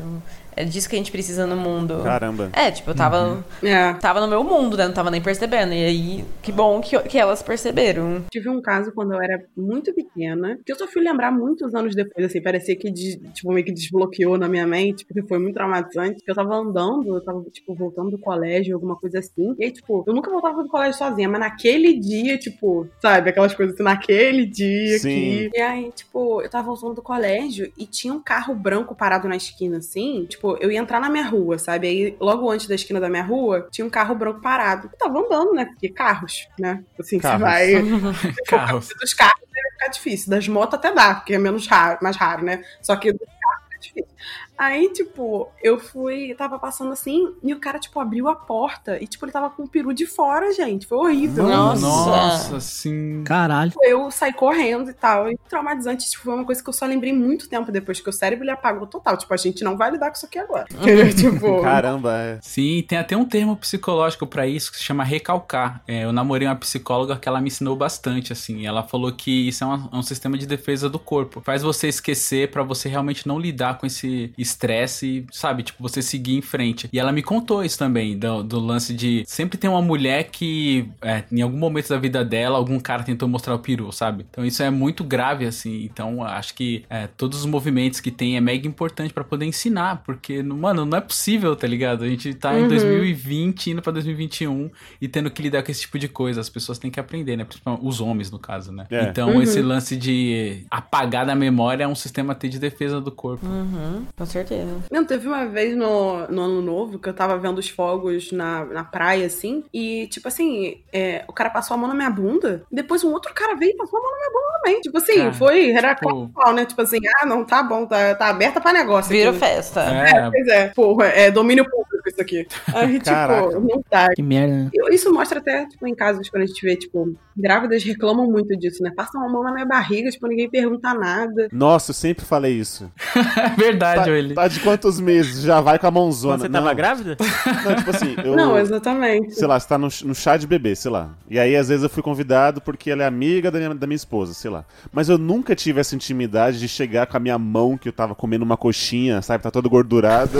É 0.55 0.63
disso 0.65 0.89
que 0.89 0.95
a 0.95 0.97
gente 0.97 1.11
precisa 1.11 1.45
no 1.45 1.55
mundo. 1.55 2.01
Caramba. 2.03 2.49
É, 2.53 2.69
tipo, 2.71 2.89
eu 2.91 2.95
tava, 2.95 3.21
Uhum. 3.61 3.67
É. 3.67 3.93
tava 3.95 4.19
no 4.21 4.27
meu 4.27 4.43
mundo, 4.43 4.75
né? 4.75 4.85
Não 4.85 4.93
tava 4.93 5.09
nem 5.11 5.21
percebendo. 5.21 5.73
E 5.73 5.85
aí, 5.85 6.25
que 6.41 6.51
bom 6.51 6.81
que, 6.81 6.97
que 7.03 7.17
elas 7.17 7.41
perceberam. 7.41 8.23
Tive 8.29 8.49
um 8.49 8.61
caso 8.61 8.91
quando 8.91 9.13
eu 9.13 9.21
era 9.21 9.43
muito 9.55 9.93
pequena, 9.93 10.59
que 10.65 10.71
eu 10.71 10.75
só 10.77 10.87
fui 10.87 11.01
lembrar 11.01 11.31
muitos 11.31 11.73
anos 11.73 11.95
depois, 11.95 12.25
assim, 12.25 12.41
parecia 12.41 12.75
que, 12.75 12.91
de- 12.91 13.17
tipo, 13.33 13.51
meio 13.51 13.65
que 13.65 13.71
desbloqueou 13.71 14.37
na 14.37 14.47
minha 14.49 14.67
mente, 14.67 15.05
porque 15.05 15.21
foi 15.23 15.39
muito 15.39 15.53
traumatizante. 15.55 16.21
Eu 16.27 16.35
tava 16.35 16.53
andando, 16.55 17.15
eu 17.15 17.23
tava, 17.23 17.43
tipo, 17.51 17.73
voltando 17.73 18.11
do 18.11 18.17
colégio, 18.19 18.75
alguma 18.75 18.95
coisa 18.95 19.19
assim, 19.19 19.55
e 19.57 19.65
aí, 19.65 19.71
tipo, 19.71 20.03
eu 20.07 20.13
nunca 20.13 20.29
voltava 20.29 20.61
do 20.63 20.69
colégio 20.69 20.97
sozinha, 20.97 21.29
mas 21.29 21.39
naquele 21.39 21.97
dia, 21.99 22.37
tipo, 22.37 22.87
sabe, 23.01 23.29
aquelas 23.29 23.53
coisas 23.53 23.73
assim, 23.75 23.83
naquele 23.83 24.45
dia 24.45 24.99
Sim. 24.99 25.09
que... 25.09 25.49
E 25.53 25.61
aí, 25.61 25.91
tipo, 25.95 26.41
eu 26.41 26.49
tava 26.49 26.67
voltando 26.67 26.95
do 26.95 27.01
colégio 27.01 27.71
e 27.77 27.85
tinha 27.85 28.13
um 28.13 28.21
carro 28.21 28.53
branco 28.53 28.93
parado 28.95 29.27
na 29.27 29.35
esquina, 29.35 29.77
assim, 29.77 30.25
tipo, 30.29 30.40
eu 30.59 30.71
ia 30.71 30.79
entrar 30.79 30.99
na 30.99 31.09
minha 31.09 31.25
rua, 31.25 31.57
sabe? 31.57 31.87
Aí, 31.87 32.17
logo 32.19 32.49
antes 32.49 32.67
da 32.67 32.75
esquina 32.75 32.99
da 32.99 33.09
minha 33.09 33.23
rua, 33.23 33.67
tinha 33.71 33.85
um 33.85 33.89
carro 33.89 34.15
branco 34.15 34.41
parado. 34.41 34.89
Eu 34.91 34.97
tava 34.97 35.19
andando, 35.19 35.53
né? 35.53 35.65
Porque 35.65 35.89
carros, 35.89 36.47
né? 36.57 36.83
Assim, 36.99 37.19
Carros. 37.19 37.39
você 37.39 37.43
vai... 37.43 38.33
Carros. 38.47 38.89
Dos 38.99 39.13
carros 39.13 39.41
vai 39.51 39.71
ficar 39.73 39.87
difícil. 39.89 40.29
Das 40.29 40.47
motos 40.47 40.75
até 40.75 40.93
dá, 40.93 41.15
porque 41.15 41.33
é 41.33 41.37
menos 41.37 41.67
raro, 41.67 41.99
mais 42.01 42.15
raro, 42.15 42.43
né? 42.43 42.63
Só 42.81 42.95
que 42.95 43.11
dos 43.11 43.19
carros 43.19 43.65
é 43.73 43.79
difícil. 43.79 44.15
Aí, 44.61 44.89
tipo, 44.93 45.49
eu 45.63 45.79
fui, 45.79 46.35
tava 46.35 46.59
passando 46.59 46.91
assim, 46.91 47.33
e 47.41 47.51
o 47.51 47.59
cara, 47.59 47.79
tipo, 47.79 47.99
abriu 47.99 48.29
a 48.29 48.35
porta 48.35 49.01
e, 49.01 49.07
tipo, 49.07 49.25
ele 49.25 49.31
tava 49.31 49.49
com 49.49 49.63
o 49.63 49.67
peru 49.67 49.91
de 49.91 50.05
fora, 50.05 50.53
gente. 50.53 50.85
Foi 50.85 50.99
horrível. 50.99 51.45
Nossa. 51.45 51.81
Nossa, 51.81 52.59
sim. 52.59 53.23
Caralho. 53.23 53.71
Eu 53.81 54.11
saí 54.11 54.31
correndo 54.31 54.91
e 54.91 54.93
tal. 54.93 55.31
E 55.31 55.35
traumatizante, 55.49 56.07
tipo, 56.07 56.25
foi 56.25 56.35
uma 56.35 56.45
coisa 56.45 56.61
que 56.61 56.69
eu 56.69 56.73
só 56.73 56.85
lembrei 56.85 57.11
muito 57.11 57.49
tempo 57.49 57.71
depois, 57.71 57.99
que 57.99 58.07
o 58.07 58.13
cérebro 58.13 58.43
ele 58.43 58.51
apagou 58.51 58.85
total. 58.85 59.17
Tipo, 59.17 59.33
a 59.33 59.37
gente 59.37 59.63
não 59.63 59.75
vai 59.75 59.89
lidar 59.89 60.11
com 60.11 60.17
isso 60.17 60.27
aqui 60.27 60.37
agora. 60.37 60.67
Tipo. 61.17 61.61
Caramba, 61.63 62.13
é. 62.19 62.39
Sim, 62.39 62.85
tem 62.87 62.99
até 62.99 63.17
um 63.17 63.25
termo 63.25 63.57
psicológico 63.57 64.27
pra 64.27 64.45
isso 64.45 64.71
que 64.71 64.77
se 64.77 64.83
chama 64.83 65.03
recalcar. 65.03 65.81
É, 65.87 66.03
eu 66.03 66.13
namorei 66.13 66.47
uma 66.47 66.55
psicóloga 66.55 67.17
que 67.17 67.27
ela 67.27 67.41
me 67.41 67.47
ensinou 67.47 67.75
bastante, 67.75 68.31
assim. 68.31 68.67
Ela 68.67 68.83
falou 68.83 69.11
que 69.11 69.47
isso 69.47 69.63
é 69.63 69.67
um, 69.67 69.89
é 69.91 69.95
um 69.95 70.03
sistema 70.03 70.37
de 70.37 70.45
defesa 70.45 70.87
do 70.87 70.99
corpo. 70.99 71.41
Faz 71.41 71.63
você 71.63 71.87
esquecer 71.87 72.51
pra 72.51 72.61
você 72.61 72.87
realmente 72.87 73.27
não 73.27 73.39
lidar 73.39 73.79
com 73.79 73.87
esse 73.87 74.31
estresse 74.51 75.05
e, 75.07 75.25
sabe, 75.31 75.63
tipo, 75.63 75.81
você 75.81 76.01
seguir 76.01 76.35
em 76.37 76.41
frente. 76.41 76.89
E 76.91 76.99
ela 76.99 77.11
me 77.11 77.21
contou 77.23 77.63
isso 77.63 77.77
também, 77.77 78.17
do, 78.17 78.43
do 78.43 78.59
lance 78.59 78.93
de 78.93 79.23
sempre 79.27 79.57
tem 79.57 79.69
uma 79.69 79.81
mulher 79.81 80.25
que, 80.25 80.87
é, 81.01 81.23
em 81.31 81.41
algum 81.41 81.57
momento 81.57 81.89
da 81.89 81.97
vida 81.97 82.23
dela, 82.23 82.57
algum 82.57 82.79
cara 82.79 83.03
tentou 83.03 83.27
mostrar 83.27 83.55
o 83.55 83.59
peru, 83.59 83.91
sabe? 83.91 84.25
Então 84.29 84.45
isso 84.45 84.61
é 84.63 84.69
muito 84.69 85.03
grave, 85.03 85.45
assim. 85.45 85.83
Então 85.83 86.23
acho 86.23 86.53
que 86.53 86.83
é, 86.89 87.07
todos 87.07 87.39
os 87.39 87.45
movimentos 87.45 87.99
que 87.99 88.11
tem 88.11 88.37
é 88.37 88.41
mega 88.41 88.67
importante 88.67 89.13
pra 89.13 89.23
poder 89.23 89.45
ensinar, 89.45 90.03
porque, 90.05 90.41
mano, 90.43 90.85
não 90.85 90.97
é 90.97 91.01
possível, 91.01 91.55
tá 91.55 91.67
ligado? 91.67 92.03
A 92.03 92.07
gente 92.09 92.33
tá 92.33 92.57
em 92.59 92.63
Uhum. 92.63 92.67
2020, 92.69 93.71
indo 93.71 93.81
pra 93.81 93.91
2021 93.91 94.69
e 95.01 95.07
tendo 95.07 95.29
que 95.31 95.41
lidar 95.41 95.63
com 95.63 95.71
esse 95.71 95.81
tipo 95.81 95.97
de 95.97 96.07
coisa. 96.07 96.41
As 96.41 96.49
pessoas 96.49 96.77
têm 96.77 96.91
que 96.91 96.99
aprender, 96.99 97.35
né? 97.37 97.43
Principalmente 97.43 97.85
os 97.85 97.99
homens, 98.01 98.29
no 98.31 98.39
caso, 98.39 98.71
né? 98.71 98.85
É. 98.91 99.03
Então 99.03 99.31
Uhum. 99.35 99.41
esse 99.41 99.61
lance 99.61 99.95
de 99.95 100.65
apagar 100.69 101.25
da 101.25 101.35
memória 101.35 101.83
é 101.83 101.87
um 101.87 101.95
sistema 101.95 102.35
T 102.35 102.49
de 102.49 102.59
defesa 102.59 102.99
do 102.99 103.11
corpo. 103.11 103.45
Uhum, 103.45 104.05
com 104.15 104.25
certeza. 104.31 104.69
Não, 104.91 105.05
teve 105.05 105.27
uma 105.27 105.45
vez 105.45 105.75
no, 105.75 106.27
no 106.27 106.41
ano 106.41 106.61
novo 106.61 106.97
que 106.99 107.09
eu 107.09 107.13
tava 107.13 107.37
vendo 107.37 107.57
os 107.59 107.69
fogos 107.69 108.31
na, 108.31 108.65
na 108.65 108.83
praia, 108.83 109.25
assim, 109.25 109.63
e, 109.73 110.07
tipo 110.07 110.27
assim, 110.27 110.81
é, 110.91 111.23
o 111.27 111.33
cara 111.33 111.49
passou 111.49 111.75
a 111.75 111.77
mão 111.77 111.87
na 111.87 111.93
minha 111.95 112.09
bunda, 112.09 112.63
depois 112.71 113.03
um 113.03 113.11
outro 113.11 113.33
cara 113.33 113.55
veio 113.55 113.71
e 113.71 113.77
passou 113.77 113.99
a 113.99 114.01
mão 114.01 114.11
na 114.11 114.17
minha 114.17 114.29
bunda 114.31 114.59
também. 114.63 114.81
Tipo 114.81 114.97
assim, 114.97 115.17
Cara, 115.17 115.33
foi, 115.33 115.71
era 115.71 115.95
tipo- 115.95 116.29
claro, 116.33 116.53
né? 116.53 116.65
Tipo 116.65 116.81
assim, 116.81 116.99
ah, 117.21 117.25
não, 117.25 117.43
tá 117.45 117.61
bom, 117.63 117.85
tá, 117.85 118.15
tá 118.15 118.27
aberta 118.27 118.59
pra 118.61 118.73
negócio. 118.73 119.11
Virou 119.11 119.31
aqui. 119.31 119.39
festa. 119.39 119.81
É, 119.81 120.29
Pois 120.29 120.47
é, 120.47 120.67
porra, 120.69 121.05
é 121.07 121.29
domínio 121.31 121.63
público 121.65 122.00
isso 122.21 122.43
aqui. 122.43 122.47
Aí, 122.73 122.99
tipo, 122.99 123.59
não 123.59 123.83
dá. 123.89 124.09
Que 124.15 124.21
merda. 124.21 124.55
né? 124.55 124.69
Isso 124.91 125.11
mostra 125.13 125.39
até, 125.39 125.65
tipo, 125.67 125.87
em 125.87 125.95
casos 125.95 126.29
quando 126.29 126.43
a 126.43 126.45
gente 126.45 126.61
vê, 126.65 126.75
tipo, 126.75 127.13
grávidas 127.35 127.83
reclamam 127.83 128.27
muito 128.29 128.55
disso, 128.57 128.83
né? 128.83 128.91
Passam 128.95 129.23
a 129.25 129.29
mão 129.29 129.43
na 129.43 129.51
minha 129.53 129.65
barriga, 129.65 130.09
tipo, 130.09 130.27
ninguém 130.27 130.49
pergunta 130.49 130.93
nada. 130.93 131.47
Nossa, 131.51 131.91
eu 131.91 131.95
sempre 131.95 132.23
falei 132.25 132.53
isso. 132.53 132.91
é 133.15 133.49
verdade, 133.59 134.05
Tá, 134.05 134.09
ele. 134.11 134.33
tá 134.33 134.47
de 134.47 134.59
quantos 134.59 134.99
meses? 134.99 135.41
Já 135.41 135.59
vai 135.61 135.77
com 135.79 135.87
a 135.87 135.91
mãozona. 135.91 136.33
Quando 136.35 136.41
você 136.41 136.49
não, 136.49 136.59
tava 136.61 136.73
grávida? 136.73 137.17
Não, 137.65 137.75
tipo 137.75 137.89
assim, 137.89 138.15
eu... 138.23 138.35
Não, 138.35 138.57
exatamente. 138.57 139.33
Sei 139.35 139.47
lá, 139.47 139.59
você 139.59 139.67
tá 139.67 139.77
no, 139.77 139.87
no 140.05 140.15
chá 140.15 140.37
de 140.37 140.47
bebê, 140.47 140.75
sei 140.75 140.91
lá. 140.91 141.09
E 141.29 141.39
aí, 141.39 141.55
às 141.55 141.67
vezes, 141.69 141.83
eu 141.83 141.89
fui 141.89 142.03
convidado 142.03 142.61
porque 142.61 142.91
ela 142.91 143.03
é 143.03 143.05
amiga 143.05 143.49
da 143.51 143.57
minha, 143.59 143.73
da 143.75 143.87
minha 143.87 143.95
esposa, 143.95 144.33
sei 144.33 144.49
lá. 144.51 144.63
Mas 144.91 145.09
eu 145.09 145.17
nunca 145.17 145.55
tive 145.55 145.79
essa 145.79 145.95
intimidade 145.95 146.59
de 146.59 146.67
chegar 146.67 147.05
com 147.07 147.17
a 147.17 147.19
minha 147.19 147.37
mão, 147.37 147.77
que 147.77 147.87
eu 147.89 147.93
tava 147.93 148.13
comendo 148.15 148.43
uma 148.45 148.57
coxinha, 148.57 149.21
sabe? 149.21 149.43
Tá 149.43 149.51
toda 149.51 149.67
gordurada. 149.69 150.39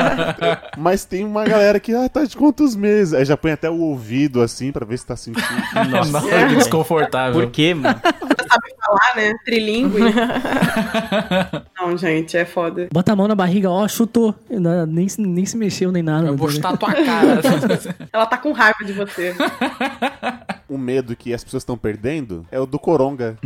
Mas 0.76 0.99
tem 1.04 1.24
uma 1.24 1.44
galera 1.44 1.78
que, 1.80 1.94
ah, 1.94 2.08
tá 2.08 2.24
de 2.24 2.36
quantos 2.36 2.74
meses? 2.76 3.14
Aí 3.14 3.24
já 3.24 3.36
põe 3.36 3.52
até 3.52 3.70
o 3.70 3.78
ouvido 3.78 4.40
assim 4.42 4.72
pra 4.72 4.84
ver 4.84 4.98
se 4.98 5.06
tá 5.06 5.16
sentindo. 5.16 5.46
Nossa, 5.90 6.20
que 6.48 6.56
desconfortável. 6.56 7.40
Por 7.40 7.50
quê, 7.50 7.74
mano? 7.74 8.00
Falar, 8.90 9.16
né? 9.16 9.34
Trilingue. 9.44 10.00
não, 11.80 11.96
gente, 11.96 12.36
é 12.36 12.44
foda. 12.44 12.88
Bota 12.92 13.12
a 13.12 13.16
mão 13.16 13.28
na 13.28 13.34
barriga, 13.34 13.70
ó, 13.70 13.86
chutou. 13.86 14.34
Nem, 14.88 15.08
se- 15.08 15.20
nem 15.20 15.44
se 15.46 15.56
mexeu, 15.56 15.92
nem 15.92 16.02
nada. 16.02 16.26
Eu 16.28 16.36
vou 16.36 16.50
chutar 16.50 16.74
a 16.74 16.76
tua 16.76 16.92
cara. 16.92 17.40
Ela 18.12 18.26
tá 18.26 18.36
com 18.36 18.52
raiva 18.52 18.84
de 18.84 18.92
você. 18.92 19.34
Um 20.68 20.78
medo 20.78 21.16
que 21.16 21.32
as 21.34 21.42
pessoas 21.42 21.62
estão 21.62 21.76
perdendo 21.76 22.46
é 22.50 22.58
o 22.60 22.66
do 22.66 22.78
coronga. 22.78 23.36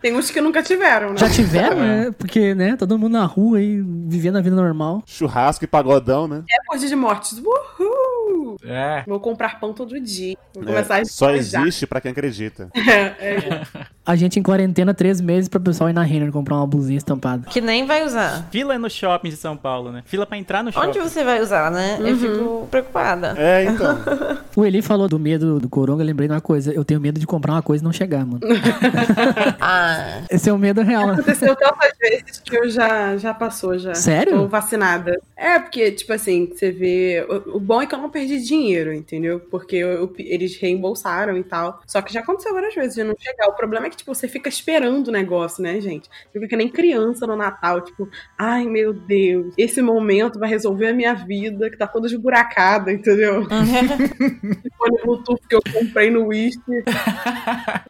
Tem 0.00 0.14
uns 0.16 0.30
que 0.30 0.40
nunca 0.40 0.62
tiveram, 0.62 1.10
né? 1.10 1.16
Já 1.18 1.28
tiveram, 1.28 1.76
né? 1.78 2.10
Porque, 2.16 2.54
né, 2.54 2.76
todo 2.76 2.98
mundo 2.98 3.12
na 3.12 3.24
rua 3.24 3.58
aí, 3.58 3.82
vivendo 4.06 4.36
a 4.36 4.40
vida 4.40 4.56
normal. 4.56 5.02
Churrasco 5.06 5.64
e 5.64 5.68
pagodão, 5.68 6.26
né? 6.28 6.42
Recorde 6.48 6.88
de 6.88 6.96
mortes. 6.96 7.38
Uhul! 7.38 8.56
É. 8.64 9.02
Vou 9.06 9.20
comprar 9.20 9.60
pão 9.60 9.72
todo 9.72 10.00
dia. 10.00 10.36
Vou 10.54 10.62
É, 10.62 10.66
começar 10.66 11.00
a 11.00 11.04
só 11.04 11.30
existe 11.30 11.86
pra 11.86 12.00
quem 12.00 12.10
acredita. 12.10 12.70
É, 12.86 13.14
é. 13.20 13.62
Yeah. 13.86 13.95
A 14.06 14.14
gente 14.14 14.38
em 14.38 14.42
quarentena 14.42 14.94
três 14.94 15.20
meses 15.20 15.48
pra 15.48 15.58
pessoal 15.58 15.90
ir 15.90 15.92
na 15.92 16.02
Renner 16.02 16.30
comprar 16.30 16.56
uma 16.56 16.66
blusinha 16.66 16.96
estampada. 16.96 17.48
Que 17.50 17.60
nem 17.60 17.84
vai 17.86 18.04
usar. 18.04 18.46
Fila 18.52 18.78
no 18.78 18.88
shopping 18.88 19.30
de 19.30 19.36
São 19.36 19.56
Paulo, 19.56 19.90
né? 19.90 20.02
Fila 20.06 20.24
pra 20.24 20.38
entrar 20.38 20.62
no 20.62 20.72
shopping. 20.72 20.88
Onde 20.88 21.00
você 21.00 21.24
vai 21.24 21.40
usar, 21.42 21.70
né? 21.72 21.96
Eu 22.00 22.16
fico 22.16 22.68
preocupada. 22.70 23.34
É, 23.36 23.64
então. 23.64 23.96
O 24.56 24.64
Eli 24.64 24.80
falou 24.80 25.06
do 25.06 25.18
medo 25.18 25.60
do 25.60 25.68
coronga, 25.68 26.02
eu 26.02 26.06
lembrei 26.06 26.26
de 26.28 26.32
uma 26.32 26.40
coisa. 26.40 26.72
Eu 26.72 26.82
tenho 26.82 26.98
medo 26.98 27.20
de 27.20 27.26
comprar 27.26 27.52
uma 27.52 27.62
coisa 27.62 27.82
e 27.82 27.84
não 27.84 27.92
chegar, 27.92 28.24
mano. 28.24 28.40
Ah, 29.60 30.22
Esse 30.30 30.48
é 30.48 30.52
o 30.52 30.56
medo 30.58 30.80
real. 30.82 31.10
Aconteceu 31.10 31.54
tantas 31.56 31.92
vezes 32.00 32.38
que 32.44 32.56
eu 32.56 32.68
já, 32.70 33.16
já 33.18 33.34
passou 33.34 33.76
já. 33.78 33.94
Sério? 33.94 34.32
Tô 34.32 34.48
vacinada. 34.48 35.20
É, 35.36 35.58
porque, 35.58 35.90
tipo 35.92 36.12
assim, 36.12 36.46
você 36.46 36.70
vê. 36.70 37.26
O, 37.28 37.56
o 37.56 37.60
bom 37.60 37.82
é 37.82 37.86
que 37.86 37.94
eu 37.94 37.98
não 37.98 38.08
perdi 38.08 38.40
dinheiro, 38.42 38.94
entendeu? 38.94 39.40
Porque 39.40 39.76
eu- 39.76 39.88
eu- 39.92 40.14
eles 40.18 40.56
reembolsaram 40.56 41.36
e 41.36 41.42
tal. 41.44 41.80
Só 41.86 42.00
que 42.00 42.12
já 42.12 42.20
aconteceu 42.20 42.54
várias 42.54 42.74
vezes 42.74 42.94
de 42.94 43.04
não 43.04 43.14
chegar. 43.18 43.48
O 43.48 43.52
problema 43.56 43.86
é 43.86 43.90
que, 43.90 43.95
tipo, 43.96 44.14
você 44.14 44.28
fica 44.28 44.48
esperando 44.48 45.08
o 45.08 45.12
negócio, 45.12 45.62
né, 45.62 45.80
gente? 45.80 46.08
Você 46.08 46.40
fica 46.40 46.48
que 46.48 46.56
nem 46.56 46.68
criança 46.68 47.26
no 47.26 47.36
Natal, 47.36 47.80
tipo, 47.80 48.08
ai 48.38 48.66
meu 48.66 48.92
Deus, 48.92 49.54
esse 49.58 49.82
momento 49.82 50.38
vai 50.38 50.48
resolver 50.48 50.88
a 50.88 50.92
minha 50.92 51.14
vida, 51.14 51.68
que 51.70 51.76
tá 51.76 51.86
toda 51.86 52.06
esburacada, 52.06 52.92
entendeu? 52.92 53.46
Fone 54.78 55.02
Bluetooth 55.04 55.40
que 55.48 55.54
eu 55.54 55.60
comprei 55.72 56.10
no 56.10 56.26
Wish. 56.26 56.58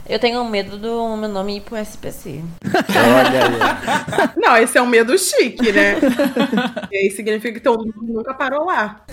eu 0.08 0.18
tenho 0.18 0.44
medo 0.48 0.76
do 0.76 1.16
meu 1.16 1.28
nome 1.28 1.58
ir 1.58 1.60
pro 1.60 1.76
SPC. 1.76 2.42
Olha 2.64 3.46
aí. 3.46 4.30
Não, 4.36 4.56
esse 4.56 4.76
é 4.78 4.82
um 4.82 4.86
medo 4.86 5.16
chique, 5.18 5.72
né? 5.72 5.96
e 6.90 6.96
aí 6.96 7.10
significa 7.10 7.54
que 7.54 7.60
todo 7.60 7.84
mundo 7.84 8.12
nunca 8.12 8.34
parou 8.34 8.66
lá. 8.66 9.04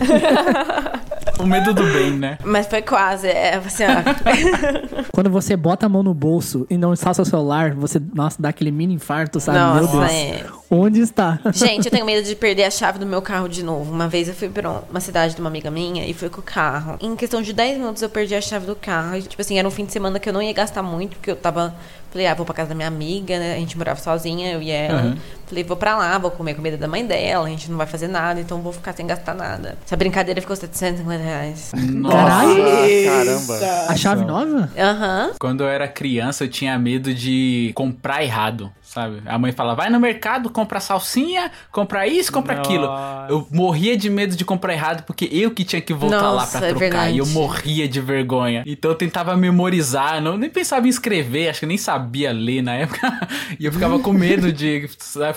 O 1.39 1.45
medo 1.45 1.73
do 1.73 1.83
bem, 1.91 2.11
né? 2.11 2.37
Mas 2.43 2.67
foi 2.67 2.81
quase. 2.81 3.27
É 3.27 3.55
assim, 3.55 3.83
ó. 3.83 5.03
Quando 5.11 5.29
você 5.29 5.55
bota 5.55 5.85
a 5.85 5.89
mão 5.89 6.03
no 6.03 6.13
bolso 6.13 6.65
e 6.69 6.77
não 6.83 6.91
está 6.91 7.11
o 7.11 7.13
seu 7.13 7.23
celular, 7.23 7.73
você, 7.73 8.01
nossa, 8.13 8.41
dá 8.41 8.49
aquele 8.49 8.69
mini 8.71 8.93
infarto, 8.93 9.39
sabe? 9.39 9.57
Meu 9.57 9.83
Nossa, 9.83 9.97
Deus. 9.97 10.11
é. 10.11 10.45
Onde 10.69 10.99
está? 10.99 11.39
Gente, 11.53 11.85
eu 11.85 11.91
tenho 11.91 12.05
medo 12.05 12.27
de 12.27 12.35
perder 12.35 12.65
a 12.65 12.71
chave 12.71 12.99
do 12.99 13.05
meu 13.05 13.21
carro 13.21 13.47
de 13.47 13.63
novo. 13.63 13.91
Uma 13.91 14.07
vez 14.09 14.27
eu 14.27 14.33
fui 14.33 14.49
pra 14.49 14.81
uma 14.89 14.99
cidade 14.99 15.33
de 15.33 15.39
uma 15.39 15.49
amiga 15.49 15.71
minha 15.71 16.05
e 16.05 16.13
fui 16.13 16.29
com 16.29 16.41
o 16.41 16.43
carro. 16.43 16.97
Em 16.99 17.15
questão 17.15 17.41
de 17.41 17.53
10 17.53 17.77
minutos 17.77 18.01
eu 18.01 18.09
perdi 18.09 18.35
a 18.35 18.41
chave 18.41 18.65
do 18.65 18.75
carro. 18.75 19.15
E, 19.15 19.21
tipo 19.21 19.41
assim, 19.41 19.57
era 19.57 19.67
um 19.67 19.71
fim 19.71 19.85
de 19.85 19.93
semana 19.93 20.19
que 20.19 20.27
eu 20.27 20.33
não 20.33 20.41
ia 20.41 20.51
gastar 20.51 20.83
muito, 20.83 21.15
porque 21.15 21.31
eu 21.31 21.35
tava. 21.35 21.73
Falei, 22.11 22.27
ah, 22.27 22.33
vou 22.33 22.45
pra 22.45 22.53
casa 22.53 22.69
da 22.69 22.75
minha 22.75 22.87
amiga, 22.87 23.39
né? 23.39 23.53
A 23.55 23.57
gente 23.57 23.77
morava 23.77 23.99
sozinha, 23.99 24.51
eu 24.51 24.61
e 24.61 24.69
ela. 24.69 25.03
Uhum. 25.03 25.17
Falei, 25.53 25.63
vou 25.63 25.77
pra 25.77 25.95
lá, 25.95 26.17
vou 26.17 26.31
comer 26.31 26.55
comida 26.55 26.75
da 26.77 26.87
mãe 26.87 27.05
dela, 27.05 27.45
a 27.45 27.49
gente 27.49 27.69
não 27.69 27.77
vai 27.77 27.85
fazer 27.85 28.07
nada, 28.07 28.39
então 28.39 28.59
vou 28.59 28.73
ficar 28.73 28.91
sem 28.93 29.05
gastar 29.05 29.35
nada. 29.35 29.77
Essa 29.85 29.95
brincadeira 29.95 30.41
ficou 30.41 30.55
750 30.55 31.23
reais. 31.23 31.71
Caralho! 32.09 32.63
Caramba. 33.05 33.59
A 33.87 33.95
chave 33.95 34.25
nova? 34.25 34.67
Aham. 34.75 35.31
Quando 35.39 35.63
eu 35.63 35.67
era 35.67 35.87
criança, 35.87 36.45
eu 36.45 36.47
tinha 36.47 36.75
medo 36.79 37.13
de 37.13 37.71
comprar 37.75 38.23
errado, 38.23 38.71
sabe? 38.81 39.21
A 39.27 39.37
mãe 39.37 39.51
fala, 39.51 39.75
vai 39.75 39.91
no 39.91 39.99
mercado, 39.99 40.49
compra 40.49 40.79
salsinha, 40.79 41.51
compra 41.71 42.07
isso, 42.07 42.31
compra 42.31 42.55
aquilo. 42.55 42.87
Nossa. 42.87 43.27
Eu 43.29 43.47
morria 43.51 43.95
de 43.95 44.09
medo 44.09 44.35
de 44.35 44.43
comprar 44.43 44.73
errado, 44.73 45.03
porque 45.03 45.29
eu 45.31 45.51
que 45.51 45.63
tinha 45.63 45.81
que 45.83 45.93
voltar 45.93 46.19
lá 46.31 46.41
Nossa, 46.41 46.57
pra 46.57 46.67
é 46.67 46.69
trocar. 46.71 46.89
verdade. 46.89 47.13
e 47.13 47.19
eu 47.19 47.27
morria 47.27 47.87
de 47.87 48.01
vergonha. 48.01 48.63
Então 48.65 48.89
eu 48.89 48.95
tentava 48.95 49.37
memorizar, 49.37 50.19
não, 50.19 50.35
nem 50.35 50.49
pensava 50.49 50.87
em 50.87 50.89
escrever, 50.89 51.49
acho 51.49 51.59
que 51.59 51.65
eu 51.65 51.69
nem 51.69 51.77
sabia 51.77 52.31
ler 52.31 52.63
na 52.63 52.73
época. 52.73 53.29
e 53.59 53.65
eu 53.65 53.71
ficava 53.71 53.99
com 53.99 54.11
medo 54.11 54.51
de. 54.51 54.89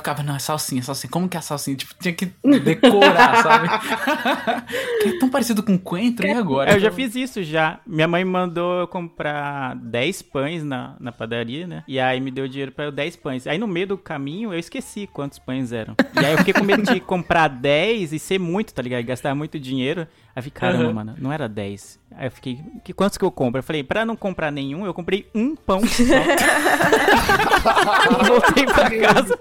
Ficava, 0.06 0.22
não, 0.22 0.36
é 0.36 0.38
salsinha, 0.38 0.80
salsinha. 0.84 1.10
Como 1.10 1.28
que 1.28 1.36
é 1.36 1.40
salsinha? 1.40 1.76
Tipo, 1.76 1.92
tinha 2.00 2.14
que 2.14 2.26
decorar, 2.60 3.42
sabe? 3.42 3.68
que 5.02 5.08
é 5.08 5.18
tão 5.18 5.28
parecido 5.28 5.64
com 5.64 5.76
coentro, 5.76 6.24
e 6.24 6.30
agora? 6.30 6.70
É, 6.70 6.74
eu 6.76 6.78
já 6.78 6.92
fiz 6.92 7.16
isso 7.16 7.42
já. 7.42 7.80
Minha 7.84 8.06
mãe 8.06 8.24
mandou 8.24 8.82
eu 8.82 8.86
comprar 8.86 9.74
10 9.74 10.22
pães 10.22 10.62
na, 10.62 10.94
na 11.00 11.10
padaria, 11.10 11.66
né? 11.66 11.82
E 11.88 11.98
aí 11.98 12.20
me 12.20 12.30
deu 12.30 12.46
dinheiro 12.46 12.70
pra 12.70 12.84
eu 12.84 12.92
10 12.92 13.16
pães. 13.16 13.48
Aí 13.48 13.58
no 13.58 13.66
meio 13.66 13.88
do 13.88 13.98
caminho 13.98 14.52
eu 14.54 14.58
esqueci 14.60 15.08
quantos 15.12 15.40
pães 15.40 15.72
eram. 15.72 15.96
E 16.14 16.24
aí 16.24 16.30
eu 16.30 16.38
fiquei 16.38 16.54
com 16.54 16.62
medo 16.62 16.82
de 16.84 17.00
comprar 17.02 17.48
10 17.48 18.12
e 18.12 18.18
ser 18.20 18.38
muito, 18.38 18.72
tá 18.72 18.82
ligado? 18.82 19.00
E 19.00 19.02
gastar 19.02 19.34
muito 19.34 19.58
dinheiro. 19.58 20.06
Aí 20.36 20.42
fiquei, 20.42 20.60
caramba, 20.60 20.86
Uhum. 20.86 20.92
mano, 20.94 21.14
não 21.18 21.32
era 21.32 21.48
10. 21.48 21.98
Aí 22.18 22.28
eu 22.28 22.30
fiquei, 22.30 22.60
que, 22.82 22.94
quantos 22.94 23.18
que 23.18 23.24
eu 23.24 23.30
compro? 23.30 23.58
Eu 23.58 23.62
falei, 23.62 23.84
pra 23.84 24.06
não 24.06 24.16
comprar 24.16 24.50
nenhum, 24.50 24.86
eu 24.86 24.94
comprei 24.94 25.28
um 25.34 25.54
pão 25.54 25.82
só. 25.86 26.02
Voltei 28.26 28.64
pra 28.64 28.90
casa. 28.90 29.38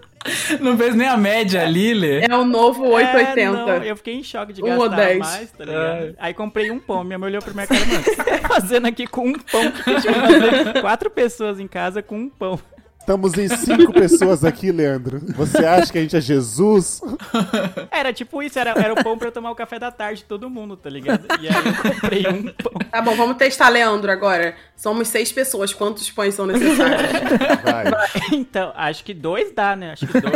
Não 0.60 0.78
fez 0.78 0.96
nem 0.96 1.08
a 1.08 1.16
média 1.16 1.62
ali, 1.64 1.94
Lê. 1.94 2.26
É 2.30 2.36
o 2.36 2.44
novo 2.44 2.84
880. 2.88 3.40
É, 3.40 3.52
não, 3.52 3.70
eu 3.84 3.96
fiquei 3.96 4.16
em 4.16 4.24
choque 4.24 4.54
de 4.54 4.62
Um 4.62 4.66
gastar 4.68 4.84
ou 4.84 4.90
dez. 4.90 5.20
mais, 5.20 5.52
tá 5.52 5.66
ligado? 5.66 6.16
Aí 6.18 6.34
comprei 6.34 6.72
um 6.72 6.80
pão. 6.80 7.04
Minha 7.04 7.20
mãe 7.20 7.30
olhou 7.30 7.42
pra 7.42 7.54
minha 7.54 7.68
cara, 7.68 7.86
mano, 7.86 8.00
o 8.00 8.04
que 8.04 8.16
você 8.16 8.24
tá 8.24 8.48
fazendo 8.48 8.88
aqui 8.88 9.08
com 9.08 9.28
um 9.30 9.34
pão? 9.34 9.72
Que 9.72 9.90
a 9.92 10.00
gente 10.00 10.14
vai 10.14 10.42
fazer 10.42 10.82
quatro 10.82 11.10
pessoas 11.10 11.60
em 11.60 11.68
casa 11.68 12.02
com 12.02 12.18
um 12.18 12.30
pão. 12.30 12.60
Estamos 13.06 13.38
em 13.38 13.48
cinco 13.48 13.94
pessoas 13.94 14.44
aqui, 14.44 14.72
Leandro. 14.72 15.22
Você 15.36 15.64
acha 15.64 15.92
que 15.92 16.00
a 16.00 16.02
gente 16.02 16.18
é 16.18 16.22
Jesus? 16.22 17.00
Era 17.92 18.12
tipo 18.12 18.42
isso, 18.42 18.58
era, 18.58 18.72
era 18.72 18.94
o 18.94 19.04
pão 19.04 19.16
pra 19.16 19.28
eu 19.28 19.32
tomar 19.32 19.52
o 19.52 19.56
café 19.56 19.78
da 19.78 19.92
tarde 19.92 20.22
de 20.22 20.26
todo 20.26 20.50
mundo, 20.50 20.76
tá 20.76 20.90
ligado? 20.90 21.26
E 21.40 21.48
aí 21.48 21.56
eu 21.56 21.92
comprei 21.92 22.28
um 22.28 22.44
pão. 22.44 22.74
Tá 22.92 23.02
bom, 23.02 23.16
vamos 23.16 23.38
testar, 23.38 23.70
Leandro, 23.70 24.12
agora. 24.12 24.56
Somos 24.76 25.08
seis 25.08 25.32
pessoas. 25.32 25.74
Quantos 25.74 26.10
pães 26.10 26.34
são 26.34 26.48
necessários? 26.48 27.12
Vai. 27.64 27.86
Então, 28.32 28.72
acho 28.76 29.04
que 29.04 29.14
dois 29.14 29.54
dá, 29.54 29.76
né? 29.76 29.92
Acho 29.92 30.08
que 30.08 30.20
dois. 30.20 30.34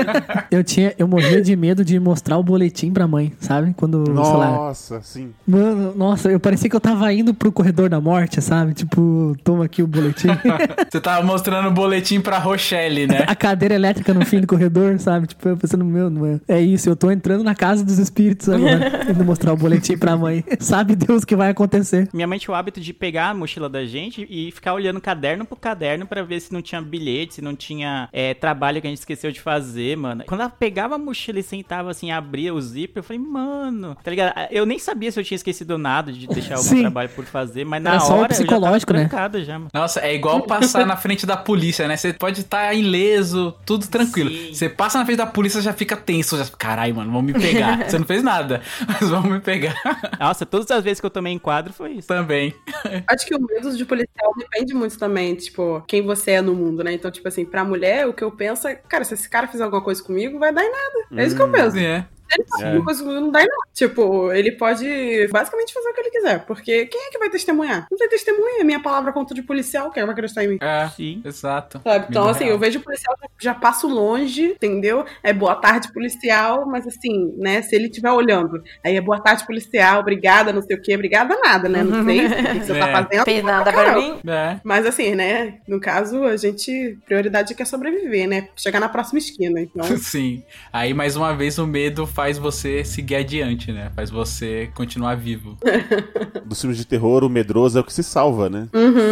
Eu 0.52 0.64
tinha, 0.64 0.94
eu 0.98 1.08
morria 1.08 1.42
de 1.42 1.56
medo 1.56 1.84
de 1.84 2.00
mostrar 2.00 2.38
o 2.38 2.44
boletim 2.44 2.92
pra 2.92 3.08
mãe, 3.08 3.34
sabe? 3.40 3.74
Quando, 3.76 4.06
sei 4.06 4.14
lá. 4.14 4.52
Nossa, 4.52 5.02
sim. 5.02 5.34
Mano, 5.46 5.94
nossa, 5.96 6.30
eu 6.30 6.40
parecia 6.40 6.70
que 6.70 6.76
eu 6.76 6.80
tava 6.80 7.12
indo 7.12 7.34
pro 7.34 7.52
corredor 7.52 7.90
da 7.90 8.00
morte, 8.00 8.42
sabe? 8.42 8.74
Tipo, 8.74 9.36
toma 9.44 9.66
aqui 9.66 9.82
o 9.82 9.88
boletim. 9.88 10.28
Você 10.90 11.02
tava 11.02 11.26
mostrando 11.26 11.68
o 11.68 11.72
boletim 11.72 12.22
pra 12.22 12.38
Rochelle, 12.60 13.08
né? 13.08 13.24
A 13.26 13.36
cadeira 13.36 13.74
elétrica 13.74 14.14
no 14.14 14.26
fim 14.26 14.42
do 14.42 14.48
corredor, 14.48 15.00
sabe? 15.00 15.28
Tipo, 15.28 15.48
eu 15.48 15.58
pensando, 15.58 15.86
meu, 15.86 16.10
não 16.10 16.26
é. 16.26 16.40
É 16.48 16.62
isso, 16.62 16.90
eu 16.90 16.96
tô 16.96 17.10
entrando 17.10 17.44
na 17.44 17.56
casa 17.56 17.84
dos 17.86 17.98
espíritos 17.98 18.50
agora. 18.50 19.06
Indo 19.10 19.24
mostrar 19.24 19.54
o 19.54 19.58
boletim 19.58 19.98
pra 19.98 20.18
mãe. 20.18 20.44
Sabe 20.60 20.96
Deus 20.96 21.24
o 21.24 21.26
que 21.26 21.36
vai 21.36 21.50
acontecer. 21.50 22.10
Minha 22.14 22.28
mãe 22.28 22.38
tinha 22.38 22.54
o 22.54 22.58
hábito 22.58 22.82
de 22.82 22.94
pegar 22.94 23.30
a 23.30 23.34
mochila 23.34 23.70
da 23.70 23.86
gente 23.86 24.28
e 24.30 24.52
ficar 24.52 24.74
olhando 24.74 25.00
caderno 25.00 25.46
por 25.46 25.58
caderno 25.58 26.06
pra 26.06 26.22
ver 26.22 26.42
se 26.42 26.52
não 26.52 26.62
tinha 26.62 26.82
bilhete, 26.82 27.36
se 27.36 27.42
não 27.42 27.56
tinha 27.56 28.10
é, 28.12 28.34
trabalho 28.34 28.82
que 28.82 28.88
a 28.88 28.90
gente 28.90 29.00
esqueceu 29.00 29.32
de 29.32 29.40
fazer, 29.40 29.96
mano. 29.96 30.26
Quando 30.28 30.42
ela 30.42 30.50
pegava 30.50 30.96
a 30.96 30.98
mochila 30.98 31.40
e 31.40 31.44
sentava 31.44 31.92
assim, 31.92 32.12
abria 32.12 32.54
o 32.54 32.62
zíper, 32.62 33.00
eu 33.00 33.04
falei, 33.04 33.22
mano, 33.22 33.96
tá 34.04 34.12
ligado? 34.12 34.34
Eu 34.52 34.66
nem 34.66 34.78
sabia 34.78 35.12
se 35.12 35.20
eu 35.20 35.24
tinha 35.24 35.38
esquecido 35.38 35.78
nada 35.78 36.12
de 36.12 36.28
deixar 36.28 36.56
algum 36.56 36.68
Sim. 36.68 36.82
trabalho 36.82 37.10
por 37.10 37.24
fazer, 37.26 37.66
mas 37.66 37.82
na 37.82 37.92
Era 37.92 38.00
só 38.02 38.16
o 38.16 38.20
hora 38.20 38.30
psicológico, 38.30 38.94
eu 38.94 39.08
já 39.08 39.30
né? 39.30 39.44
já, 39.44 39.54
mano. 39.54 39.70
Nossa, 39.74 40.02
é 40.02 40.14
igual 40.14 40.42
passar 40.42 40.86
na 40.86 40.98
frente 40.98 41.26
da 41.26 41.38
polícia, 41.38 41.88
né? 41.88 41.96
Você 41.96 42.14
pode 42.14 42.44
estar 42.50 42.74
ileso, 42.74 43.54
tudo 43.64 43.88
tranquilo. 43.88 44.32
Sim. 44.32 44.54
Você 44.54 44.68
passa 44.68 44.98
na 44.98 45.06
frente 45.06 45.18
da 45.18 45.28
polícia, 45.28 45.62
já 45.62 45.72
fica 45.72 45.96
tenso. 45.96 46.36
Já... 46.36 46.46
Caralho, 46.58 46.96
mano, 46.96 47.12
vão 47.12 47.22
me 47.22 47.34
pegar. 47.34 47.86
Você 47.88 48.00
não 48.00 48.06
fez 48.06 48.24
nada, 48.24 48.62
mas 48.88 49.10
vão 49.10 49.24
me 49.24 49.40
pegar 49.40 49.76
Nossa, 50.20 50.46
todas 50.46 50.70
as 50.72 50.84
vezes 50.84 51.00
que 51.00 51.06
eu 51.06 51.12
tomei 51.12 51.32
enquadro 51.32 51.72
foi 51.72 51.94
isso. 51.94 52.08
também. 52.08 52.54
Acho 53.08 53.26
que 53.26 53.36
o 53.36 53.40
medo 53.40 53.76
de 53.76 53.86
policial 53.86 54.34
depende 54.38 54.74
muito 54.74 54.98
também, 54.98 55.36
tipo, 55.36 55.84
quem 55.88 56.02
você 56.02 56.32
é 56.32 56.42
no 56.42 56.56
mundo, 56.56 56.84
né? 56.84 56.94
Então, 56.94 57.12
tipo 57.12 57.28
assim, 57.28 57.46
pra 57.46 57.64
mulher, 57.64 58.08
o 58.08 58.14
que 58.14 58.24
eu 58.24 58.32
penso 58.32 58.68
é, 58.68 58.76
cara, 58.76 59.04
se 59.04 59.14
esse 59.14 59.30
cara 59.30 59.48
fizer 59.48 59.64
alguma 59.64 59.84
coisa 59.84 60.02
comigo, 60.04 60.40
vai 60.40 60.52
dar 60.52 60.64
em 60.64 60.72
nada. 60.72 61.22
É 61.22 61.26
isso 61.26 61.36
que 61.36 61.42
eu 61.42 61.52
penso. 61.52 61.78
É. 61.78 62.06
Ele 62.32 62.46
faz 62.48 62.64
É. 62.64 62.80
coisa 62.82 63.04
não 63.04 63.32
dá 63.32 63.40
em 63.42 63.48
nada. 63.48 63.62
Tipo, 63.74 64.32
ele 64.32 64.52
pode 64.54 65.28
basicamente 65.32 65.74
fazer 65.74 65.90
o 65.90 65.94
que 65.94 66.02
ele 66.02 66.10
quiser. 66.12 66.46
Porque 66.46 66.86
quem 66.86 67.08
é 67.08 67.12
que 67.12 67.18
vai 67.18 67.30
testemunhar? 67.30 67.88
Não 67.90 67.98
tem 67.98 68.10
testemunha. 68.10 68.64
Minha 68.64 68.82
palavra 68.82 69.12
conta 69.14 69.34
de 69.34 69.42
policial, 69.42 69.92
quem 69.92 70.04
vai 70.04 70.12
acreditar 70.14 70.44
em 70.44 70.48
mim? 70.50 70.58
É, 70.62 70.88
Sim. 70.90 71.22
exato. 71.26 71.82
Sabe? 71.84 72.06
Então, 72.10 72.28
assim, 72.28 72.44
real. 72.46 72.56
eu 72.56 72.60
vejo 72.60 72.80
o 72.80 72.84
policial, 72.84 73.16
já, 73.40 73.54
passo 73.54 73.88
longe, 73.88 74.52
entendeu? 74.52 75.06
É 75.24 75.32
boa 75.34 75.56
tarde, 75.56 75.92
policial, 75.94 76.66
mas 76.68 76.86
assim, 76.88 77.34
né? 77.38 77.62
Se 77.62 77.76
ele 77.76 77.86
estiver 77.88 78.12
olhando, 78.12 78.62
aí 78.84 78.96
é 78.96 79.02
boa 79.02 79.20
tarde, 79.20 79.46
policial, 79.46 80.00
obrigada, 80.02 80.52
não 80.54 80.62
sei 80.62 80.76
o 80.78 80.82
quê, 80.82 80.94
obrigada 80.96 81.38
nada, 81.42 81.68
né? 81.70 81.84
Não 81.84 82.04
sei 82.04 82.26
o 82.26 82.30
que 82.30 82.36
que 82.60 82.66
você 82.66 82.74
É. 82.80 82.80
tá 82.80 83.04
fazendo. 83.04 83.26
Fez 83.26 83.44
nada 83.44 83.72
pra 83.72 83.96
mim. 83.96 84.20
É. 84.28 84.60
Mas 84.64 84.86
assim, 84.86 85.16
né? 85.16 85.60
No 85.68 85.80
caso, 85.80 86.24
a 86.24 86.36
gente. 86.38 86.98
Prioridade 87.06 87.56
é 87.58 87.66
sobreviver, 87.66 88.28
né? 88.28 88.48
Chegar 88.56 88.80
na 88.80 88.90
próxima 88.90 89.20
esquina. 89.20 89.60
Então. 89.62 89.84
Sim. 89.98 90.44
Aí, 90.72 90.94
mais 90.94 91.16
uma 91.16 91.34
vez, 91.36 91.58
o 91.58 91.68
medo 91.68 92.06
faz 92.20 92.38
você 92.38 92.84
seguir 92.84 93.16
adiante, 93.16 93.72
né? 93.72 93.90
Faz 93.96 94.10
você 94.10 94.70
continuar 94.76 95.16
vivo. 95.16 95.58
Dos 96.44 96.60
filmes 96.60 96.78
de 96.78 96.84
terror, 96.84 97.24
o 97.24 97.30
medroso 97.30 97.78
é 97.78 97.82
o 97.82 97.84
que 97.84 97.94
se 97.94 98.04
salva, 98.04 98.50
né? 98.50 98.68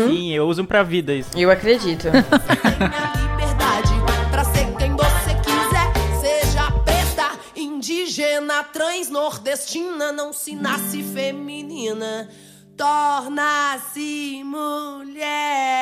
Sim, 0.10 0.34
eu 0.34 0.46
uso 0.46 0.66
pra 0.66 0.84
vida 0.84 1.14
isso. 1.14 1.30
Eu 1.34 1.50
acredito. 1.50 2.08
liberdade 2.08 3.94
pra 4.30 4.44
ser 4.44 4.66
quem 4.76 4.92
você 4.92 5.34
quiser. 5.42 5.94
Seja 6.20 6.70
preta, 6.84 7.32
indígena, 7.56 8.62
trans, 8.66 9.10
nordestina, 9.10 10.12
não 10.12 10.34
se 10.34 10.54
nasce 10.54 11.02
feminina, 11.02 12.28
torna-se 12.76 14.44
mulher. 14.44 15.78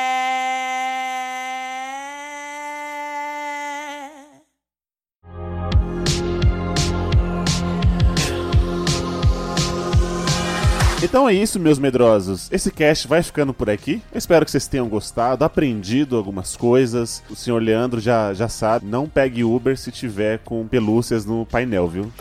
Então 11.02 11.28
é 11.28 11.34
isso, 11.34 11.60
meus 11.60 11.78
medrosos. 11.78 12.48
Esse 12.50 12.70
cast 12.70 13.06
vai 13.06 13.22
ficando 13.22 13.52
por 13.52 13.68
aqui. 13.70 14.02
Eu 14.12 14.18
espero 14.18 14.44
que 14.44 14.50
vocês 14.50 14.66
tenham 14.66 14.88
gostado, 14.88 15.44
aprendido 15.44 16.16
algumas 16.16 16.56
coisas. 16.56 17.22
O 17.30 17.36
senhor 17.36 17.62
Leandro 17.62 18.00
já, 18.00 18.32
já 18.32 18.48
sabe, 18.48 18.86
não 18.86 19.06
pegue 19.06 19.44
Uber 19.44 19.76
se 19.78 19.92
tiver 19.92 20.38
com 20.38 20.66
pelúcias 20.66 21.24
no 21.26 21.44
painel, 21.46 21.86
viu? 21.88 22.10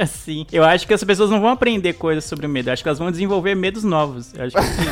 É, 0.00 0.06
sim. 0.06 0.46
Eu 0.50 0.64
acho 0.64 0.86
que 0.86 0.94
as 0.94 1.04
pessoas 1.04 1.28
não 1.30 1.40
vão 1.40 1.50
aprender 1.50 1.92
coisas 1.94 2.24
sobre 2.24 2.46
o 2.46 2.48
medo. 2.48 2.68
Eu 2.68 2.72
acho 2.72 2.82
que 2.82 2.88
elas 2.88 2.98
vão 2.98 3.10
desenvolver 3.10 3.54
medos 3.54 3.84
novos. 3.84 4.32
Eu 4.34 4.44
acho 4.46 4.56
que 4.56 4.62
sim. 4.62 4.84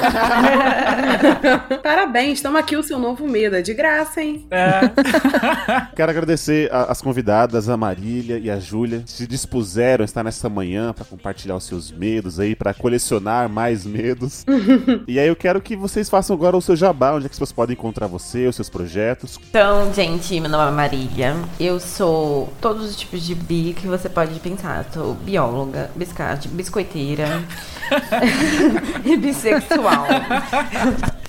Parabéns, 1.83 2.35
estamos 2.35 2.61
aqui 2.61 2.77
o 2.77 2.83
seu 2.83 2.99
novo 2.99 3.27
medo. 3.27 3.57
É 3.57 3.63
de 3.63 3.73
graça, 3.75 4.23
hein? 4.23 4.47
Quero 5.97 6.11
agradecer 6.11 6.71
a- 6.73 6.85
as 6.93 7.01
convidadas, 7.01 7.69
a 7.71 7.77
Marília 7.77 8.39
e 8.39 8.51
a 8.51 8.59
Júlia, 8.61 9.01
que 9.01 9.11
se 9.13 9.27
dispuseram 9.27 10.03
a 10.03 10.05
estar 10.05 10.23
nessa 10.23 10.49
manhã 10.49 10.93
para 10.93 11.05
compartilhar 11.07 11.57
os 11.57 11.65
seus 11.65 11.91
medos 11.91 12.39
aí, 12.39 12.55
para 12.55 12.75
colecionar 12.83 13.49
mais 13.49 13.87
medos. 13.87 14.45
e 15.07 15.19
aí 15.19 15.29
eu 15.29 15.37
quero 15.37 15.63
que 15.63 15.77
vocês 15.77 16.11
façam 16.11 16.35
agora 16.35 16.57
o 16.57 16.61
seu 16.61 16.75
jabá, 16.75 17.13
onde 17.13 17.27
é 17.27 17.29
que 17.29 17.35
as 17.35 17.39
pessoas 17.39 17.53
podem 17.53 17.75
encontrar 17.75 18.09
você, 18.09 18.47
os 18.47 18.57
seus 18.57 18.69
projetos. 18.69 19.39
Então, 19.49 19.95
gente, 19.95 20.39
meu 20.41 20.51
nome 20.51 20.69
é 20.69 20.75
Marília. 20.75 21.37
Eu 21.61 21.79
sou 21.79 22.53
todos 22.61 22.91
os 22.91 22.97
tipos 22.97 23.23
de 23.23 23.35
bi 23.35 23.75
que 23.79 23.87
você 23.87 24.09
pode 24.09 24.39
pensar. 24.41 24.85
Sou 24.93 25.15
bióloga, 25.15 25.91
biscate, 25.95 26.49
biscoiteira 26.49 27.43
e 29.07 29.17
bissexual. 29.17 30.07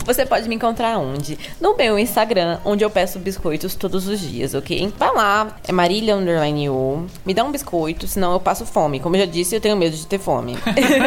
Você 0.06 0.26
pode 0.26 0.50
me 0.50 0.56
encontrar 0.56 0.98
onde? 0.98 1.40
No 1.62 1.78
meu 1.78 1.98
Instagram, 1.98 2.60
onde 2.66 2.84
eu 2.84 2.90
peço 2.90 3.20
biscoitos 3.20 3.74
todos 3.74 4.08
os 4.08 4.20
dias, 4.20 4.54
ok? 4.54 4.94
Vai 4.98 5.14
lá, 5.14 5.58
é 5.68 5.72
Marília 5.72 6.16
Underline 6.16 6.70
U. 6.70 7.06
Me 7.26 7.34
dá 7.34 7.44
um 7.44 7.52
biscoito, 7.52 8.06
senão 8.08 8.34
eu 8.34 8.40
passo 8.40 8.66
fome. 8.66 9.00
Como 9.00 9.16
eu 9.16 9.22
já 9.22 9.26
disse, 9.26 9.56
eu 9.56 9.62
tenho 9.62 9.78
medo 9.78 9.96
de 9.96 10.06
ter 10.06 10.20
fome. 10.20 10.58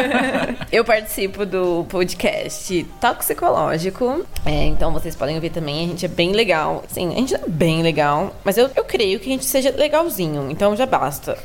eu 0.71 0.83
participo 0.83 1.45
do 1.45 1.85
podcast 1.87 2.83
Toxicológico. 2.99 4.25
É, 4.45 4.65
então 4.65 4.91
vocês 4.91 5.15
podem 5.15 5.35
ouvir 5.35 5.51
também. 5.51 5.85
A 5.85 5.87
gente 5.89 6.05
é 6.05 6.09
bem 6.09 6.31
legal. 6.31 6.83
Sim, 6.87 7.11
a 7.11 7.15
gente 7.15 7.35
é 7.35 7.41
bem 7.47 7.83
legal. 7.83 8.35
Mas 8.43 8.57
eu, 8.57 8.69
eu 8.75 8.83
creio 8.83 9.19
que 9.19 9.29
a 9.29 9.31
gente 9.31 9.45
seja 9.45 9.73
legalzinho. 9.75 10.49
Então 10.49 10.75
já 10.75 10.85
basta. 10.85 11.37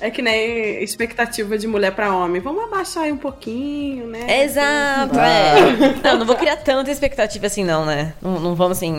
É 0.00 0.10
que 0.10 0.20
nem 0.20 0.82
expectativa 0.82 1.56
de 1.56 1.66
mulher 1.66 1.92
pra 1.92 2.14
homem. 2.14 2.38
Vamos 2.38 2.64
abaixar 2.64 3.04
aí 3.04 3.12
um 3.12 3.16
pouquinho, 3.16 4.06
né? 4.06 4.44
Exato, 4.44 5.18
é. 5.18 5.93
Não, 6.02 6.18
não 6.18 6.26
vou 6.26 6.36
criar 6.36 6.56
tanta 6.56 6.90
expectativa 6.90 7.46
assim, 7.46 7.64
não, 7.64 7.84
né? 7.84 8.14
Não, 8.20 8.40
não 8.40 8.54
vamos 8.54 8.78
assim. 8.78 8.98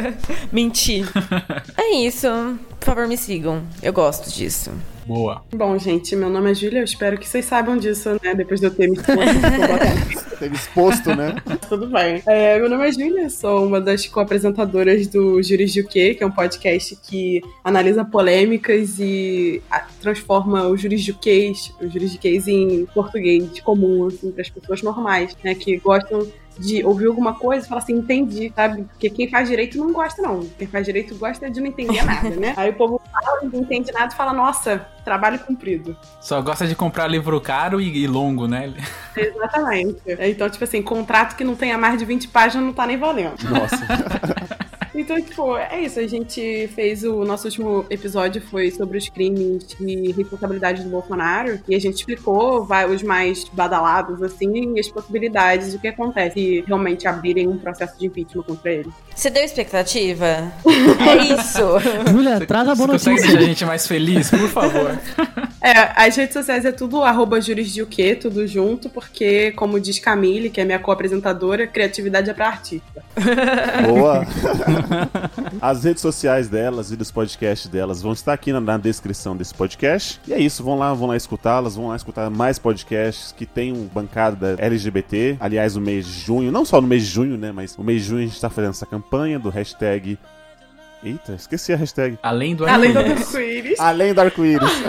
mentir. 0.52 1.06
É 1.76 1.94
isso. 1.96 2.28
Por 2.78 2.86
favor, 2.86 3.06
me 3.08 3.16
sigam. 3.16 3.62
Eu 3.82 3.92
gosto 3.92 4.30
disso. 4.30 4.70
Boa. 5.06 5.42
Bom, 5.54 5.76
gente, 5.78 6.14
meu 6.14 6.30
nome 6.30 6.50
é 6.50 6.54
Júlia. 6.54 6.80
Eu 6.80 6.84
espero 6.84 7.18
que 7.18 7.28
vocês 7.28 7.44
saibam 7.44 7.76
disso, 7.76 8.10
né? 8.22 8.34
Depois 8.34 8.60
de 8.60 8.66
eu 8.66 8.74
ter 8.74 8.88
me 8.88 8.96
exposto. 8.96 10.32
Teve 10.38 10.56
exposto, 10.56 11.14
né? 11.14 11.36
Tudo 11.68 11.86
bem. 11.86 12.22
É, 12.26 12.58
meu 12.58 12.68
nome 12.68 12.88
é 12.88 12.92
Júlia, 12.92 13.30
sou 13.30 13.66
uma 13.66 13.80
das 13.80 14.06
co-apresentadoras 14.06 15.06
do 15.06 15.42
Juris 15.42 15.72
de 15.72 15.80
O 15.82 15.86
Quê, 15.86 16.14
que 16.14 16.24
é 16.24 16.26
um 16.26 16.32
podcast 16.32 16.96
que 16.96 17.42
analisa 17.62 18.04
polêmicas 18.04 18.98
e 18.98 19.62
transforma 20.00 20.66
o 20.66 20.76
juridiquês, 20.76 21.72
o 21.80 21.88
juridiquês 21.88 22.48
em 22.48 22.86
português 22.86 23.60
comum, 23.60 24.06
assim, 24.06 24.32
para 24.32 24.42
as 24.42 24.50
pessoas 24.50 24.82
normais, 24.82 25.36
né? 25.44 25.54
Que 25.54 25.76
gostam 25.78 26.26
de 26.58 26.84
ouvir 26.84 27.06
alguma 27.06 27.34
coisa 27.34 27.64
e 27.64 27.68
falar 27.68 27.80
assim, 27.80 27.94
entendi, 27.94 28.52
sabe? 28.54 28.82
Porque 28.84 29.10
quem 29.10 29.28
faz 29.28 29.48
direito 29.48 29.78
não 29.78 29.92
gosta, 29.92 30.20
não. 30.22 30.40
Quem 30.58 30.66
faz 30.66 30.84
direito 30.84 31.14
gosta 31.14 31.50
de 31.50 31.60
não 31.60 31.68
entender 31.68 32.02
nada, 32.04 32.30
né? 32.30 32.54
Aí 32.56 32.70
o 32.70 32.74
povo 32.74 33.00
fala, 33.10 33.40
não 33.42 33.60
entende 33.60 33.92
nada 33.92 34.12
e 34.12 34.16
fala, 34.16 34.32
nossa, 34.32 34.86
trabalho 35.04 35.38
cumprido. 35.40 35.96
Só 36.20 36.40
gosta 36.40 36.66
de 36.66 36.74
comprar 36.74 37.08
livro 37.08 37.40
caro 37.40 37.80
e, 37.80 38.04
e 38.04 38.06
longo, 38.06 38.46
né? 38.46 38.72
Exatamente. 39.16 40.00
Então, 40.20 40.48
tipo 40.48 40.64
assim, 40.64 40.82
contrato 40.82 41.36
que 41.36 41.44
não 41.44 41.54
tenha 41.54 41.76
mais 41.76 41.98
de 41.98 42.04
20 42.04 42.28
páginas 42.28 42.66
não 42.66 42.72
tá 42.72 42.86
nem 42.86 42.96
valendo. 42.96 43.42
Nossa. 43.50 43.76
Então, 44.94 45.20
tipo, 45.20 45.56
é 45.56 45.80
isso. 45.80 46.00
A 46.00 46.06
gente 46.06 46.68
fez 46.74 47.04
o 47.04 47.24
nosso 47.24 47.46
último 47.46 47.86
episódio 47.88 48.42
foi 48.42 48.70
sobre 48.70 48.98
os 48.98 49.08
crimes 49.08 49.64
e 49.80 50.12
responsabilidade 50.12 50.82
do 50.82 50.90
Bolsonaro. 50.90 51.60
E 51.68 51.74
a 51.74 51.80
gente 51.80 51.96
explicou 51.96 52.64
vai, 52.64 52.88
os 52.88 53.02
mais 53.02 53.44
badalados, 53.52 54.22
assim, 54.22 54.74
e 54.74 54.80
as 54.80 54.88
possibilidades 54.88 55.72
do 55.72 55.78
que 55.78 55.88
acontece 55.88 56.32
se 56.32 56.64
realmente 56.66 57.06
abrirem 57.06 57.46
um 57.46 57.58
processo 57.58 57.98
de 57.98 58.06
impeachment 58.06 58.42
contra 58.42 58.72
ele. 58.72 58.90
Você 59.14 59.30
deu 59.30 59.44
expectativa? 59.44 60.24
é 60.64 61.16
isso. 61.34 61.62
Júlia, 62.10 62.44
traz 62.46 62.68
a 62.68 62.74
boa 62.74 62.98
Você 62.98 63.10
notícia. 63.10 63.28
deixar 63.28 63.38
a 63.38 63.48
gente 63.48 63.64
mais 63.64 63.86
feliz, 63.86 64.30
por 64.30 64.48
favor? 64.48 64.98
É, 65.64 65.92
as 65.94 66.16
redes 66.16 66.32
sociais 66.32 66.64
é 66.64 66.72
tudo 66.72 67.04
arroba 67.04 67.40
juris 67.40 67.72
de 67.72 67.82
o 67.82 67.86
quê, 67.86 68.16
tudo 68.16 68.44
junto, 68.48 68.90
porque, 68.90 69.52
como 69.52 69.78
diz 69.78 69.96
Camille, 70.00 70.50
que 70.50 70.60
é 70.60 70.64
minha 70.64 70.80
co-apresentadora, 70.80 71.68
criatividade 71.68 72.28
é 72.28 72.34
pra 72.34 72.48
artista. 72.48 73.04
Boa! 73.86 74.26
As 75.60 75.84
redes 75.84 76.02
sociais 76.02 76.48
delas 76.48 76.90
e 76.90 76.96
dos 76.96 77.10
podcasts 77.10 77.68
delas 77.68 78.02
vão 78.02 78.12
estar 78.12 78.32
aqui 78.32 78.52
na, 78.52 78.60
na 78.60 78.78
descrição 78.78 79.36
desse 79.36 79.54
podcast. 79.54 80.20
E 80.26 80.32
é 80.32 80.40
isso, 80.40 80.62
vão 80.62 80.78
lá, 80.78 80.92
vão 80.94 81.08
lá 81.08 81.16
escutá-las, 81.16 81.76
vão 81.76 81.88
lá 81.88 81.96
escutar 81.96 82.30
mais 82.30 82.58
podcasts 82.58 83.32
que 83.32 83.46
tem 83.46 83.72
um 83.72 83.86
bancada 83.86 84.56
da 84.56 84.64
LGBT. 84.64 85.36
Aliás, 85.40 85.76
o 85.76 85.80
mês 85.80 86.06
de 86.06 86.20
junho, 86.20 86.52
não 86.52 86.64
só 86.64 86.80
no 86.80 86.86
mês 86.86 87.04
de 87.04 87.10
junho, 87.10 87.36
né? 87.36 87.52
Mas 87.52 87.76
o 87.76 87.82
mês 87.82 88.02
de 88.02 88.08
junho 88.08 88.22
a 88.24 88.26
gente 88.26 88.40
tá 88.40 88.50
fazendo 88.50 88.70
essa 88.70 88.86
campanha 88.86 89.38
do 89.38 89.50
hashtag. 89.50 90.18
Eita, 91.02 91.32
esqueci 91.32 91.72
a 91.72 91.76
hashtag. 91.76 92.18
Além 92.22 92.54
do 92.54 92.66
Além 92.66 92.92
do 92.92 92.98
arco-íris. 92.98 93.80
Além 93.80 94.14
do 94.14 94.20
arco-íris. 94.20 94.70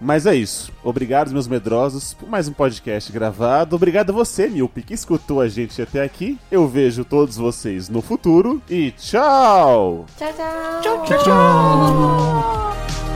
Mas 0.00 0.26
é 0.26 0.34
isso. 0.34 0.72
Obrigado, 0.82 1.32
meus 1.32 1.46
medrosos, 1.46 2.12
por 2.12 2.28
mais 2.28 2.48
um 2.48 2.52
podcast 2.52 3.10
gravado. 3.12 3.76
Obrigado 3.76 4.10
a 4.10 4.12
você, 4.12 4.48
Milpe, 4.48 4.82
que 4.82 4.92
escutou 4.92 5.40
a 5.40 5.48
gente 5.48 5.80
até 5.80 6.02
aqui. 6.02 6.36
Eu 6.50 6.66
vejo 6.66 7.04
todos 7.04 7.36
vocês 7.36 7.88
no 7.88 8.02
futuro 8.02 8.60
e 8.68 8.90
tchau! 8.90 10.06
Tchau, 10.18 10.32
tchau. 10.32 11.04
Tchau, 11.04 11.22
tchau. 11.22 12.72
I 12.74 13.11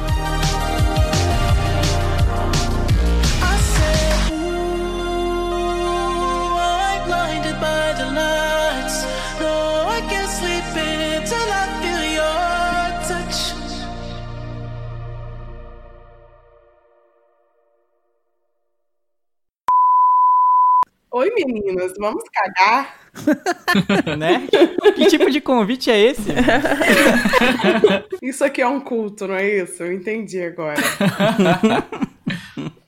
Oi, 21.19 21.31
meninas, 21.31 21.95
vamos 21.99 22.25
cagar? 22.31 22.95
né? 24.19 24.47
Que 24.95 25.07
tipo 25.07 25.31
de 25.31 25.41
convite 25.41 25.91
é 25.91 25.99
esse? 25.99 26.29
Isso 28.21 28.45
aqui 28.45 28.61
é 28.61 28.69
um 28.69 28.79
culto, 28.79 29.27
não 29.27 29.35
é 29.35 29.49
isso? 29.49 29.83
Eu 29.83 29.95
entendi 29.95 30.43
agora. 30.43 30.77